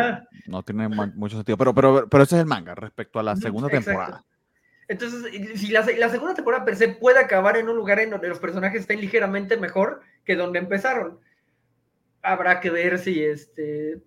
no 0.47 0.63
tienen 0.63 0.89
mucho 1.15 1.35
sentido. 1.35 1.57
Pero, 1.57 1.73
pero, 1.73 2.07
pero 2.07 2.23
ese 2.23 2.35
es 2.35 2.41
el 2.41 2.47
manga 2.47 2.75
respecto 2.75 3.19
a 3.19 3.23
la 3.23 3.35
segunda 3.35 3.67
temporada. 3.67 4.23
Entonces, 4.87 5.59
si 5.59 5.67
la, 5.67 5.83
segunda 5.83 6.33
temporada 6.33 6.63
per 6.63 6.77
se 6.77 6.87
puede 6.87 7.19
acabar 7.19 7.57
en 7.57 7.67
un 7.67 7.75
lugar 7.75 7.99
en 7.99 8.11
donde 8.11 8.29
los 8.29 8.39
personajes 8.39 8.81
estén 8.81 9.01
ligeramente 9.01 9.57
mejor 9.57 9.99
que 10.23 10.37
donde 10.37 10.59
empezaron, 10.59 11.19
habrá 12.21 12.61
que 12.61 12.69
ver 12.69 12.99
si 12.99 13.21
este 13.21 14.01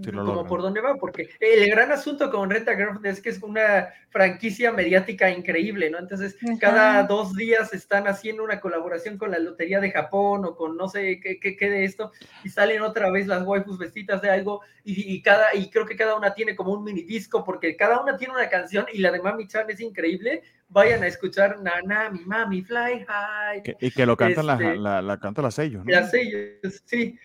como 0.00 0.46
por 0.46 0.62
dónde 0.62 0.80
va, 0.80 0.96
porque 0.96 1.28
el 1.38 1.70
gran 1.70 1.92
asunto 1.92 2.30
con 2.30 2.50
Renta 2.50 2.74
Girlfriend 2.74 3.06
es 3.06 3.20
que 3.20 3.28
es 3.28 3.42
una 3.42 3.88
franquicia 4.08 4.72
mediática 4.72 5.30
increíble, 5.30 5.90
¿no? 5.90 5.98
Entonces, 5.98 6.36
cada 6.60 7.02
dos 7.04 7.34
días 7.34 7.74
están 7.74 8.06
haciendo 8.06 8.42
una 8.42 8.60
colaboración 8.60 9.18
con 9.18 9.30
la 9.30 9.38
Lotería 9.38 9.80
de 9.80 9.90
Japón 9.90 10.44
o 10.44 10.56
con 10.56 10.76
no 10.76 10.88
sé 10.88 11.20
qué, 11.20 11.38
qué, 11.38 11.70
de 11.70 11.84
esto, 11.84 12.12
y 12.44 12.48
salen 12.48 12.82
otra 12.82 13.10
vez 13.10 13.26
las 13.26 13.44
waifus 13.44 13.78
vestidas 13.78 14.22
de 14.22 14.30
algo, 14.30 14.62
y, 14.84 15.22
cada, 15.22 15.54
y 15.54 15.70
creo 15.70 15.86
que 15.86 15.96
cada 15.96 16.16
una 16.16 16.34
tiene 16.34 16.56
como 16.56 16.72
un 16.72 16.84
mini 16.84 17.02
disco, 17.02 17.44
porque 17.44 17.76
cada 17.76 18.00
una 18.00 18.16
tiene 18.16 18.34
una 18.34 18.48
canción, 18.48 18.86
y 18.92 18.98
la 18.98 19.10
de 19.10 19.20
Mami 19.20 19.46
Chan 19.46 19.70
es 19.70 19.80
increíble. 19.80 20.42
Vayan 20.68 21.02
a 21.02 21.06
escuchar 21.06 21.60
Nana, 21.60 22.08
mi 22.08 22.24
mami, 22.24 22.62
fly 22.62 23.04
high. 23.06 23.62
y 23.78 23.90
que 23.90 24.06
lo 24.06 24.16
cantan 24.16 24.46
la, 24.46 24.54
este 24.54 24.76
la, 24.76 25.02
la, 25.02 25.20
canta 25.20 25.42
la 25.42 25.50
sello, 25.50 25.84
¿no? 25.84 25.92
La 25.92 26.08
sello, 26.08 26.38
sí. 26.86 27.18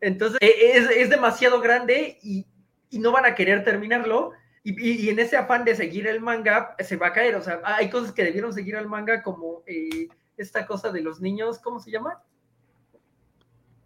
Entonces, 0.00 0.38
e, 0.40 0.72
es, 0.76 0.90
es 0.90 1.10
demasiado 1.10 1.60
grande 1.60 2.18
y, 2.22 2.46
y, 2.90 2.98
no 2.98 3.12
van 3.12 3.24
a 3.24 3.34
querer 3.34 3.64
terminarlo. 3.64 4.32
Y, 4.62 5.06
y, 5.06 5.08
en 5.10 5.18
ese 5.18 5.36
afán 5.36 5.64
de 5.64 5.76
seguir 5.76 6.06
el 6.06 6.20
manga, 6.20 6.74
se 6.80 6.96
va 6.96 7.08
a 7.08 7.12
caer. 7.12 7.36
O 7.36 7.42
sea, 7.42 7.60
hay 7.64 7.88
cosas 7.88 8.12
que 8.12 8.24
debieron 8.24 8.52
seguir 8.52 8.76
al 8.76 8.88
manga, 8.88 9.22
como 9.22 9.62
eh, 9.66 10.08
esta 10.36 10.66
cosa 10.66 10.90
de 10.90 11.02
los 11.02 11.20
niños, 11.20 11.58
¿cómo 11.58 11.80
se 11.80 11.90
llama? 11.90 12.22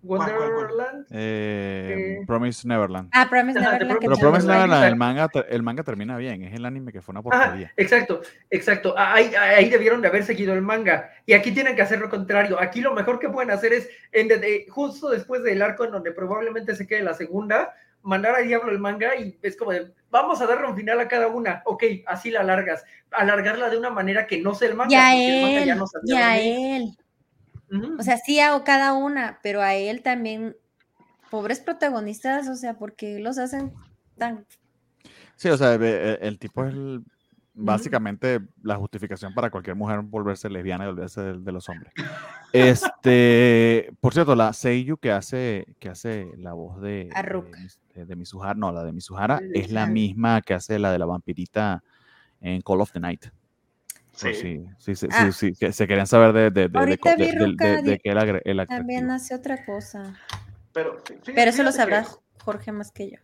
Wonderland. 0.02 1.06
Eh, 1.10 2.20
Promise 2.26 2.66
Neverland. 2.66 3.10
Ah, 3.12 3.26
Promise 3.28 3.58
Ajá, 3.58 3.72
Neverland. 3.72 4.00
Pero 4.00 4.16
Promise 4.16 4.46
Neverland, 4.46 4.72
el 4.84 4.92
Exacto. 4.92 4.96
manga, 4.96 5.30
el 5.48 5.62
manga 5.62 5.82
termina 5.84 6.16
bien, 6.16 6.42
es 6.42 6.54
el 6.54 6.64
anime 6.64 6.92
que 6.92 7.02
fue 7.02 7.12
una 7.12 7.20
Ajá, 7.20 7.44
porquería. 7.44 7.72
exacto, 7.76 8.20
exacto. 8.50 8.94
Ah, 8.96 9.14
Ahí, 9.14 9.32
ahí 9.34 9.68
debieron 9.68 10.00
de 10.00 10.08
haber 10.08 10.24
seguido 10.24 10.54
el 10.54 10.62
manga. 10.62 11.10
Y 11.26 11.32
aquí 11.34 11.52
tienen 11.52 11.76
que 11.76 11.82
hacer 11.82 11.98
lo 12.00 12.08
contrario. 12.08 12.60
Aquí 12.60 12.80
lo 12.80 12.94
mejor 12.94 13.18
que 13.18 13.28
pueden 13.28 13.50
hacer 13.50 13.72
es, 13.72 13.88
en 14.12 14.28
de- 14.28 14.38
de- 14.38 14.66
justo 14.70 15.08
después 15.10 15.42
del 15.42 15.62
arco 15.62 15.84
en 15.84 15.90
donde 15.92 16.12
probablemente 16.12 16.74
se 16.74 16.86
quede 16.86 17.02
la 17.02 17.14
segunda, 17.14 17.74
mandar 18.02 18.34
a 18.34 18.38
Diablo 18.38 18.70
el 18.72 18.78
manga 18.78 19.14
y 19.16 19.38
es 19.42 19.56
como 19.56 19.72
de, 19.72 19.92
vamos 20.10 20.40
a 20.40 20.46
darle 20.46 20.66
un 20.68 20.76
final 20.76 20.98
a 21.00 21.08
cada 21.08 21.26
una. 21.28 21.62
Ok, 21.66 21.84
así 22.06 22.30
la 22.30 22.40
alargas. 22.40 22.84
Alargarla 23.10 23.68
de 23.68 23.76
una 23.76 23.90
manera 23.90 24.26
que 24.26 24.40
no 24.40 24.54
sea 24.54 24.68
el 24.68 24.74
manga. 24.74 24.92
Y 24.94 24.96
a 24.96 25.02
porque 25.10 25.36
el 25.36 25.42
manga 25.42 25.58
él, 25.60 25.66
ya 25.66 25.74
no 25.74 25.86
sabía 25.86 26.42
y 26.42 26.96
O 27.98 28.02
sea, 28.02 28.16
sí 28.18 28.40
hago 28.40 28.64
cada 28.64 28.92
una, 28.94 29.38
pero 29.42 29.62
a 29.62 29.74
él 29.74 30.02
también, 30.02 30.56
pobres 31.30 31.60
protagonistas, 31.60 32.48
o 32.48 32.56
sea, 32.56 32.74
porque 32.74 33.18
los 33.20 33.38
hacen 33.38 33.72
tan... 34.18 34.44
Sí, 35.36 35.48
o 35.48 35.56
sea, 35.56 35.76
ve- 35.76 36.14
el, 36.14 36.18
el 36.28 36.38
tipo 36.38 36.64
es 36.64 36.74
el- 36.74 37.02
básicamente 37.54 38.40
la 38.62 38.76
justificación 38.76 39.34
para 39.34 39.50
cualquier 39.50 39.76
mujer 39.76 40.00
volverse 40.00 40.48
lesbiana 40.48 40.84
y 40.84 40.88
olvidarse 40.88 41.20
de, 41.20 41.38
de 41.38 41.52
los 41.52 41.68
hombres. 41.68 41.92
Este, 42.52 43.92
por 44.00 44.12
cierto, 44.14 44.34
la 44.34 44.52
Seiyu 44.52 44.96
que 44.96 45.12
hace, 45.12 45.66
que 45.78 45.88
hace 45.88 46.30
la 46.38 46.52
voz 46.52 46.80
de, 46.80 47.08
de, 47.94 48.04
de- 48.06 48.16
Mizuhara, 48.16 48.54
no, 48.54 48.72
la 48.72 48.82
de 48.84 48.92
Mizuhara, 48.92 49.40
es 49.54 49.70
la 49.70 49.86
misma 49.92 50.42
que 50.42 50.54
hace 50.54 50.78
la 50.78 50.90
de 50.92 50.98
la 50.98 51.06
vampirita 51.06 51.82
en 52.40 52.60
Call 52.62 52.80
of 52.80 52.92
the 52.92 53.00
Night. 53.00 53.26
Sí. 54.20 54.34
si- 54.34 54.64
sí, 54.78 54.94
sí, 54.94 55.06
Ah. 55.10 55.30
sí, 55.32 55.32
sí, 55.32 55.52
que 55.58 55.72
se 55.72 55.86
querían 55.88 56.06
saber 56.06 56.32
de, 56.32 56.42
de, 56.44 56.50
de, 56.50 56.68
de, 56.68 56.78
Ahorita 56.78 57.16
de- 57.16 57.26
de- 57.26 57.82
de- 57.82 57.98
que 57.98 58.10
él 58.10 58.18
agre- 58.18 58.42
el 58.44 58.60
actor. 58.60 58.76
También 58.78 59.10
hace 59.10 59.34
otra 59.34 59.64
cosa. 59.64 60.14
Pero, 60.72 61.02
Pero 61.24 61.50
eso 61.50 61.62
lo 61.62 61.72
sabrá 61.72 62.02
que- 62.02 62.08
Jorge 62.44 62.72
más 62.72 62.90
que 62.92 63.10
yo. 63.10 63.16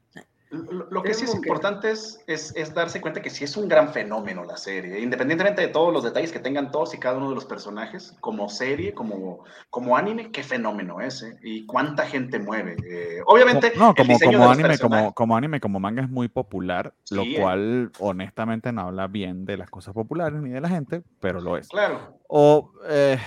Lo, 0.51 0.89
lo 0.91 1.03
que 1.03 1.13
sí 1.13 1.25
es 1.25 1.33
que- 1.33 1.39
importante 1.39 1.91
es, 1.91 2.23
es, 2.29 2.55
es 2.55 2.73
darse 2.73 3.01
cuenta 3.01 3.21
que 3.21 3.31
sí 3.31 3.43
es 3.43 3.57
un 3.57 3.69
gran 3.69 3.93
fenómeno 3.93 4.45
la 4.45 4.57
serie, 4.57 5.01
independientemente 5.01 5.63
de 5.63 5.69
todos 5.69 5.93
los 5.93 6.05
detalles 6.05 6.31
que 6.31 6.39
tengan 6.39 6.71
todos 6.71 6.95
y 6.95 6.99
cada 6.99 7.19
uno 7.19 7.31
de 7.31 7.35
los 7.35 7.45
personajes, 7.47 8.17
como 8.21 8.49
serie, 8.49 8.95
como, 8.95 9.45
como 9.71 9.97
anime, 9.97 10.31
qué 10.31 10.45
fenómeno 10.45 11.01
es, 11.01 11.23
¿eh? 11.23 11.37
Y 11.43 11.67
cuánta 11.67 12.07
gente 12.07 12.39
mueve. 12.39 12.77
Eh, 12.89 13.23
obviamente, 13.27 13.73
no, 13.77 13.93
como, 13.95 14.51
anime, 14.51 14.79
como, 14.79 15.13
como 15.15 15.37
anime, 15.37 15.61
como 15.61 15.81
manga 15.81 16.03
es 16.03 16.11
muy 16.11 16.29
popular, 16.29 16.95
lo 17.11 17.23
eh. 17.23 17.35
cual 17.37 17.91
honestamente 17.99 18.71
no 18.73 18.83
habla 18.83 19.09
bien 19.09 19.47
de 19.47 19.57
las 19.57 19.69
cosas 19.69 19.95
populares 19.95 20.41
ni 20.41 20.51
de 20.51 20.61
la 20.61 20.69
gente, 20.69 21.03
pero 21.21 21.41
lo 21.41 21.57
es. 21.57 21.69
Claro, 21.69 22.21
O, 22.29 22.71
eh, 22.89 23.19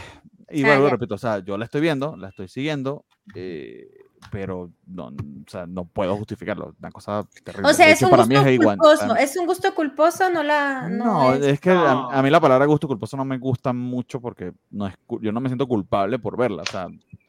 y 0.52 0.64
Ah, 0.64 0.90
repito, 0.90 1.16
o 1.16 1.18
sea, 1.18 1.40
yo 1.40 1.58
la 1.58 1.66
estoy 1.66 1.82
viendo, 1.82 2.16
la 2.16 2.30
estoy 2.30 2.48
siguiendo, 2.48 3.06
eh, 3.36 3.88
pero 4.32 4.70
no, 4.88 5.06
o 5.08 5.14
sea, 5.50 5.66
no 5.66 5.86
puedo 5.86 6.16
justificarlo. 6.18 6.76
Una 6.80 6.92
cosa 6.92 7.26
terrible. 7.44 7.70
O 7.70 7.74
sea, 7.74 7.90
es 7.90 8.02
un 8.02 8.10
para 8.10 8.24
gusto 8.24 8.42
mí 8.44 8.52
es 8.54 8.60
culposo. 8.60 9.16
Es 9.16 9.38
un 9.38 9.46
gusto 9.46 9.74
culposo, 9.76 10.30
no 10.30 10.44
la. 10.44 10.88
No, 10.90 11.06
No, 11.06 11.34
es, 11.34 11.42
es- 11.46 11.60
que 11.60 11.72
a, 11.72 11.76
No. 11.76 12.12
a 12.12 12.22
mí 12.22 12.30
la 12.30 12.40
palabra 12.40 12.66
gusto 12.66 12.88
culposo 12.88 13.16
no 13.18 13.26
me 13.26 13.38
gusta 13.38 13.74
mucho 13.74 14.20
porque 14.22 14.54
no 14.72 14.88
es, 14.88 14.96
yo 15.22 15.32
no 15.32 15.40
me 15.40 15.50
siento 15.50 15.68
culpable 15.68 16.20
por 16.20 16.38
verla. 16.38 16.64
O 16.64 16.66
sea, 16.66 16.88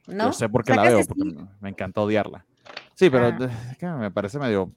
¿no? 0.09 0.25
yo 0.27 0.33
sé 0.33 0.49
por 0.49 0.63
O 0.63 0.65
qué 0.65 0.75
sea, 0.75 0.83
la 0.85 0.89
veo, 0.91 1.01
porque 1.07 1.23
sí. 1.23 1.37
me- 1.61 1.69
encanta 1.71 2.01
odiarla. 2.01 2.45
Sí, 2.95 3.09
pero 3.11 3.27
Ah. 3.29 3.51
es 3.71 3.79
que 3.79 3.87
me 3.87 4.11
parece 4.11 4.39
medio 4.39 4.71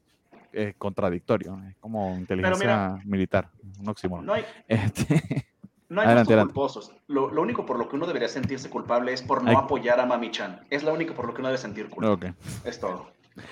eh, 0.54 0.76
contradictorio. 0.78 1.60
Es 1.68 1.76
como 1.78 2.16
inteligencia 2.18 3.00
militar, 3.06 3.50
un 3.80 3.90
oxímoron. 3.90 4.26
no 4.26 4.34
hay, 4.34 4.46
Este, 4.68 5.48
no 5.94 6.02
hay 6.02 6.08
Adelante, 6.08 6.34
adelante. 6.34 6.54
culposos. 6.54 6.92
Lo, 7.08 7.32
lo 7.32 7.42
único 7.42 7.66
por 7.66 7.78
lo 7.80 7.88
que 7.88 7.96
uno 7.96 8.06
debería 8.08 8.28
sentirse 8.28 8.70
culpable 8.70 9.14
es 9.14 9.22
por 9.22 9.44
no 9.44 9.52
Ay. 9.52 9.56
apoyar 9.58 10.00
a 10.00 10.06
Mami 10.06 10.32
Chan. 10.32 10.62
Es 10.70 10.84
lo 10.84 10.94
único 10.94 11.14
por 11.14 11.26
lo 11.28 11.34
que 11.34 11.42
uno 11.42 11.48
debe 11.50 11.58
sentir 11.58 11.90
culpa. 11.90 12.12
ok. 12.12 12.26
Es 12.66 12.80
todo. 12.80 13.08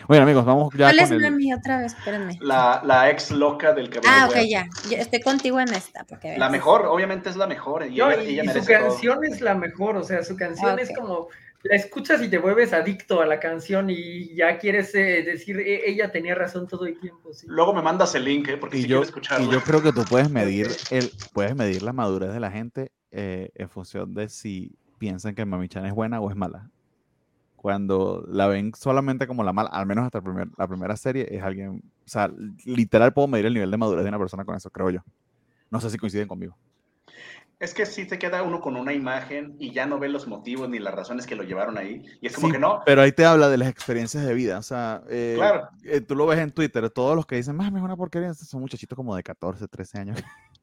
Bueno, 0.08 0.24
amigos, 0.24 0.46
vamos 0.46 0.72
ya 0.76 0.86
¿Cuál 0.88 1.00
es 1.00 1.10
el... 1.10 1.22
mami 1.22 1.52
otra 1.54 1.80
vez? 1.80 1.94
Espérenme. 1.94 2.38
La, 2.42 2.82
la 2.86 3.10
ex 3.10 3.32
loca 3.32 3.74
del 3.74 3.90
cabello. 3.90 4.14
Ah, 4.14 4.28
ok, 4.30 4.36
ya. 4.48 4.68
Yo 4.90 4.98
estoy 4.98 5.22
contigo 5.22 5.60
en 5.60 5.74
esta. 5.74 6.04
Porque 6.04 6.38
La 6.38 6.50
mejor, 6.50 6.86
obviamente 6.86 7.30
es 7.32 7.36
la 7.36 7.48
mejor. 7.48 7.88
Y 7.88 7.96
No, 7.98 8.12
ella, 8.12 8.22
y, 8.24 8.40
ella 8.40 8.44
y 8.44 8.48
su 8.50 8.54
todo. 8.66 8.68
canción 8.68 9.26
es 9.26 9.42
la 9.42 9.56
mejor, 9.56 9.96
o 9.98 10.04
sea, 10.04 10.24
su 10.24 10.36
canción 10.36 10.78
es 10.78 10.92
como, 10.96 11.30
la 11.64 11.76
escuchas 11.76 12.22
y 12.24 12.30
te 12.30 12.38
vuelves 12.40 12.74
adicto 12.74 13.22
a 13.22 13.26
la 13.26 13.40
canción 13.40 13.90
y 13.90 14.34
ya 14.36 14.58
quieres 14.58 14.94
eh, 14.96 15.24
decir, 15.24 15.60
"E- 15.60 15.90
ella 15.90 16.12
tenía 16.12 16.34
razón 16.36 16.68
todo 16.68 16.86
el 16.86 17.00
tiempo. 17.00 17.34
sí. 17.34 17.46
Luego 17.50 17.74
me 17.74 17.82
mandas 17.82 18.16
el 18.16 18.26
link, 18.26 18.48
¿eh? 18.48 18.58
porque 18.58 18.78
Y 18.78 18.82
si 18.84 18.88
yo, 18.88 18.98
quiero 18.98 19.04
escucharlo. 19.04 19.46
y 19.48 19.52
yo 19.52 19.62
creo 19.62 19.82
que 19.84 19.92
tú 19.92 20.04
puedes 20.10 20.30
medir 20.30 20.68
el, 20.90 21.12
puedes 21.34 21.56
medir 21.56 21.84
la 21.84 21.94
madurez 21.94 22.34
de 22.34 22.40
la 22.40 22.50
gente 22.52 22.92
eh, 23.12 23.50
en 23.56 23.70
función 23.70 24.14
de 24.14 24.30
si 24.30 24.72
piensan 24.98 25.36
que 25.36 25.46
Mami 25.46 25.68
Chan 25.68 25.86
es 25.86 25.94
buena 25.94 26.20
o 26.20 26.30
es 26.30 26.36
mala. 26.36 26.70
Cuando 27.56 28.26
la 28.28 28.48
ven 28.48 28.72
solamente 28.74 29.28
como 29.28 29.44
la 29.44 29.54
mala, 29.54 29.70
al 29.70 29.86
menos 29.86 30.06
hasta 30.06 30.18
el 30.18 30.24
primer- 30.24 30.50
la 30.58 30.68
primera 30.68 30.96
serie, 30.96 31.28
es 31.30 31.44
alguien, 31.44 31.84
o 32.06 32.08
sea, 32.10 32.32
literal 32.66 33.14
puedo 33.14 33.28
medir 33.28 33.46
el 33.46 33.54
nivel 33.54 33.70
de 33.70 33.78
madurez 33.78 34.04
de 34.04 34.10
una 34.10 34.18
persona 34.18 34.44
con 34.46 34.56
eso, 34.56 34.70
creo 34.72 34.90
yo. 34.90 35.02
No 35.70 35.80
sé 35.80 35.90
si 35.92 35.98
coinciden 36.00 36.28
conmigo. 36.28 36.58
Es 37.62 37.74
que 37.76 37.86
sí 37.86 38.06
te 38.06 38.18
queda 38.20 38.42
uno 38.44 38.60
con 38.60 38.76
una 38.76 38.92
imagen 38.92 39.56
y 39.60 39.72
ya 39.72 39.86
no 39.86 40.00
ve 40.00 40.10
los 40.10 40.28
motivos 40.28 40.68
ni 40.68 40.80
las 40.80 40.94
razones 40.96 41.28
que 41.28 41.36
lo 41.36 41.44
llevaron 41.44 41.78
ahí. 41.78 42.02
Y 42.20 42.28
es 42.28 42.34
como 42.34 42.48
Sí, 42.48 42.54
que 42.54 42.60
no. 42.60 42.82
Pero 42.86 43.02
ahí 43.04 43.12
te 43.12 43.24
habla 43.24 43.50
de 43.50 43.58
las 43.58 43.70
experiencias 43.70 44.26
de 44.26 44.34
vida. 44.34 44.58
O 44.58 44.64
sea, 44.64 45.04
eh, 45.10 45.36
Claro. 45.38 45.70
eh, 45.84 46.02
tú 46.02 46.16
lo 46.16 46.26
ves 46.26 46.40
en 46.40 46.52
Twitter, 46.52 46.90
todos 46.90 47.16
los 47.16 47.26
que 47.26 47.36
dicen, 47.36 47.56
más 47.56 47.68
es 47.68 47.82
una 47.82 47.96
porquería, 47.96 48.34
son 48.34 48.62
muchachitos 48.62 48.96
como 48.96 49.16
de 49.16 49.24
14, 49.24 49.68
13 49.68 50.00
años. 50.00 50.18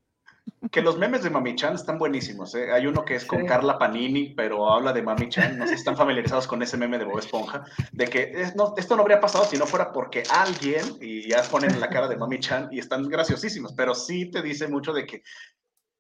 Que 0.73 0.81
los 0.81 0.99
memes 0.99 1.23
de 1.23 1.29
Mami 1.31 1.55
Chan 1.57 1.75
están 1.75 1.99
buenísimos. 1.99 2.55
¿eh? 2.55 2.73
Hay 2.73 2.87
uno 2.87 3.05
que 3.05 3.15
es 3.17 3.25
con 3.27 3.41
Sí. 3.41 3.47
Carla 3.47 3.79
Panini, 3.79 4.31
pero 4.35 4.73
habla 4.73 4.93
de 4.95 5.03
Mami 5.03 5.29
Chan. 5.29 5.57
No 5.59 5.65
sé 5.67 5.75
si 5.75 5.79
están 5.81 5.97
familiarizados 5.97 6.47
con 6.47 6.63
ese 6.63 6.77
meme 6.79 6.99
de 6.99 7.05
Bob 7.05 7.19
Esponja. 7.19 7.65
De 7.93 8.07
que 8.07 8.33
es- 8.35 8.57
no, 8.57 8.73
esto 8.77 8.97
no 8.97 9.03
habría 9.03 9.21
pasado 9.21 9.45
si 9.45 9.57
no 9.59 9.67
fuera 9.67 9.93
porque 9.93 10.23
alguien, 10.31 10.83
y 11.03 11.29
ya 11.29 11.43
ponen 11.43 11.79
la 11.79 11.89
cara 11.91 12.09
de 12.09 12.17
Mami 12.17 12.41
Chan 12.41 12.71
y 12.73 12.79
están 12.79 13.07
graciosísimos, 13.09 13.75
pero 13.75 13.95
sí 13.95 14.31
te 14.31 14.41
dice 14.43 14.69
mucho 14.69 14.93
de 14.95 15.07
que, 15.07 15.23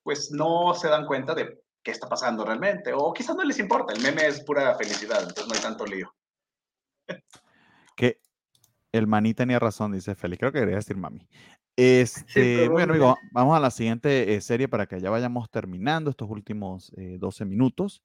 pues 0.09 0.31
no 0.31 0.73
se 0.73 0.89
dan 0.89 1.05
cuenta 1.05 1.35
de 1.35 1.61
qué 1.83 1.91
está 1.91 2.09
pasando 2.09 2.43
realmente. 2.43 2.95
O 2.95 3.13
quizás 3.13 3.37
no 3.37 3.45
les 3.45 3.59
importa. 3.59 3.93
El 3.93 4.01
meme 4.01 4.27
es 4.27 4.43
pura 4.43 4.75
felicidad, 4.75 5.19
entonces 5.21 5.47
no 5.47 5.55
hay 5.55 5.61
tanto 5.61 5.85
lío. 5.85 6.11
que 7.95 8.19
el 8.91 9.07
maní 9.07 9.35
tenía 9.35 9.59
razón, 9.59 9.93
dice 9.93 10.15
Félix. 10.15 10.41
Creo 10.41 10.51
que 10.51 10.61
quería 10.61 10.77
decir 10.77 10.97
mami. 10.97 11.29
Este, 11.77 12.69
bueno, 12.71 12.95
amigo, 12.95 13.17
vamos 13.33 13.55
a 13.55 13.61
la 13.61 13.71
siguiente 13.71 14.35
eh, 14.35 14.41
serie 14.41 14.67
para 14.67 14.87
que 14.87 14.99
ya 14.99 15.11
vayamos 15.11 15.51
terminando 15.51 16.11
estos 16.11 16.29
últimos 16.31 16.91
eh, 16.97 17.19
12 17.21 17.45
minutos. 17.45 18.03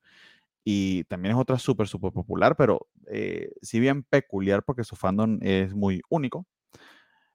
Y 0.66 1.06
también 1.06 1.36
es 1.36 1.42
otra 1.42 1.58
súper, 1.58 1.88
súper 1.88 2.12
popular, 2.12 2.58
pero 2.58 2.86
eh, 3.08 3.54
si 3.62 3.80
bien 3.80 4.04
peculiar 4.04 4.64
porque 4.64 4.84
su 4.84 4.98
fandom 4.98 5.40
es 5.42 5.74
muy 5.74 6.02
único. 6.10 6.46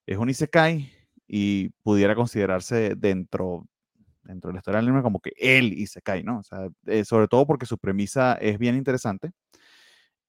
Es 0.06 0.18
un 0.18 0.28
Isekai 0.28 0.92
y 1.26 1.70
pudiera 1.82 2.14
considerarse 2.14 2.94
dentro, 2.96 3.66
dentro 4.28 4.48
de 4.50 4.54
la 4.54 4.58
historia 4.60 4.80
del 4.80 4.88
anime 4.90 5.02
como 5.02 5.20
que 5.20 5.32
el 5.38 5.72
Isekai, 5.74 6.24
¿no? 6.24 6.40
O 6.40 6.44
sea, 6.44 6.68
eh, 6.86 7.04
sobre 7.04 7.28
todo 7.28 7.46
porque 7.46 7.66
su 7.66 7.78
premisa 7.78 8.34
es 8.34 8.58
bien 8.58 8.76
interesante. 8.76 9.32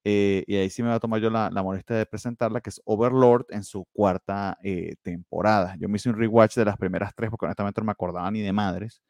eh, 0.06 0.44
y 0.48 0.56
ahí 0.56 0.70
sí 0.70 0.82
me 0.82 0.90
va 0.90 0.96
a 0.96 1.00
tomar 1.00 1.20
yo 1.22 1.30
la, 1.30 1.50
la 1.52 1.62
molestia 1.64 1.96
de 1.98 2.06
presentarla, 2.06 2.62
que 2.62 2.70
es 2.70 2.82
Overlord 2.86 3.46
en 3.50 3.64
su 3.64 3.86
cuarta 3.94 4.58
eh, 4.64 4.96
temporada. 5.02 5.76
Yo 5.80 5.90
me 5.90 5.98
hice 5.98 6.10
un 6.10 6.16
rewatch 6.18 6.56
de 6.56 6.66
las 6.66 6.78
primeras 6.78 7.14
tres 7.16 7.30
porque 7.30 7.46
honestamente 7.46 7.82
no 7.82 7.86
me 7.86 7.92
acordaba 7.92 8.30
ni 8.32 8.42
de 8.42 8.54
madres. 8.54 9.02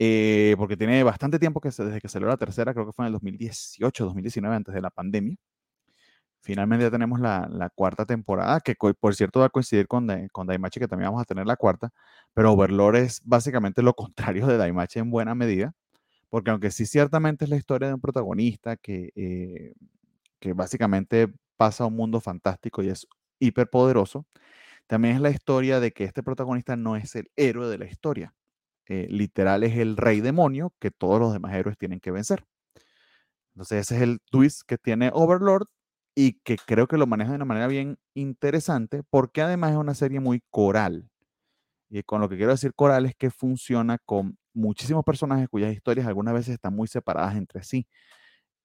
eh, 0.00 0.54
porque 0.58 0.76
tiene 0.76 1.02
bastante 1.04 1.38
tiempo 1.40 1.60
que 1.60 1.72
se- 1.72 1.84
desde 1.84 2.00
que 2.00 2.08
salió 2.08 2.28
la 2.28 2.36
tercera, 2.38 2.74
creo 2.74 2.86
que 2.86 2.92
fue 2.94 3.04
en 3.04 3.08
el 3.08 3.12
2018, 3.14 4.04
2019, 4.06 4.56
antes 4.56 4.74
de 4.74 4.82
la 4.82 4.90
pandemia. 4.90 5.36
Finalmente 6.46 6.84
ya 6.84 6.92
tenemos 6.92 7.18
la, 7.18 7.48
la 7.50 7.70
cuarta 7.70 8.06
temporada, 8.06 8.60
que 8.60 8.76
por 8.76 9.16
cierto 9.16 9.40
va 9.40 9.46
a 9.46 9.48
coincidir 9.48 9.88
con, 9.88 10.06
con 10.30 10.46
Daimachi, 10.46 10.78
que 10.78 10.86
también 10.86 11.08
vamos 11.10 11.22
a 11.22 11.24
tener 11.24 11.44
la 11.44 11.56
cuarta, 11.56 11.90
pero 12.34 12.52
Overlord 12.52 12.94
es 12.98 13.20
básicamente 13.24 13.82
lo 13.82 13.94
contrario 13.94 14.46
de 14.46 14.56
Daimachi 14.56 15.00
en 15.00 15.10
buena 15.10 15.34
medida, 15.34 15.72
porque 16.30 16.52
aunque 16.52 16.70
sí 16.70 16.86
ciertamente 16.86 17.46
es 17.46 17.50
la 17.50 17.56
historia 17.56 17.88
de 17.88 17.94
un 17.94 18.00
protagonista 18.00 18.76
que, 18.76 19.10
eh, 19.16 19.74
que 20.38 20.52
básicamente 20.52 21.26
pasa 21.56 21.82
a 21.82 21.88
un 21.88 21.96
mundo 21.96 22.20
fantástico 22.20 22.80
y 22.80 22.90
es 22.90 23.08
hiperpoderoso, 23.40 24.24
también 24.86 25.16
es 25.16 25.20
la 25.20 25.30
historia 25.30 25.80
de 25.80 25.90
que 25.90 26.04
este 26.04 26.22
protagonista 26.22 26.76
no 26.76 26.94
es 26.94 27.16
el 27.16 27.28
héroe 27.34 27.68
de 27.68 27.78
la 27.78 27.86
historia. 27.86 28.34
Eh, 28.86 29.08
literal 29.10 29.64
es 29.64 29.76
el 29.78 29.96
rey 29.96 30.20
demonio 30.20 30.72
que 30.78 30.92
todos 30.92 31.18
los 31.18 31.32
demás 31.32 31.56
héroes 31.56 31.76
tienen 31.76 31.98
que 31.98 32.12
vencer. 32.12 32.44
Entonces 33.54 33.80
ese 33.80 33.96
es 33.96 34.02
el 34.02 34.20
twist 34.30 34.62
que 34.64 34.78
tiene 34.78 35.10
Overlord 35.12 35.66
y 36.16 36.40
que 36.44 36.56
creo 36.56 36.88
que 36.88 36.96
lo 36.96 37.06
maneja 37.06 37.30
de 37.32 37.36
una 37.36 37.44
manera 37.44 37.68
bien 37.68 37.98
interesante 38.14 39.02
porque 39.10 39.42
además 39.42 39.72
es 39.72 39.76
una 39.76 39.94
serie 39.94 40.18
muy 40.18 40.42
coral. 40.50 41.10
Y 41.90 42.02
con 42.04 42.20
lo 42.20 42.28
que 42.28 42.36
quiero 42.36 42.52
decir 42.52 42.74
coral 42.74 43.06
es 43.06 43.14
que 43.16 43.30
funciona 43.30 43.98
con 44.04 44.38
muchísimos 44.54 45.04
personajes 45.04 45.48
cuyas 45.48 45.74
historias 45.74 46.06
algunas 46.06 46.34
veces 46.34 46.54
están 46.54 46.74
muy 46.74 46.88
separadas 46.88 47.36
entre 47.36 47.62
sí. 47.62 47.86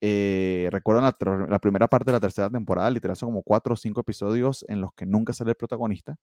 Eh, 0.02 0.69
recuerdo 0.72 1.02
la, 1.02 1.15
la 1.49 1.60
primera 1.60 1.88
parte 1.88 2.07
de 2.07 2.14
la 2.14 2.19
tercera 2.22 2.49
temporada, 2.49 2.90
literal 2.90 3.15
son 3.18 3.30
como 3.30 3.44
cuatro 3.44 3.73
o 3.76 3.78
cinco 3.78 4.02
episodios 4.02 4.65
en 4.69 4.82
los 4.82 4.94
que 4.95 5.06
nunca 5.06 5.34
sale 5.34 5.52
el 5.52 5.57
protagonista. 5.57 6.15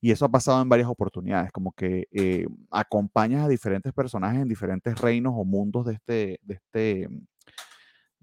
Y 0.00 0.10
eso 0.12 0.26
ha 0.26 0.30
pasado 0.30 0.62
en 0.62 0.68
varias 0.68 0.88
oportunidades, 0.88 1.50
como 1.52 1.72
que 1.72 2.06
eh, 2.12 2.46
acompañas 2.70 3.44
a 3.44 3.48
diferentes 3.48 3.92
personajes 3.94 4.42
en 4.42 4.48
diferentes 4.48 5.00
reinos 5.00 5.32
o 5.36 5.44
mundos 5.44 5.86
de 5.86 5.94
este, 5.94 6.38
de 6.42 6.54
este, 6.54 7.08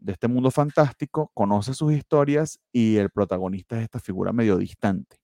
de 0.01 0.13
este 0.13 0.27
mundo 0.27 0.51
fantástico, 0.51 1.31
conoce 1.33 1.73
sus 1.73 1.93
historias 1.93 2.59
y 2.73 2.97
el 2.97 3.09
protagonista 3.11 3.77
es 3.77 3.83
esta 3.83 3.99
figura 3.99 4.33
medio 4.33 4.57
distante, 4.57 5.17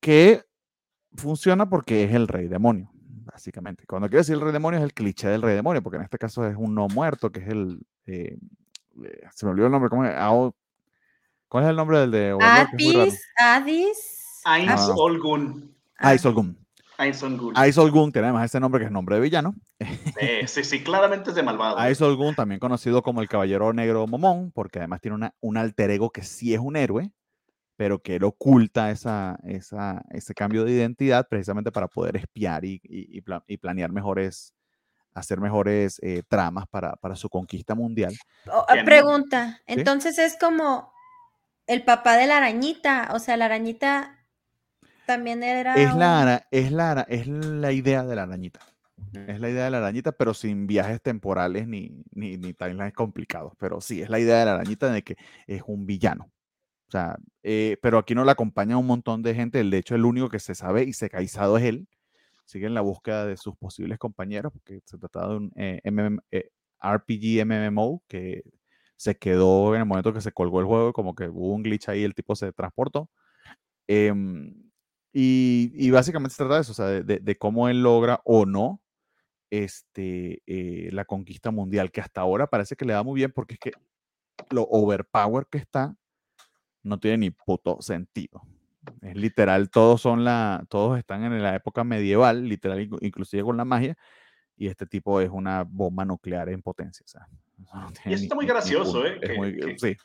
que 0.00 0.42
funciona 1.14 1.68
porque 1.68 2.04
es 2.04 2.14
el 2.14 2.26
rey 2.26 2.48
demonio, 2.48 2.90
básicamente. 2.94 3.84
Cuando 3.86 4.08
quiero 4.08 4.20
decir 4.20 4.34
el 4.34 4.40
rey 4.40 4.52
demonio 4.52 4.78
es 4.78 4.84
el 4.84 4.94
cliché 4.94 5.28
del 5.28 5.42
rey 5.42 5.54
demonio, 5.54 5.82
porque 5.82 5.98
en 5.98 6.02
este 6.02 6.18
caso 6.18 6.46
es 6.46 6.56
un 6.56 6.74
no 6.74 6.88
muerto, 6.88 7.30
que 7.30 7.40
es 7.40 7.48
el... 7.48 7.80
Eh, 8.06 8.38
eh, 9.04 9.20
se 9.34 9.46
me 9.46 9.52
olvidó 9.52 9.66
el 9.66 9.72
nombre, 9.72 9.90
¿cómo 9.90 10.04
es? 10.04 10.14
¿Cuál 11.48 11.64
es 11.64 11.70
el 11.70 11.76
nombre 11.76 11.98
del 11.98 12.10
de... 12.10 12.38
Adis, 12.40 13.22
Adis. 13.36 14.40
Ains 15.98 16.24
Olgun. 16.24 16.61
Ais 16.98 17.22
Olgun. 17.22 17.52
Ais 17.56 17.78
Olgun 17.78 18.12
tiene 18.12 18.28
además 18.28 18.46
ese 18.46 18.60
nombre 18.60 18.80
que 18.80 18.86
es 18.86 18.92
nombre 18.92 19.16
de 19.16 19.22
villano. 19.22 19.54
Sí, 19.80 20.46
sí, 20.46 20.64
sí, 20.64 20.84
claramente 20.84 21.30
es 21.30 21.36
de 21.36 21.42
malvado. 21.42 21.78
Ais 21.78 22.00
Olgun, 22.00 22.34
también 22.34 22.60
conocido 22.60 23.02
como 23.02 23.20
el 23.20 23.28
Caballero 23.28 23.72
Negro 23.72 24.06
Momón, 24.06 24.52
porque 24.52 24.78
además 24.78 25.00
tiene 25.00 25.16
una, 25.16 25.34
un 25.40 25.56
alter 25.56 25.90
ego 25.90 26.10
que 26.10 26.22
sí 26.22 26.54
es 26.54 26.60
un 26.60 26.76
héroe, 26.76 27.10
pero 27.76 28.00
que 28.00 28.16
él 28.16 28.24
oculta 28.24 28.90
esa, 28.90 29.38
esa, 29.44 30.02
ese 30.10 30.34
cambio 30.34 30.64
de 30.64 30.72
identidad 30.72 31.26
precisamente 31.28 31.72
para 31.72 31.88
poder 31.88 32.16
espiar 32.16 32.64
y, 32.64 32.80
y, 32.84 33.22
y 33.46 33.56
planear 33.56 33.90
mejores, 33.90 34.54
hacer 35.14 35.40
mejores 35.40 35.98
eh, 36.02 36.22
tramas 36.28 36.68
para, 36.68 36.94
para, 36.96 37.16
su 37.16 37.28
conquista 37.28 37.74
mundial. 37.74 38.14
Oh, 38.52 38.66
pregunta, 38.84 39.60
¿Sí? 39.66 39.74
entonces 39.74 40.18
es 40.18 40.36
como 40.38 40.92
el 41.66 41.84
papá 41.84 42.16
de 42.16 42.26
la 42.26 42.36
arañita, 42.36 43.08
o 43.12 43.18
sea, 43.18 43.36
la 43.36 43.46
arañita 43.46 44.21
también 45.06 45.42
era... 45.42 45.74
Es 45.74 45.94
la, 45.94 46.46
es 46.50 46.72
la, 46.72 47.06
es 47.08 47.26
la 47.26 47.72
idea 47.72 48.04
de 48.04 48.16
la 48.16 48.22
arañita. 48.24 48.60
Es 49.12 49.40
la 49.40 49.50
idea 49.50 49.64
de 49.64 49.70
la 49.70 49.78
arañita, 49.78 50.12
pero 50.12 50.32
sin 50.32 50.66
viajes 50.66 51.02
temporales 51.02 51.66
ni, 51.66 52.02
ni, 52.12 52.38
ni 52.38 52.54
timelines 52.54 52.94
complicados. 52.94 53.52
Pero 53.58 53.80
sí, 53.80 54.00
es 54.00 54.08
la 54.08 54.20
idea 54.20 54.38
de 54.38 54.44
la 54.46 54.54
arañita 54.54 54.90
de 54.90 55.02
que 55.02 55.16
es 55.46 55.62
un 55.66 55.86
villano. 55.86 56.30
O 56.88 56.90
sea, 56.92 57.16
eh, 57.42 57.78
pero 57.82 57.98
aquí 57.98 58.14
no 58.14 58.24
la 58.24 58.32
acompaña 58.32 58.76
un 58.76 58.86
montón 58.86 59.22
de 59.22 59.34
gente. 59.34 59.62
De 59.64 59.78
hecho, 59.78 59.94
el 59.94 60.04
único 60.04 60.28
que 60.28 60.38
se 60.38 60.54
sabe 60.54 60.84
y 60.84 60.92
se 60.92 61.10
caizado 61.10 61.56
es 61.58 61.64
él. 61.64 61.88
Sigue 62.44 62.66
en 62.66 62.74
la 62.74 62.80
búsqueda 62.82 63.26
de 63.26 63.36
sus 63.36 63.56
posibles 63.56 63.98
compañeros, 63.98 64.52
porque 64.52 64.80
se 64.84 64.98
trataba 64.98 65.30
de 65.30 65.36
un 65.36 65.52
eh, 65.56 65.80
MM, 65.84 66.20
eh, 66.30 66.50
RPG 66.82 67.46
MMO 67.46 68.02
que 68.08 68.42
se 68.96 69.16
quedó 69.16 69.74
en 69.74 69.80
el 69.80 69.86
momento 69.86 70.12
que 70.12 70.20
se 70.20 70.32
colgó 70.32 70.60
el 70.60 70.66
juego, 70.66 70.92
como 70.92 71.14
que 71.14 71.28
hubo 71.28 71.54
un 71.54 71.62
glitch 71.62 71.88
ahí, 71.88 72.04
el 72.04 72.14
tipo 72.14 72.36
se 72.36 72.52
transportó. 72.52 73.10
Em, 73.88 74.70
y, 75.12 75.72
y, 75.74 75.90
básicamente 75.90 76.34
se 76.34 76.42
trata 76.42 76.56
de 76.56 76.60
eso, 76.62 76.72
o 76.72 76.74
sea, 76.74 76.86
de, 76.86 77.02
de, 77.02 77.18
de 77.18 77.36
cómo 77.36 77.68
él 77.68 77.82
logra 77.82 78.20
o 78.24 78.46
no 78.46 78.82
este, 79.52 80.42
eh, 80.46 80.88
la 80.92 81.04
conquista 81.04 81.50
mundial, 81.50 81.92
que 81.92 82.00
hasta 82.00 82.22
ahora 82.22 82.46
parece 82.46 82.74
que 82.74 82.86
le 82.86 82.94
da 82.94 83.02
muy 83.02 83.16
bien 83.16 83.32
porque 83.32 83.54
es 83.54 83.60
que 83.60 83.72
lo 84.48 84.62
overpower 84.62 85.46
que 85.50 85.58
está 85.58 85.94
no 86.82 86.98
tiene 86.98 87.18
ni 87.18 87.30
puto 87.30 87.76
sentido. 87.82 88.40
Es 89.02 89.14
literal, 89.14 89.68
todos 89.68 90.00
son 90.00 90.24
la, 90.24 90.64
todos 90.70 90.98
están 90.98 91.22
en 91.24 91.42
la 91.42 91.54
época 91.54 91.84
medieval, 91.84 92.48
literal, 92.48 92.88
inclusive 93.02 93.42
con 93.42 93.58
la 93.58 93.66
magia, 93.66 93.94
y 94.56 94.68
este 94.68 94.86
tipo 94.86 95.20
es 95.20 95.28
una 95.28 95.64
bomba 95.64 96.06
nuclear 96.06 96.48
en 96.48 96.62
potencia. 96.62 97.04
O 97.04 97.08
sea, 97.08 97.28
no 97.58 97.92
y 98.06 98.14
eso 98.14 98.22
está 98.22 98.34
muy 98.34 98.46
gracioso, 98.46 99.04
¿eh? 99.04 99.20
Que, 99.20 99.34
muy, 99.34 99.54
que, 99.54 99.78
sí. 99.78 99.96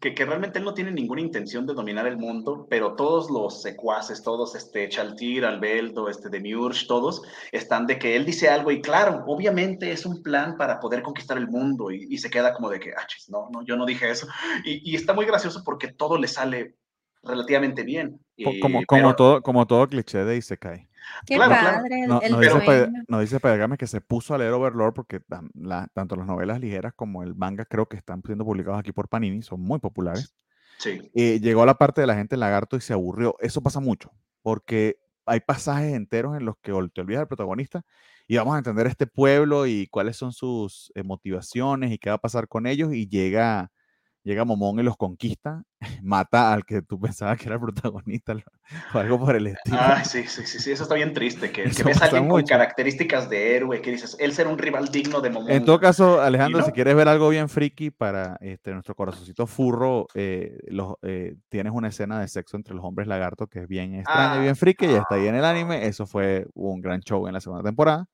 Que, 0.00 0.14
que, 0.14 0.24
realmente 0.24 0.58
él 0.58 0.64
no 0.64 0.74
tiene 0.74 0.90
ninguna 0.90 1.20
intención 1.20 1.66
de 1.66 1.74
dominar 1.74 2.06
el 2.06 2.16
mundo, 2.16 2.66
pero 2.68 2.94
todos 2.94 3.30
los 3.30 3.62
secuaces, 3.62 4.22
todos, 4.22 4.54
este, 4.54 4.88
Chaltir, 4.88 5.44
Albeldo, 5.44 6.08
este, 6.08 6.28
Demiurge, 6.28 6.86
todos, 6.86 7.22
están 7.52 7.86
de 7.86 7.98
que 7.98 8.16
él 8.16 8.24
dice 8.24 8.48
algo 8.48 8.70
y 8.70 8.80
claro, 8.80 9.24
obviamente 9.26 9.92
es 9.92 10.06
un 10.06 10.22
plan 10.22 10.56
para 10.56 10.80
poder 10.80 11.02
conquistar 11.02 11.36
el 11.38 11.48
mundo 11.48 11.90
y, 11.90 12.06
y 12.10 12.18
se 12.18 12.30
queda 12.30 12.54
como 12.54 12.70
de 12.70 12.80
que, 12.80 12.92
ah, 12.96 13.06
chis, 13.06 13.28
no, 13.28 13.48
no, 13.50 13.62
yo 13.62 13.76
no 13.76 13.86
dije 13.86 14.10
eso. 14.10 14.26
Y, 14.64 14.90
y, 14.90 14.96
está 14.96 15.12
muy 15.12 15.26
gracioso 15.26 15.62
porque 15.64 15.88
todo 15.88 16.18
le 16.18 16.28
sale 16.28 16.74
relativamente 17.22 17.82
bien. 17.82 18.20
Y, 18.36 18.60
como, 18.60 18.84
como, 18.86 19.00
pero... 19.00 19.16
todo, 19.16 19.42
como 19.42 19.66
todo 19.66 19.88
cliché 19.88 20.24
de 20.24 20.36
Isekai. 20.36 20.88
Qué 21.26 21.36
claro, 21.36 21.54
padre. 21.54 22.04
Claro. 22.04 22.14
No, 22.14 22.20
el, 22.20 22.26
el 22.26 22.92
nos, 23.08 23.20
dice, 23.20 23.40
Pedagame 23.40 23.76
que 23.76 23.86
se 23.86 24.00
puso 24.00 24.34
a 24.34 24.38
leer 24.38 24.52
Overlord 24.52 24.94
porque 24.94 25.20
la, 25.54 25.88
tanto 25.94 26.16
las 26.16 26.26
novelas 26.26 26.60
ligeras 26.60 26.92
como 26.94 27.22
el 27.22 27.34
manga 27.34 27.64
creo 27.64 27.86
que 27.86 27.96
están 27.96 28.22
siendo 28.24 28.44
publicados 28.44 28.80
aquí 28.80 28.92
por 28.92 29.08
Panini, 29.08 29.42
son 29.42 29.60
muy 29.60 29.78
populares. 29.78 30.34
Sí. 30.78 31.10
Eh, 31.14 31.40
llegó 31.40 31.62
a 31.62 31.66
la 31.66 31.78
parte 31.78 32.00
de 32.00 32.06
la 32.06 32.16
gente 32.16 32.34
en 32.34 32.40
lagarto 32.40 32.76
y 32.76 32.80
se 32.80 32.92
aburrió. 32.92 33.36
Eso 33.40 33.62
pasa 33.62 33.80
mucho, 33.80 34.10
porque 34.42 34.98
hay 35.26 35.40
pasajes 35.40 35.94
enteros 35.94 36.36
en 36.36 36.44
los 36.44 36.56
que 36.60 36.72
te 36.92 37.00
olvidas 37.00 37.20
del 37.20 37.28
protagonista 37.28 37.84
y 38.26 38.36
vamos 38.36 38.54
a 38.54 38.58
entender 38.58 38.86
este 38.86 39.06
pueblo 39.06 39.66
y 39.66 39.86
cuáles 39.88 40.16
son 40.16 40.32
sus 40.32 40.92
eh, 40.94 41.02
motivaciones 41.02 41.92
y 41.92 41.98
qué 41.98 42.10
va 42.10 42.16
a 42.16 42.20
pasar 42.20 42.48
con 42.48 42.66
ellos 42.66 42.92
y 42.94 43.08
llega 43.08 43.70
llega 44.24 44.44
Momón 44.44 44.80
y 44.80 44.82
los 44.82 44.96
conquista, 44.96 45.62
mata 46.02 46.52
al 46.52 46.64
que 46.64 46.82
tú 46.82 46.98
pensabas 46.98 47.38
que 47.38 47.44
era 47.44 47.56
el 47.56 47.60
protagonista 47.60 48.34
o 48.94 48.98
algo 48.98 49.20
por 49.20 49.36
el 49.36 49.48
estilo. 49.48 49.76
Ah, 49.78 50.02
sí, 50.02 50.24
sí, 50.24 50.46
sí, 50.46 50.58
sí, 50.58 50.72
eso 50.72 50.84
está 50.84 50.94
bien 50.94 51.12
triste, 51.12 51.52
que, 51.52 51.70
que 51.70 51.82
ves 51.84 52.00
a 52.00 52.06
alguien 52.06 52.24
mucho. 52.24 52.34
con 52.34 52.44
características 52.46 53.28
de 53.28 53.56
héroe, 53.56 53.80
que 53.82 53.92
dices, 53.92 54.16
él 54.18 54.32
será 54.32 54.48
un 54.48 54.58
rival 54.58 54.88
digno 54.88 55.20
de 55.20 55.30
Momón. 55.30 55.50
En 55.50 55.64
todo 55.64 55.78
caso, 55.78 56.20
Alejandro, 56.20 56.60
no? 56.60 56.66
si 56.66 56.72
quieres 56.72 56.96
ver 56.96 57.06
algo 57.06 57.28
bien 57.28 57.48
friki 57.48 57.90
para 57.90 58.36
este, 58.40 58.72
nuestro 58.72 58.94
corazoncito 58.94 59.46
furro, 59.46 60.06
eh, 60.14 60.58
los, 60.68 60.94
eh, 61.02 61.36
tienes 61.50 61.72
una 61.72 61.88
escena 61.88 62.18
de 62.18 62.28
sexo 62.28 62.56
entre 62.56 62.74
los 62.74 62.84
hombres 62.84 63.06
lagarto 63.06 63.46
que 63.46 63.60
es 63.60 63.68
bien 63.68 63.94
extraña 63.94 64.34
ah, 64.34 64.38
y 64.38 64.40
bien 64.40 64.56
friki, 64.56 64.86
y 64.86 64.94
está 64.94 65.16
ahí 65.16 65.26
en 65.26 65.34
el 65.34 65.44
anime, 65.44 65.86
eso 65.86 66.06
fue 66.06 66.46
un 66.54 66.80
gran 66.80 67.00
show 67.00 67.26
en 67.26 67.34
la 67.34 67.40
segunda 67.40 67.62
temporada, 67.62 68.06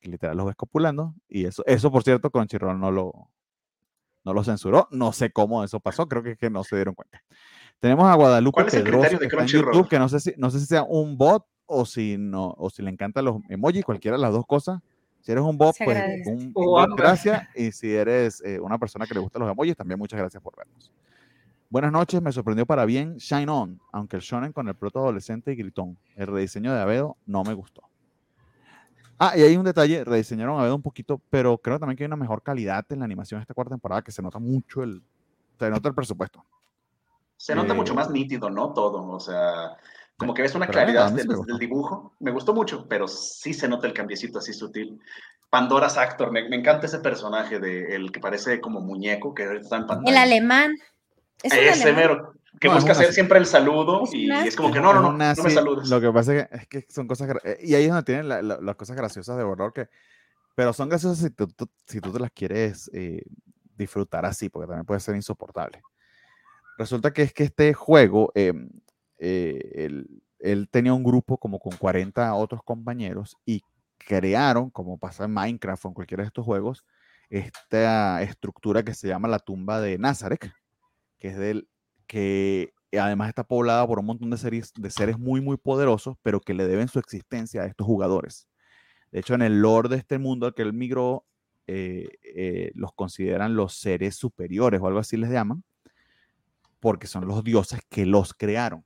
que 0.00 0.10
literal 0.10 0.36
los 0.36 0.46
ves 0.46 0.56
copulando, 0.56 1.14
y 1.28 1.46
eso, 1.46 1.62
eso 1.64 1.92
por 1.92 2.02
cierto, 2.02 2.30
Crunchyroll 2.30 2.78
no 2.78 2.90
lo, 2.90 3.30
no 4.24 4.32
lo 4.32 4.42
censuró. 4.42 4.88
No 4.90 5.12
sé 5.12 5.30
cómo 5.30 5.62
eso 5.62 5.80
pasó, 5.80 6.08
creo 6.08 6.22
que 6.22 6.32
es 6.32 6.38
que 6.38 6.50
no 6.50 6.64
se 6.64 6.76
dieron 6.76 6.94
cuenta. 6.94 7.22
Tenemos 7.80 8.06
a 8.06 8.14
Guadalupe 8.14 8.64
Pedroso 8.64 9.18
que 9.18 9.26
está 9.26 9.42
en 9.42 9.46
YouTube, 9.46 9.88
que 9.88 9.98
no 9.98 10.08
sé, 10.08 10.20
si, 10.20 10.34
no 10.36 10.50
sé 10.50 10.60
si 10.60 10.66
sea 10.66 10.82
un 10.84 11.18
bot 11.18 11.46
o 11.66 11.84
si 11.84 12.16
no, 12.18 12.54
o 12.56 12.70
si 12.70 12.82
le 12.82 12.90
encantan 12.90 13.24
los 13.24 13.36
emojis, 13.48 13.84
cualquiera 13.84 14.16
de 14.16 14.22
las 14.22 14.32
dos 14.32 14.46
cosas. 14.46 14.80
Si 15.20 15.32
eres 15.32 15.44
un 15.44 15.56
bot, 15.56 15.74
pues 15.82 16.26
un, 16.26 16.52
un 16.54 16.96
gracias. 16.96 17.48
Y 17.54 17.72
si 17.72 17.94
eres 17.94 18.42
eh, 18.44 18.60
una 18.60 18.78
persona 18.78 19.06
que 19.06 19.14
le 19.14 19.20
gustan 19.20 19.40
los 19.40 19.50
emojis, 19.50 19.76
también 19.76 19.98
muchas 19.98 20.18
gracias 20.18 20.42
por 20.42 20.56
vernos. 20.56 20.92
Buenas 21.70 21.90
noches, 21.90 22.22
me 22.22 22.30
sorprendió 22.30 22.66
para 22.66 22.84
bien 22.84 23.16
Shine 23.16 23.50
On, 23.50 23.80
aunque 23.90 24.16
el 24.16 24.22
shonen 24.22 24.52
con 24.52 24.68
el 24.68 24.74
proto 24.74 25.00
adolescente 25.00 25.52
y 25.52 25.56
gritón. 25.56 25.98
El 26.14 26.28
rediseño 26.28 26.72
de 26.72 26.80
Abedo 26.80 27.16
no 27.26 27.42
me 27.42 27.52
gustó. 27.54 27.82
Ah, 29.18 29.34
y 29.36 29.42
hay 29.42 29.56
un 29.56 29.64
detalle, 29.64 30.04
rediseñaron 30.04 30.58
a 30.58 30.64
ver 30.64 30.72
un 30.72 30.82
poquito, 30.82 31.20
pero 31.30 31.58
creo 31.58 31.78
también 31.78 31.96
que 31.96 32.04
hay 32.04 32.06
una 32.06 32.16
mejor 32.16 32.42
calidad 32.42 32.84
en 32.90 32.98
la 33.00 33.04
animación 33.04 33.38
de 33.40 33.42
esta 33.42 33.54
cuarta 33.54 33.74
temporada, 33.74 34.02
que 34.02 34.12
se 34.12 34.22
nota 34.22 34.38
mucho 34.38 34.82
el, 34.82 35.02
se 35.58 35.70
nota 35.70 35.88
el 35.88 35.94
presupuesto. 35.94 36.44
Se 37.36 37.54
nota 37.54 37.72
eh, 37.72 37.76
mucho 37.76 37.94
más 37.94 38.10
nítido, 38.10 38.50
¿no? 38.50 38.72
Todo, 38.72 39.06
o 39.06 39.20
sea, 39.20 39.76
como 40.16 40.34
que 40.34 40.42
ves 40.42 40.54
una 40.54 40.66
claridad 40.66 41.12
del, 41.12 41.26
del, 41.26 41.58
dibujo. 41.58 42.14
Me 42.20 42.30
gustó 42.30 42.54
mucho, 42.54 42.86
pero 42.88 43.06
sí 43.06 43.54
se 43.54 43.68
nota 43.68 43.86
el 43.86 43.92
cambiecito 43.92 44.38
así 44.38 44.52
sutil. 44.52 45.00
Pandora's 45.50 45.96
Actor, 45.96 46.32
me, 46.32 46.48
me 46.48 46.56
encanta 46.56 46.86
ese 46.86 46.98
personaje 46.98 47.60
de 47.60 47.94
el 47.94 48.10
que 48.10 48.20
parece 48.20 48.60
como 48.60 48.80
muñeco, 48.80 49.34
que 49.34 49.44
está 49.56 49.76
en 49.76 49.86
pantalla. 49.86 50.10
El 50.10 50.16
alemán. 50.16 50.74
¿Es 51.42 51.52
ese 51.52 51.82
alemán? 51.82 51.94
mero 51.94 52.34
que 52.60 52.68
no, 52.68 52.74
busca 52.74 52.92
hacer 52.92 53.12
siempre 53.12 53.38
el 53.38 53.46
saludo 53.46 54.04
y 54.12 54.30
es 54.30 54.56
como 54.56 54.72
que 54.72 54.80
no, 54.80 54.92
no, 54.94 55.00
no, 55.00 55.12
no 55.12 55.42
me 55.42 55.50
saludes. 55.50 55.88
Lo 55.88 56.00
que 56.00 56.10
pasa 56.12 56.34
es 56.34 56.46
que, 56.46 56.56
es 56.56 56.66
que 56.68 56.92
son 56.92 57.06
cosas, 57.06 57.30
eh, 57.44 57.58
y 57.62 57.74
ahí 57.74 57.84
es 57.84 57.90
donde 57.90 58.04
tienen 58.04 58.28
la, 58.28 58.42
la, 58.42 58.60
las 58.60 58.76
cosas 58.76 58.96
graciosas 58.96 59.36
de 59.36 59.42
horror 59.42 59.72
que, 59.72 59.88
pero 60.54 60.72
son 60.72 60.88
graciosas 60.88 61.18
si 61.18 61.30
tú, 61.30 61.48
tú 61.48 61.68
si 61.86 62.00
tú 62.00 62.12
te 62.12 62.20
las 62.20 62.30
quieres 62.30 62.90
eh, 62.94 63.22
disfrutar 63.76 64.24
así, 64.24 64.48
porque 64.48 64.68
también 64.68 64.86
puede 64.86 65.00
ser 65.00 65.16
insoportable. 65.16 65.82
Resulta 66.78 67.12
que 67.12 67.22
es 67.22 67.32
que 67.32 67.44
este 67.44 67.72
juego, 67.74 68.32
eh, 68.34 68.52
eh, 69.18 69.70
él, 69.74 70.22
él 70.38 70.68
tenía 70.70 70.92
un 70.92 71.04
grupo 71.04 71.38
como 71.38 71.58
con 71.58 71.76
40 71.76 72.34
otros 72.34 72.62
compañeros 72.64 73.36
y 73.44 73.62
crearon, 73.98 74.70
como 74.70 74.98
pasa 74.98 75.24
en 75.24 75.32
Minecraft 75.32 75.84
o 75.84 75.88
en 75.88 75.94
cualquiera 75.94 76.22
de 76.22 76.28
estos 76.28 76.44
juegos, 76.44 76.84
esta 77.30 78.22
estructura 78.22 78.82
que 78.82 78.94
se 78.94 79.08
llama 79.08 79.28
la 79.28 79.38
tumba 79.38 79.80
de 79.80 79.98
Nazareth, 79.98 80.50
que 81.18 81.28
es 81.28 81.36
del 81.36 81.68
que 82.06 82.72
además 82.98 83.28
está 83.28 83.44
poblada 83.44 83.86
por 83.86 83.98
un 83.98 84.06
montón 84.06 84.30
de 84.30 84.36
seres, 84.36 84.72
de 84.74 84.90
seres 84.90 85.18
muy, 85.18 85.40
muy 85.40 85.56
poderosos, 85.56 86.16
pero 86.22 86.40
que 86.40 86.54
le 86.54 86.66
deben 86.66 86.88
su 86.88 86.98
existencia 86.98 87.62
a 87.62 87.66
estos 87.66 87.86
jugadores. 87.86 88.48
De 89.10 89.20
hecho, 89.20 89.34
en 89.34 89.42
el 89.42 89.60
lore 89.60 89.88
de 89.88 89.96
este 89.96 90.18
mundo 90.18 90.46
al 90.46 90.54
que 90.54 90.62
él 90.62 90.72
migró, 90.72 91.24
eh, 91.66 92.08
eh, 92.22 92.72
los 92.74 92.92
consideran 92.92 93.56
los 93.56 93.74
seres 93.74 94.16
superiores 94.16 94.80
o 94.80 94.86
algo 94.86 94.98
así 94.98 95.16
les 95.16 95.30
llaman, 95.30 95.64
porque 96.80 97.06
son 97.06 97.26
los 97.26 97.42
dioses 97.42 97.80
que 97.88 98.06
los 98.06 98.34
crearon. 98.34 98.84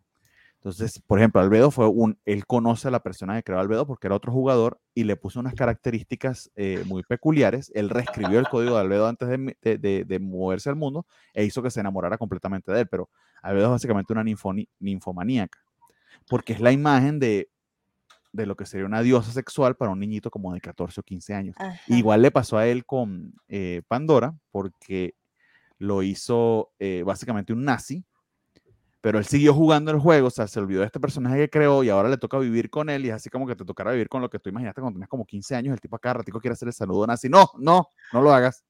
Entonces, 0.59 1.01
por 1.07 1.19
ejemplo, 1.19 1.41
Albedo 1.41 1.71
fue 1.71 1.87
un, 1.89 2.19
él 2.25 2.45
conoce 2.47 2.89
a 2.89 2.91
la 2.91 3.01
persona 3.01 3.37
que 3.37 3.45
creó 3.45 3.61
Albedo 3.61 3.87
porque 3.87 4.09
era 4.09 4.17
otro 4.17 4.33
jugador 4.33 4.81
y 4.95 5.05
le 5.05 5.17
puso 5.17 5.39
unas 5.39 5.55
características 5.55 6.51
eh, 6.57 6.83
muy 6.87 7.05
peculiares. 7.05 7.71
Él 7.75 7.91
reescribió 7.91 8.41
el 8.41 8.49
código 8.49 8.75
de 8.75 8.81
Albedo 8.81 9.07
antes 9.07 9.29
de, 9.29 9.57
de, 9.63 9.79
de, 9.79 10.05
de, 10.05 10.19
moverse 10.19 10.69
al 10.69 10.77
mundo 10.77 11.07
e 11.33 11.45
hizo 11.45 11.63
que 11.63 11.71
se 11.71 11.81
enamorara 11.81 12.19
completamente 12.19 12.73
de 12.73 12.81
él. 12.81 12.89
Pero 12.89 13.09
Albedo 13.41 13.67
es 13.67 13.71
básicamente 13.73 14.13
una 14.13 14.25
ninfoni, 14.25 14.69
ninfomaníaca 14.81 15.59
porque 16.29 16.53
es 16.53 16.61
la 16.61 16.73
imagen 16.73 17.19
de 17.19 17.49
de 18.31 18.47
lo 18.47 18.57
que 18.57 18.67
sería 18.67 18.87
una 18.87 19.03
diosa 19.03 19.33
sexual 19.33 19.77
para 19.77 19.91
un 19.91 19.99
niñito 19.99 20.31
como 20.31 20.53
de 20.53 20.61
14 20.61 21.01
o 21.01 21.03
15 21.03 21.35
años. 21.35 21.57
Ajá. 21.59 21.81
Igual 21.89 22.23
le 22.23 22.31
pasó 22.31 22.59
a 22.59 22.67
él 22.67 22.85
con 22.85 23.35
eh, 23.49 23.83
Pandora, 23.89 24.35
porque 24.51 25.15
lo 25.79 26.03
hizo 26.03 26.71
eh, 26.79 27.03
básicamente 27.05 27.53
un 27.53 27.65
nazi, 27.65 28.05
pero 29.01 29.19
él 29.19 29.25
siguió 29.25 29.55
jugando 29.55 29.91
el 29.91 29.99
juego, 30.01 30.27
o 30.27 30.31
sea, 30.31 30.47
se 30.49 30.59
olvidó 30.59 30.81
de 30.81 30.87
este 30.87 30.99
personaje 31.01 31.37
que 31.39 31.51
creó 31.51 31.83
y 31.85 31.89
ahora 31.91 32.09
le 32.09 32.17
toca 32.19 32.39
vivir 32.39 32.69
con 32.71 32.91
él 32.91 33.05
y 33.07 33.09
es 33.11 33.15
así 33.15 33.31
como 33.31 33.47
que 33.47 33.55
te 33.55 33.65
tocará 33.65 33.93
vivir 33.93 34.09
con 34.09 34.21
lo 34.21 34.29
que 34.29 34.39
tú 34.39 34.49
imaginaste 34.51 34.81
cuando 34.81 34.97
tenías 34.97 35.09
como 35.09 35.25
15 35.25 35.55
años, 35.55 35.73
el 35.73 35.81
tipo 35.81 35.97
acá 35.97 36.15
ratico 36.15 36.41
quiere 36.41 36.55
hacer 36.55 36.69
el 36.69 36.75
saludo 36.75 37.07
nazi. 37.07 37.29
No, 37.29 37.49
no, 37.59 37.89
no 38.13 38.21
lo 38.23 38.33
hagas. 38.33 38.65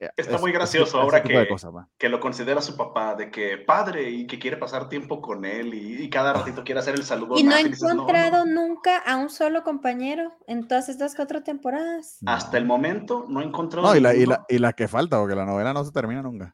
Eh, 0.00 0.10
Está 0.16 0.34
es- 0.36 0.40
muy 0.40 0.50
gracioso 0.50 0.96
ese 0.96 0.98
ahora 0.98 1.22
que- 1.22 1.46
cosas, 1.46 1.70
que 1.96 2.08
lo 2.08 2.18
considera 2.18 2.60
su 2.60 2.76
papá, 2.76 3.14
de 3.14 3.30
que 3.30 3.58
padre 3.58 4.10
y 4.10 4.26
que 4.26 4.38
quiere 4.38 4.56
pasar 4.56 4.88
tiempo 4.88 5.20
con 5.20 5.44
él 5.44 5.74
y, 5.74 6.02
y 6.02 6.10
cada 6.10 6.32
ratito 6.32 6.64
quiere 6.64 6.80
hacer 6.80 6.94
el 6.96 7.04
saludo. 7.04 7.38
Y 7.38 7.44
no 7.44 7.56
y 7.60 7.64
dices, 7.64 7.82
"No, 7.82 7.88
no". 7.88 7.92
encontrado 7.94 8.44
nunca 8.46 8.98
a 8.98 9.16
un 9.16 9.30
solo 9.30 9.62
compañero 9.62 10.32
en 10.48 10.66
todas 10.66 10.88
estas 10.88 11.14
cuatro 11.14 11.42
temporadas. 11.44 12.18
Hasta 12.26 12.58
el 12.58 12.64
momento 12.64 13.26
no 13.28 13.42
he 13.42 13.44
encontrado. 13.44 13.86
No, 13.86 13.94
y 13.94 14.00
la, 14.00 14.12
y, 14.14 14.26
la, 14.26 14.44
y 14.48 14.58
la 14.58 14.72
que 14.72 14.88
falta, 14.88 15.18
porque 15.20 15.36
la 15.36 15.44
novela 15.44 15.72
no 15.72 15.84
se 15.84 15.92
termina 15.92 16.20
nunca. 16.22 16.52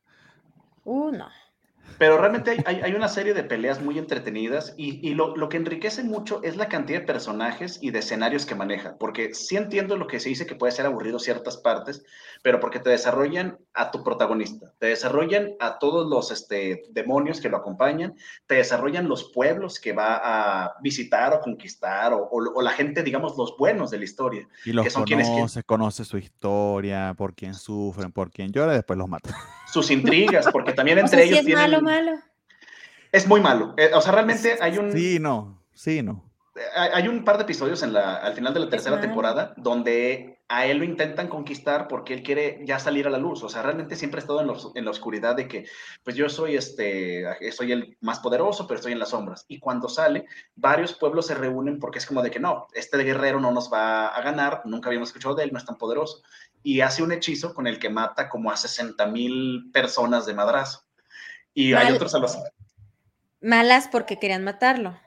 Uh, 0.85 1.13
no. 1.13 1.29
Pero 1.99 2.17
realmente 2.19 2.51
hay, 2.53 2.59
hay- 2.65 2.81
hay 2.83 2.95
una 2.95 3.09
serie 3.09 3.35
de 3.35 3.43
peleas 3.43 3.83
muy 3.83 3.99
entretenidas 3.99 4.75
y, 4.77 5.07
y 5.07 5.15
lo, 5.15 5.37
lo 5.37 5.49
que 5.49 5.57
enriquece 5.57 6.05
mucho 6.05 6.41
es 6.43 6.57
la 6.57 6.69
cantidad 6.69 7.01
de 7.01 7.07
personajes 7.07 7.79
y 7.83 7.91
de 7.91 7.99
escenarios 7.99 8.47
que 8.47 8.55
maneja. 8.55 8.97
Porque 8.99 9.35
sí 9.35 9.57
entiendo 9.57 9.97
lo 9.97 10.07
que 10.07 10.21
se 10.21 10.29
dice 10.29 10.47
que 10.47 10.55
puede 10.55 10.73
ser 10.73 10.87
aburrido 10.87 11.19
ciertas 11.19 11.57
partes, 11.57 12.05
pero 12.43 12.61
porque 12.61 12.79
te 12.79 12.91
desarrollan 12.91 13.59
a 13.75 13.91
tu 13.91 14.05
protagonista, 14.05 14.73
te 14.79 14.87
desarrollan 14.87 15.55
a 15.59 15.79
todos 15.79 16.09
los 16.09 16.31
este, 16.31 16.85
demonios 16.91 17.41
que 17.41 17.49
lo 17.49 17.57
acompañan, 17.57 18.15
te 18.47 18.55
desarrollan 18.57 19.09
los 19.09 19.33
pueblos 19.33 19.81
que 19.81 19.93
va 19.93 20.21
a 20.65 20.75
visitar 20.81 21.35
o 21.35 21.41
conquistar, 21.41 22.13
o, 22.13 22.19
o- 22.19 22.53
o 22.55 22.63
la 22.63 22.71
gente, 22.71 23.03
digamos, 23.03 23.37
los 23.37 23.57
buenos 23.57 23.91
de 23.91 23.99
la 23.99 24.05
historia. 24.05 24.49
Y 24.65 24.73
los 24.73 24.85
Que 24.85 24.91
son 24.91 25.05
quienes 25.05 25.29
conoce, 25.31 25.63
conoce 25.65 26.05
su 26.05 26.17
historia, 26.19 27.15
por 27.17 27.35
quién 27.35 27.55
sufren, 27.55 28.13
por 28.13 28.31
quién 28.31 28.53
llora, 28.53 28.73
y 28.73 28.77
después 28.77 28.97
los 28.99 29.09
mata. 29.09 29.37
Sus 29.73 29.91
intrigas, 29.91 30.49
porque 30.53 30.73
también 30.73 30.99
O 30.99 31.01
entre 31.03 31.19
sea, 31.19 31.27
ellos 31.27 31.39
es 31.41 31.47
tienen... 31.47 31.71
malo, 31.71 31.83
malo. 31.83 32.19
Es 33.13 33.27
muy 33.27 33.41
malo. 33.41 33.75
Eh, 33.77 33.91
o 33.95 34.01
sea, 34.01 34.13
realmente 34.13 34.59
hay 34.61 34.79
un... 34.79 34.93
Sí, 34.93 35.19
no, 35.19 35.63
sí, 35.73 36.03
no. 36.03 36.25
hay 36.77 36.91
hay 36.95 37.09
un 37.09 37.25
par 37.25 37.37
de 37.39 37.45
episodios 37.45 37.83
en 37.83 37.93
la, 37.93 38.17
al 38.17 38.35
final 38.35 38.53
de 38.53 38.61
la 38.61 38.69
tercera 38.69 39.01
temporada 39.01 39.55
donde 39.57 40.35
a 40.51 40.65
él 40.65 40.79
lo 40.79 40.85
intentan 40.85 41.29
conquistar 41.29 41.89
porque 41.89 42.15
él 42.15 42.23
quiere 42.23 42.61
ya 42.65 42.79
salir 42.79 43.07
a 43.07 43.11
la 43.11 43.19
luz. 43.19 43.43
O 43.43 43.51
sea, 43.51 43.63
realmente 43.63 43.97
siempre 43.97 44.19
ha 44.19 44.23
estado 44.23 44.41
en, 44.41 44.47
los- 44.47 44.73
en 44.75 44.85
la 44.87 44.91
oscuridad 44.91 45.37
de 45.37 45.47
que, 45.47 45.67
pues 46.03 46.17
yo 46.17 46.29
soy, 46.31 46.57
este, 46.57 47.25
soy 47.53 47.73
el 47.73 47.99
más 48.01 48.21
poderoso, 48.21 48.67
pero 48.67 48.77
estoy 48.79 48.93
en 48.93 48.99
las 48.99 49.11
sombras. 49.11 49.45
Y 49.49 49.59
cuando 49.59 49.91
sale, 49.91 50.25
varios 50.55 50.95
pueblos 50.95 51.27
se 51.27 51.35
reúnen 51.35 51.79
porque 51.79 51.99
es 51.99 52.07
como 52.07 52.23
de 52.23 52.31
que 52.31 52.41
no, 52.41 52.67
este 52.73 52.97
guerrero 52.97 53.41
no 53.41 53.53
nos 53.53 53.71
va 53.71 54.09
a 54.09 54.23
ganar, 54.23 54.63
nunca 54.65 54.89
habíamos 54.89 55.11
escuchado 55.11 55.35
de 55.35 55.45
él, 55.45 55.51
no 55.53 55.59
es 55.59 55.67
tan 55.67 55.77
poderoso. 55.77 56.23
Y 56.63 56.81
hace 56.81 57.03
un 57.03 57.13
hechizo 57.13 57.55
con 57.55 57.67
el 57.67 57.79
que 57.79 57.89
mata 57.91 58.29
como 58.29 58.51
a 58.51 58.57
60 58.57 59.07
mil 59.07 59.71
personas 59.73 60.27
de 60.27 60.35
madrazo. 60.35 60.83
Y 61.55 61.73
hay 61.75 61.93
otros 61.93 62.15
a 62.15 62.19
los... 62.19 62.37
Malas 63.41 63.89
porque 63.91 64.19
querían 64.19 64.45
matarlo. 64.45 64.99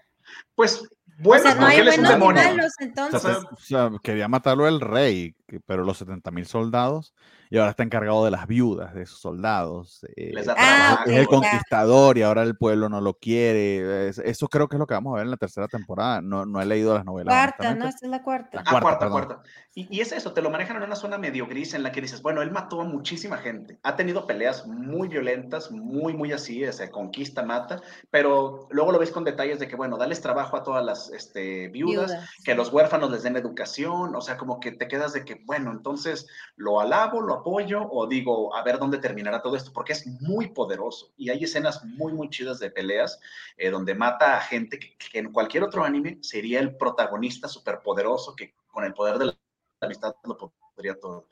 Pues, 0.56 0.82
bueno, 1.20 1.44
o 1.44 1.46
sea, 1.46 1.56
no 1.56 1.62
porque 1.62 1.76
hay 1.76 1.80
él 1.82 1.88
es 1.90 1.98
un 1.98 2.04
buenos 2.04 2.20
ni 2.20 2.20
demonio. 2.20 2.44
malos, 2.44 2.72
O 2.80 2.84
entonces. 2.84 3.22
sea, 3.22 3.38
o 3.38 3.58
sea, 3.58 3.92
quería 4.02 4.28
matarlo 4.28 4.68
el 4.68 4.80
rey, 4.80 5.36
que- 5.52 5.60
pero 5.60 5.84
los 5.84 5.98
70 5.98 6.32
mil 6.32 6.46
soldados, 6.46 7.14
y 7.50 7.58
ahora 7.58 7.72
está 7.72 7.84
encargado 7.84 8.24
de 8.24 8.32
las 8.32 8.48
viudas 8.48 8.94
de 8.94 9.02
esos 9.04 9.20
soldados. 9.20 10.06
eh, 10.16 10.32
Ah, 10.56 11.04
es 11.06 11.18
el 11.18 11.28
conquistador 11.28 12.18
y 12.18 12.22
ahora 12.24 12.44
el 12.44 12.56
pueblo 12.56 12.88
no 12.88 13.02
lo 13.02 13.16
quiere. 13.16 14.08
es- 14.08 14.20
eso 14.20 14.48
creo 14.48 14.70
que 14.70 14.78
es 14.78 14.80
lo 14.80 14.88
que 14.88 14.94
vamos 14.94 15.12
a 15.14 15.18
ver 15.18 15.26
en 15.26 15.32
la 15.32 15.38
tercera 15.38 15.68
temporada. 15.68 16.22
No, 16.22 16.46
no 16.46 16.62
he 16.62 16.66
leído 16.66 16.94
las 16.94 17.04
novelas. 17.04 17.34
Cuarta, 17.34 17.76
¿no? 17.76 17.86
Esta 17.86 18.06
es 18.06 18.10
la 18.12 18.24
cuarta. 18.24 18.50
La 18.54 18.62
Ah, 18.62 18.64
cuarta, 18.70 18.82
cuarta, 18.82 19.00
perdón. 19.00 19.26
cuarta. 19.26 19.50
Y, 19.76 19.98
y 19.98 20.02
es 20.02 20.12
eso, 20.12 20.34
te 20.34 20.42
lo 20.42 20.50
manejan 20.50 20.78
en 20.78 20.84
una 20.84 20.96
zona 20.96 21.18
medio 21.18 21.48
gris 21.48 21.74
en 21.74 21.84
la 21.84 21.92
que 21.92 22.02
dices, 22.02 22.22
bueno, 22.22 22.42
él 22.42 22.52
mató 22.52 22.82
a 22.82 22.86
muchísima 22.86 23.38
gente, 23.38 23.80
ha 23.84 23.96
tenido 23.96 24.28
peleas 24.28 24.68
muy 24.68 25.08
violentas, 25.08 25.72
muy, 25.72 26.14
muy 26.14 26.32
así, 26.34 26.64
se 26.74 26.90
conquista, 26.92 27.44
mata, 27.44 27.82
pero 28.10 28.68
luego 28.72 28.92
lo 28.92 29.00
ves 29.00 29.12
con 29.12 29.24
detalles 29.24 29.60
de 29.60 29.68
que, 29.70 29.76
bueno, 29.78 29.98
dales 29.98 30.22
trabajo 30.22 30.58
a 30.58 30.64
todas 30.64 30.84
las 30.84 31.10
este, 31.12 31.70
viudas, 31.70 32.12
Viudas. 32.12 32.30
que 32.44 32.54
los 32.56 32.72
huérfanos 32.74 33.12
les 33.12 33.24
den 33.24 33.38
educación, 33.38 34.14
o 34.16 34.22
sea, 34.22 34.38
como 34.38 34.60
que 34.60 34.72
te 34.74 34.88
quedas 34.90 35.14
de 35.14 35.24
que, 35.24 35.41
bueno, 35.46 35.72
entonces 35.72 36.28
lo 36.56 36.80
alabo, 36.80 37.22
lo 37.22 37.36
apoyo, 37.36 37.88
o 37.90 38.08
digo, 38.08 38.56
a 38.56 38.64
ver 38.64 38.80
dónde 38.80 38.98
terminará 39.00 39.42
todo 39.42 39.56
esto, 39.56 39.72
porque 39.74 39.94
es 39.94 40.06
muy 40.22 40.50
poderoso 40.50 41.12
y 41.18 41.30
hay 41.30 41.44
escenas 41.44 41.84
muy, 41.86 42.14
muy 42.14 42.30
chidas 42.30 42.60
de 42.60 42.72
peleas 42.72 43.20
eh, 43.58 43.70
donde 43.70 43.96
mata 43.96 44.38
a 44.38 44.42
gente 44.42 44.80
que, 44.80 44.96
que 44.98 45.20
en 45.20 45.32
cualquier 45.32 45.64
otro 45.64 45.84
anime 45.84 46.18
sería 46.22 46.60
el 46.60 46.76
protagonista 46.76 47.48
superpoderoso 47.48 48.36
que 48.36 48.54
con 48.68 48.84
el 48.84 48.94
poder 48.94 49.18
de 49.18 49.26
la 49.26 49.34
amistad 49.82 50.14
lo 50.24 50.38
podría 50.38 51.00
todo. 51.00 51.28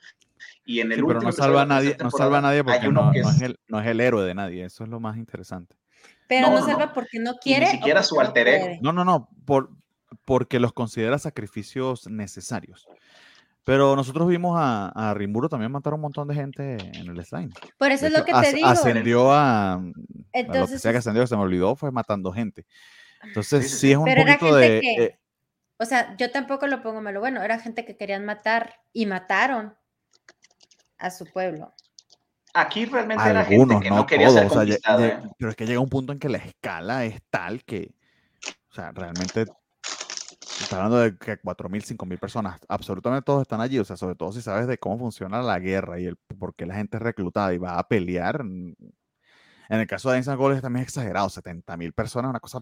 Y 0.65 0.80
en 0.80 0.91
el 0.91 0.99
Sí, 0.99 1.03
pero 1.06 1.14
último 1.19 1.31
no 1.31 1.36
salva 1.36 1.61
a 1.64 1.65
nadie, 1.65 1.98
no 2.02 2.11
salva 2.11 2.38
a 2.38 2.41
nadie 2.41 2.64
porque 2.64 2.88
no, 2.90 3.11
que 3.11 3.22
no 3.22 3.30
es- 3.30 3.36
es 3.38 3.41
el, 3.41 3.60
no 3.68 3.81
es 3.81 3.88
el 3.88 3.99
héroe 3.99 4.26
de 4.26 4.34
nadie. 4.36 4.65
Eso 4.65 4.84
es 4.84 4.90
lo 4.90 4.99
más 4.99 5.18
interesante. 5.18 5.76
Pero 6.27 6.48
No, 6.48 6.53
no, 6.53 6.60
no, 6.61 6.65
salva 6.65 6.86
no. 6.88 6.94
porque 6.94 7.19
no 7.19 7.31
ni 7.34 7.38
quiere. 7.40 7.65
o 7.65 7.69
siquiera 7.72 7.99
porque 8.02 8.07
su 8.07 8.19
alter 8.19 8.48
ego. 8.48 8.77
No, 8.81 8.94
no, 8.94 9.03
no, 9.03 9.30
por, 9.45 9.69
porque 10.26 10.60
los 10.60 10.73
considera 10.73 11.18
sacrificios 11.18 12.07
necesarios. 12.07 12.88
Pero 13.70 13.96
nosotros 13.96 14.28
vimos 14.28 14.58
a, 14.60 14.90
a 14.90 15.14
Rimuro 15.14 15.48
también 15.48 15.72
matar 15.72 15.94
a 15.94 15.96
un 15.96 16.02
montón 16.02 16.28
de 16.28 16.34
gente 16.34 16.78
en 17.00 17.08
el 17.08 17.24
slime. 17.24 17.52
Por 17.78 17.91
eso 17.91 18.02
De 18.06 18.08
es 18.08 18.18
lo 18.18 18.26
que 18.26 18.34
te 18.34 18.54
digo. 18.54 18.68
Ascendió 18.68 19.32
a, 19.32 19.74
a 19.74 19.78
lo 19.78 19.94
que 19.94 20.20
Entonces, 20.34 20.82
sea 20.82 20.91
que 20.91 20.98
ascendió, 20.98 21.28
se 21.28 21.36
me 21.36 21.44
olvidó, 21.44 21.76
fue 21.76 21.91
matando 21.91 22.32
gente. 22.32 22.66
Entonces, 23.22 23.80
Sí, 23.80 23.91
es 23.91 23.98
un 23.98 24.06
Pero 24.06 24.22
era 24.22 24.38
poquito 24.40 24.58
gente 24.60 24.72
de... 24.72 24.82
que- 24.82 25.04
eh, 25.04 25.20
o 25.78 25.86
sea, 25.86 26.18
yo 26.18 26.32
tampoco 26.32 26.66
lo 26.66 26.82
pongo 26.82 27.00
malo. 27.00 27.20
Bueno, 27.20 27.44
era 27.44 27.60
gente 27.60 27.86
que 27.86 27.96
querían 27.96 28.26
matar 28.26 28.74
y 28.91 29.06
mataron 29.06 29.76
a 30.98 31.12
su 31.12 31.26
pueblo. 31.26 31.72
Aquí 32.56 32.86
realmente 32.86 33.30
era 33.30 33.41
algunos, 33.41 33.68
gente 33.76 33.84
que 33.84 33.90
no, 33.91 33.96
no, 33.98 34.06
quería 34.08 34.28
todos. 34.28 34.40
ser 34.40 34.48
o 34.48 34.66
sea, 34.82 35.08
¿eh? 35.08 35.20
pero 35.38 35.52
es 35.52 35.56
que 35.56 35.68
llega 35.68 35.80
un 35.80 35.90
punto 35.90 36.12
en 36.12 36.18
que 36.18 36.28
la 36.28 36.40
escala 36.40 37.06
es 37.06 37.22
tal 37.30 37.64
que, 37.64 37.94
o 38.72 38.74
sea, 38.74 38.91
realmente 38.91 39.46
está 40.64 40.77
hablando 40.77 40.98
de 40.99 41.18
que 41.18 41.40
4.000, 41.41 41.84
5.000 41.84 42.18
personas, 42.19 42.60
absolutamente 42.68 43.23
todos 43.26 43.41
están 43.44 43.61
allí, 43.61 43.80
o 43.80 43.86
sea, 43.86 43.98
sobre 43.98 44.15
todo 44.15 44.31
si 44.31 44.41
sabes 44.41 44.68
de 44.68 44.77
cómo 44.77 44.98
funciona 44.98 45.41
la 45.41 45.60
guerra 45.60 45.99
y 45.99 46.06
el 46.06 46.18
por 46.38 46.56
qué 46.56 46.65
la 46.65 46.76
gente 46.76 46.98
es 46.98 47.03
reclutada 47.03 47.53
y 47.53 47.57
va 47.57 47.80
a 47.80 47.88
pelear. 47.88 48.44
mm, 48.44 48.73
En 49.69 49.80
el 49.80 49.88
caso 49.88 50.10
de 50.10 50.15
Dance 50.15 50.31
and 50.31 50.40
Gold 50.40 50.56
es 50.57 50.61
también 50.61 50.84
exagerado, 50.84 51.30
70.000 51.30 51.94
personas, 51.94 52.30
una 52.30 52.40
cosa... 52.40 52.60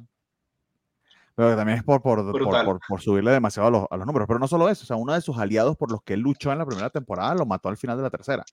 Pero 1.36 1.52
que 1.52 1.56
también 1.56 1.78
es 1.78 1.84
por, 1.84 2.02
por, 2.02 2.18
por, 2.24 2.34
Brutal. 2.34 2.66
por- 2.66 2.80
por 2.88 3.00
subirle 3.02 3.32
demasiado 3.32 3.68
a 3.68 3.72
los, 3.72 3.86
a 3.92 3.98
los 3.98 4.08
números. 4.08 4.28
Pero 4.28 4.40
no 4.40 4.48
solo 4.48 4.70
eso, 4.70 4.84
o 4.84 4.88
sea, 4.88 4.96
uno 4.96 5.14
de 5.14 5.22
sus 5.22 5.38
aliados 5.38 5.78
por 5.78 5.92
los 5.92 6.02
que 6.02 6.16
él 6.16 6.22
luchó 6.22 6.52
en 6.52 6.58
la 6.58 6.66
primera 6.66 6.90
temporada 6.90 7.36
lo 7.36 7.46
mató 7.46 7.70
al 7.70 7.78
final 7.78 7.96
de 7.98 8.04
la 8.04 8.10
tercera 8.10 8.44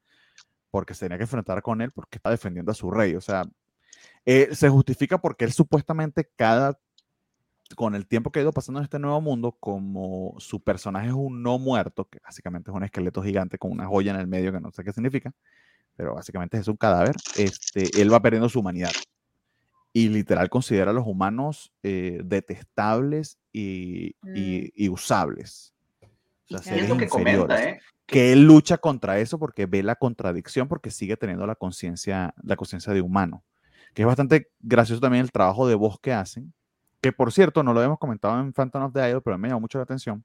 porque 0.70 0.92
se 0.92 1.06
tenía 1.06 1.16
que 1.18 1.24
enfrentar 1.24 1.62
con 1.62 1.80
él 1.80 1.92
porque 1.92 2.18
está 2.18 2.30
defendiendo 2.30 2.72
a 2.72 2.74
su 2.74 2.90
rey. 2.90 3.14
O 3.14 3.20
sea, 3.22 3.44
eh, 4.26 4.54
se 4.54 4.68
justifica 4.68 5.18
porque 5.18 5.44
él 5.46 5.52
supuestamente 5.52 6.30
cada, 6.36 6.78
con 7.76 7.94
el 7.94 8.06
tiempo 8.06 8.30
que 8.30 8.38
ha 8.40 8.42
ido 8.42 8.52
pasando 8.52 8.80
en 8.80 8.84
este 8.84 8.98
nuevo 8.98 9.20
mundo, 9.20 9.52
como 9.58 10.34
su 10.38 10.62
personaje 10.62 11.08
es 11.08 11.12
un 11.14 11.42
no 11.42 11.58
muerto, 11.58 12.04
que 12.06 12.18
básicamente 12.22 12.70
es 12.70 12.76
un 12.76 12.84
esqueleto 12.84 13.22
gigante 13.22 13.58
con 13.58 13.72
una 13.72 13.86
joya 13.86 14.12
en 14.12 14.20
el 14.20 14.26
medio 14.26 14.52
que 14.52 14.60
no 14.60 14.70
sé 14.70 14.84
qué 14.84 14.92
significa, 14.92 15.32
pero 15.96 16.14
básicamente 16.14 16.58
es 16.58 16.68
un 16.68 16.76
cadáver, 16.76 17.16
este, 17.36 18.00
él 18.00 18.12
va 18.12 18.20
perdiendo 18.20 18.48
su 18.48 18.60
humanidad. 18.60 18.92
Y 19.92 20.08
literal 20.08 20.50
considera 20.50 20.90
a 20.90 20.94
los 20.94 21.06
humanos 21.06 21.72
eh, 21.84 22.20
detestables 22.24 23.38
y, 23.52 24.14
y- 24.34 24.72
y 24.74 24.88
usables. 24.88 25.72
O 26.02 26.08
sea, 26.48 26.58
seres 26.62 26.88
lo 26.88 26.96
que 26.98 27.06
comenta, 27.08 27.62
¿eh? 27.70 27.80
que 28.06 28.32
él 28.32 28.44
lucha 28.44 28.76
contra 28.78 29.18
eso 29.20 29.38
porque 29.38 29.66
ve 29.66 29.82
la 29.82 29.94
contradicción, 29.94 30.68
porque 30.68 30.90
sigue 30.90 31.16
teniendo 31.16 31.46
la 31.46 31.54
conciencia, 31.54 32.34
la 32.42 32.56
conciencia 32.56 32.92
de 32.92 33.00
humano. 33.00 33.44
Que 33.94 34.02
es 34.02 34.06
bastante 34.06 34.48
gracioso 34.60 35.00
también 35.00 35.22
el 35.24 35.30
trabajo 35.32 35.66
de 35.68 35.74
voz 35.76 35.98
que 36.00 36.12
hacen. 36.12 36.52
Que 37.04 37.12
por 37.12 37.32
cierto, 37.32 37.62
no 37.62 37.72
lo 37.72 37.80
habíamos 37.80 37.98
comentado 37.98 38.40
en 38.40 38.52
Phantom 38.52 38.82
of 38.84 38.92
the 38.92 39.08
Idol, 39.08 39.22
pero 39.22 39.38
me 39.38 39.48
llamó 39.48 39.60
mucho 39.60 39.78
la 39.78 39.84
atención. 39.84 40.24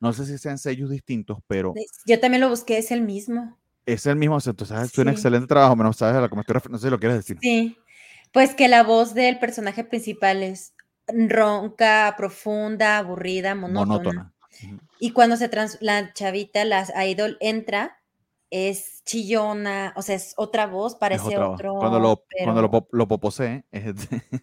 No 0.00 0.12
sé 0.12 0.26
si 0.26 0.38
sean 0.38 0.58
sellos 0.58 0.90
distintos, 0.90 1.38
pero 1.46 1.74
Yo 2.06 2.20
también 2.20 2.40
lo 2.40 2.48
busqué, 2.48 2.78
es 2.78 2.90
el 2.90 3.00
mismo. 3.02 3.56
es 3.86 4.06
el 4.06 4.16
mismo. 4.16 4.36
O 4.36 4.40
sea, 4.40 4.52
tú 4.52 4.64
sabes, 4.64 4.92
tú 4.92 5.00
un 5.00 5.08
Sí. 5.08 5.12
excelente 5.14 5.46
trabajo, 5.48 5.74
menos 5.74 5.96
sabes 5.96 6.16
a 6.16 6.20
lo 6.20 6.28
que. 6.30 6.36
No 6.70 6.78
sé 6.78 6.86
si 6.86 6.90
lo 6.90 6.98
quieres 7.00 7.18
decir. 7.18 7.38
Sí. 7.40 7.76
Pues 8.32 8.54
que 8.54 8.68
la 8.68 8.82
voz 8.84 9.14
del 9.14 9.38
personaje 9.38 9.82
principal 9.84 10.42
es 10.42 10.74
ronca, 11.08 12.14
profunda, 12.16 12.98
aburrida, 12.98 13.54
monótona. 13.54 14.32
Y 15.00 15.12
cuando 15.12 15.36
se 15.36 15.48
trans 15.48 15.78
la 15.80 16.12
chavita, 16.12 16.64
la 16.64 16.84
idol 17.06 17.36
entra, 17.40 17.96
es 18.50 19.02
chillona, 19.04 19.92
o 19.96 20.02
sea, 20.02 20.16
es 20.16 20.34
otra 20.36 20.66
voz, 20.66 20.92
Es 20.92 20.98
parece 20.98 21.24
otra 21.26 21.46
voz. 21.46 21.54
otro. 21.54 21.74
Cuando 21.76 21.98
lo, 22.00 22.24
cuando 22.44 22.62
lo, 22.62 22.70
pero 22.70 22.84
pop- 22.84 22.92
lo 22.94 23.08
poposee, 23.08 23.64
es- 23.72 23.94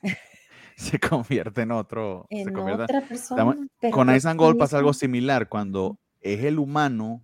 se 0.91 0.99
convierte 0.99 1.61
en 1.61 1.71
otro. 1.71 2.25
se 2.29 2.41
en 2.41 2.53
convierte- 2.53 2.83
otra 2.83 3.01
persona. 3.01 3.55
Con 3.91 4.09
and 4.09 4.35
Gold 4.37 4.57
pasa 4.57 4.77
algo 4.77 4.93
similar. 4.93 5.47
Cuando 5.49 5.97
es 6.21 6.43
el 6.43 6.59
humano 6.59 7.21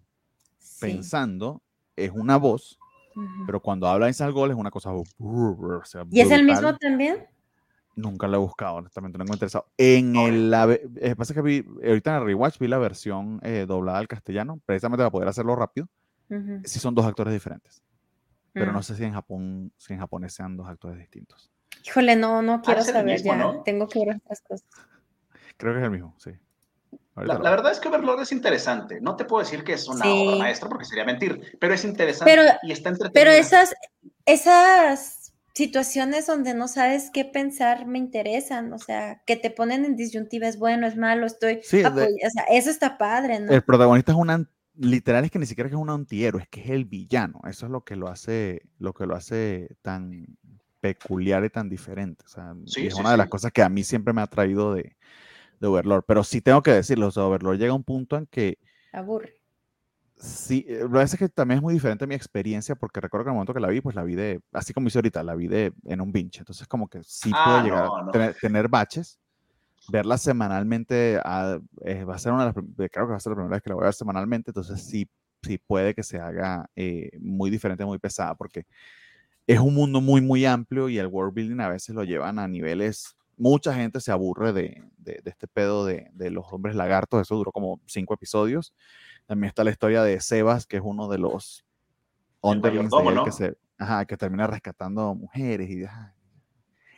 Sí. 0.57 0.88
pensando, 0.88 1.61
es 1.95 2.11
una 2.11 2.38
voz, 2.38 2.80
pero 3.45 3.60
cuando 3.60 3.88
habla 3.88 4.07
and 4.07 4.32
Gold 4.34 4.52
es 4.52 4.57
una 4.57 4.72
cosa. 4.72 4.91
o 4.94 5.06
sea, 5.84 6.06
¿Y 6.10 6.22
es 6.22 6.32
el 6.32 6.44
mismo 6.44 6.76
también? 6.78 7.28
Nunca 7.95 8.28
lo 8.28 8.38
he 8.38 8.40
buscado, 8.40 8.76
honestamente, 8.76 9.18
no 9.18 9.26
me 9.26 9.32
ha 9.32 9.34
interesado. 9.34 9.68
En 9.78 10.15
el, 10.15 10.49
la, 10.49 10.72
eh, 10.72 11.15
pasa 11.18 11.34
que 11.34 11.41
vi, 11.41 11.65
ahorita 11.86 12.11
en 12.11 12.22
el 12.22 12.26
rewatch 12.26 12.57
vi 12.57 12.68
la 12.69 12.78
versión 12.78 13.41
eh, 13.44 13.65
doblada 13.68 13.99
al 13.99 14.07
castellano, 14.07 14.61
precisamente 14.65 15.02
para 15.02 15.11
poder 15.11 15.28
hacerlo 15.28 15.56
rápido. 15.56 15.88
Sí 16.64 16.80
son 16.80 16.95
dos 16.95 17.06
actores 17.06 17.34
diferentes. 17.34 17.84
Pero 18.53 18.72
no 18.72 18.80
mm. 18.80 18.84
sé 18.84 18.95
si 18.95 19.03
en 19.03 19.14
Japón, 19.14 19.73
si 19.78 19.94
en 19.94 19.99
japonés 19.99 20.34
sean 20.34 20.56
dos 20.56 20.68
actores 20.68 20.98
distintos. 20.98 21.52
Híjole, 21.85 22.15
no, 22.15 22.41
no 22.41 22.61
quiero 22.61 22.84
saber 22.84 23.22
ya. 23.22 23.61
Tengo 23.65 23.88
que 23.88 23.99
ver 23.99 24.15
estas 24.18 24.41
cosas. 24.41 24.68
Creo 25.57 25.73
que 25.73 25.80
es 25.80 25.85
el 25.85 25.91
mismo, 25.91 26.15
sí. 26.18 26.31
La, 27.15 27.38
verdad 27.38 27.72
es 27.72 27.80
que 27.80 27.89
Overlord 27.89 28.22
es 28.22 28.31
interesante. 28.31 28.99
No 29.02 29.15
te 29.15 29.26
puedo 29.26 29.43
decir 29.43 29.64
que 29.64 29.73
es 29.73 29.88
una 29.88 30.06
obra 30.06 30.38
maestra 30.38 30.69
porque 30.69 30.85
sería 30.85 31.03
mentir, 31.03 31.57
pero 31.60 31.73
es 31.73 31.84
interesante 31.84 32.31
y 32.64 32.72
está 32.72 32.89
entretenido. 32.89 33.14
Pero 33.14 33.31
esas, 33.31 33.76
esas 34.26 35.34
situaciones 35.53 36.26
donde 36.26 36.53
no 36.53 36.68
sabes 36.68 37.11
qué 37.11 37.26
pensar 37.26 37.85
me 37.85 37.99
interesan. 37.99 38.72
O 38.73 38.80
sea, 38.80 39.22
que 39.26 39.35
te 39.35 39.52
ponen 39.52 39.85
en 39.85 39.95
disyuntiva, 39.95 40.48
es 40.48 40.57
bueno, 40.57 40.88
es 40.88 40.95
malo, 40.95 41.26
estoy. 41.26 41.60
Sí, 41.64 41.84
o 41.84 41.93
sea, 41.93 42.43
eso 42.49 42.69
está 42.69 42.98
padre, 42.98 43.39
¿no? 43.39 43.52
El 43.52 43.64
protagonista 43.64 44.14
es 44.14 44.18
una 44.18 44.48
literal 44.76 45.26
es 45.26 45.31
que 45.31 45.39
ni 45.39 45.45
siquiera 45.45 45.69
es 45.69 45.76
un 45.76 45.89
antihéroe, 45.89 46.43
es 46.43 46.48
que 46.48 46.61
es 46.61 46.69
el 46.69 46.85
villano. 46.85 47.41
Eso 47.48 47.65
es 47.65 47.72
lo 47.72 47.84
que 47.84 47.95
lo 47.95 48.07
hace, 48.07 48.64
lo 48.80 48.93
que 48.93 49.06
lo 49.06 49.15
hace 49.15 49.76
tan 49.81 50.38
peculiar 50.82 51.45
y 51.45 51.49
tan 51.49 51.70
diferente. 51.70 52.26
O 52.26 52.28
sea, 52.28 52.53
es 52.76 52.95
una 52.95 53.12
de 53.12 53.18
las 53.18 53.30
cosas 53.30 53.52
que 53.52 53.62
a 53.62 53.70
mí 53.70 53.84
siempre 53.84 54.14
me 54.14 54.22
ha 54.22 54.28
traído 54.28 54.74
de, 54.74 54.98
de 55.62 55.68
Overlord. 55.68 56.03
Pero 56.06 56.24
sí 56.24 56.41
tengo 56.41 56.62
que 56.62 56.72
decirlo, 56.72 57.08
o 57.08 57.12
sea, 57.12 57.24
Overlord 57.24 57.58
llega 57.58 57.72
a 57.72 57.76
un 57.76 57.84
punto 57.84 58.18
en 58.18 58.26
que... 58.26 58.58
Aburre. 58.91 59.36
Sí, 60.18 60.68
lo 60.70 60.99
que 60.99 61.02
es 61.02 61.18
que 61.18 61.30
también 61.30 61.58
es 61.58 61.64
muy 61.64 61.74
diferente 61.74 62.06
mi 62.06 62.14
experiencia, 62.14 62.76
porque 62.76 63.02
recuerdo 63.02 63.24
que 63.24 63.30
en 63.30 63.34
el 63.34 63.36
momento 63.38 63.56
que 63.56 63.60
la 63.60 63.70
vi, 63.70 63.82
pues 63.82 63.95
la 63.95 64.03
vi 64.03 64.14
de, 64.14 64.40
así 64.52 64.72
como 64.72 64.88
hice 64.88 64.99
ahorita, 64.99 65.24
la 65.24 65.34
vi 65.34 65.48
de, 65.48 65.74
en 65.86 65.99
un 65.99 66.12
binge. 66.12 66.40
Entonces, 66.40 66.68
como 66.68 66.88
que 66.88 67.02
sí 67.03 67.32
puedo 67.32 67.58
ah, 67.58 67.64
llegar 67.64 67.86
a 67.86 68.34
tener, 68.34 68.68
baches. 68.68 69.18
Verla 69.90 70.20
semanalmente 70.20 71.16
eh, 71.16 72.03
va 72.06 72.16
a 72.16 72.20
ser 72.20 72.34
una 72.34 72.45
de 72.45 72.53
las, 72.53 72.90
creo 72.91 73.08
que 73.08 73.12
va 73.12 73.16
a 73.16 73.20
ser 73.20 73.32
la 73.32 73.36
primera 73.36 73.56
vez 73.56 73.64
que 73.64 73.70
la 73.70 73.76
voy 73.76 73.84
a 73.84 73.86
ver 73.86 73.95
semanalmente, 73.95 74.52
entonces 74.52 74.80
sí, 74.80 75.10
sí 75.41 75.58
puede 75.58 75.95
que 75.95 76.03
se 76.03 76.20
haga 76.20 76.70
eh, 76.76 77.10
muy 77.20 77.49
diferente, 77.49 77.84
muy 77.84 77.98
pesada, 77.98 78.36
porque 78.36 78.68
es 79.47 79.59
un 79.59 79.73
mundo 79.73 80.01
muy, 80.01 80.22
muy 80.22 80.45
amplio 80.45 80.89
y 80.89 80.97
el 80.97 81.07
world 81.07 81.34
building 81.34 81.59
a 81.59 81.69
veces 81.69 81.95
lo 81.95 82.03
llevan 82.03 82.39
a 82.39 82.47
niveles 82.47 83.15
mucha 83.41 83.73
gente 83.73 83.99
se 83.99 84.11
aburre 84.11 84.53
de, 84.53 84.84
este 85.26 85.47
pedo 85.47 85.84
de, 85.85 86.11
los 86.30 86.45
hombres 86.51 86.76
lagartos. 86.76 87.22
Eso 87.22 87.35
duró 87.35 87.51
como 87.51 87.81
cinco 87.88 88.13
episodios. 88.13 88.73
También 89.26 89.49
está 89.49 89.63
la 89.63 89.72
historia 89.72 90.03
de 90.03 90.19
Sebas, 90.19 90.68
que 90.68 90.77
es 90.77 90.84
uno 90.85 91.07
de 91.07 91.18
los 91.18 91.65
underlings 92.41 92.93
que, 93.26 93.31
se, 93.31 93.57
que 94.07 94.18
termina 94.18 94.45
rescatando 94.45 95.15
mujeres. 95.15 95.69
y 95.72 95.85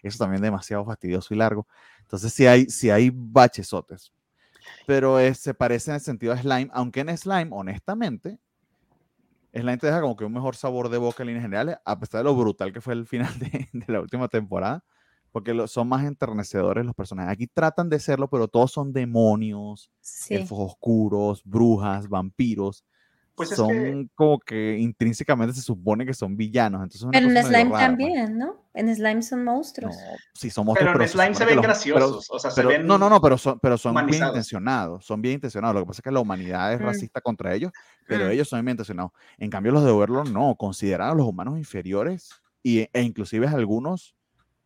Eso 0.03 0.17
también 0.17 0.35
es 0.35 0.41
demasiado 0.41 0.83
fastidioso 0.83 1.33
y 1.33 1.37
largo. 1.37 1.65
Entonces, 2.01 2.33
sí 2.33 2.45
hay, 2.45 2.65
sí 2.65 2.89
hay 2.89 3.09
bachesotes. 3.13 4.11
Pero 4.85 5.17
se 5.33 5.53
parece 5.53 5.91
en 5.91 5.95
el 5.95 6.01
sentido 6.01 6.33
a 6.33 6.37
Slime, 6.37 6.69
aunque 6.73 6.99
en 6.99 7.17
Slime, 7.17 7.49
honestamente, 7.51 8.37
Slime 9.53 9.77
te 9.77 9.87
deja 9.87 10.01
como 10.01 10.15
que 10.15 10.25
un 10.25 10.33
mejor 10.33 10.55
sabor 10.55 10.89
de 10.89 10.97
boca 10.97 11.23
en 11.23 11.27
líneas 11.27 11.43
generales, 11.43 11.77
a 11.85 11.99
pesar 11.99 12.19
de 12.19 12.23
lo 12.25 12.35
brutal 12.35 12.73
que 12.73 12.81
fue 12.81 12.93
el 12.93 13.05
final 13.05 13.31
de 13.71 13.85
la 13.87 14.01
última 14.01 14.27
temporada 14.27 14.83
porque 15.33 15.67
son 15.67 15.89
más 15.89 16.05
enternecedores 16.05 16.85
los 16.85 16.93
personajes. 16.93 17.33
Aquí 17.33 17.47
tratan 17.47 17.89
de 17.89 17.99
serlo, 17.99 18.29
pero 18.29 18.47
todos 18.47 18.71
son 18.71 18.93
demonios, 18.93 19.89
elfos 20.29 20.59
oscuros, 20.59 21.43
brujas, 21.43 22.07
vampiros. 22.07 22.85
Pues 23.35 23.49
son 23.49 24.11
como 24.13 24.37
que 24.39 24.77
intrínsecamente 24.77 25.55
se 25.55 25.61
supone 25.61 26.05
que 26.05 26.13
son 26.13 26.37
villanos. 26.37 26.83
Entonces 26.83 27.07
pero 27.11 27.27
en 27.27 27.43
Slime 27.43 27.71
también, 27.71 28.37
¿no? 28.37 28.63
En 28.75 28.95
Slime 28.95 29.23
son 29.23 29.43
monstruos. 29.43 29.95
sí, 30.33 30.51
son 30.51 30.67
monstruos. 30.67 30.93
Pero, 30.93 31.03
en 31.03 31.09
Slime 31.09 31.35
se 31.35 31.45
ven 31.45 31.61
graciosos. 31.61 32.27
o 32.29 32.37
sea, 32.37 32.51
se 32.51 32.63
ven 32.63 32.85
no, 32.85 32.99
no, 32.99 33.09
no, 33.09 33.19
pero 33.19 33.37
son, 33.39 33.59
pero 33.59 33.77
son 33.77 33.95
bien 34.05 34.23
intencionados. 34.23 35.05
Son 35.05 35.19
bien 35.19 35.35
intencionados. 35.35 35.73
Lo 35.73 35.81
que 35.81 35.87
pasa 35.87 35.99
es 35.99 36.03
que 36.03 36.11
la 36.11 36.19
humanidad 36.19 36.73
es 36.73 36.79
mm. 36.79 36.83
racista 36.83 37.21
contra 37.21 37.55
ellos, 37.55 37.71
pero 38.07 38.27
mm. 38.27 38.31
ellos 38.31 38.47
son 38.47 38.63
bien 38.63 38.73
intencionados. 38.73 39.11
En 39.39 39.49
cambio, 39.49 39.71
los 39.71 39.83
de 39.83 39.89
Overlord 39.89 40.29
no, 40.29 40.55
consideran 40.55 41.09
a 41.09 41.15
los 41.15 41.27
humanos 41.27 41.57
inferiores 41.57 42.29
y, 42.61 42.81
e 42.81 43.01
inclusive 43.01 43.47
algunos 43.47 44.15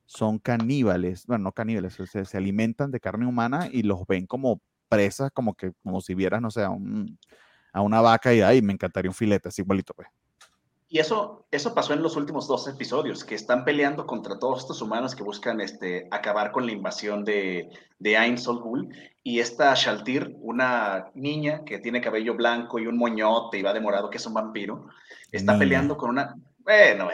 son 0.06 0.40
caníbales, 0.40 1.26
bueno, 1.26 1.46
no 1.46 1.52
caníbales, 1.52 1.94
se, 1.94 2.26
se, 2.26 2.38
alimentan 2.38 2.92
de 2.92 3.00
carne 3.00 3.26
humana 3.26 3.68
y 3.72 3.84
los 3.84 4.08
ven 4.08 4.26
como 4.26 4.62
presas, 4.88 5.32
como 5.34 5.54
que, 5.54 5.74
como 5.84 6.00
si 6.00 6.16
vieras, 6.16 6.42
no 6.42 6.50
sé, 6.50 6.64
a, 6.64 6.70
a 7.78 7.82
una 7.82 8.02
vaca 8.02 8.34
y 8.34 8.42
ahí 8.42 8.62
me 8.62 8.74
encantaría 8.74 9.10
un 9.10 9.16
filete, 9.16 9.50
así 9.50 9.62
igualito, 9.62 9.94
pues. 9.94 10.08
Y 10.90 11.00
eso, 11.00 11.46
eso 11.52 11.76
pasó 11.76 11.94
en 11.94 12.02
los 12.02 12.16
últimos 12.16 12.48
dos 12.48 12.68
episodios, 12.68 13.26
que 13.26 13.36
están 13.36 13.66
peleando 13.66 14.06
contra 14.06 14.40
todos 14.40 14.60
estos 14.60 14.82
humanos 14.82 15.16
que 15.16 15.24
buscan 15.24 15.60
este, 15.60 16.08
acabar 16.12 16.52
con 16.52 16.66
la 16.66 16.72
invasión 16.72 17.26
de, 17.26 17.70
de 18.00 18.18
Ain 18.18 18.38
Sol 18.38 18.90
Y 19.22 19.40
esta 19.40 19.74
Shaltir, 19.76 20.38
una 20.40 21.12
niña 21.14 21.66
que 21.66 21.80
tiene 21.80 22.00
cabello 22.00 22.36
blanco 22.36 22.80
y 22.80 22.88
un 22.88 22.98
moñote 22.98 23.60
y 23.60 23.64
va 23.64 23.74
demorado, 23.74 24.10
que 24.10 24.18
es 24.18 24.26
un 24.26 24.34
vampiro, 24.34 24.88
está 25.32 25.60
peleando 25.60 25.98
con 25.98 26.10
una... 26.10 26.36
Bueno, 26.60 27.10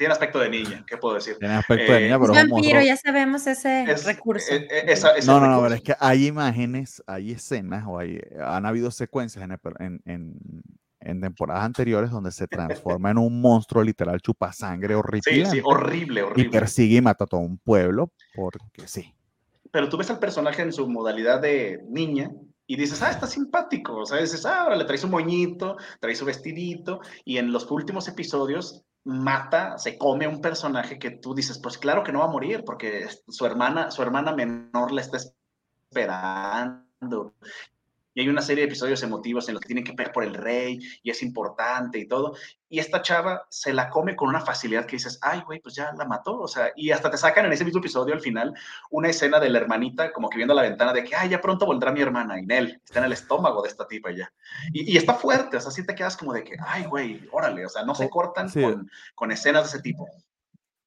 tiene 0.00 0.14
aspecto 0.14 0.38
de 0.38 0.48
niña, 0.48 0.82
¿qué 0.86 0.96
puedo 0.96 1.16
decir? 1.16 1.36
Tiene 1.38 1.56
aspecto 1.56 1.92
de 1.92 2.00
niña, 2.00 2.18
pero 2.18 2.32
es 2.32 2.48
vampiro, 2.48 2.80
ya 2.80 2.96
sabemos 2.96 3.46
ese 3.46 3.84
recurso. 4.06 4.50
E, 4.50 4.66
e, 4.70 5.26
no, 5.26 5.38
no, 5.38 5.46
no, 5.46 5.60
pero 5.60 5.74
es 5.74 5.82
que 5.82 5.94
hay 6.00 6.28
imágenes, 6.28 7.02
hay 7.06 7.32
escenas, 7.32 7.84
o 7.86 7.98
hay, 7.98 8.18
han 8.42 8.64
habido 8.64 8.90
secuencias 8.90 9.44
en, 9.44 10.00
en, 10.06 10.40
en, 11.00 11.20
temporadas 11.20 11.64
anteriores 11.64 12.10
donde 12.10 12.32
se 12.32 12.48
transforma 12.48 13.10
en 13.10 13.18
un 13.18 13.42
monstruo 13.42 13.84
literal 13.84 14.22
chupasangre 14.22 14.94
horrible. 14.94 15.44
Sí, 15.44 15.44
sí, 15.44 15.60
horrible, 15.62 16.22
horrible. 16.22 16.44
Y 16.44 16.48
persigue 16.48 16.96
y 16.96 17.02
mata 17.02 17.24
a 17.24 17.26
todo 17.26 17.42
un 17.42 17.58
pueblo, 17.58 18.10
porque 18.34 18.88
sí. 18.88 19.14
Pero 19.70 19.90
tú 19.90 19.98
ves 19.98 20.08
al 20.08 20.18
personaje 20.18 20.62
en 20.62 20.72
su 20.72 20.88
modalidad 20.88 21.42
de 21.42 21.84
niña, 21.90 22.30
y 22.66 22.76
dices, 22.76 23.02
ah, 23.02 23.10
está 23.10 23.26
simpático, 23.26 23.96
o 23.96 24.06
sea, 24.06 24.18
dices, 24.18 24.46
ah, 24.46 24.62
ahora 24.62 24.76
le 24.76 24.84
trae 24.84 24.96
su 24.96 25.08
moñito, 25.08 25.76
trae 25.98 26.14
su 26.14 26.24
vestidito, 26.24 27.00
y 27.24 27.36
en 27.36 27.52
los 27.52 27.70
últimos 27.70 28.08
episodios 28.08 28.84
mata, 29.04 29.78
se 29.78 29.96
come 29.96 30.28
un 30.28 30.40
personaje 30.40 30.98
que 30.98 31.10
tú 31.10 31.34
dices, 31.34 31.58
pues 31.58 31.78
claro 31.78 32.02
que 32.02 32.12
no 32.12 32.20
va 32.20 32.26
a 32.26 32.30
morir, 32.30 32.64
porque 32.64 33.08
su 33.28 33.46
hermana, 33.46 33.90
su 33.90 34.02
hermana 34.02 34.32
menor 34.32 34.92
le 34.92 35.00
está 35.00 35.18
esperando 35.88 37.34
y 38.14 38.20
hay 38.20 38.28
una 38.28 38.42
serie 38.42 38.62
de 38.62 38.68
episodios 38.68 39.02
emotivos 39.02 39.48
en 39.48 39.54
los 39.54 39.60
que 39.60 39.68
tienen 39.68 39.84
que 39.84 39.92
pelear 39.92 40.12
por 40.12 40.24
el 40.24 40.34
rey 40.34 40.78
y 41.02 41.10
es 41.10 41.22
importante 41.22 41.98
y 41.98 42.08
todo. 42.08 42.34
Y 42.68 42.78
esta 42.78 43.02
chava 43.02 43.46
se 43.48 43.72
la 43.72 43.88
come 43.88 44.16
con 44.16 44.28
una 44.28 44.40
facilidad 44.40 44.86
que 44.86 44.96
dices, 44.96 45.18
ay, 45.22 45.42
güey, 45.46 45.60
pues 45.60 45.74
ya 45.74 45.92
la 45.96 46.04
mató. 46.04 46.38
O 46.38 46.48
sea, 46.48 46.72
y 46.76 46.90
hasta 46.90 47.10
te 47.10 47.16
sacan 47.16 47.46
en 47.46 47.52
ese 47.52 47.64
mismo 47.64 47.80
episodio 47.80 48.14
al 48.14 48.20
final 48.20 48.54
una 48.90 49.08
escena 49.08 49.38
de 49.38 49.48
la 49.48 49.58
hermanita 49.58 50.12
como 50.12 50.28
que 50.28 50.36
viendo 50.36 50.54
la 50.54 50.62
ventana 50.62 50.92
de 50.92 51.04
que, 51.04 51.14
ay, 51.14 51.28
ya 51.30 51.40
pronto 51.40 51.66
volverá 51.66 51.92
mi 51.92 52.00
hermana. 52.00 52.38
Y 52.38 52.46
Nel 52.46 52.80
está 52.84 52.98
en 53.00 53.06
el 53.06 53.12
estómago 53.12 53.62
de 53.62 53.68
esta 53.68 53.86
tipa 53.86 54.10
ya. 54.10 54.32
Y, 54.72 54.96
está 54.96 55.14
fuerte, 55.14 55.56
o 55.56 55.60
sea, 55.60 55.70
sí 55.70 55.86
te 55.86 55.94
quedas 55.94 56.16
como 56.16 56.32
de 56.32 56.44
que, 56.44 56.56
ay, 56.64 56.84
güey, 56.86 57.28
órale. 57.32 57.66
O 57.66 57.68
sea, 57.68 57.84
no 57.84 57.94
se 57.94 58.08
cortan 58.08 58.50
con, 58.50 58.90
con, 59.14 59.30
escenas 59.30 59.64
de 59.64 59.68
ese 59.68 59.82
tipo. 59.82 60.08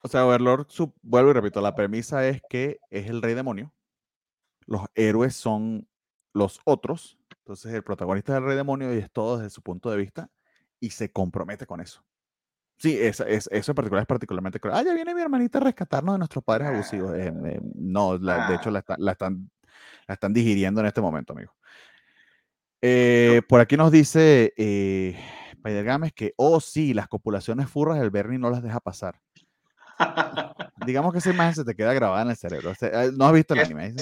O 0.02 0.08
sea, 0.10 0.26
Overlord, 0.26 0.68
vuelvo 1.02 1.30
y 1.32 1.34
repito, 1.34 1.62
la 1.62 1.76
premisa 1.76 2.28
es 2.28 2.41
que 2.50 2.80
es 2.90 3.08
el 3.08 3.22
rey 3.22 3.34
demonio. 3.34 3.74
Los 4.66 4.84
héroes 4.95 5.36
son 5.36 5.88
los 6.34 6.60
otros. 6.66 7.18
Entonces 7.40 7.74
el 7.74 7.84
protagonista 7.84 8.34
es 8.34 8.40
el 8.40 8.46
rey 8.46 8.56
demonio 8.56 8.94
y 8.94 8.98
es 8.98 9.12
todo 9.12 9.38
desde 9.38 9.50
su 9.50 9.62
punto 9.62 9.90
de 9.90 9.98
vista 9.98 10.30
y 10.80 10.90
se 10.90 11.12
compromete 11.12 11.66
con 11.66 11.80
eso. 11.80 12.04
Sí, 12.78 12.98
es, 13.00 13.20
es, 13.22 13.48
eso 13.52 13.72
en 13.72 13.76
particular 13.76 14.02
es 14.02 14.08
particularmente 14.08 14.60
cruel. 14.60 14.76
Ah, 14.76 14.84
ya 14.84 14.94
viene 14.94 15.14
mi 15.16 15.22
hermanita 15.22 15.60
a 15.60 15.62
rescatarnos 15.62 16.16
de 16.16 16.20
nuestros 16.20 16.44
padres 16.44 16.68
abusivos. 16.68 17.16
Eh, 17.16 17.32
eh, 17.46 17.62
no, 17.76 18.18
de 18.18 18.56
hecho 18.56 18.72
la, 18.72 18.84
la, 18.98 19.12
están, 19.14 19.50
la 20.08 20.16
están 20.16 20.34
digiriendo 20.34 20.82
en 20.82 20.88
este 20.88 21.00
momento, 21.00 21.34
amigo. 21.34 21.54
Eh, 22.82 23.42
por 23.48 23.62
aquí 23.62 23.78
nos 23.78 23.92
dice 23.92 24.54
eh, 24.58 25.18
Games 25.64 26.12
que, 26.12 26.34
oh 26.36 26.60
sí, 26.60 26.94
las 26.94 27.08
copulaciones 27.08 27.70
furras 27.70 28.02
el 28.02 28.10
Bernie 28.10 28.40
no 28.40 28.50
las 28.50 28.62
deja 28.62 28.82
pasar. 28.82 29.22
Digamos 30.86 31.14
que 31.14 31.20
esa 31.20 31.30
imagen 31.30 31.56
se 31.56 31.64
te 31.64 31.76
queda 31.76 31.94
grabada 31.94 32.24
en 32.24 32.32
el 32.32 32.36
cerebro. 32.36 32.74
no 33.14 33.26
has 33.26 33.34
visto 33.34 33.54
el 33.54 33.62
anime 33.62 33.94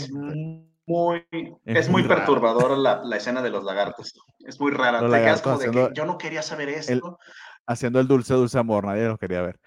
muy, 0.85 1.25
es, 1.65 1.89
muy, 1.89 2.03
perturbadora 2.03 2.75
la, 2.75 3.01
la, 3.03 3.17
escena 3.17 3.41
de 3.41 3.49
los 3.49 3.63
lagartos. 3.63 4.13
Es 4.39 4.59
muy 4.59 4.71
rara. 4.71 5.01
yo 5.93 6.05
no 6.05 6.17
quería 6.17 6.41
saber 6.41 6.69
esto. 6.69 7.17
haciendo 7.65 7.99
el 7.99 8.07
dulce, 8.07 8.33
dulce 8.33 8.57
amor, 8.57 8.85
nadie 8.85 9.07
lo 9.07 9.17
quería 9.17 9.41
ver. 9.41 9.59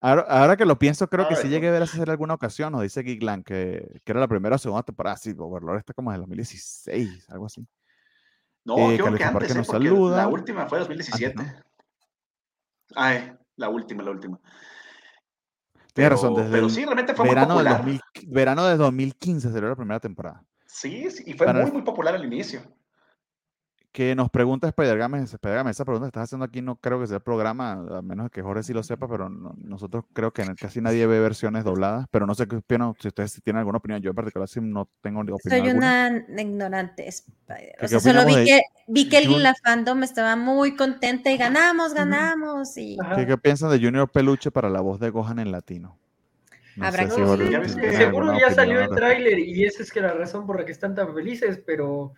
Ahora, 0.00 0.56
que 0.58 0.66
lo 0.66 0.78
pienso, 0.78 1.08
creo 1.08 1.26
que 1.28 1.34
sí 1.34 1.48
llegué 1.48 1.68
a 1.68 1.72
ver 1.72 1.82
hacer 1.82 2.10
alguna 2.10 2.34
ocasión, 2.34 2.72
nos 2.72 2.82
dice 2.82 3.02
Giglan, 3.02 3.42
que, 3.42 4.00
que 4.04 4.12
era 4.12 4.20
la 4.20 4.28
primera 4.28 4.56
o 4.56 4.58
segunda 4.58 4.82
temporada. 4.82 5.16
Sí, 5.16 5.34
Overlord 5.36 5.78
está 5.78 5.94
como 5.94 6.10
en 6.10 6.16
el 6.16 6.20
2016, 6.22 7.30
algo 7.30 7.46
así. 7.46 7.66
No, 8.64 8.90
eh, 8.90 8.98
creo 8.98 9.14
que 9.14 9.24
antes, 9.24 9.56
¿eh? 9.56 9.64
saluda. 9.64 10.18
la 10.18 10.28
última 10.28 10.66
fue 10.66 10.78
2017. 10.78 11.34
Ay, 12.94 13.32
la 13.56 13.70
última, 13.70 14.02
la 14.02 14.10
última. 14.10 14.38
Tienes 15.94 16.10
razón, 16.10 16.34
desde 16.34 16.50
pero 16.50 16.68
sí, 16.68 16.84
realmente 16.84 17.14
fue 17.14 17.28
verano 17.28 17.54
muy 17.54 17.64
popular. 17.64 18.00
verano 18.26 18.66
de 18.66 18.76
2015 18.76 19.52
salió 19.52 19.68
la 19.68 19.76
primera 19.76 20.00
temporada. 20.00 20.44
Sí, 20.74 21.06
y 21.24 21.34
fue 21.34 21.52
muy, 21.52 21.70
muy 21.70 21.82
popular 21.82 22.16
al 22.16 22.24
inicio. 22.24 22.60
que 23.92 24.16
nos 24.16 24.28
pregunta 24.28 24.66
Spider-Game, 24.66 25.22
Spider 25.22 25.64
esa 25.68 25.84
pregunta 25.84 26.06
que 26.06 26.08
estás 26.08 26.24
haciendo 26.24 26.44
aquí 26.44 26.62
no 26.62 26.74
creo 26.74 26.98
que 27.00 27.06
sea 27.06 27.18
el 27.18 27.22
programa, 27.22 27.74
a 27.96 28.02
menos 28.02 28.28
que 28.28 28.42
Jorge 28.42 28.64
sí 28.64 28.72
lo 28.72 28.82
sepa, 28.82 29.06
pero 29.06 29.28
nosotros 29.28 30.04
creo 30.12 30.32
que 30.32 30.44
casi 30.56 30.80
nadie 30.80 31.06
ve 31.06 31.20
versiones 31.20 31.62
dobladas, 31.62 32.06
pero 32.10 32.26
no 32.26 32.34
sé 32.34 32.48
qué 32.48 32.56
opinan, 32.56 32.92
si 32.98 33.06
ustedes 33.06 33.40
tienen 33.44 33.60
alguna 33.60 33.78
opinión, 33.78 34.02
yo 34.02 34.10
en 34.10 34.16
particular 34.16 34.48
sí 34.48 34.58
no 34.60 34.88
tengo 35.00 35.22
ni 35.22 35.30
opinión 35.30 35.64
Soy 35.64 35.70
una 35.70 36.26
ignorante 36.36 37.06
Spider, 37.06 37.76
o 37.80 37.86
sea, 37.86 38.00
solo 38.00 38.26
vi 38.26 38.44
que, 38.44 38.62
vi 38.88 39.08
que 39.08 39.18
el, 39.18 39.42
la 39.44 39.54
fandom 39.54 40.02
estaba 40.02 40.34
muy 40.34 40.74
contenta 40.74 41.30
y 41.30 41.36
ganamos, 41.36 41.94
ganamos. 41.94 42.76
Y... 42.76 42.98
¿Qué, 43.14 43.38
piensan 43.38 43.70
de 43.70 43.78
Junior 43.78 44.10
Peluche 44.10 44.50
para 44.50 44.68
la 44.68 44.80
voz 44.80 44.98
de 44.98 45.10
Gohan 45.10 45.38
en 45.38 45.52
latino? 45.52 46.00
Habrá 46.80 47.04
que 47.04 47.10
seguro 47.10 48.38
ya 48.38 48.50
salió 48.50 48.80
el 48.80 48.90
tráiler 48.90 49.38
y 49.38 49.64
esa 49.64 49.82
es 49.82 49.92
que 49.92 50.00
la 50.00 50.12
razón 50.12 50.46
por 50.46 50.58
la 50.58 50.66
que 50.66 50.72
están 50.72 50.94
tan 50.94 51.14
felices, 51.14 51.60
pero 51.64 52.14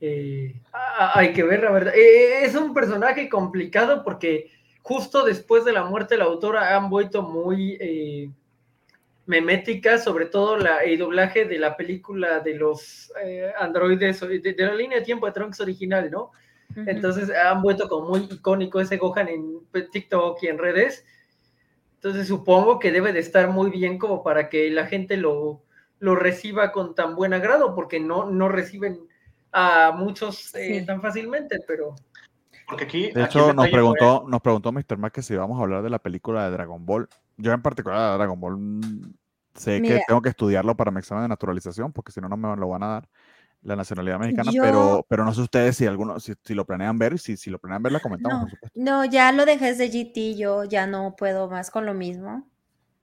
eh, 0.00 0.60
hay 1.14 1.32
que 1.32 1.42
ver, 1.42 1.62
la 1.62 1.70
verdad. 1.70 1.94
Eh, 1.94 2.44
es 2.44 2.54
un 2.54 2.74
personaje 2.74 3.28
complicado 3.28 4.02
porque 4.04 4.50
justo 4.82 5.24
después 5.24 5.64
de 5.64 5.72
la 5.72 5.84
muerte 5.84 6.14
de 6.14 6.18
la 6.18 6.24
autora 6.24 6.76
han 6.76 6.88
vuelto 6.88 7.22
muy 7.22 7.76
eh, 7.80 8.30
memética, 9.26 9.98
sobre 9.98 10.26
todo 10.26 10.56
la, 10.56 10.78
el 10.78 10.98
doblaje 10.98 11.44
de 11.44 11.58
la 11.58 11.76
película 11.76 12.40
de 12.40 12.54
los 12.54 13.12
androides, 13.58 14.20
de, 14.20 14.54
la 14.58 14.74
línea 14.74 14.98
de 14.98 15.04
tiempo 15.04 15.26
de 15.26 15.32
Trunks 15.32 15.60
original, 15.60 16.10
¿no? 16.10 16.32
Entonces 16.86 17.30
han 17.30 17.62
vuelto 17.62 17.88
como 17.88 18.10
muy 18.10 18.28
icónico 18.30 18.78
ese 18.78 18.98
Gohan 18.98 19.28
en 19.28 19.60
TikTok 19.90 20.42
y 20.42 20.48
en 20.48 20.58
redes. 20.58 21.04
Entonces 21.98 22.28
supongo 22.28 22.78
que 22.78 22.92
debe 22.92 23.12
de 23.12 23.18
estar 23.18 23.48
muy 23.50 23.70
bien 23.70 23.98
como 23.98 24.22
para 24.22 24.48
que 24.48 24.70
la 24.70 24.86
gente 24.86 25.16
lo, 25.16 25.62
lo 25.98 26.14
reciba 26.14 26.70
con 26.70 26.94
tan 26.94 27.16
buen 27.16 27.34
agrado, 27.34 27.74
porque 27.74 27.98
no, 27.98 28.30
no 28.30 28.48
reciben 28.48 29.00
a 29.50 29.92
muchos 29.92 30.54
eh, 30.54 30.84
tan 30.86 31.02
fácilmente, 31.02 31.58
pero... 31.66 31.96
Porque 32.68 32.84
aquí, 32.84 33.10
de 33.10 33.24
hecho, 33.24 33.52
nos 33.52 33.68
preguntó, 33.68 34.24
nos 34.28 34.40
preguntó 34.42 34.70
Mr. 34.70 34.96
Mac 34.96 35.12
que 35.12 35.22
si 35.22 35.34
vamos 35.34 35.58
a 35.58 35.62
hablar 35.62 35.82
de 35.82 35.90
la 35.90 35.98
película 35.98 36.44
de 36.44 36.50
Dragon 36.52 36.84
Ball. 36.86 37.08
Yo 37.36 37.52
en 37.52 37.62
particular 37.62 38.12
de 38.12 38.18
Dragon 38.18 38.38
Ball 38.38 38.58
mm, 38.58 39.14
sé 39.54 39.82
que 39.82 40.00
tengo 40.06 40.22
que 40.22 40.28
estudiarlo 40.28 40.76
para 40.76 40.90
mi 40.92 40.98
examen 40.98 41.24
de 41.24 41.28
naturalización, 41.28 41.92
porque 41.92 42.12
si 42.12 42.20
no, 42.20 42.28
no 42.28 42.36
me 42.36 42.54
lo 42.56 42.68
van 42.68 42.82
a 42.84 42.88
dar 42.88 43.08
la 43.62 43.76
nacionalidad 43.76 44.18
mexicana, 44.18 44.50
pero, 44.60 45.04
pero 45.08 45.24
no 45.24 45.34
sé 45.34 45.40
ustedes 45.40 45.76
si 45.76 45.86
alguno, 45.86 46.18
si, 46.20 46.34
lo 46.54 46.64
planean 46.64 46.98
ver, 46.98 47.18
si, 47.18 47.36
si 47.36 47.50
lo 47.50 47.58
planean 47.58 47.82
ver, 47.82 47.92
la 47.92 48.00
comentamos, 48.00 48.52
no, 48.74 49.02
No, 49.02 49.04
ya 49.04 49.32
lo 49.32 49.44
dejé 49.44 49.74
de 49.74 49.88
GT, 49.88 50.38
yo 50.38 50.64
ya 50.64 50.86
no 50.86 51.16
puedo 51.16 51.48
más 51.48 51.70
con 51.70 51.84
lo 51.86 51.94
mismo. 51.94 52.48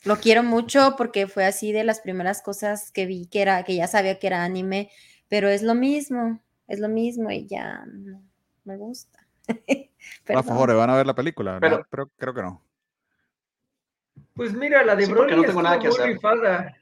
Lo 0.03 0.17
quiero 0.17 0.43
mucho 0.43 0.95
porque 0.97 1.27
fue 1.27 1.45
así 1.45 1.71
de 1.71 1.83
las 1.83 1.99
primeras 1.99 2.41
cosas 2.41 2.91
que 2.91 3.05
vi 3.05 3.27
que 3.27 3.41
era, 3.41 3.63
que 3.63 3.75
ya 3.75 3.87
sabía 3.87 4.19
que 4.19 4.27
era 4.27 4.43
anime 4.43 4.89
pero 5.27 5.49
es 5.49 5.63
lo 5.63 5.75
mismo, 5.75 6.41
es 6.67 6.79
lo 6.79 6.89
mismo 6.89 7.31
y 7.31 7.47
ya 7.47 7.83
no 7.85 8.21
me 8.63 8.77
gusta. 8.77 9.27
Por 10.25 10.43
favor, 10.43 10.75
¿van 10.75 10.89
a 10.89 10.95
ver 10.95 11.05
la 11.05 11.15
película? 11.15 11.57
Pero, 11.59 12.09
creo 12.17 12.33
que 12.33 12.41
no. 12.41 12.61
Pues 14.33 14.53
mira, 14.53 14.83
la 14.83 14.95
de 14.95 15.05
Broly 15.07 15.35
no 15.35 15.43
tengo 15.43 15.61
nada 15.61 15.79
que 15.79 15.87
hacer. 15.87 16.07
Rifada, 16.07 16.75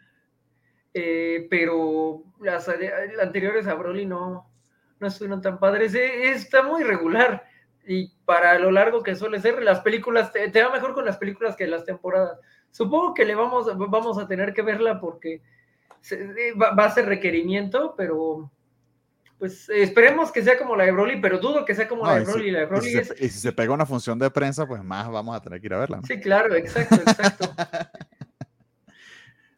eh, 0.93 1.47
pero 1.49 2.23
las, 2.43 2.69
anteriores 3.21 3.67
a 3.67 3.73
Broly 3.73 4.05
no, 4.05 4.49
no 4.99 5.07
estuvieron 5.07 5.41
tan 5.41 5.59
padres. 5.59 5.95
Eh, 5.95 6.31
está 6.31 6.63
muy 6.63 6.83
regular 6.83 7.43
y 7.85 8.13
para 8.25 8.57
lo 8.59 8.71
largo 8.71 9.03
que 9.03 9.15
suele 9.15 9.39
ser, 9.39 9.61
las 9.61 9.81
películas, 9.81 10.31
te, 10.31 10.63
va 10.63 10.71
mejor 10.71 10.93
con 10.93 11.05
las 11.05 11.17
películas 11.17 11.55
que 11.55 11.67
las 11.67 11.83
temporadas. 11.85 12.39
Supongo 12.71 13.13
que 13.13 13.25
le 13.25 13.35
vamos, 13.35 13.67
vamos 13.77 14.17
a 14.17 14.27
tener 14.27 14.53
que 14.53 14.61
verla 14.61 14.99
porque 14.99 15.41
va, 16.61 16.85
a 16.85 16.91
ser 16.91 17.05
requerimiento, 17.05 17.93
pero 17.95 18.49
pues 19.37 19.67
esperemos 19.69 20.31
que 20.31 20.41
sea 20.41 20.57
como 20.57 20.75
la 20.75 20.85
de 20.85 20.91
Broly, 20.91 21.19
pero 21.19 21.39
dudo 21.39 21.65
que 21.65 21.75
sea 21.75 21.87
como 21.87 22.05
la 22.05 22.19
de 22.19 22.25
Broly. 22.25 22.51
la 22.51 22.59
de 22.59 22.65
Broly 22.65 22.87
y, 23.19 23.29
si 23.29 23.39
se, 23.39 23.51
pega 23.51 23.73
una 23.73 23.85
función 23.85 24.17
de 24.17 24.31
prensa, 24.31 24.65
pues 24.65 24.81
más 24.83 25.09
vamos 25.11 25.35
a 25.35 25.41
tener 25.41 25.59
que 25.59 25.67
ir 25.67 25.73
a 25.73 25.79
verla. 25.79 26.01
Sí, 26.07 26.19
claro, 26.19 26.55
exacto, 26.55 26.95
exacto. 26.95 27.53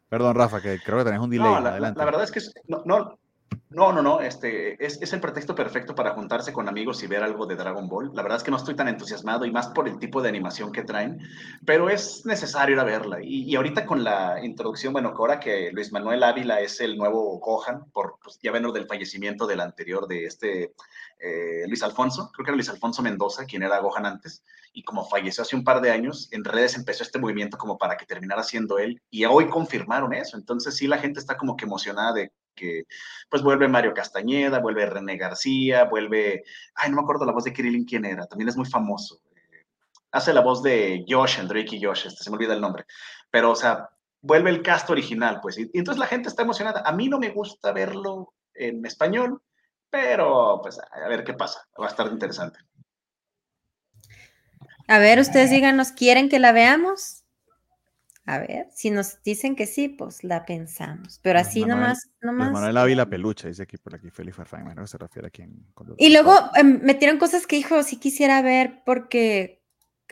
Perdón, 0.08 0.36
Rafa, 0.36 0.60
que 0.60 0.78
creo 0.78 0.98
que 0.98 1.04
tenés 1.04 1.20
un 1.20 1.30
delay. 1.30 1.62
la, 1.62 1.80
la, 1.80 2.04
verdad 2.04 2.22
es 2.22 2.30
que 2.30 2.40
no, 2.68 2.82
no, 2.84 3.18
no, 3.68 3.92
no, 3.92 4.00
no, 4.00 4.20
este, 4.20 4.82
es, 4.84 5.02
es, 5.02 5.12
el 5.12 5.20
pretexto 5.20 5.54
perfecto 5.54 5.94
para 5.94 6.12
juntarse 6.14 6.52
con 6.52 6.68
amigos 6.68 7.02
y 7.02 7.08
ver 7.08 7.24
algo 7.24 7.46
de 7.46 7.56
Dragon 7.56 7.88
Ball. 7.88 8.12
La 8.14 8.22
verdad 8.22 8.38
es 8.38 8.44
que 8.44 8.52
no 8.52 8.56
estoy 8.56 8.76
tan 8.76 8.86
entusiasmado 8.86 9.44
y 9.44 9.50
más 9.50 9.68
por 9.68 9.88
el 9.88 9.98
tipo 9.98 10.22
de 10.22 10.28
animación 10.28 10.70
que 10.70 10.84
traen, 10.84 11.18
pero 11.64 11.90
es 11.90 12.24
necesario 12.24 12.76
ir 12.76 12.80
a 12.80 12.84
verla. 12.84 13.18
Y, 13.20 13.54
ahorita 13.56 13.84
con 13.84 14.04
la 14.04 14.42
introducción, 14.44 14.92
bueno, 14.92 15.12
ahora 15.16 15.40
que 15.40 15.72
Luis 15.72 15.90
Manuel 15.90 16.22
Ávila 16.22 16.60
es 16.60 16.80
el 16.80 16.96
nuevo 16.96 17.38
Gohan, 17.38 17.90
por, 17.92 18.18
pues, 18.22 18.38
ya 18.40 18.52
ven 18.52 18.62
del 18.72 18.86
fallecimiento 18.86 19.46
del 19.46 19.60
anterior 19.60 20.06
de 20.06 20.24
este 20.24 20.72
eh, 21.18 21.64
Luis 21.66 21.82
Alfonso, 21.82 22.30
creo 22.32 22.44
que 22.44 22.50
era 22.50 22.56
Luis 22.56 22.68
Alfonso 22.68 23.02
Mendoza, 23.02 23.46
quien 23.46 23.62
era 23.62 23.78
Gohan 23.80 24.06
antes, 24.06 24.44
y 24.72 24.82
como 24.82 25.08
falleció 25.08 25.42
hace 25.42 25.56
un 25.56 25.64
par 25.64 25.80
de 25.80 25.90
años, 25.90 26.28
en 26.32 26.44
redes 26.44 26.76
empezó 26.76 27.02
este 27.02 27.18
movimiento 27.18 27.56
como 27.56 27.78
para 27.78 27.96
que 27.96 28.06
terminara 28.06 28.42
siendo 28.42 28.78
él, 28.78 29.00
y 29.10 29.24
hoy 29.24 29.48
confirmaron 29.48 30.12
eso. 30.12 30.36
Entonces 30.36 30.76
sí, 30.76 30.86
la 30.86 30.98
gente 30.98 31.20
está 31.20 31.36
como 31.36 31.56
que 31.56 31.64
emocionada 31.64 32.12
de 32.12 32.32
que 32.54 32.84
pues 33.28 33.42
vuelve 33.42 33.68
Mario 33.68 33.94
Castañeda, 33.94 34.58
vuelve 34.58 34.86
René 34.86 35.16
García, 35.16 35.84
vuelve, 35.84 36.44
ay, 36.74 36.90
no 36.90 36.96
me 36.96 37.02
acuerdo 37.02 37.24
la 37.24 37.32
voz 37.32 37.44
de 37.44 37.52
Kirillin 37.52 37.84
quién 37.84 38.04
era, 38.04 38.26
también 38.26 38.48
es 38.48 38.56
muy 38.56 38.66
famoso. 38.66 39.20
hace 40.10 40.32
la 40.32 40.40
voz 40.40 40.62
de 40.62 41.04
Josh, 41.08 41.38
el 41.38 41.48
Drake 41.48 41.78
Josh, 41.80 42.06
este, 42.06 42.24
se 42.24 42.30
me 42.30 42.36
olvida 42.36 42.54
el 42.54 42.60
nombre, 42.60 42.86
pero 43.30 43.50
o 43.52 43.56
sea, 43.56 43.90
vuelve 44.22 44.50
el 44.50 44.62
cast 44.62 44.88
original, 44.90 45.40
pues, 45.42 45.58
y, 45.58 45.70
entonces 45.74 45.98
la 45.98 46.06
gente 46.06 46.28
está 46.28 46.42
emocionada. 46.42 46.82
A 46.86 46.92
mí 46.92 47.08
no 47.08 47.18
me 47.18 47.30
gusta 47.30 47.72
verlo 47.72 48.34
en 48.54 48.84
español, 48.86 49.42
pero 49.96 50.60
pues 50.62 50.78
a 50.78 51.08
ver 51.08 51.24
qué 51.24 51.32
pasa, 51.32 51.66
va 51.80 51.86
a 51.86 51.88
estar 51.88 52.06
interesante. 52.08 52.58
A 54.88 54.98
ver, 54.98 55.18
ustedes 55.18 55.50
díganos, 55.50 55.90
¿quieren 55.92 56.28
que 56.28 56.38
la 56.38 56.52
veamos? 56.52 57.24
A 58.26 58.38
ver, 58.38 58.66
si 58.74 58.90
nos 58.90 59.22
dicen 59.22 59.56
que 59.56 59.66
sí, 59.66 59.88
pues 59.88 60.22
la 60.22 60.44
pensamos. 60.44 61.18
Pero 61.22 61.38
así 61.38 61.64
nomás, 61.64 62.10
nomás. 62.20 62.52
Manuel 62.52 62.76
Ávila 62.76 63.08
Peluche, 63.08 63.48
dice 63.48 63.62
aquí 63.62 63.78
por 63.78 63.94
aquí 63.94 64.10
Felipe 64.10 64.36
Farfán, 64.36 64.74
¿no? 64.74 64.86
Se 64.86 64.98
refiere 64.98 65.28
a 65.28 65.30
quien. 65.30 65.66
Y 65.96 66.12
luego 66.12 66.34
em, 66.54 66.80
metieron 66.82 67.18
cosas 67.18 67.46
que 67.46 67.56
dijo, 67.56 67.82
sí 67.82 67.98
quisiera 67.98 68.42
ver, 68.42 68.82
porque 68.84 69.64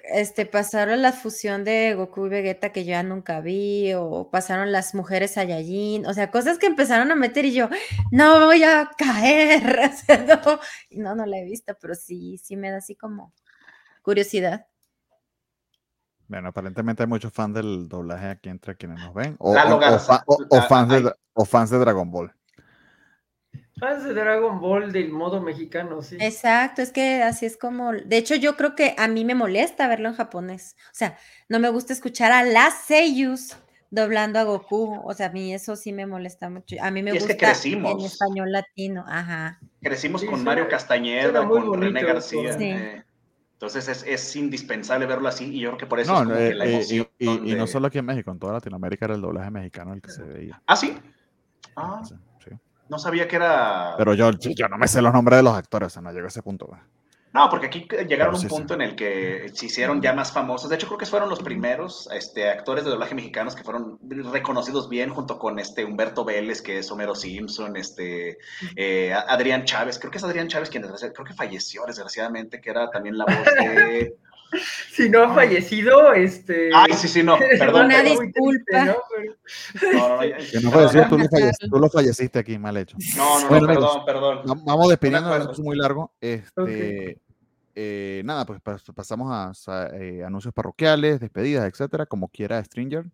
este, 0.04 0.46
pasaron 0.46 1.02
la 1.02 1.12
fusión 1.12 1.64
de 1.64 1.94
Goku 1.94 2.26
y 2.26 2.28
Vegeta 2.28 2.72
que 2.72 2.84
yo 2.84 2.90
ya 2.90 3.02
nunca 3.02 3.40
vi, 3.40 3.94
o 3.94 4.28
pasaron 4.30 4.72
las 4.72 4.94
mujeres 4.94 5.32
Saiyajin, 5.32 6.06
o 6.06 6.12
sea, 6.12 6.30
cosas 6.30 6.58
que 6.58 6.66
empezaron 6.66 7.10
a 7.10 7.14
meter 7.14 7.44
y 7.44 7.54
yo, 7.54 7.68
no 8.10 8.46
voy 8.46 8.62
a 8.64 8.90
caer. 8.98 9.90
no, 10.90 11.14
no 11.14 11.26
la 11.26 11.38
he 11.38 11.44
visto, 11.44 11.76
pero 11.80 11.94
sí, 11.94 12.38
sí 12.38 12.56
me 12.56 12.70
da 12.70 12.78
así 12.78 12.96
como 12.96 13.32
curiosidad. 14.02 14.66
Bueno, 16.26 16.48
aparentemente 16.48 17.02
hay 17.02 17.08
muchos 17.08 17.32
fans 17.32 17.54
del 17.54 17.88
doblaje 17.88 18.26
aquí 18.28 18.48
entre 18.48 18.76
quienes 18.76 19.00
nos 19.00 19.14
ven. 19.14 19.36
O, 19.38 19.54
fans, 20.68 20.88
de, 20.88 21.12
fans 21.46 21.70
de 21.70 21.78
Dragon 21.78 22.10
Ball. 22.10 22.34
Fans 23.85 24.05
de 24.05 24.15
Dragon 24.15 24.61
Ball 24.61 24.93
del 24.93 25.11
modo 25.11 25.43
mexicano, 25.43 26.01
sí. 26.01 26.16
Exacto, 26.19 26.81
es 26.81 26.90
que 26.90 27.23
así 27.23 27.44
es 27.44 27.56
como. 27.56 27.93
De 27.93 28.16
hecho, 28.16 28.35
yo 28.35 28.56
creo 28.56 28.74
que 28.74 28.94
a 28.97 29.09
mí 29.09 29.24
me 29.24 29.35
molesta 29.35 29.89
verlo 29.89 30.09
en 30.09 30.15
japonés. 30.15 30.77
O 30.86 30.94
sea, 30.94 31.19
no 31.48 31.59
me 31.59 31.69
gusta 31.69 31.93
escuchar 31.93 32.32
a 32.32 32.44
las 32.44 32.85
seiyus 32.86 33.56
doblando 33.90 34.39
a 34.39 34.44
Goku. 34.44 35.01
O 35.05 35.12
sea, 35.12 35.27
a 35.27 35.31
mí 35.31 35.52
eso 35.52 35.77
sí 35.77 35.93
me 35.93 36.06
molesta 36.06 36.48
mucho. 36.48 36.77
A 36.81 36.90
mí 36.90 37.02
me 37.02 37.12
gusta 37.12 37.35
en 37.35 38.01
español 38.01 38.52
latino. 38.52 39.05
Ajá. 39.06 39.61
Crecimos 39.82 40.24
con 40.24 40.43
Mario 40.43 40.66
Castañeda, 40.69 41.47
con 41.47 41.81
René 41.81 42.02
García. 42.02 42.56
Sí. 42.56 42.65
Eh. 42.65 43.05
Entonces 43.52 44.05
es, 44.06 44.36
indispensable 44.36 45.06
verlo 45.06 45.28
así 45.28 45.44
y 45.44 45.61
yo 45.61 45.70
creo 45.70 45.78
que 45.78 45.86
por 45.86 46.01
eso 46.01 46.12
es 46.12 46.19
como 46.20 46.35
que 46.35 46.55
la 46.55 46.66
eh, 46.66 46.74
emoción. 46.74 47.09
Y, 47.19 47.55
no 47.55 47.66
solo 47.66 47.86
aquí 47.86 47.98
en 47.98 48.05
México, 48.05 48.31
en 48.31 48.39
toda 48.39 48.55
Latinoamérica 48.55 49.05
era 49.05 49.15
el 49.15 49.20
doblaje 49.20 49.51
mexicano 49.51 49.93
el 49.93 50.02
que 50.02 50.11
se 50.11 50.23
veía. 50.23 50.61
¿Ah, 50.66 50.77
sí? 50.77 50.98
Ah, 51.77 52.02
No 52.89 52.98
sabía 52.98 53.27
que 53.28 53.36
era. 53.36 53.94
Pero 53.97 54.15
yo, 54.15 54.31
yo 54.32 54.69
no 54.69 54.78
me 54.78 54.89
sé 54.89 55.01
los 55.01 55.12
nombres 55.12 55.39
de 55.39 55.43
los 55.43 55.55
actores, 55.55 55.86
o 55.86 55.90
sea, 55.90 56.02
no 56.02 56.12
llego 56.12 56.27
a 56.27 56.28
ese 56.28 56.43
punto. 56.43 56.70
No, 57.35 57.51
porque 57.51 57.66
aquí 57.66 57.89
llegaron 58.06 58.36
a 58.36 58.39
un 58.39 58.47
punto 58.47 58.74
en 58.74 58.81
el 58.81 58.94
que 58.94 59.51
se 59.52 59.66
hicieron 59.66 60.01
ya 60.01 60.12
más 60.12 60.31
famosos. 60.31 60.70
De 60.70 60.77
hecho, 60.77 60.86
creo 60.86 60.98
que 60.98 61.05
fueron 61.05 61.28
los 61.28 61.43
primeros 61.43 62.09
este, 62.12 62.48
actores 62.48 62.85
de 62.85 62.90
doblaje 62.90 63.16
mexicanos 63.16 63.56
que 63.56 63.65
fueron 63.65 63.98
reconocidos 64.32 64.89
bien, 64.89 65.11
junto 65.11 65.36
con 65.36 65.59
este 65.59 65.85
Humberto 65.85 66.24
Vélez, 66.24 66.62
que 66.62 66.78
es 66.78 66.93
Homero 66.93 67.16
Simpson, 67.16 67.77
este 67.77 68.39
eh, 68.77 69.12
Adrián 69.12 69.65
Chávez. 69.65 69.98
Creo 69.98 70.12
que 70.12 70.19
es 70.19 70.24
Adrián 70.24 70.47
Chávez 70.47 70.70
quien 70.70 70.85
creo 70.85 71.27
que 71.27 71.35
falleció, 71.35 71.85
desgraciadamente, 71.86 72.61
que 72.61 72.70
era 72.70 72.89
también 72.89 73.19
la 73.19 73.24
voz 73.24 73.35
de. 73.59 74.15
Si 74.90 75.09
no 75.09 75.22
ha 75.24 75.35
fallecido, 75.35 76.12
este. 76.12 76.70
Ay, 76.74 76.93
sí, 76.94 77.09
sí, 77.09 77.22
no. 77.22 77.36
Perdón. 77.59 77.86
Una 77.86 78.02
disculpa. 78.02 78.85
¿no? 78.85 78.97
No, 79.93 80.20
no, 80.20 81.09
tú, 81.09 81.18
lo 81.18 81.28
falleciste, 81.28 81.68
tú, 81.68 81.78
lo 81.78 81.90
falleciste, 81.90 82.39
aquí, 82.39 82.59
mal 82.59 82.76
hecho. 82.76 82.97
No, 83.16 83.40
no, 83.40 83.60
no 83.60 83.66
perdón, 83.66 84.05
perdón. 84.05 84.43
Vamos 84.64 84.89
despidiendo, 84.89 85.36
es 85.36 85.59
muy 85.59 85.76
largo. 85.76 86.12
Este. 86.20 87.20
Eh, 87.76 88.22
nada, 88.24 88.47
pues 88.47 88.60
pasamos 88.94 89.66
a, 89.68 89.89
eh, 89.94 90.22
anuncios 90.24 90.55
parroquiales, 90.55 91.18
despedidas, 91.18 91.66
etcétera, 91.66 92.06
como 92.06 92.28
quiera 92.28 92.62
Stringer. 92.62 93.05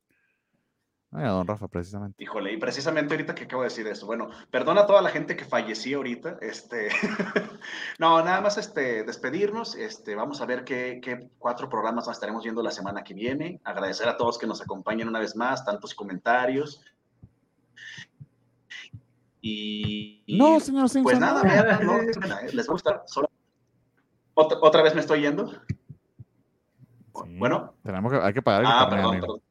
A 1.13 1.29
don 1.29 1.47
Rafa, 1.47 1.67
precisamente. 1.67 2.23
Híjole, 2.23 2.53
y 2.53 2.57
precisamente 2.57 3.15
ahorita 3.15 3.35
que 3.35 3.45
acabo 3.45 3.63
de 3.63 3.69
decir 3.69 3.87
eso. 3.89 4.07
Bueno, 4.07 4.31
perdona 4.51 4.83
a 4.83 4.87
toda 4.87 5.03
la 5.03 5.11
gente 5.11 5.37
que 5.37 5.45
falleció 5.45 5.99
ahorita. 5.99 6.39
Este, 6.41 6.89
no, 7.99 8.23
nada 8.23 8.41
más 8.41 8.59
este, 8.59 9.03
despedirnos. 9.03 9.75
Este, 9.75 10.15
vamos 10.15 10.41
a 10.41 10.47
ver 10.47 10.65
qué, 10.65 11.01
qué, 11.03 11.29
cuatro 11.39 11.69
programas 11.69 12.07
más 12.07 12.17
estaremos 12.17 12.45
viendo 12.45 12.63
la 12.63 12.71
semana 12.71 13.03
que 13.03 13.15
viene. 13.15 13.61
Agradecer 13.65 14.09
a 14.09 14.17
todos 14.17 14.39
que 14.39 14.47
nos 14.47 14.63
acompañen 14.63 15.09
una 15.09 15.19
vez 15.19 15.35
más, 15.35 15.65
tantos 15.65 15.95
comentarios. 15.95 16.81
Y, 19.41 20.23
no, 20.39 20.61
señor 20.61 20.89
Simpson. 20.89 21.03
Pues 21.03 21.19
nada, 21.19 21.81
no, 21.81 22.03
les 22.53 22.67
gusta. 22.67 23.03
¿Otra, 24.35 24.59
¿Otra, 24.61 24.83
vez 24.83 24.95
me 24.95 25.01
estoy 25.01 25.23
yendo? 25.23 25.51
bueno. 27.37 27.75
Tenemos 27.83 28.13
que, 28.13 28.19
hay 28.19 28.33
que 28.33 28.43
pagar 28.43 28.61
el 28.63 28.67
ah, 28.69 28.87
perdón, 28.89 29.43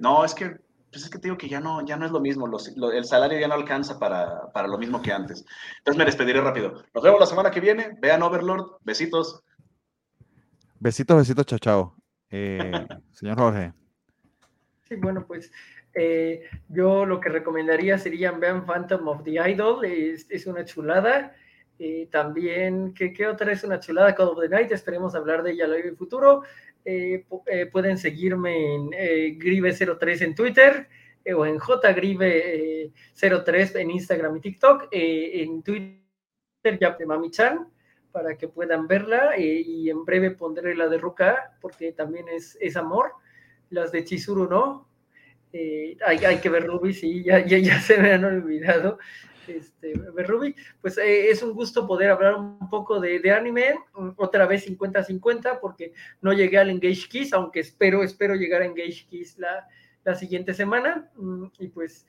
no, 0.00 0.24
es 0.24 0.34
que, 0.34 0.56
pues 0.90 1.04
es 1.04 1.10
que 1.10 1.18
te 1.18 1.28
digo 1.28 1.36
que 1.36 1.48
ya 1.48 1.60
no, 1.60 1.84
ya 1.84 1.96
no 1.96 2.06
es 2.06 2.10
lo 2.10 2.20
mismo, 2.20 2.50
el 2.92 3.04
salario 3.04 3.38
ya 3.38 3.48
no 3.48 3.54
alcanza 3.54 3.98
para, 3.98 4.50
para, 4.52 4.66
lo 4.66 4.78
mismo 4.78 5.02
que 5.02 5.12
antes. 5.12 5.44
Entonces 5.78 5.98
me 5.98 6.06
despediré 6.06 6.40
rápido. 6.40 6.82
Nos 6.94 7.04
vemos 7.04 7.20
la 7.20 7.26
semana 7.26 7.50
que 7.50 7.60
viene. 7.60 7.96
Vean 8.00 8.22
Overlord. 8.22 8.78
Besitos. 8.82 9.44
Besitos, 10.78 11.18
besitos, 11.18 11.44
chao, 11.44 11.58
chao. 11.58 11.96
Eh, 12.30 12.72
señor 13.12 13.38
Jorge. 13.38 13.74
Sí, 14.88 14.96
bueno, 14.96 15.26
pues 15.26 15.52
eh, 15.92 16.48
yo 16.68 17.04
lo 17.04 17.20
que 17.20 17.28
recomendaría 17.28 17.98
sería 17.98 18.32
vean 18.32 18.64
Phantom 18.64 19.06
of 19.06 19.22
the 19.22 19.32
Idol, 19.50 19.84
es, 19.84 20.26
es 20.30 20.46
una 20.46 20.64
chulada. 20.64 21.36
Eh, 21.78 22.08
también, 22.10 22.92
¿qué, 22.94 23.12
¿qué, 23.12 23.26
otra 23.26 23.52
es 23.52 23.64
una 23.64 23.80
chulada? 23.80 24.14
Call 24.14 24.28
of 24.28 24.40
the 24.40 24.48
Night, 24.48 24.70
esperemos 24.72 25.14
hablar 25.14 25.42
de 25.42 25.52
ella 25.52 25.64
en 25.64 25.88
el 25.88 25.96
futuro. 25.96 26.42
Eh, 26.84 27.24
eh, 27.46 27.66
pueden 27.66 27.96
seguirme 27.98 28.74
en 28.74 28.90
eh, 28.94 29.36
Grive03 29.38 30.22
en 30.22 30.34
Twitter 30.34 30.88
o 31.36 31.44
en 31.44 31.58
JGrive03 31.58 33.78
en 33.78 33.90
Instagram 33.90 34.38
y 34.38 34.40
TikTok. 34.40 34.88
en 34.90 35.62
Twitter 35.62 36.00
ya 36.80 36.96
de 36.98 37.04
Mami 37.06 37.30
Chan 37.30 37.68
para 38.10 38.36
que 38.36 38.48
puedan 38.48 38.88
verla 38.88 39.38
y 39.38 39.88
en 39.90 40.04
breve 40.04 40.32
pondré 40.32 40.74
la 40.74 40.88
de 40.88 40.98
Ruka 40.98 41.56
porque 41.60 41.92
también 41.92 42.26
es, 42.28 42.58
es 42.60 42.76
amor. 42.76 43.12
Las 43.68 43.92
de 43.92 44.02
Chizuru 44.04 44.48
no. 44.48 44.88
hay, 45.52 46.24
hay, 46.24 46.38
que 46.38 46.48
ver 46.48 46.66
Ruby, 46.66 46.94
sí, 46.94 47.22
ya, 47.22 47.46
ya, 47.46 47.58
ya 47.58 47.80
se 47.80 47.98
me 47.98 48.12
han 48.12 48.24
olvidado 48.24 48.98
este, 49.56 49.92
Ruby, 49.94 50.54
pues 50.80 50.98
eh, 50.98 51.30
es 51.30 51.42
un 51.42 51.52
gusto 51.52 51.86
poder 51.86 52.10
hablar 52.10 52.34
un 52.36 52.70
poco 52.70 53.00
de, 53.00 53.20
anime, 53.32 53.74
otra 54.16 54.46
vez 54.46 54.66
50-50, 54.68 55.58
porque 55.60 55.92
no 56.20 56.32
llegué 56.32 56.58
al 56.58 56.70
Engage 56.70 57.08
Kiss, 57.08 57.32
aunque 57.32 57.60
espero, 57.60 58.02
espero 58.02 58.34
llegar 58.34 58.62
a 58.62 58.66
Engage 58.66 59.06
Kiss 59.08 59.38
la, 59.38 59.68
la 60.04 60.14
siguiente 60.14 60.54
semana, 60.54 61.10
mm, 61.16 61.46
y 61.58 61.68
pues 61.68 62.06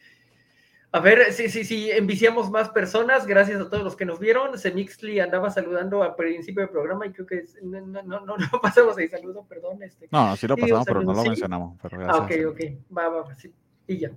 a 0.94 1.00
ver 1.00 1.32
si 1.32 1.48
sí, 1.48 1.64
sí, 1.64 1.90
enviciamos 1.90 2.52
más 2.52 2.70
personas, 2.70 3.26
gracias 3.26 3.62
a 3.62 3.70
todos 3.70 3.82
los 3.82 3.96
que 3.96 4.04
nos 4.04 4.20
vieron. 4.20 4.58
Semixly 4.58 5.22
andaba 5.22 5.50
saludando 5.50 6.04
al 6.04 6.16
principio 6.16 6.64
del 6.64 6.70
programa 6.70 7.06
y 7.06 7.14
creo 7.14 7.26
que 7.26 7.46
no, 7.64 7.80
no, 7.80 8.02
no, 8.02 8.26
no 8.26 8.38
pasamos 8.62 8.98
ahí 8.98 9.08
saludo, 9.08 9.46
perdón. 9.48 9.82
Este. 9.84 10.10
No, 10.12 10.36
sí 10.36 10.48
lo 10.48 10.58
pasamos, 10.58 10.86
pero 10.86 11.02
no 11.02 11.14
lo 11.14 11.24
mencionamos. 11.24 11.80
ah, 11.82 12.18
ok, 12.18 12.32
ok, 12.50 12.60
va, 12.96 13.08
va, 13.08 13.36
sí, 13.36 13.54
y 13.88 14.00
ya. 14.00 14.12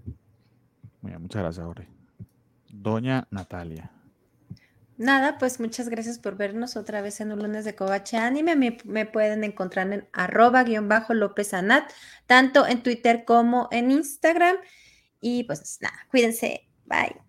muchas 1.03 1.43
gracias, 1.43 1.65
Jorge. 1.65 1.89
Doña 2.83 3.27
Natalia. 3.31 3.91
Nada, 4.97 5.39
pues 5.39 5.59
muchas 5.59 5.89
gracias 5.89 6.19
por 6.19 6.37
vernos 6.37 6.77
otra 6.77 7.03
vez 7.03 7.21
en 7.21 7.33
un 7.33 7.41
lunes 7.41 7.65
de 7.65 7.75
Covache 7.75 8.17
Anime. 8.17 8.55
Me, 8.85 9.07
pueden 9.07 9.43
encontrar 9.43 9.93
en 9.93 10.09
arroba 10.13 10.63
guion 10.63 10.89
bajo 10.89 11.15
López 11.15 11.53
Anat, 11.53 11.91
tanto 12.27 12.65
en 12.67 12.83
Twitter 12.83 13.25
como 13.25 13.69
en 13.73 13.91
Instagram. 13.91 14.57
Y 15.21 15.45
pues 15.45 15.79
nada, 15.81 15.97
cuídense. 16.11 16.69
Bye. 16.85 17.21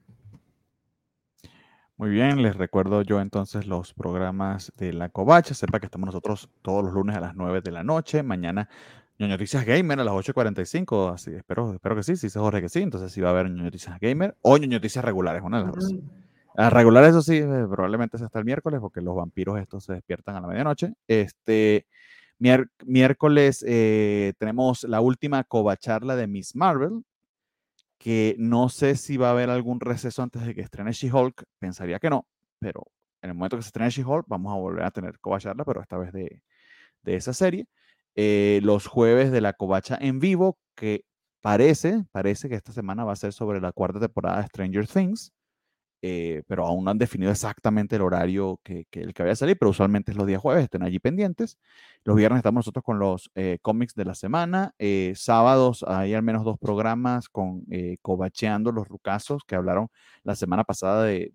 Muy 1.98 2.10
bien, 2.10 2.44
les 2.44 2.56
recuerdo 2.56 3.02
yo 3.02 3.22
entonces 3.22 3.66
los 3.66 3.94
programas 3.94 4.72
de 4.78 4.94
la 4.94 5.10
Covacha. 5.10 5.54
Sepa 5.54 5.80
que 5.80 5.86
estamos 5.88 6.08
nosotros 6.08 6.50
todos 6.62 6.84
los 6.84 6.94
lunes 6.94 7.16
a 7.16 7.22
las 7.22 7.36
9 7.36 7.62
de 7.62 7.72
la 7.72 7.84
noche. 7.84 8.22
Mañana 8.22 8.70
Noticias 9.18 9.66
Gamer 9.66 10.00
a 10.00 10.04
las 10.04 10.14
8.45, 10.14 11.14
así 11.14 11.32
espero, 11.32 11.74
espero 11.74 11.96
que 11.96 12.04
sí, 12.04 12.18
si 12.18 12.30
se 12.30 12.40
Jorge 12.40 12.62
que 12.62 12.70
sí, 12.70 12.82
entonces 12.82 13.12
sí 13.12 13.22
va 13.22 13.30
a 13.30 13.32
haber 13.32 13.50
Noticias 13.50 13.98
Gamer 14.00 14.36
o 14.42 14.58
Noticias 14.58 15.04
regulares, 15.06 15.42
una 15.42 15.60
de 15.60 15.64
las 15.66 15.74
dos. 15.74 15.96
Las 16.56 16.72
regulares, 16.72 17.10
eso 17.10 17.22
sí, 17.22 17.38
eh, 17.38 17.66
probablemente 17.70 18.18
sea 18.18 18.28
hasta 18.28 18.40
el 18.40 18.46
miércoles, 18.46 18.80
porque 18.80 19.02
los 19.02 19.16
vampiros 19.16 19.60
estos 19.60 19.84
se 19.86 19.94
despiertan 19.94 20.36
a 20.36 20.42
la 20.42 20.48
medianoche. 20.48 20.94
Este 21.08 21.86
miércoles 22.38 23.64
eh, 23.68 24.34
tenemos 24.38 24.84
la 24.84 25.02
última 25.02 25.44
covacharla 25.44 26.16
de 26.16 26.28
Miss 26.28 26.56
Marvel, 26.56 27.04
que 27.98 28.36
no 28.38 28.70
sé 28.70 28.96
si 28.96 29.18
va 29.18 29.30
a 29.30 29.32
haber 29.32 29.50
algún 29.50 29.80
receso 29.80 30.22
antes 30.22 30.46
de 30.46 30.54
que 30.54 30.62
estrene 30.62 30.92
She-Hulk, 30.92 31.44
pensaría 31.60 32.00
que 32.00 32.10
no, 32.10 32.28
pero 32.60 32.84
en 33.22 33.30
el 33.32 33.36
momento 33.36 33.58
que 33.58 33.64
se 33.64 33.70
estrene 33.70 33.90
She-Hulk 33.90 34.26
vamos 34.28 34.54
a 34.54 34.58
volver 34.58 34.84
a 34.84 34.92
tener 34.92 35.20
covacharla, 35.20 35.64
pero 35.64 35.82
esta 35.82 35.98
vez 35.98 36.12
de, 36.12 36.42
de 37.04 37.16
esa 37.16 37.34
serie. 37.34 37.68
Eh, 38.16 38.60
los 38.64 38.88
jueves 38.88 39.32
de 39.32 39.42
la 39.42 39.54
Covacha 39.54 39.98
en 40.00 40.20
vivo, 40.20 40.58
que 40.76 41.06
parece, 41.42 42.06
parece 42.12 42.50
que 42.50 42.56
esta 42.56 42.72
semana 42.72 43.04
va 43.04 43.14
a 43.14 43.16
ser 43.18 43.34
sobre 43.34 43.62
la 43.62 43.72
cuarta 43.74 44.00
temporada 44.00 44.42
de 44.42 44.48
Stranger 44.48 44.88
Things, 44.88 45.34
eh, 46.02 46.44
pero 46.48 46.66
aún 46.66 46.86
no 46.86 46.92
han 46.92 46.98
definido 46.98 47.32
exactamente 47.32 47.96
el 47.96 48.04
horario 48.04 48.60
que, 48.64 48.86
el 48.92 49.14
que 49.14 49.24
vaya 49.24 49.34
a 49.34 49.36
salir, 49.36 49.58
pero 49.58 49.72
usualmente 49.72 50.12
es 50.12 50.18
los 50.18 50.28
días 50.28 50.42
jueves, 50.42 50.64
estén 50.66 50.84
allí 50.84 51.00
pendientes. 51.00 51.58
Los 52.04 52.16
viernes 52.16 52.40
estamos 52.40 52.60
nosotros 52.60 52.84
con 52.86 53.00
los 53.00 53.32
eh, 53.36 53.60
cómics 53.62 53.96
de 53.96 54.06
la 54.06 54.16
semana. 54.16 54.74
sábados 55.16 55.84
hay 55.88 56.14
al 56.14 56.24
menos 56.24 56.44
dos 56.46 56.58
programas 56.60 57.30
con 57.30 57.66
Covacheando 58.02 58.72
los 58.72 58.88
Rucasos 58.88 59.44
que 59.46 59.56
hablaron 59.56 59.90
la 60.24 60.36
semana 60.36 60.64
pasada 60.64 61.04
de, 61.06 61.34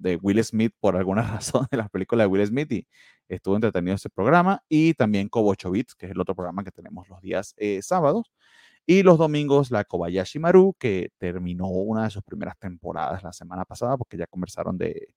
de 0.00 0.16
Will 0.16 0.42
Smith 0.44 0.74
por 0.80 0.96
alguna 0.96 1.22
razón 1.22 1.66
de 1.70 1.76
las 1.76 1.90
películas 1.90 2.24
de 2.24 2.28
Will 2.28 2.46
Smith 2.46 2.72
y 2.72 2.86
estuvo 3.34 3.54
entretenido 3.54 3.94
ese 3.96 4.10
programa. 4.10 4.62
Y 4.68 4.94
también 4.94 5.28
Kobo 5.28 5.54
Bits, 5.70 5.94
que 5.94 6.06
es 6.06 6.12
el 6.12 6.20
otro 6.20 6.34
programa 6.34 6.64
que 6.64 6.70
tenemos 6.70 7.08
los 7.08 7.20
días 7.20 7.54
eh, 7.56 7.80
sábados. 7.82 8.32
Y 8.86 9.02
los 9.02 9.18
domingos 9.18 9.70
la 9.70 9.84
Kobayashi 9.84 10.38
Maru, 10.38 10.74
que 10.78 11.12
terminó 11.18 11.68
una 11.68 12.04
de 12.04 12.10
sus 12.10 12.22
primeras 12.22 12.58
temporadas 12.58 13.22
la 13.22 13.32
semana 13.32 13.64
pasada, 13.64 13.96
porque 13.96 14.16
ya 14.16 14.26
conversaron 14.26 14.76
de 14.76 15.14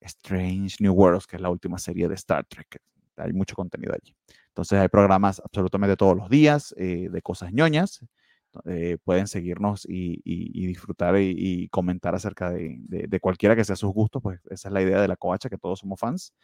Strange 0.00 0.76
New 0.80 0.92
Worlds, 0.92 1.26
que 1.26 1.36
es 1.36 1.42
la 1.42 1.50
última 1.50 1.78
serie 1.78 2.08
de 2.08 2.14
Star 2.14 2.44
Trek. 2.44 2.80
Hay 3.16 3.32
mucho 3.32 3.54
contenido 3.54 3.92
allí. 3.94 4.14
Entonces 4.48 4.78
hay 4.78 4.88
programas 4.88 5.40
absolutamente 5.44 5.96
todos 5.96 6.16
los 6.16 6.28
días 6.28 6.74
eh, 6.78 7.08
de 7.10 7.22
cosas 7.22 7.52
ñoñas. 7.52 8.04
Eh, 8.66 8.98
pueden 9.02 9.26
seguirnos 9.28 9.86
y, 9.88 10.20
disfrutar 10.66 11.16
y, 11.18 11.68
comentar 11.70 12.14
acerca 12.14 12.50
de, 12.50 13.18
cualquiera 13.20 13.56
que 13.56 13.64
sea 13.64 13.76
sus 13.76 13.92
gustos, 13.92 14.22
pues 14.22 14.40
esa 14.50 14.68
es 14.68 14.72
la 14.74 14.82
idea 14.82 15.00
de 15.00 15.08
la 15.08 15.16
covacha, 15.16 15.48
que 15.48 15.56
todos 15.56 15.78
somos 15.80 15.98
fans. 15.98 16.34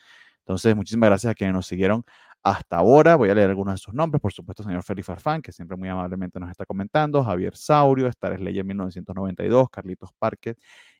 Entonces, 0.49 0.75
muchísimas 0.75 1.11
gracias 1.11 1.31
a 1.31 1.35
quienes 1.35 1.55
nos 1.55 1.67
siguieron 1.67 2.03
hasta 2.43 2.79
ahora. 2.79 3.17
Voy 3.17 3.29
a 3.29 3.35
leer 3.35 3.51
algunos 3.51 3.75
de 3.75 3.79
sus 3.79 3.93
nombres, 3.93 4.19
por 4.19 4.33
supuesto, 4.33 4.63
señor 4.63 4.83
Félix 4.83 5.07
Farfán, 5.07 5.43
que 5.43 5.53
siempre 5.53 5.77
muy 5.77 5.91
amablemente 5.91 6.41
nos 6.41 6.51
está 6.51 6.65
comentando, 6.65 7.23
Javier 7.23 7.55
Saurio, 7.55 8.07
Star 8.07 8.35
Slayer 8.35 8.65
1992, 8.65 9.69
Carlitos 9.69 10.11
Parker, 10.19 10.57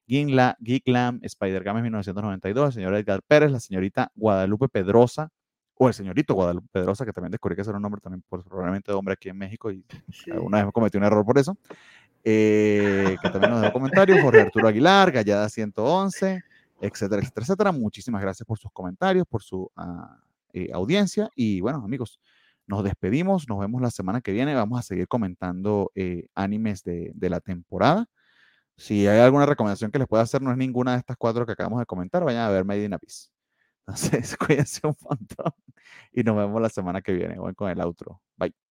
Ginla, 0.07 0.55
Geeklam, 0.61 1.21
Spider 1.23 1.65
Games 1.65 1.83
1992, 1.83 2.67
el 2.67 2.73
señor 2.75 2.95
Edgar 2.95 3.23
Pérez, 3.27 3.51
la 3.51 3.59
señorita 3.59 4.13
Guadalupe 4.15 4.69
Pedrosa, 4.69 5.31
o 5.77 5.89
el 5.89 5.95
señorito 5.95 6.35
Guadalupe 6.35 6.69
Pedrosa, 6.71 7.07
que 7.07 7.13
también 7.15 7.31
descubrí 7.31 7.57
que 7.57 7.63
ese 7.63 7.71
era 7.71 7.79
un 7.79 7.83
nombre 7.85 8.03
también 8.03 8.23
por, 8.29 8.45
probablemente 8.45 8.93
de 8.93 8.99
hombre 8.99 9.15
aquí 9.15 9.31
en 9.31 9.39
México 9.39 9.71
y 9.71 9.83
alguna 10.31 10.63
vez 10.63 10.73
cometí 10.75 10.99
un 10.99 11.05
error 11.05 11.25
por 11.25 11.39
eso. 11.39 11.57
Eh, 12.23 13.17
que 13.23 13.31
también 13.31 13.53
nos 13.53 13.63
dejó 13.63 13.73
comentarios, 13.73 14.21
Jorge 14.21 14.43
Arturo 14.43 14.69
Aguilar, 14.69 15.11
Gallada 15.11 15.49
111, 15.49 16.43
etcétera, 16.81 17.23
etcétera, 17.23 17.45
etcétera. 17.45 17.73
Muchísimas 17.73 18.23
gracias 18.23 18.47
por 18.47 18.59
sus 18.59 18.71
comentarios, 18.73 19.27
por 19.27 19.43
su 19.43 19.71
eh, 20.53 20.71
audiencia 20.73 21.31
y 21.35 21.61
bueno, 21.61 21.83
amigos, 21.85 22.21
nos 22.67 22.85
despedimos, 22.85 23.49
nos 23.49 23.59
vemos 23.61 23.81
la 23.81 23.91
semana 23.91 24.21
que 24.21 24.33
viene, 24.33 24.55
vamos 24.55 24.79
a 24.79 24.83
seguir 24.83 25.09
comentando 25.09 25.91
eh, 25.95 26.27
animes 26.35 26.85
de, 26.85 27.13
de, 27.15 27.31
la 27.31 27.41
temporada. 27.41 28.07
Si 28.77 29.07
hay 29.09 29.21
alguna 29.21 29.47
recomendación 29.47 29.91
que 29.91 29.99
les 29.99 30.09
pueda 30.09 30.23
hacer, 30.23 30.43
no 30.43 30.53
es 30.53 30.59
ninguna 30.59 30.93
de 30.93 30.99
estas 30.99 31.17
cuatro 31.17 31.47
que 31.47 31.53
acabamos 31.53 31.81
de 31.81 31.87
comentar, 31.87 32.25
vayan 32.25 32.43
a 32.43 32.51
ver 32.51 32.65
Made 32.65 32.85
in 32.85 32.95
Abyss. 32.95 33.33
Entonces, 33.87 34.37
cuídense 34.39 34.87
un 34.87 34.97
montón 35.01 35.53
y 36.13 36.23
nos 36.23 36.37
vemos 36.37 36.61
la 36.63 36.69
semana 36.71 37.03
que 37.03 37.13
viene. 37.13 37.39
Voy 37.39 37.55
con 37.55 37.71
el 37.71 37.81
outro. 37.81 38.21
Bye. 38.37 38.68